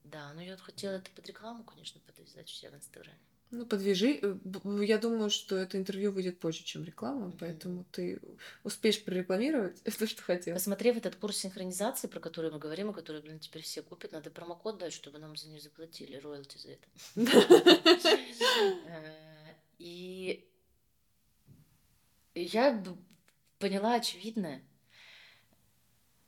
да. 0.05 0.33
Но 0.35 0.41
я 0.43 0.53
вот 0.53 0.61
хотела 0.61 0.93
это 0.93 1.11
под 1.11 1.27
рекламу, 1.27 1.65
конечно, 1.65 2.01
подвязать 2.07 2.49
у 2.49 2.53
себя 2.55 2.71
в 2.71 2.77
Инстаграме. 2.77 3.19
Ну, 3.53 3.65
подвяжи. 3.67 4.19
Э, 4.23 4.37
Я 4.85 4.99
думаю, 4.99 5.31
что 5.31 5.57
это 5.57 5.79
интервью 5.79 6.11
выйдет 6.13 6.39
позже, 6.41 6.65
чем 6.65 6.85
реклама, 6.85 7.31
поэтому 7.39 7.85
ты 7.93 8.21
успеешь 8.65 9.03
прорекламировать 9.05 9.83
то, 9.99 10.07
что 10.07 10.23
хотела. 10.23 10.55
Посмотрев 10.57 10.97
этот 10.97 11.17
курс 11.17 11.37
синхронизации, 11.39 12.09
про 12.09 12.19
который 12.21 12.51
мы 12.51 12.59
говорим, 12.59 12.91
и 12.91 12.95
который, 12.95 13.21
блин, 13.23 13.39
теперь 13.39 13.63
все 13.63 13.83
купят, 13.83 14.13
надо 14.13 14.31
промокод 14.31 14.79
дать, 14.79 14.93
чтобы 14.93 15.19
нам 15.19 15.37
за 15.37 15.49
нее 15.49 15.61
заплатили, 15.61 16.17
роялти 16.17 16.59
за 16.59 16.71
это. 16.73 16.89
Э, 18.87 19.55
И 19.79 20.49
я 22.43 22.83
поняла 23.59 23.95
очевидное, 23.95 24.63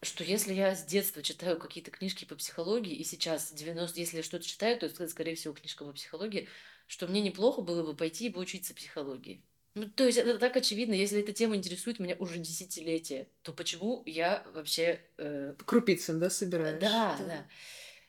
что 0.02 0.22
если 0.22 0.54
я 0.54 0.74
с 0.74 0.84
детства 0.84 1.22
читаю 1.22 1.58
какие-то 1.58 1.90
книжки 1.90 2.24
по 2.24 2.36
психологии, 2.36 2.94
и 2.94 3.04
сейчас 3.04 3.52
90, 3.52 3.98
если 3.98 4.18
я 4.18 4.22
что-то 4.22 4.44
читаю, 4.44 4.78
то 4.78 4.86
это, 4.86 5.08
скорее 5.08 5.34
всего, 5.34 5.54
книжка 5.54 5.84
по 5.84 5.92
психологии, 5.92 6.48
что 6.86 7.06
мне 7.08 7.20
неплохо 7.20 7.62
было 7.62 7.82
бы 7.84 7.96
пойти 7.96 8.26
и 8.26 8.30
поучиться 8.30 8.74
психологии. 8.74 9.42
Ну, 9.74 9.88
то 9.88 10.04
есть 10.04 10.18
это 10.18 10.38
так 10.38 10.56
очевидно, 10.56 10.94
если 10.94 11.20
эта 11.20 11.32
тема 11.32 11.54
интересует 11.56 12.00
меня 12.00 12.16
уже 12.18 12.38
десятилетия, 12.38 13.28
то 13.42 13.52
почему 13.52 14.02
я 14.06 14.44
вообще 14.52 15.00
э, 15.18 15.54
По 15.58 15.64
крупицам, 15.64 16.18
да, 16.18 16.30
собираешь? 16.30 16.80
да, 16.80 17.16
да. 17.20 17.46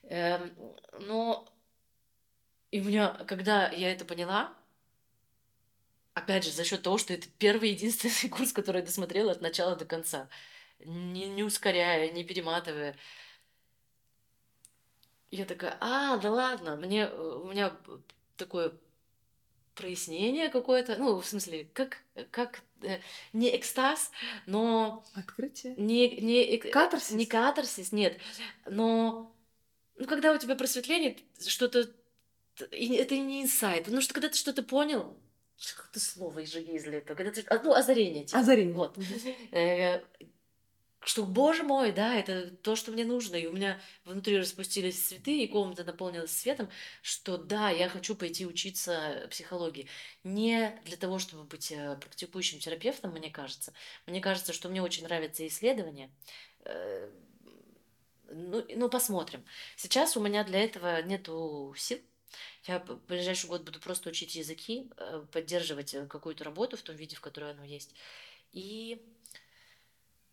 Эм, 0.09 0.51
но 1.01 1.47
и 2.71 2.81
у 2.81 2.85
меня, 2.85 3.09
когда 3.27 3.69
я 3.69 3.91
это 3.91 4.05
поняла, 4.05 4.55
опять 6.19 6.43
же, 6.43 6.51
за 6.51 6.63
счет 6.63 6.83
того, 6.83 6.97
что 6.97 7.13
это 7.13 7.27
первый 7.37 7.71
единственный 7.71 8.29
курс, 8.35 8.53
который 8.53 8.77
я 8.77 8.85
досмотрела 8.85 9.31
от 9.31 9.41
начала 9.41 9.75
до 9.75 9.85
конца, 9.85 10.29
не, 10.79 11.27
не 11.27 11.43
ускоряя, 11.43 12.11
не 12.11 12.23
перематывая. 12.23 12.95
Я 15.31 15.45
такая, 15.45 15.77
а, 15.79 16.17
да 16.17 16.31
ладно, 16.31 16.75
мне, 16.75 17.07
у 17.07 17.49
меня 17.49 17.75
такое 18.37 18.73
прояснение 19.75 20.49
какое-то, 20.49 20.97
ну, 20.97 21.19
в 21.19 21.25
смысле, 21.25 21.69
как, 21.73 21.97
как 22.31 22.61
э, 22.81 22.99
не 23.31 23.55
экстаз, 23.55 24.11
но 24.45 25.05
Открытие. 25.13 25.75
не, 25.77 26.17
не, 26.17 26.57
эк- 26.57 26.69
Катарсис? 26.69 27.11
не 27.11 27.25
катарсис, 27.25 27.91
нет. 27.91 28.19
Но 28.65 29.33
ну, 29.97 30.05
когда 30.05 30.33
у 30.33 30.37
тебя 30.37 30.55
просветление, 30.55 31.17
что-то... 31.45 31.89
Это 32.71 33.17
не 33.17 33.43
инсайт. 33.43 33.85
Потому 33.85 34.01
что 34.01 34.13
когда 34.13 34.27
ты 34.27 34.37
что-то 34.37 34.63
понял, 34.63 35.17
как-то 35.75 35.99
слово 35.99 36.43
этого. 36.99 37.15
Когда 37.15 37.31
ты, 37.31 37.45
ну, 37.63 37.73
озарение. 37.73 38.25
типа. 38.25 38.39
Озарение. 38.39 38.73
Вот. 38.73 38.97
Э, 39.51 40.01
Что, 41.01 41.23
боже 41.25 41.63
мой, 41.63 41.91
да, 41.93 42.15
это 42.15 42.51
то, 42.57 42.75
что 42.75 42.91
мне 42.91 43.05
нужно. 43.05 43.35
И 43.37 43.47
у 43.47 43.53
меня 43.53 43.79
внутри 44.03 44.37
распустились 44.37 45.01
цветы, 45.07 45.43
и 45.43 45.47
комната 45.47 45.83
наполнилась 45.85 46.31
светом, 46.31 46.69
что 47.01 47.37
да, 47.37 47.69
я 47.69 47.87
хочу 47.89 48.15
пойти 48.15 48.45
учиться 48.45 49.27
психологии. 49.31 49.87
Не 50.23 50.79
для 50.85 50.97
того, 50.97 51.17
чтобы 51.19 51.45
быть 51.45 51.71
э, 51.71 51.97
практикующим 52.01 52.59
терапевтом, 52.59 53.11
мне 53.13 53.29
кажется. 53.31 53.73
Мне 54.07 54.19
кажется, 54.21 54.51
что 54.53 54.67
мне 54.69 54.81
очень 54.83 55.05
нравятся 55.05 55.47
исследования. 55.47 56.11
Э, 56.65 57.09
Ну, 58.31 58.63
ну, 58.75 58.89
посмотрим. 58.89 59.43
Сейчас 59.75 60.15
у 60.15 60.21
меня 60.21 60.43
для 60.43 60.59
этого 60.63 61.01
нету 61.01 61.73
сил. 61.77 61.99
Я 62.65 62.79
в 62.79 63.05
ближайший 63.07 63.47
год 63.47 63.63
буду 63.63 63.79
просто 63.79 64.09
учить 64.09 64.35
языки, 64.35 64.89
э, 64.97 65.25
поддерживать 65.31 65.93
э, 65.93 66.05
какую-то 66.05 66.43
работу 66.43 66.77
в 66.77 66.81
том 66.81 66.95
виде, 66.95 67.15
в 67.15 67.21
которой 67.21 67.51
оно 67.51 67.63
есть. 67.63 67.95
И 68.51 69.01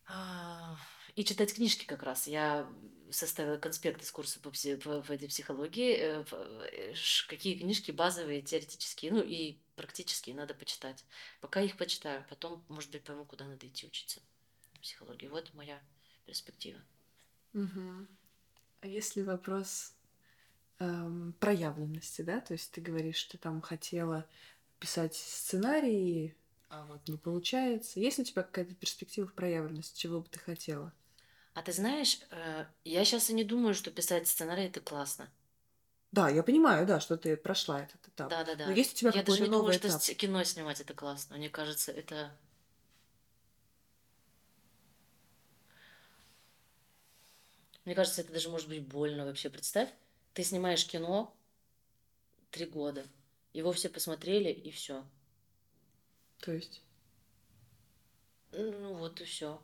а, 0.09 0.77
и 1.15 1.25
читать 1.25 1.55
книжки 1.55 1.85
как 1.85 2.03
раз. 2.03 2.27
Я 2.27 2.71
составила 3.11 3.57
конспект 3.57 4.03
из 4.03 4.11
курса 4.11 4.41
по, 4.41 4.49
пси- 4.49 4.77
по- 4.77 5.03
по 5.03 5.13
этой 5.13 5.29
психологии. 5.29 5.97
э, 5.97 6.25
в- 6.25 7.27
Какие 7.29 7.59
книжки 7.59 7.91
базовые, 7.91 8.43
теоретические, 8.43 9.13
ну 9.13 9.23
и 9.23 9.59
практические 9.75 10.35
надо 10.35 10.55
почитать. 10.55 11.05
Пока 11.41 11.61
их 11.61 11.77
почитаю, 11.77 12.25
потом, 12.29 12.65
может 12.69 12.91
быть, 12.91 13.03
пойму, 13.05 13.25
куда 13.25 13.47
надо 13.47 13.67
идти 13.67 13.87
учиться. 13.87 14.21
Психологии. 14.81 15.29
Вот 15.29 15.53
моя 15.55 15.81
перспектива. 16.25 16.81
Мгм. 17.53 18.09
А 18.81 18.87
если 18.87 19.23
вопрос 19.23 19.96
эм, 20.79 21.35
проявленности, 21.41 22.23
да? 22.23 22.41
То 22.41 22.53
есть 22.53 22.71
ты 22.73 22.81
говоришь, 22.81 23.17
что 23.17 23.39
там 23.39 23.61
хотела 23.61 24.27
писать 24.79 25.15
сценарии, 25.15 26.37
а 26.69 26.85
вот 26.87 27.09
не 27.09 27.17
получается. 27.17 28.01
Есть 28.01 28.19
ли 28.19 28.23
у 28.23 28.27
тебя 28.27 28.43
какая-то 28.43 28.75
перспектива 28.75 29.27
в 29.27 29.33
проявленности? 29.33 29.99
Чего 29.99 30.21
бы 30.21 30.29
ты 30.29 30.39
хотела? 30.39 30.93
А 31.55 31.63
ты 31.63 31.73
знаешь, 31.73 32.21
э, 32.31 32.67
я 32.85 33.05
сейчас 33.05 33.31
и 33.31 33.35
не 33.35 33.45
думаю, 33.45 33.75
что 33.75 33.91
писать 33.91 34.29
сценарий 34.29 34.65
это 34.65 34.81
классно. 34.81 35.31
Да, 36.13 36.29
я 36.29 36.43
понимаю, 36.43 36.87
да, 36.87 37.01
что 37.01 37.17
ты 37.17 37.37
прошла 37.37 37.83
этот 37.83 38.07
этап. 38.09 38.31
Да, 38.31 38.45
да, 38.45 38.55
да. 38.55 38.67
Но 38.67 38.73
есть 38.73 38.93
у 38.93 38.97
тебя 38.97 39.13
Я 39.13 39.23
даже 39.23 39.43
не 39.43 39.49
думаю, 39.49 39.73
что 39.73 40.15
кино 40.15 40.45
снимать 40.45 40.81
это 40.81 40.95
классно. 40.95 41.37
Мне 41.37 41.49
кажется, 41.49 41.93
это 41.93 42.31
Мне 47.85 47.95
кажется, 47.95 48.23
это 48.23 48.33
даже 48.33 48.49
может 48.51 48.69
быть 48.69 48.85
больно 48.87 49.25
вообще. 49.25 49.49
Представь, 49.49 49.89
ты 50.37 50.45
снимаешь 50.45 50.87
кино 50.87 51.35
три 52.51 52.67
года, 52.67 53.07
его 53.55 53.73
все 53.73 53.89
посмотрели, 53.89 54.51
и 54.51 54.71
все. 54.71 55.03
То 56.41 56.53
есть? 56.53 56.83
Ну 58.53 58.93
вот 58.97 59.19
и 59.23 59.25
все. 59.25 59.63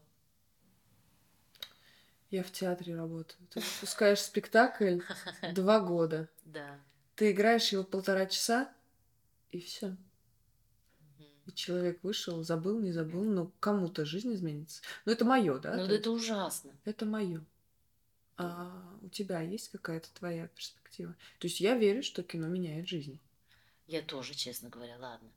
Я 2.30 2.42
в 2.42 2.50
театре 2.50 2.96
работаю. 2.96 3.46
Ты 3.50 3.60
выпускаешь 3.60 4.22
спектакль 4.22 5.00
два 5.52 5.78
года. 5.80 6.30
Да. 6.46 6.80
Ты 7.16 7.32
играешь 7.32 7.70
его 7.70 7.84
полтора 7.84 8.24
часа, 8.24 8.72
и 9.50 9.60
все. 9.60 9.94
И 11.44 11.52
человек 11.52 12.02
вышел, 12.02 12.42
забыл, 12.42 12.80
не 12.80 12.92
забыл, 12.92 13.24
но 13.24 13.52
кому-то 13.60 14.06
жизнь 14.06 14.32
изменится. 14.32 14.80
Но 15.04 15.12
это 15.12 15.26
мое, 15.26 15.58
да? 15.58 15.76
Ну 15.76 15.86
то 15.86 15.92
это 15.92 16.10
ужасно. 16.10 16.72
Это 16.86 17.04
мое. 17.04 17.44
А 18.36 18.98
у 19.02 19.09
тебя 19.09 19.40
есть 19.40 19.70
какая-то 19.70 20.09
твоя 20.14 20.48
перспектива? 20.48 21.14
То 21.38 21.46
есть 21.46 21.60
я 21.60 21.76
верю, 21.76 22.02
что 22.02 22.22
кино 22.22 22.48
меняет 22.48 22.88
жизнь. 22.88 23.18
Я 23.86 24.02
тоже, 24.02 24.34
честно 24.34 24.68
говоря, 24.68 24.96
ладно. 24.98 25.28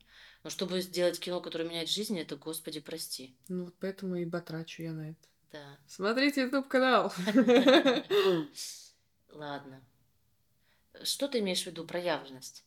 Но 0.42 0.50
чтобы 0.50 0.80
сделать 0.80 1.18
кино, 1.20 1.40
которое 1.40 1.64
меняет 1.68 1.88
жизнь, 1.88 2.18
это, 2.18 2.36
господи, 2.36 2.80
прости. 2.80 3.34
Ну 3.48 3.64
вот 3.64 3.74
поэтому 3.80 4.16
и 4.16 4.24
потрачу 4.24 4.82
я 4.82 4.92
на 4.92 5.10
это. 5.10 5.28
Да. 5.52 5.78
Смотрите 5.86 6.42
YouTube 6.42 6.68
канал. 6.68 7.12
Ладно. 9.30 9.82
Что 11.02 11.28
ты 11.28 11.40
имеешь 11.40 11.62
в 11.62 11.66
виду 11.66 11.84
проявленность? 11.84 12.64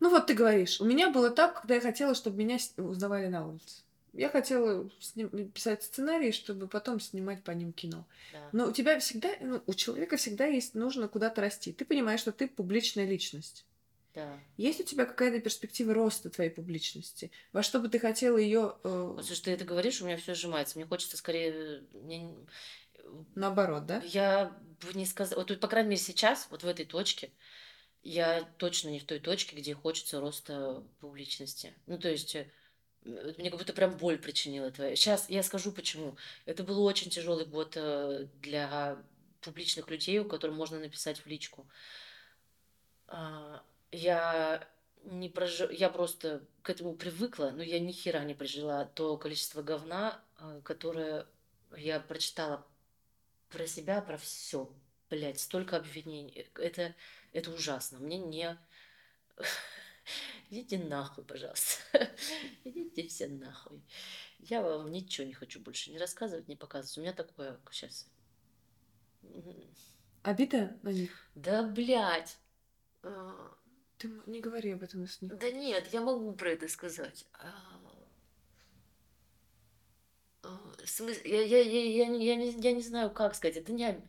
Ну 0.00 0.10
вот 0.10 0.26
ты 0.26 0.34
говоришь, 0.34 0.80
у 0.80 0.84
меня 0.84 1.10
было 1.10 1.30
так, 1.30 1.60
когда 1.60 1.74
я 1.74 1.80
хотела, 1.80 2.14
чтобы 2.14 2.38
меня 2.38 2.58
узнавали 2.76 3.26
на 3.26 3.46
улице. 3.46 3.82
Я 4.12 4.28
хотела 4.28 4.90
сним- 5.00 5.50
писать 5.50 5.82
сценарии, 5.82 6.32
чтобы 6.32 6.68
потом 6.68 7.00
снимать 7.00 7.42
по 7.42 7.50
ним 7.50 7.72
кино. 7.72 8.06
Да. 8.32 8.48
Но 8.52 8.68
у 8.68 8.72
тебя 8.72 8.98
всегда, 8.98 9.30
ну, 9.40 9.62
у 9.66 9.74
человека 9.74 10.16
всегда 10.16 10.46
есть, 10.46 10.74
нужно 10.74 11.08
куда-то 11.08 11.40
расти. 11.40 11.72
Ты 11.72 11.84
понимаешь, 11.84 12.20
что 12.20 12.32
ты 12.32 12.46
публичная 12.46 13.06
личность. 13.06 13.64
Да. 14.14 14.38
Есть 14.58 14.80
у 14.80 14.84
тебя 14.84 15.06
какая-то 15.06 15.40
перспектива 15.40 15.94
роста 15.94 16.28
твоей 16.28 16.50
публичности? 16.50 17.30
Во 17.52 17.62
что 17.62 17.80
бы 17.80 17.88
ты 17.88 17.98
хотела 17.98 18.36
ее 18.36 18.76
Вот 18.82 19.24
слушай, 19.24 19.44
ты 19.44 19.50
это 19.52 19.64
говоришь, 19.64 20.02
у 20.02 20.04
меня 20.04 20.18
все 20.18 20.34
сжимается. 20.34 20.78
Мне 20.78 20.86
хочется 20.86 21.16
скорее... 21.16 21.82
мне- 21.92 22.36
наоборот, 23.34 23.86
да? 23.86 24.02
Я 24.04 24.58
бы 24.80 24.92
не 24.94 25.06
сказала... 25.06 25.40
Вот, 25.40 25.58
по 25.58 25.68
крайней 25.68 25.90
мере, 25.90 26.02
сейчас, 26.02 26.48
вот 26.50 26.62
в 26.62 26.68
этой 26.68 26.84
точке, 26.84 27.30
я 28.02 28.42
точно 28.58 28.90
не 28.90 28.98
в 28.98 29.04
той 29.04 29.20
точке, 29.20 29.56
где 29.56 29.74
хочется 29.74 30.20
роста 30.20 30.82
публичности. 31.00 31.74
Ну, 31.86 31.98
то 31.98 32.10
есть, 32.10 32.34
э, 32.34 32.50
мне 33.04 33.50
как 33.50 33.58
будто 33.58 33.72
прям 33.72 33.96
боль 33.96 34.18
причинила 34.18 34.70
твоя. 34.70 34.94
Сейчас 34.96 35.28
я 35.28 35.42
скажу 35.42 35.72
почему. 35.72 36.16
Это 36.44 36.62
был 36.62 36.82
очень 36.84 37.10
тяжелый 37.10 37.46
год 37.46 37.72
э, 37.76 38.26
для 38.40 39.02
публичных 39.40 39.90
людей, 39.90 40.18
у 40.20 40.24
которых 40.24 40.56
можно 40.56 40.78
написать 40.78 41.18
в 41.18 41.26
личку. 41.26 41.66
А, 43.08 43.62
Я 43.90 44.68
не 45.04 45.28
прожи... 45.28 45.68
я 45.72 45.90
просто 45.90 46.46
к 46.62 46.70
этому 46.70 46.94
привыкла, 46.94 47.50
но 47.50 47.62
я 47.62 47.80
ни 47.80 47.92
хера 47.92 48.24
не 48.24 48.34
прожила 48.34 48.84
то 48.84 49.16
количество 49.16 49.62
говна, 49.62 50.20
э, 50.38 50.60
которое 50.64 51.26
я 51.76 52.00
прочитала 52.00 52.64
про 53.50 53.66
себя, 53.66 54.00
про 54.00 54.16
все. 54.16 54.70
Блять, 55.10 55.40
столько 55.40 55.76
обвинений. 55.76 56.46
Это, 56.54 56.94
это 57.32 57.50
ужасно. 57.50 57.98
Мне 57.98 58.18
не... 58.18 58.58
Идите 60.50 60.78
нахуй, 60.78 61.24
пожалуйста. 61.24 61.82
Идите 62.64 63.08
все 63.08 63.28
нахуй. 63.28 63.82
Я 64.40 64.62
вам 64.62 64.90
ничего 64.90 65.26
не 65.26 65.32
хочу 65.34 65.60
больше 65.60 65.90
не 65.90 65.98
рассказывать, 65.98 66.48
не 66.48 66.56
показывать. 66.56 66.98
У 66.98 67.00
меня 67.02 67.12
такое 67.12 67.58
сейчас. 67.70 68.06
Обида 70.22 70.76
на 70.82 70.90
них? 70.90 71.10
Да, 71.34 71.62
блядь. 71.64 72.36
А, 73.02 73.52
Ты 73.98 74.10
не 74.26 74.40
говори 74.40 74.72
об 74.72 74.82
этом 74.82 75.06
с 75.06 75.22
ним. 75.22 75.36
Да 75.38 75.50
нет, 75.50 75.88
я 75.92 76.00
могу 76.02 76.32
про 76.34 76.50
это 76.50 76.68
сказать. 76.68 77.26
А, 77.34 77.52
а, 80.42 80.48
в 80.78 80.84
смыс- 80.86 81.26
Я, 81.26 81.42
я, 81.42 81.58
я, 81.60 81.84
я, 81.84 82.06
не- 82.06 82.24
я, 82.26 82.36
не, 82.36 82.50
я 82.50 82.72
не 82.72 82.82
знаю, 82.82 83.10
как 83.10 83.34
сказать. 83.34 83.56
Это 83.56 83.72
не... 83.72 84.00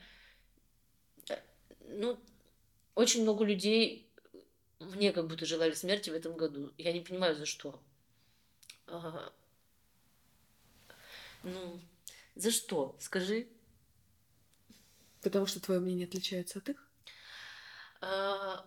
э, 1.30 1.36
Ну, 1.90 2.18
очень 2.95 3.24
много 3.24 3.45
людей 3.45 4.03
мне 4.95 5.11
как 5.11 5.27
будто 5.27 5.45
желали 5.45 5.73
смерти 5.73 6.10
в 6.10 6.14
этом 6.14 6.35
году. 6.38 6.72
Я 6.77 6.93
не 6.93 7.01
понимаю, 7.01 7.35
за 7.35 7.45
что. 7.45 7.80
А, 8.88 9.31
Ну, 11.43 11.80
за 12.35 12.51
что? 12.51 12.95
Скажи. 12.99 13.47
Потому 15.22 15.45
что 15.45 15.60
твое 15.61 15.80
мнение 15.80 16.07
отличается 16.07 16.60
от 16.60 16.69
их? 16.69 16.88
А, 18.01 18.65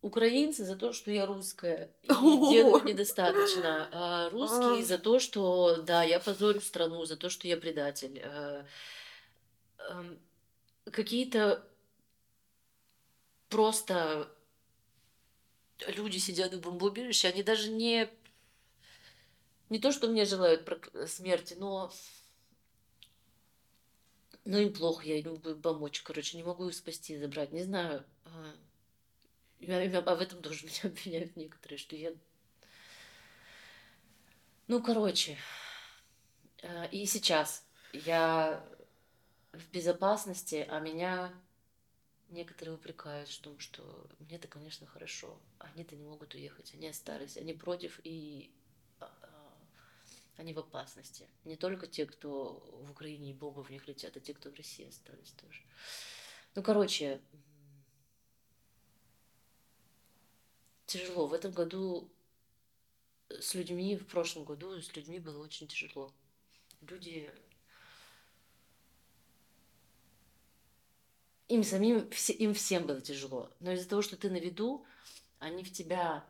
украинцы 0.00 0.64
за 0.64 0.76
то, 0.76 0.92
что 0.92 1.10
я 1.10 1.26
русская 1.26 1.94
и 2.02 2.08
О! 2.10 2.50
делают 2.50 2.84
недостаточно. 2.84 3.88
А 3.92 4.30
русские 4.30 4.82
А. 4.82 4.84
за 4.84 4.98
то, 4.98 5.18
что, 5.20 5.82
да, 5.82 6.02
я 6.02 6.18
позорю 6.20 6.60
страну, 6.60 7.04
за 7.04 7.16
то, 7.16 7.28
что 7.30 7.46
я 7.48 7.56
предатель. 7.56 8.20
А, 8.24 8.66
ам, 9.78 10.18
Какие-то 10.90 11.64
просто 13.48 14.31
люди 15.88 16.18
сидят 16.18 16.54
в 16.54 16.60
бомбоубежище, 16.60 17.28
они 17.28 17.42
даже 17.42 17.70
не... 17.70 18.08
Не 19.70 19.78
то, 19.78 19.90
что 19.90 20.08
мне 20.08 20.24
желают 20.24 20.68
смерти, 21.06 21.54
но... 21.58 21.90
Ну, 24.44 24.58
им 24.58 24.72
плохо, 24.72 25.06
я 25.06 25.22
не 25.22 25.28
могу 25.28 25.54
помочь, 25.54 26.02
короче, 26.02 26.36
не 26.36 26.42
могу 26.42 26.68
их 26.68 26.74
спасти, 26.74 27.16
забрать, 27.16 27.52
не 27.52 27.62
знаю. 27.62 28.04
А, 28.24 28.54
я- 29.60 29.82
я- 29.82 30.00
в 30.00 30.20
этом 30.20 30.42
тоже 30.42 30.66
меня 30.66 30.80
обвиняют 30.84 31.36
некоторые, 31.36 31.78
что 31.78 31.96
я... 31.96 32.12
Ну, 34.68 34.82
короче, 34.82 35.36
э, 36.62 36.88
и 36.90 37.06
сейчас 37.06 37.64
я 37.92 38.64
в 39.52 39.70
безопасности, 39.70 40.66
а 40.68 40.80
меня 40.80 41.32
некоторые 42.32 42.74
упрекают 42.74 43.28
в 43.28 43.40
том, 43.40 43.58
что 43.58 44.08
мне-то, 44.18 44.48
конечно, 44.48 44.86
хорошо, 44.86 45.38
они-то 45.58 45.94
не 45.96 46.04
могут 46.04 46.34
уехать, 46.34 46.74
они 46.74 46.88
остались, 46.88 47.36
они 47.36 47.52
против 47.52 48.00
и 48.04 48.50
а, 49.00 49.12
а, 49.22 49.58
они 50.36 50.52
в 50.52 50.58
опасности. 50.58 51.28
Не 51.44 51.56
только 51.56 51.86
те, 51.86 52.06
кто 52.06 52.60
в 52.84 52.90
Украине 52.90 53.30
и 53.30 53.34
Бога 53.34 53.60
в 53.62 53.70
них 53.70 53.86
летят, 53.86 54.16
а 54.16 54.20
те, 54.20 54.34
кто 54.34 54.50
в 54.50 54.54
России 54.54 54.88
остались 54.88 55.32
тоже. 55.32 55.62
Ну, 56.54 56.62
короче, 56.62 57.20
тяжело. 60.86 61.26
В 61.26 61.32
этом 61.32 61.52
году 61.52 62.10
с 63.28 63.54
людьми, 63.54 63.96
в 63.96 64.06
прошлом 64.06 64.44
году 64.44 64.80
с 64.80 64.94
людьми 64.94 65.18
было 65.18 65.42
очень 65.42 65.66
тяжело. 65.66 66.12
Люди... 66.80 67.32
Им 71.52 71.64
самим, 71.64 72.08
все- 72.08 72.32
им 72.32 72.54
всем 72.54 72.86
было 72.86 73.02
тяжело. 73.02 73.52
Но 73.60 73.72
из-за 73.72 73.86
того, 73.86 74.00
что 74.00 74.16
ты 74.16 74.30
на 74.30 74.38
виду, 74.38 74.86
они 75.38 75.62
в 75.62 75.70
тебя... 75.70 76.26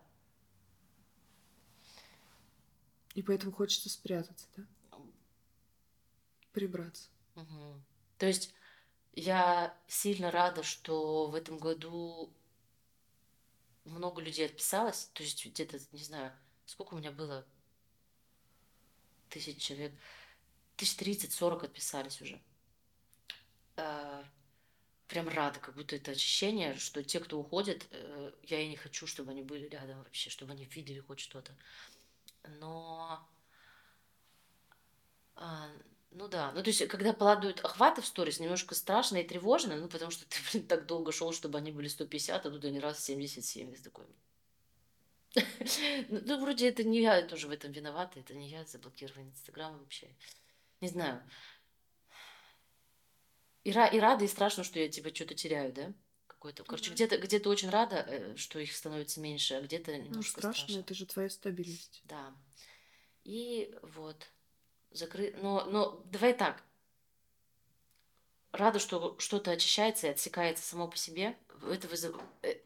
И 3.15 3.23
поэтому 3.23 3.53
хочется 3.53 3.89
спрятаться, 3.89 4.49
да? 4.57 4.65
Прибраться. 6.53 7.09
Мгм. 7.37 7.85
То 8.19 8.27
есть 8.27 8.53
я 9.13 9.79
сильно 9.87 10.33
рада, 10.33 10.65
что 10.65 11.29
в 11.29 11.37
этом 11.37 11.57
году 11.57 12.35
много 13.85 14.21
людей 14.21 14.47
отписалось. 14.47 15.09
То 15.13 15.23
есть 15.23 15.47
где-то, 15.47 15.79
не 15.93 16.03
знаю, 16.03 16.33
сколько 16.67 16.95
у 16.95 16.99
меня 16.99 17.13
было? 17.13 17.47
Тысяч 19.29 19.63
человек. 19.63 19.93
Тысяч 20.75 20.97
тридцать, 20.97 21.33
сорок 21.33 21.63
отписались 21.63 22.21
уже. 22.21 22.43
Прям 25.13 25.29
рада, 25.29 25.61
как 25.61 25.75
будто 25.75 25.95
это 25.95 26.13
ощущение, 26.13 26.75
что 26.77 27.05
те, 27.05 27.21
кто 27.21 27.39
уходит, 27.39 27.87
э, 27.91 28.33
я 28.45 28.61
и 28.61 28.69
не 28.69 28.77
хочу, 28.77 29.07
чтобы 29.07 29.33
они 29.33 29.43
были 29.43 29.69
рядом 29.69 29.99
вообще, 29.99 30.31
чтобы 30.31 30.53
они 30.53 30.65
видели 30.65 31.01
хоть 31.01 31.21
что-то. 31.21 31.55
Но 32.61 33.21
а, 35.35 35.69
ну 36.13 36.29
да, 36.29 36.51
ну 36.53 36.63
то 36.63 36.71
есть, 36.71 36.89
когда 36.89 37.13
падают 37.13 37.61
охваты 37.61 38.01
в 38.01 38.07
сторис, 38.07 38.41
немножко 38.41 38.75
страшно 38.75 39.19
и 39.19 39.29
тревожно, 39.29 39.77
ну 39.77 39.87
потому 39.87 40.11
что 40.11 40.25
ты, 40.25 40.39
блин, 40.51 40.67
так 40.67 40.87
долго 40.87 41.13
шел, 41.13 41.31
чтобы 41.35 41.59
они 41.59 41.73
были 41.73 41.89
150, 41.89 42.47
а 42.47 42.51
тут 42.51 42.65
они 42.65 42.81
раз 42.81 43.05
77, 43.05 43.71
и 43.71 43.77
ты 43.77 43.83
такой. 43.83 44.07
Ну, 46.09 46.21
ну, 46.25 46.41
вроде 46.41 46.71
это 46.71 46.85
не 46.85 47.03
я 47.03 47.21
тоже 47.21 47.49
в 47.49 47.51
этом 47.51 47.71
виновата, 47.73 48.19
это 48.19 48.33
не 48.33 48.49
я 48.49 48.65
заблокирован 48.65 49.29
Инстаграм 49.29 49.79
вообще. 49.79 50.09
Не 50.81 50.89
знаю. 50.89 51.23
И, 53.65 53.71
и 53.71 54.01
рада, 54.01 54.25
и 54.25 54.29
страшно, 54.29 54.65
что 54.65 54.79
я 54.79 54.89
типа 54.89 55.15
что-то 55.15 55.35
теряю, 55.35 55.73
да? 55.73 55.93
Какой-то. 56.27 56.65
Короче, 56.65 56.87
Мгм. 56.91 56.95
где-то 56.97 57.19
где 57.19 57.39
очень 57.49 57.71
рада, 57.71 58.05
э, 58.09 58.37
что 58.37 58.59
их 58.59 58.75
становится 58.75 59.21
меньше, 59.21 59.55
а 59.55 59.61
где-то 59.61 59.93
Ну, 59.93 60.03
немножко 60.03 60.41
страшно, 60.41 60.65
страшно. 60.65 60.81
это 60.81 60.95
же 60.95 61.07
твоя 61.07 61.31
стабильность. 61.31 62.01
Да. 62.05 62.35
И 63.25 63.73
вот. 63.83 64.27
Закры... 64.91 65.35
Но, 65.41 65.65
но 65.67 66.03
давай 66.11 66.35
так. 66.35 66.63
Рада, 68.51 68.79
что 68.79 69.17
что-то 69.19 69.53
очищается 69.53 70.09
и 70.09 70.11
отсекается 70.11 70.65
само 70.65 70.89
по 70.89 70.97
себе. 70.97 71.39
Это 71.71 71.87
вызыв- 71.87 72.21
э, 72.43 72.57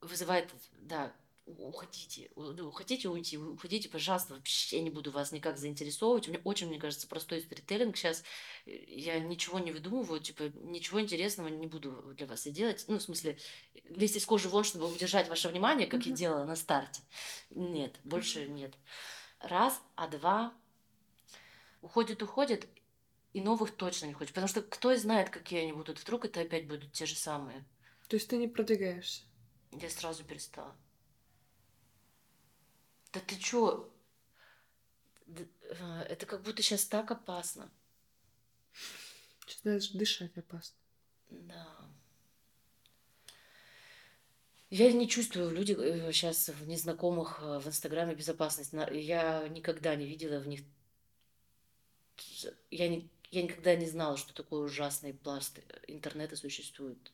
вызывает, 0.00 0.50
да, 0.80 1.14
уходите, 1.46 2.30
хотите 2.72 3.08
уйти, 3.08 3.36
уходите, 3.36 3.88
пожалуйста, 3.88 4.34
вообще 4.34 4.80
не 4.80 4.90
буду 4.90 5.10
вас 5.10 5.32
никак 5.32 5.58
заинтересовывать. 5.58 6.28
У 6.28 6.30
меня 6.30 6.40
очень, 6.44 6.68
мне 6.68 6.78
кажется, 6.78 7.06
простой 7.08 7.42
сторителлинг 7.42 7.96
сейчас. 7.96 8.22
Я 8.64 9.18
ничего 9.18 9.58
не 9.58 9.72
выдумываю, 9.72 10.20
типа, 10.20 10.44
ничего 10.54 11.00
интересного 11.00 11.48
не 11.48 11.66
буду 11.66 12.14
для 12.16 12.26
вас 12.26 12.46
и 12.46 12.50
делать. 12.50 12.84
Ну, 12.88 12.98
в 12.98 13.02
смысле, 13.02 13.38
лезть 13.84 14.16
из 14.16 14.26
кожи 14.26 14.48
вон, 14.48 14.64
чтобы 14.64 14.90
удержать 14.92 15.28
ваше 15.28 15.48
внимание, 15.48 15.86
как 15.86 16.06
я 16.06 16.12
делала 16.12 16.44
на 16.44 16.56
старте. 16.56 17.02
Нет, 17.50 17.98
больше 18.04 18.48
нет. 18.48 18.74
Раз, 19.40 19.80
а 19.96 20.08
два, 20.08 20.54
уходит, 21.80 22.22
уходит, 22.22 22.68
и 23.32 23.40
новых 23.40 23.74
точно 23.76 24.06
не 24.06 24.12
хочет. 24.12 24.34
Потому 24.34 24.48
что 24.48 24.62
кто 24.62 24.94
знает, 24.96 25.30
какие 25.30 25.62
они 25.62 25.72
будут. 25.72 25.98
Вдруг 25.98 26.24
это 26.24 26.40
опять 26.40 26.68
будут 26.68 26.92
те 26.92 27.06
же 27.06 27.16
самые. 27.16 27.64
То 28.08 28.16
есть 28.16 28.28
ты 28.28 28.36
не 28.36 28.46
продвигаешься? 28.46 29.22
Я 29.72 29.88
сразу 29.88 30.22
перестала. 30.22 30.76
Да 33.12 33.20
ты 33.20 33.36
чё? 33.36 33.92
Э, 35.26 36.02
это 36.08 36.26
как 36.26 36.42
будто 36.42 36.62
сейчас 36.62 36.84
так 36.86 37.10
опасно. 37.10 37.70
Сейчас 39.46 39.60
даже 39.62 39.98
дышать 39.98 40.36
опасно. 40.36 40.76
Да. 41.30 41.68
Я 44.70 44.90
не 44.92 45.06
чувствую 45.06 45.50
в 45.50 45.52
людях 45.52 45.78
сейчас 46.14 46.48
в 46.48 46.66
незнакомых 46.66 47.40
э, 47.42 47.58
в 47.58 47.66
Инстаграме 47.66 48.14
безопасность. 48.14 48.72
Я 48.92 49.46
никогда 49.48 49.94
не 49.94 50.06
видела 50.06 50.40
в 50.40 50.48
них... 50.48 50.62
Я, 52.70 52.88
не... 52.88 53.10
я 53.30 53.42
никогда 53.42 53.76
не 53.76 53.86
знала, 53.86 54.16
что 54.16 54.32
такой 54.32 54.64
ужасный 54.64 55.12
пласт 55.12 55.58
интернета 55.86 56.36
существует. 56.36 57.12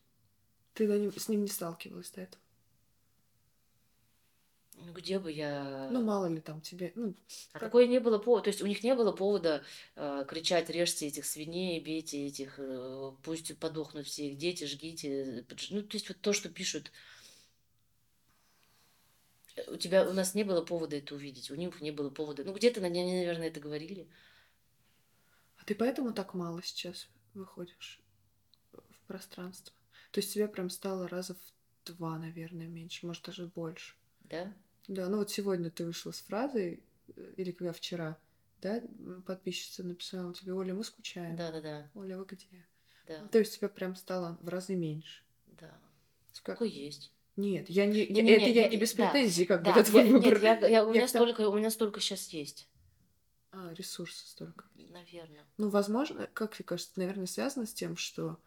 Ты 0.73 1.11
с 1.19 1.27
ним 1.27 1.41
не 1.41 1.49
сталкивалась 1.49 2.11
до 2.11 2.21
этого? 2.21 2.41
Ну, 4.85 4.93
где 4.93 5.19
бы 5.19 5.31
я... 5.31 5.89
Ну, 5.91 6.01
мало 6.03 6.27
ли 6.27 6.39
там 6.39 6.61
тебе... 6.61 6.91
Ну, 6.95 7.13
а 7.51 7.59
как... 7.59 7.63
такое 7.63 7.87
не 7.87 7.99
было 7.99 8.17
повода. 8.17 8.45
То 8.45 8.49
есть 8.49 8.61
у 8.61 8.67
них 8.67 8.83
не 8.83 8.95
было 8.95 9.11
повода 9.11 9.63
э, 9.95 10.25
кричать, 10.27 10.69
режьте 10.69 11.07
этих 11.07 11.25
свиней, 11.25 11.79
бейте 11.79 12.27
этих, 12.27 12.55
э, 12.57 13.11
пусть 13.23 13.57
подохнут 13.57 14.07
все 14.07 14.29
их 14.29 14.37
дети, 14.37 14.65
жгите. 14.65 15.45
Ну, 15.71 15.81
то 15.83 15.95
есть 15.95 16.07
вот 16.07 16.21
то, 16.21 16.33
что 16.33 16.49
пишут. 16.49 16.91
У 19.67 19.75
тебя, 19.75 20.07
у 20.09 20.13
нас 20.13 20.33
не 20.33 20.43
было 20.43 20.61
повода 20.61 20.95
это 20.95 21.15
увидеть, 21.15 21.51
у 21.51 21.55
них 21.55 21.81
не 21.81 21.91
было 21.91 22.09
повода. 22.09 22.43
Ну, 22.45 22.53
где-то, 22.53 22.81
они, 22.81 23.03
наверное, 23.03 23.49
это 23.49 23.59
говорили. 23.59 24.07
А 25.57 25.65
ты 25.65 25.75
поэтому 25.75 26.13
так 26.13 26.33
мало 26.33 26.63
сейчас 26.63 27.09
выходишь 27.33 28.01
в 28.71 29.07
пространство? 29.07 29.75
То 30.11 30.21
есть 30.21 30.33
тебя 30.33 30.47
прям 30.47 30.69
стало 30.69 31.09
раза 31.09 31.35
в 31.35 31.53
два, 31.85 32.17
наверное, 32.17 32.67
меньше, 32.67 33.05
может, 33.05 33.25
даже 33.25 33.47
больше. 33.47 33.95
Да? 34.21 34.53
Да, 34.89 35.07
ну 35.07 35.17
вот 35.17 35.29
сегодня 35.29 35.69
ты 35.69 35.85
вышла 35.85 36.09
с 36.09 36.19
фразой, 36.21 36.81
э, 37.15 37.33
или 37.37 37.51
когда 37.51 37.71
вчера, 37.71 38.17
да, 38.59 38.81
подписчица 39.27 39.83
написала 39.83 40.33
тебе, 40.33 40.51
Оля, 40.53 40.73
мы 40.73 40.83
скучаем. 40.83 41.35
Да, 41.35 41.51
да, 41.51 41.61
да. 41.61 41.91
Оля, 41.93 42.17
вы 42.17 42.25
где? 42.25 42.65
Да. 43.07 43.27
То 43.27 43.37
есть 43.37 43.55
тебя 43.55 43.69
прям 43.69 43.95
стало 43.95 44.39
в 44.41 44.49
разы 44.49 44.75
меньше. 44.75 45.23
Да. 45.45 45.71
Сколько 46.33 46.65
как? 46.65 46.73
есть? 46.73 47.13
Нет, 47.35 47.69
я 47.69 47.85
не, 47.85 48.07
не, 48.07 48.23
не 48.23 48.31
это 48.31 48.45
нет, 48.45 48.55
я 48.55 48.67
не 48.67 48.77
без 48.77 48.93
претензий, 48.93 49.45
да, 49.45 49.55
как 49.55 49.63
да, 49.63 49.73
бы, 49.73 49.79
это 49.79 49.89
твой 49.91 50.05
выбор. 50.05 50.41
Нет, 50.41 50.61
я, 50.63 50.67
я, 50.67 50.85
у, 50.85 50.91
меня 50.91 51.07
столько, 51.07 51.47
у 51.47 51.55
меня 51.55 51.69
столько 51.69 51.99
сейчас 51.99 52.27
есть. 52.29 52.67
А, 53.51 53.71
ресурсов 53.75 54.27
столько. 54.27 54.65
Наверное. 54.73 55.45
Ну, 55.57 55.69
возможно, 55.69 56.27
как 56.33 56.55
тебе 56.55 56.65
кажется, 56.65 56.93
наверное, 56.95 57.27
связано 57.27 57.67
с 57.67 57.73
тем, 57.75 57.95
что 57.95 58.39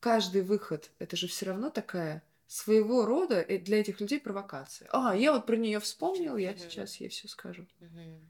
каждый 0.00 0.42
выход, 0.42 0.90
это 0.98 1.16
же 1.16 1.28
все 1.28 1.46
равно 1.46 1.70
такая 1.70 2.22
своего 2.48 3.04
рода 3.04 3.40
э, 3.42 3.58
для 3.58 3.80
этих 3.80 4.00
людей 4.00 4.18
провокация. 4.18 4.88
А, 4.90 5.14
я 5.14 5.32
вот 5.32 5.46
про 5.46 5.56
нее 5.56 5.78
вспомнил, 5.80 6.36
я 6.36 6.52
mm-hmm. 6.52 6.58
сейчас 6.58 6.96
ей 6.96 7.10
все 7.10 7.28
скажу. 7.28 7.66
Mm-hmm. 7.80 8.20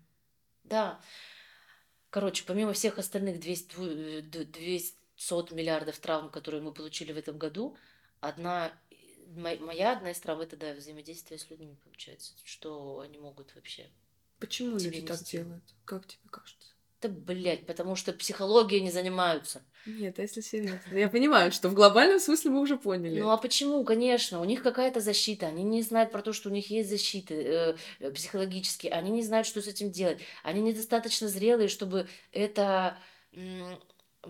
Да. 0.65 1.01
Короче, 2.11 2.45
помимо 2.45 2.73
всех 2.73 2.99
остальных 2.99 3.39
200, 3.39 4.23
200 4.23 4.97
э, 5.31 5.55
миллиардов 5.55 5.99
травм, 5.99 6.31
которые 6.31 6.61
мы 6.61 6.75
получили 6.75 7.13
в 7.13 7.17
этом 7.17 7.39
году, 7.39 7.77
одна 8.21 8.73
моя 9.29 9.93
одна 9.93 10.11
из 10.11 10.19
травм 10.19 10.41
это 10.41 10.57
да, 10.57 10.75
взаимодействие 10.75 11.39
с 11.39 11.49
людьми, 11.49 11.77
получается, 11.85 12.35
что 12.45 13.01
они 13.01 13.19
могут 13.19 13.55
вообще. 13.55 13.89
Почему 14.41 14.79
люди 14.79 14.87
нести. 14.87 15.07
так 15.07 15.23
делают? 15.23 15.65
Как 15.85 16.07
тебе 16.07 16.29
кажется? 16.31 16.75
Да, 17.01 17.09
блядь, 17.09 17.65
потому 17.65 17.95
что 17.95 18.13
психологией 18.13 18.83
не 18.83 18.91
занимаются. 18.91 19.63
Нет, 19.87 20.19
а 20.19 20.23
если 20.23 20.41
серьезно? 20.41 20.81
Я 20.93 21.09
понимаю, 21.09 21.53
что 21.53 21.69
в 21.69 21.75
глобальном 21.75 22.19
смысле 22.19 22.51
мы 22.51 22.61
уже 22.61 22.77
поняли. 22.77 23.21
Ну 23.21 23.31
а 23.31 23.37
почему? 23.37 23.85
Конечно, 23.85 24.41
у 24.41 24.45
них 24.45 24.63
какая-то 24.63 25.01
защита. 25.01 25.47
Они 25.47 25.63
не 25.63 25.83
знают 25.83 26.11
про 26.11 26.23
то, 26.23 26.33
что 26.33 26.49
у 26.49 26.53
них 26.53 26.71
есть 26.71 26.91
защиты 26.91 27.35
э, 27.35 27.77
э 28.01 28.11
психологические. 28.11 28.93
Они 28.93 29.11
не 29.11 29.23
знают, 29.23 29.47
что 29.47 29.63
с 29.63 29.69
этим 29.69 29.93
делать. 29.93 30.19
Они 30.43 30.61
недостаточно 30.61 31.29
зрелые, 31.29 31.69
чтобы 31.69 32.09
это 32.33 32.99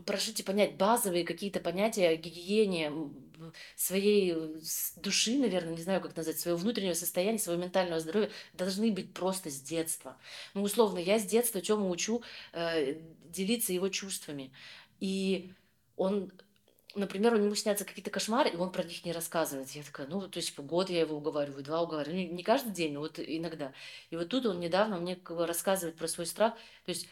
прожить 0.04 0.40
и 0.40 0.42
понять 0.42 0.76
базовые 0.76 1.24
какие-то 1.24 1.60
понятия 1.60 2.16
гигиене 2.16 2.92
своей 3.76 4.36
души, 4.96 5.38
наверное, 5.38 5.74
не 5.74 5.82
знаю, 5.82 6.00
как 6.00 6.16
назвать, 6.16 6.38
своего 6.38 6.58
внутреннего 6.58 6.94
состояния, 6.94 7.38
своего 7.38 7.62
ментального 7.62 8.00
здоровья, 8.00 8.30
должны 8.54 8.92
быть 8.92 9.12
просто 9.12 9.50
с 9.50 9.60
детства. 9.60 10.16
Ну, 10.54 10.62
условно, 10.62 10.98
я 10.98 11.18
с 11.18 11.24
детства 11.24 11.60
Тему 11.60 11.90
учу 11.90 12.22
э, 12.52 12.96
делиться 13.24 13.72
его 13.72 13.88
чувствами. 13.88 14.52
И 15.00 15.52
он 15.96 16.32
например, 16.94 17.34
у 17.34 17.38
него 17.38 17.54
снятся 17.54 17.84
какие-то 17.84 18.10
кошмары, 18.10 18.50
и 18.50 18.56
он 18.56 18.70
про 18.70 18.82
них 18.82 19.04
не 19.04 19.12
рассказывает. 19.12 19.70
Я 19.70 19.82
такая, 19.82 20.06
ну, 20.06 20.28
то 20.28 20.38
есть 20.38 20.58
год 20.58 20.90
я 20.90 21.00
его 21.00 21.16
уговариваю, 21.16 21.62
два 21.62 21.82
уговариваю. 21.82 22.16
Не, 22.16 22.26
не 22.26 22.42
каждый 22.42 22.72
день, 22.72 22.94
но 22.94 23.00
вот 23.00 23.18
иногда. 23.18 23.72
И 24.10 24.16
вот 24.16 24.28
тут 24.28 24.46
он 24.46 24.60
недавно 24.60 24.98
мне 24.98 25.18
рассказывает 25.26 25.96
про 25.96 26.08
свой 26.08 26.26
страх. 26.26 26.54
То 26.84 26.90
есть 26.90 27.08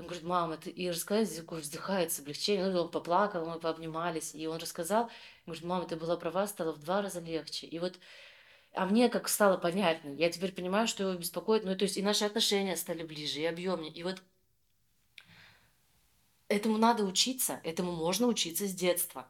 он 0.00 0.06
говорит, 0.06 0.24
мама, 0.24 0.56
ты... 0.56 0.70
И 0.70 0.90
рассказать, 0.90 1.36
такой 1.36 1.60
вздыхает 1.60 2.12
с 2.12 2.20
облегчением. 2.20 2.74
Он 2.76 2.90
поплакал, 2.90 3.46
мы 3.46 3.58
пообнимались. 3.58 4.34
И 4.34 4.46
он 4.46 4.58
рассказал, 4.58 5.04
он 5.04 5.10
говорит, 5.46 5.64
мама, 5.64 5.86
ты 5.86 5.96
была 5.96 6.16
права, 6.16 6.46
стало 6.46 6.72
в 6.72 6.78
два 6.78 7.02
раза 7.02 7.20
легче. 7.20 7.66
И 7.66 7.78
вот 7.78 7.98
а 8.74 8.86
мне 8.86 9.08
как 9.08 9.28
стало 9.28 9.56
понятно, 9.56 10.10
я 10.10 10.30
теперь 10.30 10.52
понимаю, 10.52 10.86
что 10.86 11.02
его 11.02 11.18
беспокоит, 11.18 11.64
ну, 11.64 11.74
то 11.76 11.84
есть 11.84 11.96
и 11.96 12.02
наши 12.02 12.24
отношения 12.24 12.76
стали 12.76 13.02
ближе, 13.02 13.40
и 13.40 13.44
объемнее. 13.44 13.92
И 13.92 14.02
вот 14.02 14.22
этому 16.48 16.78
надо 16.78 17.04
учиться, 17.04 17.60
этому 17.64 17.92
можно 17.92 18.26
учиться 18.26 18.66
с 18.66 18.74
детства, 18.74 19.26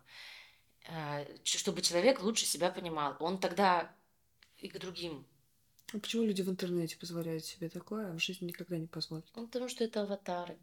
э, 0.89 1.25
чтобы 1.45 1.83
человек 1.83 2.21
лучше 2.21 2.47
себя 2.47 2.71
понимал. 2.71 3.17
Он 3.21 3.39
тогда 3.39 3.95
и 4.59 4.69
к 4.69 4.79
другим 4.79 5.27
а 5.95 5.99
почему 5.99 6.25
люди 6.25 6.43
в 6.43 6.51
интернете 6.51 6.97
позволяют 6.97 7.45
себе 7.45 7.69
такое, 7.69 8.11
а 8.11 8.13
в 8.13 8.19
жизни 8.19 8.47
никогда 8.47 8.77
не 8.77 8.87
позволят? 8.87 9.25
Ну, 9.35 9.47
потому 9.47 9.69
что 9.69 9.85
это 9.85 10.03
аватары. 10.03 10.59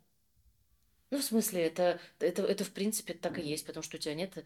Ну, 1.10 1.19
в 1.19 1.23
смысле, 1.23 1.64
это, 1.64 1.99
это, 2.19 2.43
это 2.43 2.64
в 2.64 2.72
принципе 2.72 3.14
так 3.14 3.39
и 3.39 3.41
есть, 3.41 3.65
потому 3.65 3.84
что 3.84 3.97
у 3.97 3.99
тебя 3.99 4.14
нет... 4.14 4.43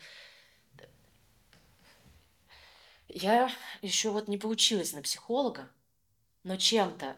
Я 3.08 3.52
еще 3.82 4.12
вот 4.12 4.28
не 4.28 4.38
получилась 4.38 4.94
на 4.94 5.02
психолога, 5.02 5.70
но 6.44 6.58
чем-то 6.58 7.18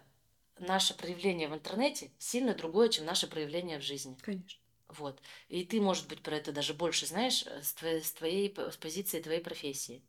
наше 0.58 0.96
проявление 0.96 1.50
в 1.50 1.54
интернете 1.54 2.12
сильно 2.18 2.56
другое, 2.56 2.90
чем 2.90 3.06
наше 3.06 3.28
проявление 3.28 3.78
в 3.78 3.84
жизни. 3.84 4.18
Конечно. 4.22 4.60
Вот. 4.88 5.22
И 5.50 5.66
ты, 5.66 5.82
может 5.82 6.08
быть, 6.08 6.22
про 6.22 6.36
это 6.36 6.52
даже 6.52 6.74
больше 6.74 7.06
знаешь 7.06 7.46
э, 7.46 7.62
с 7.62 7.74
твоей, 7.74 8.02
с 8.02 8.12
твоей 8.12 8.56
с 8.56 8.78
позиции 8.78 9.22
твоей 9.22 9.42
профессии 9.42 10.02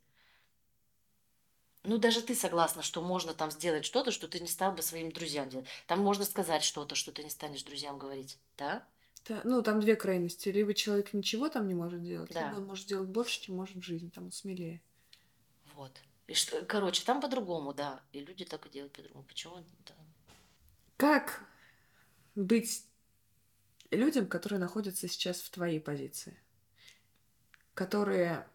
ну, 1.83 1.97
даже 1.97 2.21
ты 2.21 2.33
согласна, 2.33 2.81
что 2.81 3.01
можно 3.01 3.33
там 3.33 3.51
сделать 3.51 3.83
что-то, 3.83 4.11
что 4.11 4.27
ты 4.27 4.39
не 4.39 4.47
стал 4.47 4.71
бы 4.71 4.81
своим 4.81 5.11
друзьям 5.11 5.49
делать. 5.49 5.67
Там 5.85 5.99
можно 5.99 6.23
сказать 6.23 6.63
что-то, 6.63 6.95
что 6.95 7.11
ты 7.11 7.23
не 7.23 7.29
станешь 7.29 7.63
друзьям 7.63 7.97
говорить, 7.97 8.37
да? 8.57 8.87
Да, 9.27 9.41
ну, 9.43 9.61
там 9.61 9.79
две 9.79 9.95
крайности. 9.95 10.49
Либо 10.49 10.73
человек 10.73 11.13
ничего 11.13 11.49
там 11.49 11.67
не 11.67 11.73
может 11.73 12.01
делать, 12.01 12.31
да. 12.31 12.47
либо 12.47 12.59
он 12.59 12.67
может 12.67 12.87
делать 12.87 13.09
больше, 13.09 13.41
чем 13.41 13.55
может 13.55 13.75
в 13.75 13.81
жизни, 13.81 14.09
там 14.09 14.31
смелее. 14.31 14.81
Вот. 15.75 15.91
И 16.27 16.33
что, 16.33 16.63
короче, 16.65 17.03
там 17.03 17.21
по-другому, 17.21 17.73
да. 17.73 18.01
И 18.13 18.19
люди 18.19 18.45
так 18.45 18.65
и 18.65 18.69
делают 18.69 18.93
по-другому. 18.93 19.25
Почему? 19.25 19.57
Да. 19.85 19.93
Как 20.97 21.45
быть 22.35 22.85
людям, 23.91 24.27
которые 24.27 24.59
находятся 24.59 25.07
сейчас 25.07 25.41
в 25.41 25.49
твоей 25.49 25.79
позиции? 25.79 26.39
Которые 27.73 28.47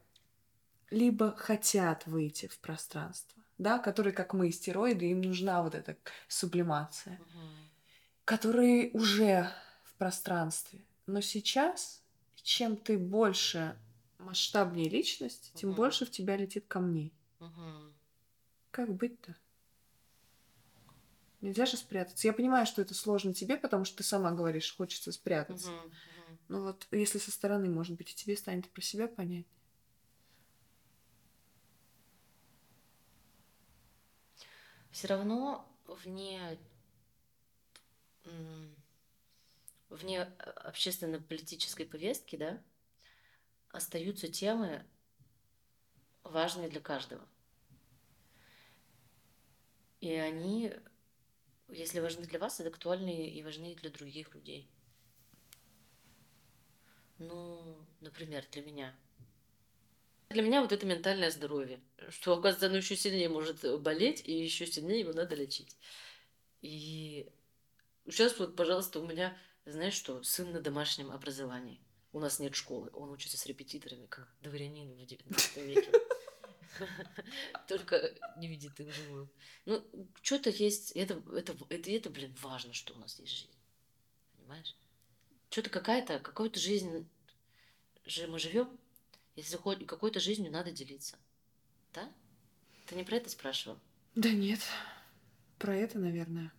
либо 0.90 1.34
хотят 1.36 2.06
выйти 2.06 2.46
в 2.46 2.58
пространство, 2.58 3.42
да, 3.58 3.78
которые, 3.78 4.12
как 4.12 4.34
мы, 4.34 4.50
стероиды, 4.50 5.10
им 5.10 5.22
нужна 5.22 5.62
вот 5.62 5.74
эта 5.74 5.96
сублимация, 6.28 7.14
угу. 7.20 7.46
которые 8.24 8.90
уже 8.92 9.50
в 9.84 9.94
пространстве. 9.94 10.80
Но 11.06 11.20
сейчас, 11.20 12.02
чем 12.36 12.76
ты 12.76 12.98
больше 12.98 13.76
масштабнее 14.18 14.88
личность, 14.88 15.52
тем 15.54 15.70
угу. 15.70 15.78
больше 15.78 16.06
в 16.06 16.10
тебя 16.10 16.36
летит 16.36 16.64
камней. 16.66 17.12
Угу. 17.40 17.92
Как 18.70 18.94
быть-то? 18.94 19.36
Нельзя 21.40 21.66
же 21.66 21.76
спрятаться. 21.76 22.26
Я 22.26 22.32
понимаю, 22.32 22.66
что 22.66 22.82
это 22.82 22.94
сложно 22.94 23.32
тебе, 23.32 23.56
потому 23.56 23.84
что 23.84 23.98
ты 23.98 24.02
сама 24.02 24.32
говоришь, 24.32 24.76
хочется 24.76 25.12
спрятаться. 25.12 25.70
Угу, 25.70 25.78
угу. 25.78 25.92
Но 26.48 26.62
вот 26.62 26.86
если 26.90 27.18
со 27.18 27.30
стороны, 27.30 27.68
может 27.68 27.96
быть, 27.96 28.10
и 28.10 28.14
тебе 28.14 28.36
станет 28.36 28.68
про 28.70 28.82
себя 28.82 29.06
понять. 29.06 29.46
Все 34.98 35.06
равно 35.06 35.64
вне, 35.86 36.58
вне 39.88 40.22
общественно-политической 40.22 41.84
повестки, 41.84 42.34
да, 42.34 42.60
остаются 43.70 44.26
темы 44.26 44.84
важные 46.24 46.68
для 46.68 46.80
каждого. 46.80 47.24
И 50.00 50.12
они, 50.12 50.74
если 51.68 52.00
важны 52.00 52.26
для 52.26 52.40
вас, 52.40 52.58
это 52.58 52.68
актуальны 52.68 53.28
и 53.28 53.40
важны 53.44 53.76
для 53.76 53.90
других 53.90 54.34
людей. 54.34 54.68
Ну, 57.18 57.76
например, 58.00 58.44
для 58.50 58.62
меня. 58.62 58.96
Для 60.30 60.42
меня 60.42 60.60
вот 60.60 60.72
это 60.72 60.84
ментальное 60.84 61.30
здоровье. 61.30 61.80
Что, 62.10 62.34
оказывается, 62.34 62.66
оно 62.66 62.76
еще 62.76 62.96
сильнее 62.96 63.30
может 63.30 63.80
болеть, 63.80 64.22
и 64.26 64.32
еще 64.32 64.66
сильнее 64.66 65.00
его 65.00 65.12
надо 65.12 65.34
лечить. 65.34 65.76
И 66.60 67.30
сейчас 68.06 68.38
вот, 68.38 68.54
пожалуйста, 68.54 69.00
у 69.00 69.06
меня, 69.06 69.36
знаешь 69.64 69.94
что, 69.94 70.22
сын 70.22 70.52
на 70.52 70.60
домашнем 70.60 71.10
образовании. 71.10 71.80
У 72.12 72.20
нас 72.20 72.40
нет 72.40 72.54
школы. 72.54 72.90
Он 72.92 73.10
учится 73.10 73.38
с 73.38 73.46
репетиторами, 73.46 74.06
как 74.06 74.28
дворянин 74.42 74.92
в 74.92 75.06
19 75.06 75.56
веке. 75.58 75.92
Только 77.68 78.14
не 78.36 78.48
видит 78.48 78.78
их 78.80 78.92
живую. 78.92 79.30
Ну, 79.64 79.82
что-то 80.20 80.50
есть, 80.50 80.92
это, 80.92 81.22
это, 81.34 81.56
это, 81.70 81.90
это, 81.90 82.10
блин, 82.10 82.36
важно, 82.42 82.74
что 82.74 82.92
у 82.94 82.98
нас 82.98 83.18
есть 83.18 83.32
жизнь. 83.32 83.58
Понимаешь? 84.36 84.76
Что-то 85.48 85.70
какая-то, 85.70 86.18
какую-то 86.18 86.60
жизнь 86.60 87.08
мы 88.28 88.38
живем, 88.38 88.78
если 89.38 89.56
хоть 89.56 89.86
какой-то 89.86 90.18
жизнью 90.18 90.50
надо 90.50 90.72
делиться. 90.72 91.16
Да? 91.94 92.10
Ты 92.86 92.96
не 92.96 93.04
про 93.04 93.16
это 93.16 93.30
спрашивал? 93.30 93.78
Да 94.16 94.30
нет, 94.30 94.58
про 95.58 95.76
это, 95.76 95.98
наверное. 95.98 96.52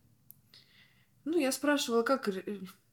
Ну, 1.25 1.37
я 1.37 1.51
спрашивала, 1.51 2.03
как 2.03 2.29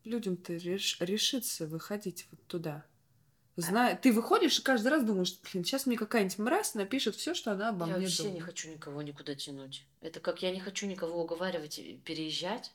людям-то 0.05 0.55
реш- 0.55 0.97
решиться 1.01 1.67
выходить 1.69 2.27
вот 2.31 2.45
туда. 2.47 2.85
Зная, 3.55 3.97
ты 3.97 4.13
выходишь 4.13 4.59
и 4.59 4.63
каждый 4.63 4.89
раз 4.89 5.05
думаешь, 5.05 5.39
блин, 5.41 5.65
сейчас 5.65 5.87
мне 5.87 5.97
какая-нибудь 5.97 6.39
мразь 6.39 6.75
напишет 6.75 7.15
все, 7.15 7.33
что 7.33 7.53
она 7.53 7.69
обо 7.71 7.87
я 7.87 7.97
мне 7.97 8.07
вообще 8.07 8.25
не 8.25 8.29
думает. 8.31 8.45
хочу 8.45 8.71
никого 8.71 9.01
никуда 9.03 9.35
тянуть. 9.35 9.87
Это 10.01 10.21
как 10.21 10.43
я 10.43 10.51
не 10.51 10.61
хочу 10.61 10.87
никого 10.87 11.23
уговаривать 11.23 11.81
переезжать, 12.05 12.73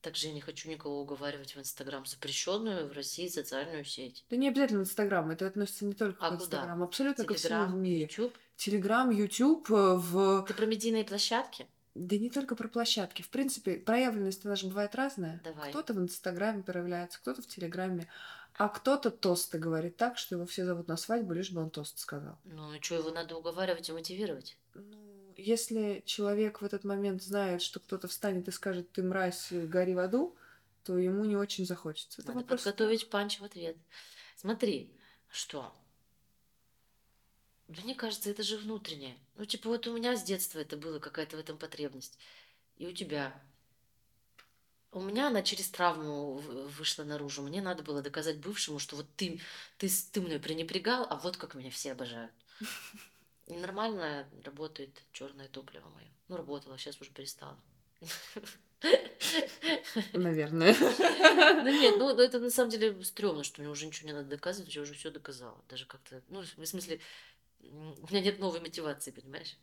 так 0.00 0.16
же 0.16 0.28
я 0.28 0.32
не 0.32 0.40
хочу 0.40 0.68
никого 0.68 1.00
уговаривать 1.00 1.54
в 1.54 1.58
Инстаграм, 1.58 2.06
запрещенную 2.06 2.88
в 2.88 2.92
России 2.92 3.28
социальную 3.28 3.84
сеть. 3.84 4.24
Да 4.30 4.36
не 4.36 4.48
обязательно 4.48 4.80
Инстаграм, 4.80 5.30
это 5.30 5.46
относится 5.46 5.84
не 5.84 5.94
только 5.94 6.24
А 6.24 6.30
к? 6.30 6.40
Инстаграму, 6.40 6.84
абсолютно 6.84 7.24
ко 7.24 7.34
всему 7.34 7.48
в 7.48 7.66
Телеграм, 7.66 7.82
мире. 7.82 8.02
Ютуб. 8.02 8.34
Телеграм, 8.56 9.10
Ютуб, 9.10 9.70
э, 9.70 9.94
в... 9.94 10.44
Ты 10.46 10.54
про 10.54 10.66
медийные 10.66 11.04
площадки? 11.04 11.66
Да 11.94 12.16
не 12.16 12.30
только 12.30 12.54
про 12.54 12.68
площадки. 12.68 13.22
В 13.22 13.30
принципе, 13.30 13.74
проявленность 13.74 14.44
она 14.46 14.54
же 14.54 14.68
бывает 14.68 14.94
разная. 14.94 15.40
Давай. 15.42 15.70
Кто-то 15.70 15.94
в 15.94 15.98
Инстаграме 15.98 16.62
проявляется, 16.62 17.18
кто-то 17.18 17.42
в 17.42 17.46
Телеграме, 17.46 18.08
а 18.54 18.68
кто-то 18.68 19.10
тосты 19.10 19.58
говорит 19.58 19.96
так, 19.96 20.16
что 20.18 20.36
его 20.36 20.46
все 20.46 20.64
зовут 20.64 20.88
на 20.88 20.96
свадьбу, 20.96 21.32
лишь 21.32 21.50
бы 21.50 21.60
он 21.60 21.70
тост 21.70 21.98
сказал. 21.98 22.38
Ну, 22.44 22.72
и 22.72 22.80
что, 22.80 22.96
его 22.96 23.10
надо 23.10 23.36
уговаривать 23.36 23.88
и 23.88 23.92
мотивировать? 23.92 24.56
Ну, 24.74 25.17
если 25.38 26.02
человек 26.04 26.60
в 26.60 26.64
этот 26.64 26.82
момент 26.84 27.22
знает, 27.22 27.62
что 27.62 27.78
кто-то 27.78 28.08
встанет 28.08 28.48
и 28.48 28.50
скажет, 28.50 28.90
ты 28.92 29.02
мразь, 29.04 29.52
гори 29.52 29.94
в 29.94 30.00
аду, 30.00 30.36
то 30.82 30.98
ему 30.98 31.24
не 31.24 31.36
очень 31.36 31.64
захочется. 31.64 32.20
Это 32.20 32.32
Надо 32.32 32.40
вопрос- 32.40 32.64
подготовить 32.64 33.08
панч 33.08 33.38
в 33.38 33.44
ответ. 33.44 33.76
Смотри, 34.36 34.92
что? 35.30 35.72
Мне 37.68 37.94
кажется, 37.94 38.30
это 38.30 38.42
же 38.42 38.56
внутреннее. 38.56 39.16
Ну, 39.36 39.44
типа, 39.44 39.68
вот 39.68 39.86
у 39.86 39.96
меня 39.96 40.16
с 40.16 40.24
детства 40.24 40.58
это 40.58 40.76
было 40.76 40.98
какая-то 40.98 41.36
в 41.36 41.40
этом 41.40 41.56
потребность. 41.56 42.18
И 42.76 42.86
у 42.86 42.92
тебя. 42.92 43.32
У 44.90 45.00
меня 45.00 45.28
она 45.28 45.42
через 45.42 45.68
травму 45.68 46.34
вышла 46.78 47.04
наружу. 47.04 47.42
Мне 47.42 47.60
надо 47.60 47.82
было 47.82 48.02
доказать 48.02 48.38
бывшему, 48.38 48.78
что 48.78 48.96
вот 48.96 49.06
ты, 49.16 49.40
ты, 49.76 49.88
ты 50.12 50.20
мной 50.20 50.40
пренебрегал, 50.40 51.06
а 51.08 51.16
вот 51.16 51.36
как 51.36 51.54
меня 51.54 51.70
все 51.70 51.92
обожают. 51.92 52.32
И 53.48 53.56
нормально 53.56 54.28
работает 54.44 55.02
черное 55.12 55.48
топливо 55.48 55.88
мое. 55.88 56.08
Ну, 56.28 56.36
работало, 56.36 56.76
сейчас 56.76 57.00
уже 57.00 57.10
перестала. 57.10 57.58
Наверное. 60.12 60.76
Ну 61.64 61.70
нет, 61.70 61.96
ну 61.98 62.10
это 62.10 62.38
на 62.38 62.50
самом 62.50 62.70
деле 62.70 63.02
стрёмно, 63.04 63.42
что 63.42 63.60
мне 63.60 63.70
уже 63.70 63.86
ничего 63.86 64.08
не 64.08 64.14
надо 64.14 64.28
доказывать, 64.28 64.74
я 64.74 64.82
уже 64.82 64.94
все 64.94 65.10
доказала. 65.10 65.60
Даже 65.68 65.86
как-то, 65.86 66.22
ну, 66.28 66.42
в 66.42 66.66
смысле, 66.66 67.00
у 67.60 68.06
меня 68.10 68.20
нет 68.20 68.38
новой 68.38 68.60
мотивации, 68.60 69.10
понимаешь? 69.10 69.56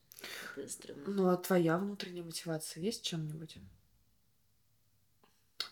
Это 0.55 0.69
стрёмно. 0.69 1.03
Ну, 1.07 1.29
а 1.29 1.37
твоя 1.37 1.77
внутренняя 1.77 2.23
мотивация 2.23 2.83
есть 2.83 3.03
чем-нибудь? 3.03 3.57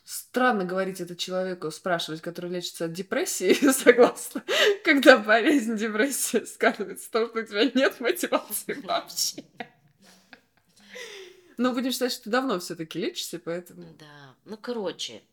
Странно 0.04 0.66
говорить 0.66 1.00
это 1.00 1.16
человеку, 1.16 1.72
спрашивать, 1.72 2.22
который 2.22 2.52
лечится 2.52 2.86
от 2.86 2.94
депрессии, 2.94 3.54
согласна, 3.72 4.44
когда 4.84 5.18
болезнь 5.18 5.78
депрессии 5.78 6.44
сказывается 6.44 7.08
в 7.08 7.12
том, 7.12 7.30
что 7.30 7.40
у 7.40 7.46
тебя 7.46 7.72
нет 7.74 8.00
мотивации 8.02 8.74
вообще. 8.74 9.46
Но 11.58 11.74
будем 11.74 11.92
считать, 11.92 12.12
что 12.12 12.26
ты 12.26 12.30
давно 12.32 12.60
все-таки 12.60 13.00
лечишься, 13.00 13.40
поэтому... 13.40 13.94
Да, 13.94 14.36
ну 14.44 14.58
короче, 14.58 15.24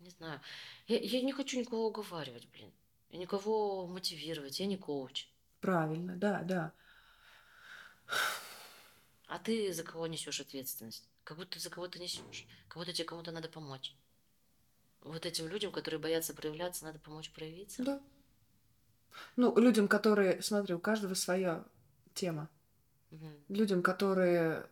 не 0.00 0.10
знаю, 0.10 0.40
я, 0.88 0.98
я 0.98 1.22
не 1.22 1.32
хочу 1.32 1.58
никого 1.58 1.86
уговаривать, 1.86 2.48
блин. 2.48 2.72
Я 3.10 3.18
никого 3.18 3.86
мотивировать, 3.86 4.58
я 4.58 4.66
не 4.66 4.76
коуч. 4.76 5.28
Правильно, 5.60 6.16
да, 6.16 6.42
да. 6.42 6.72
А 9.26 9.38
ты 9.38 9.72
за 9.72 9.84
кого 9.84 10.06
несешь 10.06 10.40
ответственность? 10.40 11.08
Как 11.24 11.36
будто 11.36 11.58
за 11.58 11.70
кого-то 11.70 11.98
несешь. 11.98 12.46
Как 12.68 12.78
будто 12.78 12.92
тебе 12.92 13.04
кому-то 13.04 13.30
надо 13.30 13.48
помочь. 13.48 13.94
Вот 15.02 15.26
этим 15.26 15.48
людям, 15.48 15.72
которые 15.72 16.00
боятся 16.00 16.34
проявляться, 16.34 16.84
надо 16.84 16.98
помочь 16.98 17.30
проявиться. 17.30 17.84
Да. 17.84 18.00
Ну, 19.36 19.56
людям, 19.58 19.88
которые... 19.88 20.42
Смотри, 20.42 20.74
у 20.74 20.78
каждого 20.78 21.14
своя 21.14 21.64
тема. 22.14 22.48
Мгм. 23.10 23.32
Людям, 23.48 23.82
которые 23.82 24.68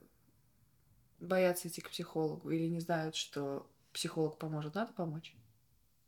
боятся 1.21 1.69
идти 1.69 1.81
к 1.81 1.91
психологу 1.91 2.51
или 2.51 2.67
не 2.67 2.81
знают, 2.81 3.17
что 3.17 3.71
психолог 3.93 4.39
поможет, 4.39 4.75
надо 4.75 4.93
помочь. 4.93 5.35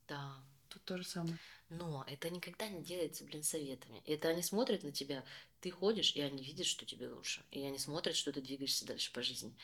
Да. 0.06 0.36
Тут 0.68 0.84
то 0.84 0.98
же 0.98 1.04
самое. 1.04 1.38
Но 1.70 2.02
это 2.08 2.30
никогда 2.30 2.66
не 2.68 2.82
делается, 2.82 3.24
блин, 3.24 3.42
советами. 3.42 4.02
Это 4.06 4.28
они 4.28 4.42
смотрят 4.42 4.82
на 4.84 4.90
тебя, 4.90 5.22
ты 5.60 5.70
ходишь, 5.70 6.14
и 6.14 6.22
они 6.22 6.42
видят, 6.42 6.66
что 6.66 6.86
тебе 6.86 7.08
лучше. 7.08 7.44
И 7.50 7.62
они 7.62 7.78
смотрят, 7.78 8.16
что 8.16 8.32
ты 8.32 8.40
двигаешься 8.40 8.86
дальше 8.86 9.12
по 9.12 9.22
жизни. 9.22 9.54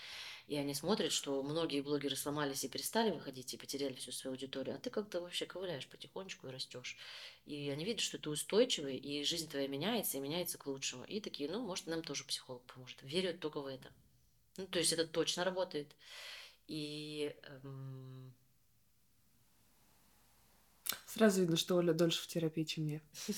И 0.46 0.56
они 0.56 0.74
смотрят, 0.74 1.12
что 1.12 1.42
многие 1.42 1.80
блогеры 1.80 2.14
сломались 2.14 2.62
и 2.62 2.68
перестали 2.68 3.10
выходить, 3.10 3.54
и 3.54 3.56
потеряли 3.56 3.94
всю 3.94 4.12
свою 4.12 4.34
аудиторию, 4.34 4.76
а 4.76 4.78
ты 4.78 4.90
как-то 4.90 5.22
вообще 5.22 5.46
ковыляешь 5.46 5.88
потихонечку 5.88 6.46
и 6.46 6.50
растешь. 6.50 6.98
И 7.46 7.70
они 7.70 7.86
видят, 7.86 8.00
что 8.00 8.18
ты 8.18 8.28
устойчивый, 8.28 8.98
и 8.98 9.24
жизнь 9.24 9.48
твоя 9.48 9.66
меняется, 9.66 10.18
и 10.18 10.20
меняется 10.20 10.58
к 10.58 10.66
лучшему. 10.66 11.04
И 11.04 11.20
такие, 11.20 11.50
ну, 11.50 11.64
может, 11.64 11.86
нам 11.86 12.02
тоже 12.02 12.24
психолог 12.24 12.62
поможет. 12.64 12.98
Верят 13.02 13.40
только 13.40 13.62
в 13.62 13.66
это. 13.66 13.90
Ну, 14.58 14.66
то 14.66 14.78
есть 14.78 14.92
это 14.92 15.06
точно 15.06 15.44
работает. 15.44 15.96
И 16.66 17.34
эм, 17.44 18.34
Сразу 21.14 21.42
видно, 21.42 21.56
что 21.56 21.76
Оля 21.76 21.92
дольше 21.92 22.20
в 22.20 22.26
терапии, 22.26 22.64
чем 22.64 22.88
я. 22.88 23.00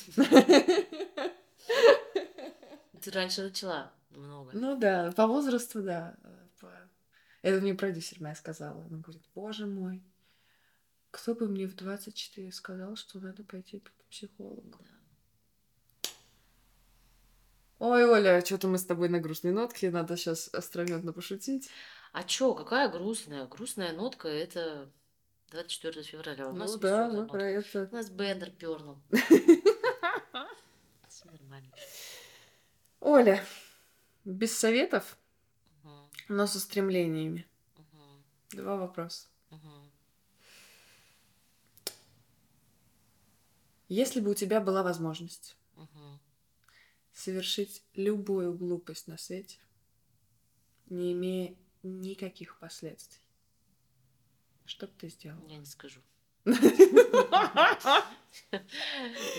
ты 3.03 3.11
раньше 3.11 3.43
начала 3.43 3.93
много. 4.09 4.53
Ну 4.55 4.79
да, 4.79 5.13
по 5.15 5.27
возрасту, 5.27 5.83
да. 5.83 6.17
Это 7.43 7.61
мне 7.61 7.75
продюсер 7.75 8.19
моя 8.23 8.35
сказала. 8.35 8.83
Она 8.87 8.97
говорит, 8.97 9.23
боже 9.35 9.67
мой, 9.67 10.03
кто 11.11 11.35
бы 11.35 11.49
мне 11.49 11.67
в 11.67 11.77
24 11.77 12.51
сказал, 12.51 12.97
что 12.97 13.21
надо 13.21 13.45
пойти 13.45 13.81
к 13.81 13.93
психологу. 14.09 14.79
Ой, 17.79 18.07
Оля, 18.07 18.43
что-то 18.43 18.69
мы 18.69 18.79
с 18.79 18.87
тобой 18.87 19.11
на 19.11 19.21
грустной 19.21 19.53
нотке, 19.53 19.91
надо 19.91 20.17
сейчас 20.17 20.49
остроумно 20.55 21.13
пошутить. 21.13 21.69
А 22.15 22.25
чё, 22.25 22.55
какая 22.55 22.89
грустная? 22.89 23.47
Грустная 23.47 23.93
нотка 23.93 24.29
это 24.29 24.91
24 25.51 26.03
февраля. 26.03 26.49
У 26.49 26.53
нас 26.53 26.73
ну 26.73 26.79
да, 26.79 27.09
мы 27.09 27.27
про 27.27 27.45
это. 27.45 27.89
У 27.91 27.95
нас 27.95 28.11
Бендер 28.11 28.51
пернул. 28.51 28.99
Нормально. 31.25 31.73
Оля, 33.01 33.45
без 34.25 34.57
советов, 34.57 35.17
но 36.29 36.47
с 36.47 36.55
устремлениями. 36.55 37.47
Два 38.51 38.77
вопроса. 38.77 39.29
Если 43.89 44.21
бы 44.21 44.33
у 44.33 44.35
тебя 44.35 44.61
была 44.61 44.83
возможность 44.83 45.57
совершить 47.13 47.83
любую 47.95 48.53
глупость 48.53 49.07
на 49.07 49.17
свете, 49.17 49.59
не 50.87 51.13
имея 51.13 51.57
никаких 51.83 52.59
последствий, 52.59 53.26
что 54.67 54.87
бы 54.87 54.93
ты 54.99 55.09
сделал? 55.09 55.39
Я 55.49 55.57
не 55.59 55.67
скажу. 55.67 56.01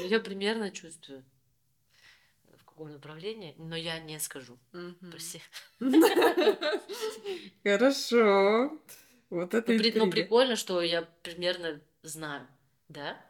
Я 0.08 0.20
примерно 0.20 0.72
чувствую, 0.72 1.24
в 2.58 2.64
каком 2.66 2.92
направлении, 2.92 3.54
но 3.58 3.76
я 3.76 4.00
не 4.00 4.20
скажу. 4.20 4.58
Прости. 5.12 5.42
Хорошо. 7.64 8.72
Вот 9.30 9.54
это 9.54 9.74
Ну, 9.74 10.06
ну, 10.06 10.12
прикольно, 10.12 10.56
что 10.56 10.82
я 10.82 11.02
примерно 11.22 11.82
знаю, 12.02 12.48
да? 12.88 13.22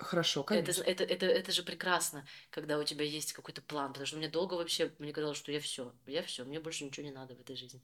Хорошо, 0.00 0.40
Это, 0.40 0.48
конечно. 0.48 0.72
з- 0.74 0.82
это, 0.82 1.04
это, 1.04 1.26
это 1.26 1.52
же 1.52 1.62
прекрасно, 1.62 2.26
когда 2.50 2.78
у 2.78 2.84
тебя 2.84 3.04
есть 3.04 3.32
какой-то 3.32 3.62
план, 3.62 3.88
потому 3.92 4.06
что 4.06 4.16
мне 4.16 4.28
долго 4.28 4.54
вообще, 4.54 4.92
мне 4.98 5.12
казалось, 5.12 5.38
что 5.38 5.52
я 5.52 5.60
все, 5.60 5.92
я 6.06 6.22
все, 6.22 6.44
мне 6.44 6.58
больше 6.60 6.84
ничего 6.84 7.06
не 7.06 7.12
надо 7.12 7.34
в 7.36 7.40
этой 7.40 7.56
жизни. 7.56 7.80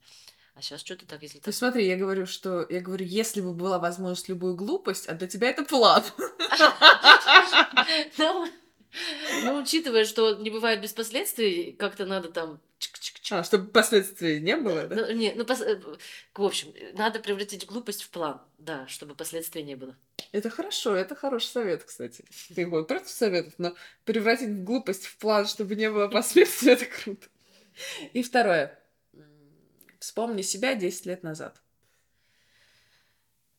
А 0.55 0.61
сейчас 0.61 0.79
что-то 0.79 1.05
так, 1.05 1.21
если 1.21 1.39
Ты 1.39 1.45
так... 1.45 1.53
смотри, 1.53 1.85
я 1.85 1.97
говорю, 1.97 2.25
что 2.25 2.65
я 2.69 2.79
говорю, 2.79 3.05
если 3.05 3.41
бы 3.41 3.53
была 3.53 3.77
возможность 3.77 4.29
любую 4.29 4.55
глупость, 4.55 5.07
а 5.07 5.13
для 5.13 5.27
тебя 5.27 5.49
это 5.49 5.63
план. 5.63 6.03
Ну, 8.17 8.47
ну, 9.43 9.57
учитывая, 9.61 10.05
что 10.05 10.35
не 10.35 10.49
бывает 10.49 10.81
без 10.81 10.93
последствий, 10.93 11.73
как-то 11.73 12.05
надо 12.05 12.29
там... 12.29 12.61
А, 13.29 13.43
чтобы 13.43 13.67
последствий 13.67 14.39
не 14.39 14.55
было, 14.55 14.87
да? 14.87 14.95
Ну, 14.95 15.11
не, 15.11 15.33
ну, 15.33 15.43
пос- 15.43 15.63
э, 15.63 15.81
в 16.33 16.43
общем, 16.43 16.73
надо 16.93 17.19
превратить 17.19 17.65
глупость 17.65 18.03
в 18.03 18.09
план, 18.09 18.41
да, 18.57 18.87
чтобы 18.87 19.13
последствий 19.15 19.63
не 19.63 19.75
было. 19.75 19.97
Это 20.31 20.49
хорошо, 20.49 20.95
это 20.95 21.15
хороший 21.15 21.47
совет, 21.47 21.83
кстати. 21.83 22.23
Ты 22.55 22.65
вот 22.67 22.87
против 22.87 23.09
советов, 23.09 23.53
но 23.57 23.75
превратить 24.05 24.63
глупость 24.63 25.07
в 25.07 25.17
план, 25.17 25.47
чтобы 25.47 25.75
не 25.75 25.91
было 25.91 26.07
последствий, 26.07 26.71
это 26.71 26.85
круто. 26.85 27.27
И 28.13 28.23
второе. 28.23 28.79
Вспомни 30.05 30.43
себя 30.43 30.75
10 30.75 31.07
лет 31.07 31.23
назад. 31.23 31.63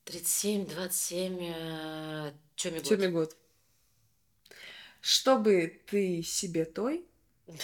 37, 0.04 0.66
27, 0.66 1.38
э, 1.40 2.32
мне 2.62 2.70
год? 2.70 2.84
Тёме 2.84 3.08
год. 3.08 3.36
Что 5.00 5.38
бы 5.38 5.82
ты 5.88 6.22
себе 6.22 6.64
той 6.64 7.04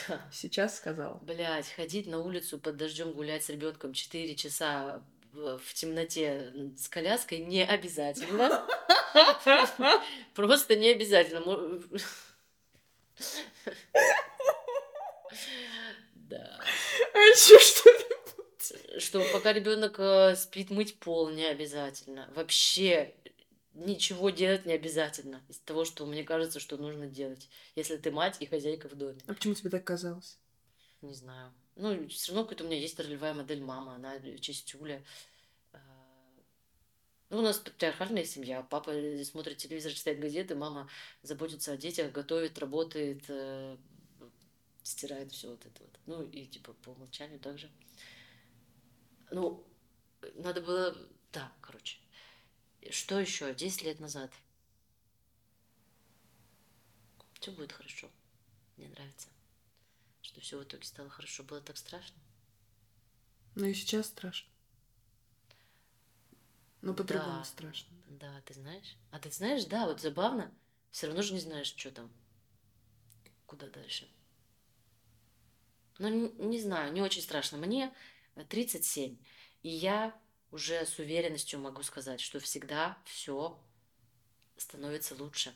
Да. 0.08 0.28
сейчас 0.32 0.78
сказала? 0.78 1.18
Блять, 1.22 1.68
ходить 1.68 2.08
на 2.08 2.18
улицу 2.18 2.58
под 2.58 2.76
дождем 2.76 3.12
гулять 3.12 3.44
с 3.44 3.50
ребенком 3.50 3.92
4 3.92 4.34
часа 4.34 5.00
в 5.32 5.74
темноте 5.74 6.52
с 6.76 6.88
коляской 6.88 7.38
не 7.38 7.64
обязательно. 7.64 8.66
Просто 10.34 10.74
не 10.74 10.88
обязательно. 10.88 11.80
Да. 16.14 16.60
А 17.12 17.18
еще 17.18 17.58
что 17.58 17.90
Что 18.98 19.24
пока 19.32 19.52
ребенок 19.52 19.98
э, 19.98 20.36
спит, 20.36 20.70
мыть 20.70 20.98
пол 20.98 21.30
не 21.30 21.44
обязательно. 21.46 22.30
Вообще 22.34 23.14
ничего 23.74 24.30
делать 24.30 24.66
не 24.66 24.72
обязательно 24.74 25.42
из 25.48 25.58
того, 25.58 25.84
что 25.84 26.04
мне 26.06 26.24
кажется, 26.24 26.60
что 26.60 26.76
нужно 26.76 27.06
делать, 27.06 27.48
если 27.74 27.96
ты 27.96 28.10
мать 28.10 28.36
и 28.40 28.46
хозяйка 28.46 28.88
в 28.88 28.94
доме. 28.94 29.20
А 29.26 29.34
почему 29.34 29.54
тебе 29.54 29.70
так 29.70 29.84
казалось? 29.84 30.38
Не 31.00 31.14
знаю. 31.14 31.52
Ну, 31.76 32.08
все 32.08 32.32
равно 32.32 32.44
какая-то 32.44 32.64
у 32.64 32.66
меня 32.66 32.78
есть 32.78 32.98
ролевая 33.00 33.34
модель 33.34 33.62
мама, 33.62 33.94
она 33.94 34.14
чистюля. 34.40 35.02
А, 35.72 35.78
Ну, 37.30 37.38
у 37.38 37.42
нас 37.42 37.58
патриархальная 37.58 38.24
семья. 38.24 38.62
Папа 38.62 38.92
смотрит 39.24 39.56
телевизор, 39.56 39.92
читает 39.92 40.20
газеты, 40.20 40.54
мама 40.54 40.88
заботится 41.22 41.72
о 41.72 41.76
детях, 41.78 42.12
готовит, 42.12 42.58
работает, 42.58 43.24
э, 43.28 43.76
стирает 44.82 45.32
все 45.32 45.48
вот 45.48 45.64
это 45.64 45.82
вот. 45.82 45.98
Ну, 46.06 46.22
и 46.30 46.46
типа 46.46 46.74
по 46.74 46.90
умолчанию 46.90 47.40
также. 47.40 47.70
Ну, 49.32 49.66
надо 50.34 50.60
было... 50.60 50.96
Да, 51.32 51.52
короче. 51.60 51.98
Что 52.90 53.18
еще? 53.18 53.54
10 53.54 53.82
лет 53.82 54.00
назад. 54.00 54.30
Все 57.40 57.50
будет 57.50 57.72
хорошо. 57.72 58.08
Мне 58.76 58.88
нравится 58.88 59.28
что 60.32 60.40
все 60.40 60.58
в 60.58 60.64
итоге 60.64 60.84
стало 60.84 61.10
хорошо. 61.10 61.42
Было 61.42 61.60
так 61.60 61.76
страшно. 61.76 62.16
Ну 63.54 63.66
и 63.66 63.74
сейчас 63.74 64.06
страшно. 64.06 64.48
Ну, 66.80 66.94
по-другому 66.94 67.38
Да. 67.38 67.44
страшно. 67.44 67.92
Да, 68.08 68.40
ты 68.46 68.54
знаешь? 68.54 68.96
А 69.10 69.18
ты 69.18 69.30
знаешь, 69.30 69.64
да, 69.66 69.86
вот 69.86 70.00
забавно. 70.00 70.50
Все 70.90 71.06
равно 71.06 71.22
же 71.22 71.34
не 71.34 71.40
знаешь, 71.40 71.74
что 71.76 71.90
там. 71.90 72.10
Куда 73.46 73.68
дальше. 73.68 74.08
Ну, 75.98 76.08
не, 76.08 76.46
не 76.46 76.60
знаю, 76.60 76.92
не 76.92 77.02
очень 77.02 77.22
страшно. 77.22 77.58
Мне 77.58 77.94
37. 78.48 79.16
И 79.62 79.68
я 79.68 80.14
уже 80.50 80.84
с 80.84 80.98
уверенностью 80.98 81.58
могу 81.60 81.82
сказать, 81.82 82.20
что 82.20 82.40
всегда 82.40 82.98
все 83.04 83.58
становится 84.56 85.14
лучше. 85.14 85.54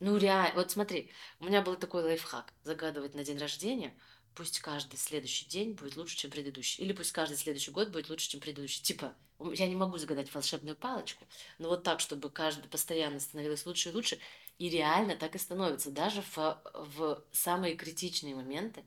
Ну, 0.00 0.16
реально, 0.16 0.56
вот 0.56 0.70
смотри, 0.70 1.10
у 1.38 1.44
меня 1.44 1.62
был 1.62 1.76
такой 1.76 2.02
лайфхак. 2.02 2.52
Загадывать 2.64 3.14
на 3.14 3.22
день 3.22 3.38
рождения, 3.38 3.94
пусть 4.34 4.58
каждый 4.58 4.96
следующий 4.96 5.46
день 5.46 5.74
будет 5.74 5.96
лучше, 5.96 6.16
чем 6.16 6.30
предыдущий. 6.30 6.82
Или 6.82 6.92
пусть 6.92 7.12
каждый 7.12 7.36
следующий 7.36 7.70
год 7.70 7.90
будет 7.90 8.10
лучше, 8.10 8.28
чем 8.28 8.40
предыдущий. 8.40 8.82
Типа, 8.82 9.14
я 9.38 9.68
не 9.68 9.76
могу 9.76 9.98
загадать 9.98 10.32
волшебную 10.34 10.76
палочку, 10.76 11.24
но 11.58 11.68
вот 11.68 11.84
так, 11.84 12.00
чтобы 12.00 12.30
каждый 12.30 12.68
постоянно 12.68 13.20
становилось 13.20 13.64
лучше 13.64 13.90
и 13.90 13.92
лучше. 13.92 14.18
И 14.58 14.68
реально 14.68 15.16
так 15.16 15.34
и 15.34 15.38
становится. 15.38 15.90
Даже 15.90 16.22
в, 16.34 16.62
в 16.74 17.24
самые 17.30 17.76
критичные 17.76 18.34
моменты, 18.34 18.84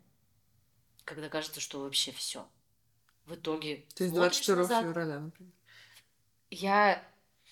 когда 1.05 1.29
кажется, 1.29 1.59
что 1.59 1.79
вообще 1.79 2.11
все. 2.11 2.47
В 3.25 3.35
итоге 3.35 3.85
То 3.95 4.03
есть 4.03 4.15
смотришь 4.15 4.45
24 4.45 4.57
назад, 4.57 4.83
февраля, 4.83 5.19
например. 5.19 5.51
я 6.51 7.07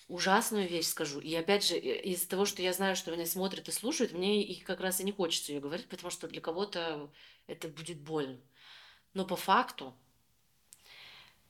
ужасную 0.08 0.68
вещь 0.68 0.86
скажу. 0.86 1.20
И 1.20 1.34
опять 1.34 1.64
же, 1.66 1.78
из-за 1.78 2.28
того, 2.28 2.44
что 2.44 2.62
я 2.62 2.72
знаю, 2.72 2.94
что 2.94 3.10
меня 3.10 3.26
смотрят 3.26 3.68
и 3.68 3.72
слушают, 3.72 4.12
мне 4.12 4.42
и 4.42 4.60
как 4.60 4.80
раз 4.80 5.00
и 5.00 5.04
не 5.04 5.12
хочется 5.12 5.52
ее 5.52 5.60
говорить, 5.60 5.88
потому 5.88 6.10
что 6.10 6.28
для 6.28 6.40
кого-то 6.40 7.10
это 7.46 7.68
будет 7.68 7.98
больно. 8.00 8.38
Но 9.14 9.24
по 9.24 9.36
факту, 9.36 9.94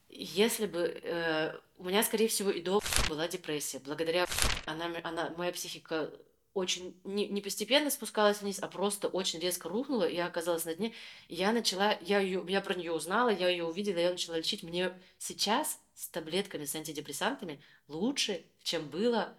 если 0.09 0.67
бы 0.67 1.01
э, 1.03 1.59
у 1.79 1.85
меня, 1.85 2.03
скорее 2.03 2.29
всего, 2.29 2.51
и 2.51 2.63
до 2.63 2.81
была 3.09 3.27
депрессия, 3.27 3.81
благодаря 3.81 4.27
она, 4.67 4.91
она, 5.03 5.31
моя 5.37 5.53
психика 5.53 6.13
очень 6.55 6.99
не, 7.03 7.27
не 7.27 7.41
постепенно 7.41 7.91
спускалась 7.91 8.41
вниз, 8.41 8.61
а 8.63 8.69
просто 8.69 9.09
очень 9.09 9.41
резко 9.41 9.69
рухнула, 9.69 10.05
и 10.05 10.15
я 10.15 10.27
оказалась 10.27 10.65
на 10.65 10.75
дне. 10.75 10.93
Я 11.29 11.53
начала, 11.53 11.99
я, 12.01 12.21
ее, 12.21 12.45
я 12.49 12.61
про 12.61 12.75
нее 12.75 12.93
узнала, 12.93 13.29
я 13.29 13.49
ее 13.49 13.65
увидела, 13.65 13.99
я 13.99 14.11
начала 14.11 14.39
лечить. 14.39 14.63
Мне 14.63 14.93
сейчас 15.19 15.81
с 15.95 16.09
таблетками, 16.09 16.65
с 16.65 16.75
антидепрессантами 16.77 17.61
лучше, 17.89 18.45
чем 18.63 18.89
было 18.89 19.37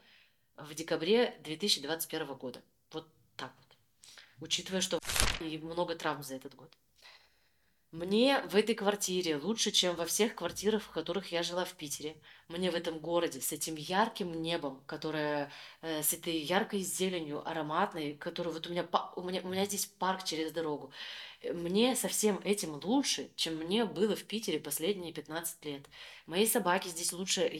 в 0.58 0.74
декабре 0.74 1.40
2021 1.44 2.28
года. 2.36 2.62
Вот 2.92 3.08
так 3.38 3.54
вот. 3.58 3.78
Учитывая, 4.42 4.82
что 4.82 5.00
и 5.40 5.58
много 5.58 5.96
травм 5.96 6.22
за 6.22 6.36
этот 6.36 6.54
год. 6.56 6.72
Мне 7.92 8.42
в 8.42 8.58
этой 8.58 8.76
квартире 8.76 9.38
лучше, 9.38 9.72
чем 9.72 9.96
во 9.96 10.06
всех 10.06 10.36
квартирах, 10.36 10.84
в 10.84 10.90
которых 10.90 11.32
я 11.32 11.44
жила 11.44 11.64
в 11.64 11.74
Питере. 11.76 12.18
Мне 12.48 12.70
в 12.70 12.76
этом 12.76 13.00
городе 13.00 13.42
с 13.42 13.52
этим 13.52 13.76
ярким 13.76 14.40
небом, 14.40 14.84
которое 14.86 15.52
э, 15.82 16.04
с 16.04 16.14
этой 16.14 16.38
яркой 16.38 16.82
зеленью, 16.82 17.48
ароматной, 17.48 18.14
которую 18.14 18.54
вот 18.54 18.68
у 18.68 18.70
меня, 18.70 18.88
у 19.16 19.22
меня, 19.24 19.42
у 19.44 19.48
меня 19.48 19.66
здесь 19.66 19.88
парк 19.88 20.24
через 20.24 20.52
дорогу. 20.52 20.92
Э, 21.42 21.54
Мне 21.54 21.96
со 21.96 22.08
всем 22.08 22.40
этим 22.44 22.80
лучше, 22.84 23.32
чем 23.36 23.56
мне 23.56 23.86
было 23.86 24.16
в 24.16 24.26
Питере 24.26 24.60
последние 24.60 25.12
15 25.12 25.66
лет. 25.66 25.90
Моей 26.28 26.46
собаке 26.46 26.90
здесь 26.90 27.14
лучше, 27.14 27.52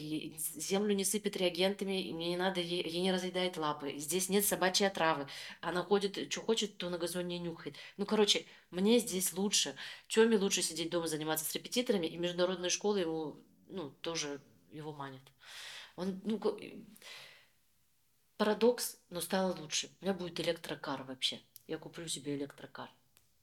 землю 0.54 0.94
не 0.94 1.04
сыпет 1.04 1.36
реагентами, 1.36 2.00
и 2.00 2.12
мне 2.12 2.28
не 2.28 2.36
надо, 2.36 2.60
ей, 2.60 2.88
ей 2.88 3.02
не 3.02 3.12
разъедает 3.12 3.56
лапы. 3.56 3.94
Здесь 3.96 4.28
нет 4.28 4.44
собачьей 4.44 4.86
отравы. 4.88 5.26
Она 5.62 5.82
ходит, 5.82 6.30
что 6.32 6.42
хочет, 6.42 6.76
то 6.76 6.90
на 6.90 6.98
газоне 6.98 7.40
нюхает. 7.40 7.74
Ну, 7.96 8.06
короче, 8.06 8.46
мне 8.70 9.00
здесь 9.00 9.32
лучше. 9.32 9.74
Чёме 10.06 10.36
лучше 10.36 10.62
сидеть 10.62 10.90
дома, 10.90 11.08
заниматься 11.08 11.44
с 11.44 11.52
репетиторами, 11.54 12.06
и 12.06 12.16
международная 12.16 12.70
школа 12.70 12.98
ему, 12.98 13.36
ну, 13.68 13.90
тоже 14.00 14.40
его 14.76 14.92
манит. 14.92 15.22
Он, 15.96 16.20
ну, 16.24 16.38
парадокс, 18.36 18.98
но 19.10 19.20
стало 19.20 19.54
лучше. 19.54 19.90
У 20.00 20.04
меня 20.04 20.14
будет 20.14 20.38
электрокар 20.40 21.02
вообще. 21.02 21.40
Я 21.66 21.78
куплю 21.78 22.06
себе 22.06 22.36
электрокар. 22.36 22.90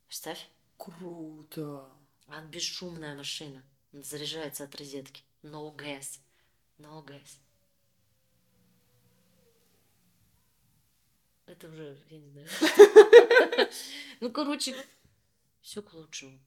Представь, 0.07 0.47
Круто. 0.77 1.89
а 2.27 2.41
бесшумная 2.41 3.15
машина. 3.15 3.63
Он 3.91 4.03
заряжается 4.03 4.63
от 4.63 4.75
розетки. 4.75 5.23
No 5.41 5.75
gas. 5.75 6.19
No 6.77 7.03
gas. 7.05 7.39
Это 11.45 11.67
уже, 11.67 11.97
я 12.09 12.19
не 12.19 12.29
знаю. 12.29 12.47
Ну, 14.19 14.31
короче, 14.31 14.75
все 15.61 15.81
к 15.81 15.93
лучшему. 15.93 16.39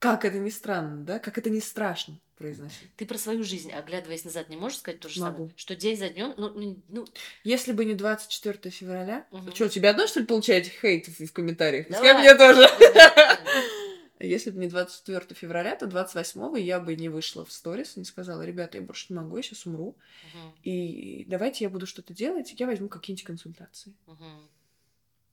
Как 0.00 0.24
это 0.24 0.38
не 0.38 0.50
странно, 0.50 1.04
да? 1.04 1.18
Как 1.18 1.36
это 1.36 1.50
не 1.50 1.60
страшно 1.60 2.18
произносить. 2.36 2.88
Ты 2.96 3.04
про 3.04 3.18
свою 3.18 3.44
жизнь, 3.44 3.70
оглядываясь 3.70 4.24
назад, 4.24 4.48
не 4.48 4.56
можешь 4.56 4.78
сказать 4.78 4.98
то 4.98 5.10
же 5.10 5.20
самое? 5.20 5.32
Могу. 5.34 5.52
Что 5.56 5.76
день 5.76 5.98
за 5.98 6.08
днем, 6.08 6.32
ну, 6.38 6.48
ну, 6.48 6.82
ну, 6.88 7.06
Если 7.44 7.72
бы 7.72 7.84
не 7.84 7.94
24 7.94 8.70
февраля... 8.70 9.26
Мгм. 9.30 9.54
Что, 9.54 9.68
тебя 9.68 9.90
одно, 9.90 10.06
что 10.06 10.20
ли, 10.20 10.26
получаете 10.26 10.70
хейт 10.70 11.06
в, 11.06 11.32
комментариях? 11.34 11.88
Давай. 11.90 12.14
Мне 12.14 12.34
тоже. 12.34 12.66
Если 14.20 14.50
бы 14.50 14.58
не 14.58 14.68
24 14.68 15.34
февраля, 15.34 15.76
то 15.76 15.86
28 15.86 16.58
я 16.58 16.80
бы 16.80 16.96
не 16.96 17.10
вышла 17.10 17.44
в 17.44 17.52
сторис 17.52 17.96
и 17.96 18.00
не 18.00 18.06
сказала, 18.06 18.40
ребята, 18.40 18.78
я 18.78 18.82
больше 18.82 19.06
не 19.10 19.16
могу, 19.16 19.36
я 19.36 19.42
сейчас 19.42 19.66
умру. 19.66 19.98
Мгм, 20.34 20.54
И 20.62 21.26
давайте 21.28 21.64
я 21.64 21.70
буду 21.70 21.86
что-то 21.86 22.14
делать, 22.14 22.54
я 22.58 22.66
возьму 22.66 22.88
какие-нибудь 22.88 23.26
консультации. 23.26 23.94
мгм. 24.06 24.48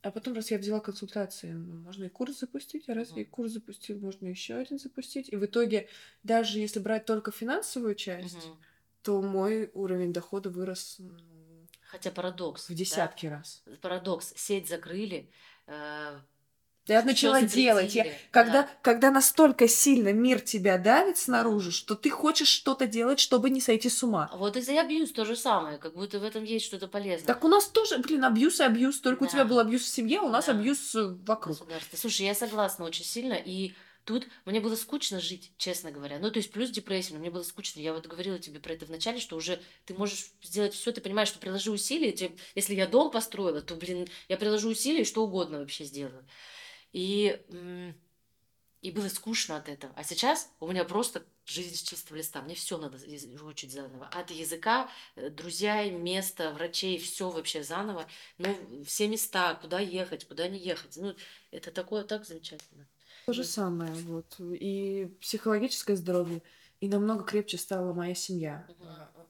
А 0.03 0.11
потом, 0.11 0.34
раз 0.36 0.52
я 0.52 0.57
взяла 0.57 0.80
консультации, 0.80 1.52
ну, 1.52 1.78
можно 1.82 2.06
и 2.06 2.10
курс 2.10 2.40
запустить, 2.40 2.88
а 2.88 2.94
раз 2.94 3.11
я 3.11 3.24
и 3.24 3.26
курс 3.26 3.52
запустил, 3.53 3.99
можно 3.99 4.28
еще 4.28 4.56
один 4.56 4.80
запустить. 4.80 5.30
И 5.34 5.36
в 5.36 5.45
итоге, 5.45 5.90
даже 6.24 6.60
если 6.60 6.80
брать 6.80 7.06
только 7.06 7.32
финансовую 7.32 7.95
часть, 7.95 8.45
Мгм. 8.45 8.57
то 9.02 9.22
мой 9.22 9.72
уровень 9.74 10.14
дохода 10.14 10.49
вырос 10.49 10.99
Хотя 11.88 12.11
парадокс. 12.11 12.65
в 12.65 12.69
да? 12.69 12.76
десятки 12.76 13.26
раз. 13.28 13.64
Парадокс. 13.82 14.34
Сеть 14.36 14.68
закрыли. 14.69 15.30
э, 15.69 16.19
Я 16.88 17.03
начала 17.03 17.41
делать. 17.41 17.93
Я, 17.95 18.07
когда, 18.31 18.64
да. 18.64 18.69
когда 18.81 19.11
настолько 19.11 19.68
сильно 19.68 20.14
мир 20.14 20.39
тебя 20.39 20.77
давит 20.77 21.18
снаружи, 21.18 21.72
что 21.72 21.95
ты 21.95 22.09
хочешь 22.09 22.47
что-то 22.47 22.88
делать, 22.88 23.19
чтобы 23.19 23.49
не 23.49 23.61
сойти 23.61 23.89
с 23.89 24.01
ума. 24.03 24.30
Вот 24.34 24.55
и 24.57 24.61
за 24.61 24.80
абьюз 24.80 25.11
то 25.11 25.26
же 25.26 25.35
самое, 25.35 25.77
как 25.77 25.95
будто 25.95 26.19
в 26.19 26.23
этом 26.23 26.43
есть 26.43 26.65
что-то 26.65 26.88
полезное. 26.88 27.27
Так 27.27 27.43
у 27.43 27.47
нас 27.47 27.68
тоже, 27.68 27.97
блин, 27.97 28.23
абьюз 28.23 28.59
и 28.59 28.64
абьюз. 28.64 28.99
Только 29.01 29.23
у 29.23 29.27
тебя 29.27 29.43
Да. 29.43 29.49
был 29.49 29.59
абьюз 29.59 29.81
в 29.84 29.88
семье, 29.88 30.19
а 30.19 30.23
у 30.23 30.30
нас 30.30 30.45
Да. 30.45 30.53
абьюз 30.53 30.95
э, 30.95 31.15
вокруг. 31.26 31.57
Слушай, 31.93 32.26
я 32.27 32.35
согласна 32.35 32.85
очень 32.85 33.05
сильно, 33.05 33.34
и 33.34 33.73
тут 34.05 34.26
мне 34.45 34.61
было 34.61 34.76
скучно 34.76 35.19
жить, 35.19 35.51
честно 35.57 35.91
говоря. 35.91 36.18
Ну, 36.19 36.31
то 36.31 36.38
есть 36.38 36.51
плюс 36.51 36.69
депрессия, 36.69 37.14
но 37.14 37.19
мне 37.19 37.30
было 37.30 37.43
скучно. 37.43 37.81
Я 37.81 37.93
вот 37.93 38.07
говорила 38.07 38.39
тебе 38.39 38.59
про 38.61 38.72
это 38.73 38.85
в 38.85 38.89
начале, 38.89 39.19
что 39.19 39.35
уже 39.35 39.59
ты 39.85 39.93
можешь 39.93 40.27
сделать 40.41 40.73
все, 40.73 40.93
ты 40.93 41.01
понимаешь, 41.01 41.27
что 41.27 41.39
приложи 41.39 41.69
усилия. 41.72 42.14
тебе- 42.14 42.38
Если 42.55 42.73
я 42.76 42.88
дом 42.88 43.11
построила, 43.11 43.61
то, 43.61 43.76
блин, 43.76 44.07
я 44.30 44.38
приложу 44.38 44.69
усилия 44.69 45.01
и 45.01 45.05
что 45.05 45.23
угодно 45.23 45.59
вообще 45.59 45.84
сделаю. 45.84 46.26
И, 46.98 47.40
и 48.82 48.90
было 48.90 49.07
скучно 49.07 49.57
от 49.57 49.69
этого. 49.69 49.94
А 49.95 50.03
сейчас 50.03 50.49
у 50.60 50.68
меня 50.68 50.84
просто 50.84 51.24
жизнь 51.45 51.76
с 51.76 51.84
чистого 51.84 52.18
листа. 52.18 52.41
Мне 52.41 52.56
все 52.56 52.80
надо 52.80 52.98
из- 52.98 53.28
выучить 53.40 53.72
заново. 53.72 54.07
От 54.07 54.32
языка, 54.32 54.90
э, 55.15 55.30
друзей, 55.30 55.91
места, 55.91 56.52
врачей, 56.53 56.98
все 56.98 57.30
вообще 57.30 57.61
заново. 57.61 58.07
Ну, 58.40 58.57
все 58.84 59.07
места, 59.07 59.53
куда 59.61 59.80
ехать, 59.80 60.26
куда 60.26 60.48
не 60.48 60.57
ехать. 60.57 60.98
Ну, 60.98 61.14
это 61.52 61.69
такое 61.69 62.03
так 62.03 62.26
замечательно. 62.26 62.88
То 63.28 63.34
же 63.34 63.44
самое, 63.44 63.94
вот. 63.94 64.36
И 64.40 65.15
психологическое 65.22 65.95
здоровье, 65.95 66.41
и 66.80 66.88
намного 66.88 67.24
крепче 67.24 67.60
стала 67.60 67.94
моя 67.94 68.15
семья. 68.15 68.68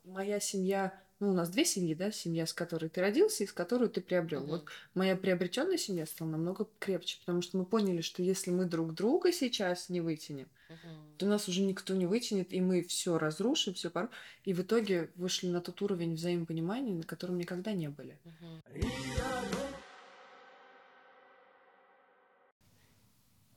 Моя 0.05 0.39
семья, 0.39 0.97
ну, 1.19 1.29
у 1.29 1.33
нас 1.33 1.49
две 1.49 1.65
семьи, 1.65 1.95
да, 1.95 2.11
семья, 2.11 2.45
с 2.45 2.53
которой 2.53 2.89
ты 2.89 3.01
родился 3.01 3.43
и 3.43 3.47
с 3.47 3.53
которой 3.53 3.89
ты 3.89 4.01
приобрел. 4.01 4.41
Мгм. 4.41 4.49
Вот 4.51 4.65
моя 4.93 5.15
приобретенная 5.15 5.77
семья 5.77 6.05
стала 6.05 6.29
намного 6.29 6.67
крепче, 6.79 7.17
потому 7.19 7.41
что 7.41 7.57
мы 7.57 7.65
поняли, 7.65 8.01
что 8.01 8.21
если 8.21 8.51
мы 8.51 8.65
друг 8.65 8.93
друга 8.93 9.31
сейчас 9.31 9.89
не 9.89 9.99
вытянем, 9.99 10.47
Мгм. 10.69 11.17
то 11.17 11.25
нас 11.25 11.47
уже 11.47 11.61
никто 11.61 11.95
не 11.95 12.05
вытянет, 12.05 12.53
и 12.53 12.61
мы 12.61 12.83
все 12.83 13.17
разрушим, 13.17 13.73
все 13.73 13.89
пору. 13.89 14.09
И 14.43 14.53
в 14.53 14.61
итоге 14.61 15.09
вышли 15.15 15.47
на 15.47 15.59
тот 15.59 15.81
уровень 15.81 16.13
взаимопонимания, 16.13 16.93
на 16.93 17.03
котором 17.03 17.37
никогда 17.37 17.73
не 17.73 17.89
были. 17.89 18.19
Мгм. 18.23 18.61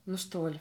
Ну 0.06 0.16
что, 0.16 0.40
Оль, 0.42 0.60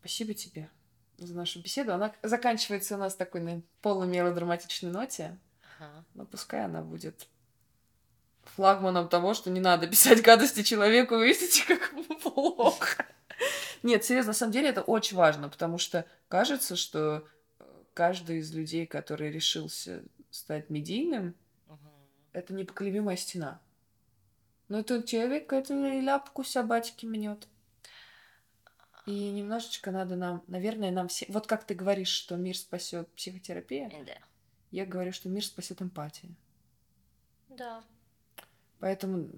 спасибо 0.00 0.32
тебе 0.32 0.70
за 1.18 1.34
нашу 1.34 1.60
беседу. 1.60 1.92
Она 1.92 2.14
заканчивается 2.22 2.94
у 2.94 2.98
нас 2.98 3.14
такой 3.14 3.40
на 3.40 3.62
полумелодраматичной 3.82 4.90
ноте, 4.90 5.38
Ага. 5.78 6.04
но 6.14 6.24
пускай 6.26 6.64
она 6.64 6.82
будет 6.82 7.26
флагманом 8.42 9.08
того, 9.08 9.34
что 9.34 9.50
не 9.50 9.60
надо 9.60 9.86
писать 9.86 10.22
гадости 10.22 10.62
человеку, 10.62 11.16
вы 11.16 11.28
видите, 11.28 11.64
как 11.66 11.92
ему 11.92 12.18
плохо. 12.20 13.06
Нет, 13.82 14.04
серьезно, 14.04 14.30
на 14.30 14.34
самом 14.34 14.52
деле 14.52 14.68
это 14.68 14.82
очень 14.82 15.16
важно, 15.16 15.48
потому 15.48 15.78
что 15.78 16.06
кажется, 16.28 16.76
что 16.76 17.26
э, 17.58 17.64
каждый 17.92 18.38
из 18.38 18.52
людей, 18.54 18.86
который 18.86 19.30
решился 19.30 20.02
стать 20.30 20.70
медийным, 20.70 21.34
Мгм. 21.66 21.90
это 22.32 22.54
непоколебимая 22.54 23.16
стена. 23.16 23.60
Но 24.68 24.78
этот 24.80 25.06
человек, 25.06 25.52
и 25.52 26.00
ляпку 26.00 26.44
собачки 26.44 27.04
мнет. 27.04 27.46
И 29.06 29.30
немножечко 29.30 29.90
надо 29.90 30.16
нам, 30.16 30.42
наверное, 30.46 30.90
нам 30.90 31.08
все... 31.08 31.26
Вот 31.28 31.46
как 31.46 31.64
ты 31.64 31.74
говоришь, 31.74 32.08
что 32.08 32.36
мир 32.36 32.56
спасет 32.56 33.08
психотерапия, 33.14 33.90
Да. 34.06 34.14
Я 34.74 34.86
говорю, 34.86 35.12
что 35.12 35.28
мир 35.28 35.44
спасет 35.44 35.80
эмпатия. 35.80 36.30
Да. 37.48 37.84
Поэтому 38.80 39.30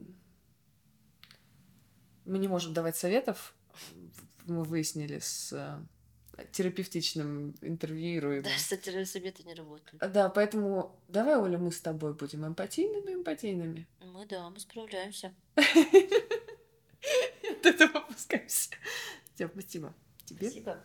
мы 2.24 2.38
не 2.38 2.48
можем 2.48 2.72
давать 2.72 2.96
советов. 2.96 3.54
Мы 4.46 4.64
выяснили 4.64 5.18
с 5.18 5.52
э, 5.52 5.78
терапевтичным 6.52 7.54
интервьюируемым. 7.60 8.44
Да, 8.44 8.56
кстати, 8.56 9.04
советы 9.04 9.42
не 9.42 9.52
работают. 9.52 10.00
Да, 10.10 10.30
поэтому 10.30 10.98
давай, 11.08 11.36
Оля, 11.36 11.58
мы 11.58 11.70
с 11.70 11.82
тобой 11.82 12.14
будем 12.14 12.46
эмпатийными, 12.46 13.12
эмпатийными. 13.12 13.86
Мы, 14.00 14.24
да, 14.24 14.48
мы 14.48 14.58
справляемся. 14.58 15.34
От 15.54 15.66
этого 17.66 17.98
опускаемся. 17.98 18.70
Всё, 19.34 19.48
спасибо. 19.48 19.94
Тебе. 20.24 20.50
Спасибо. 20.50 20.82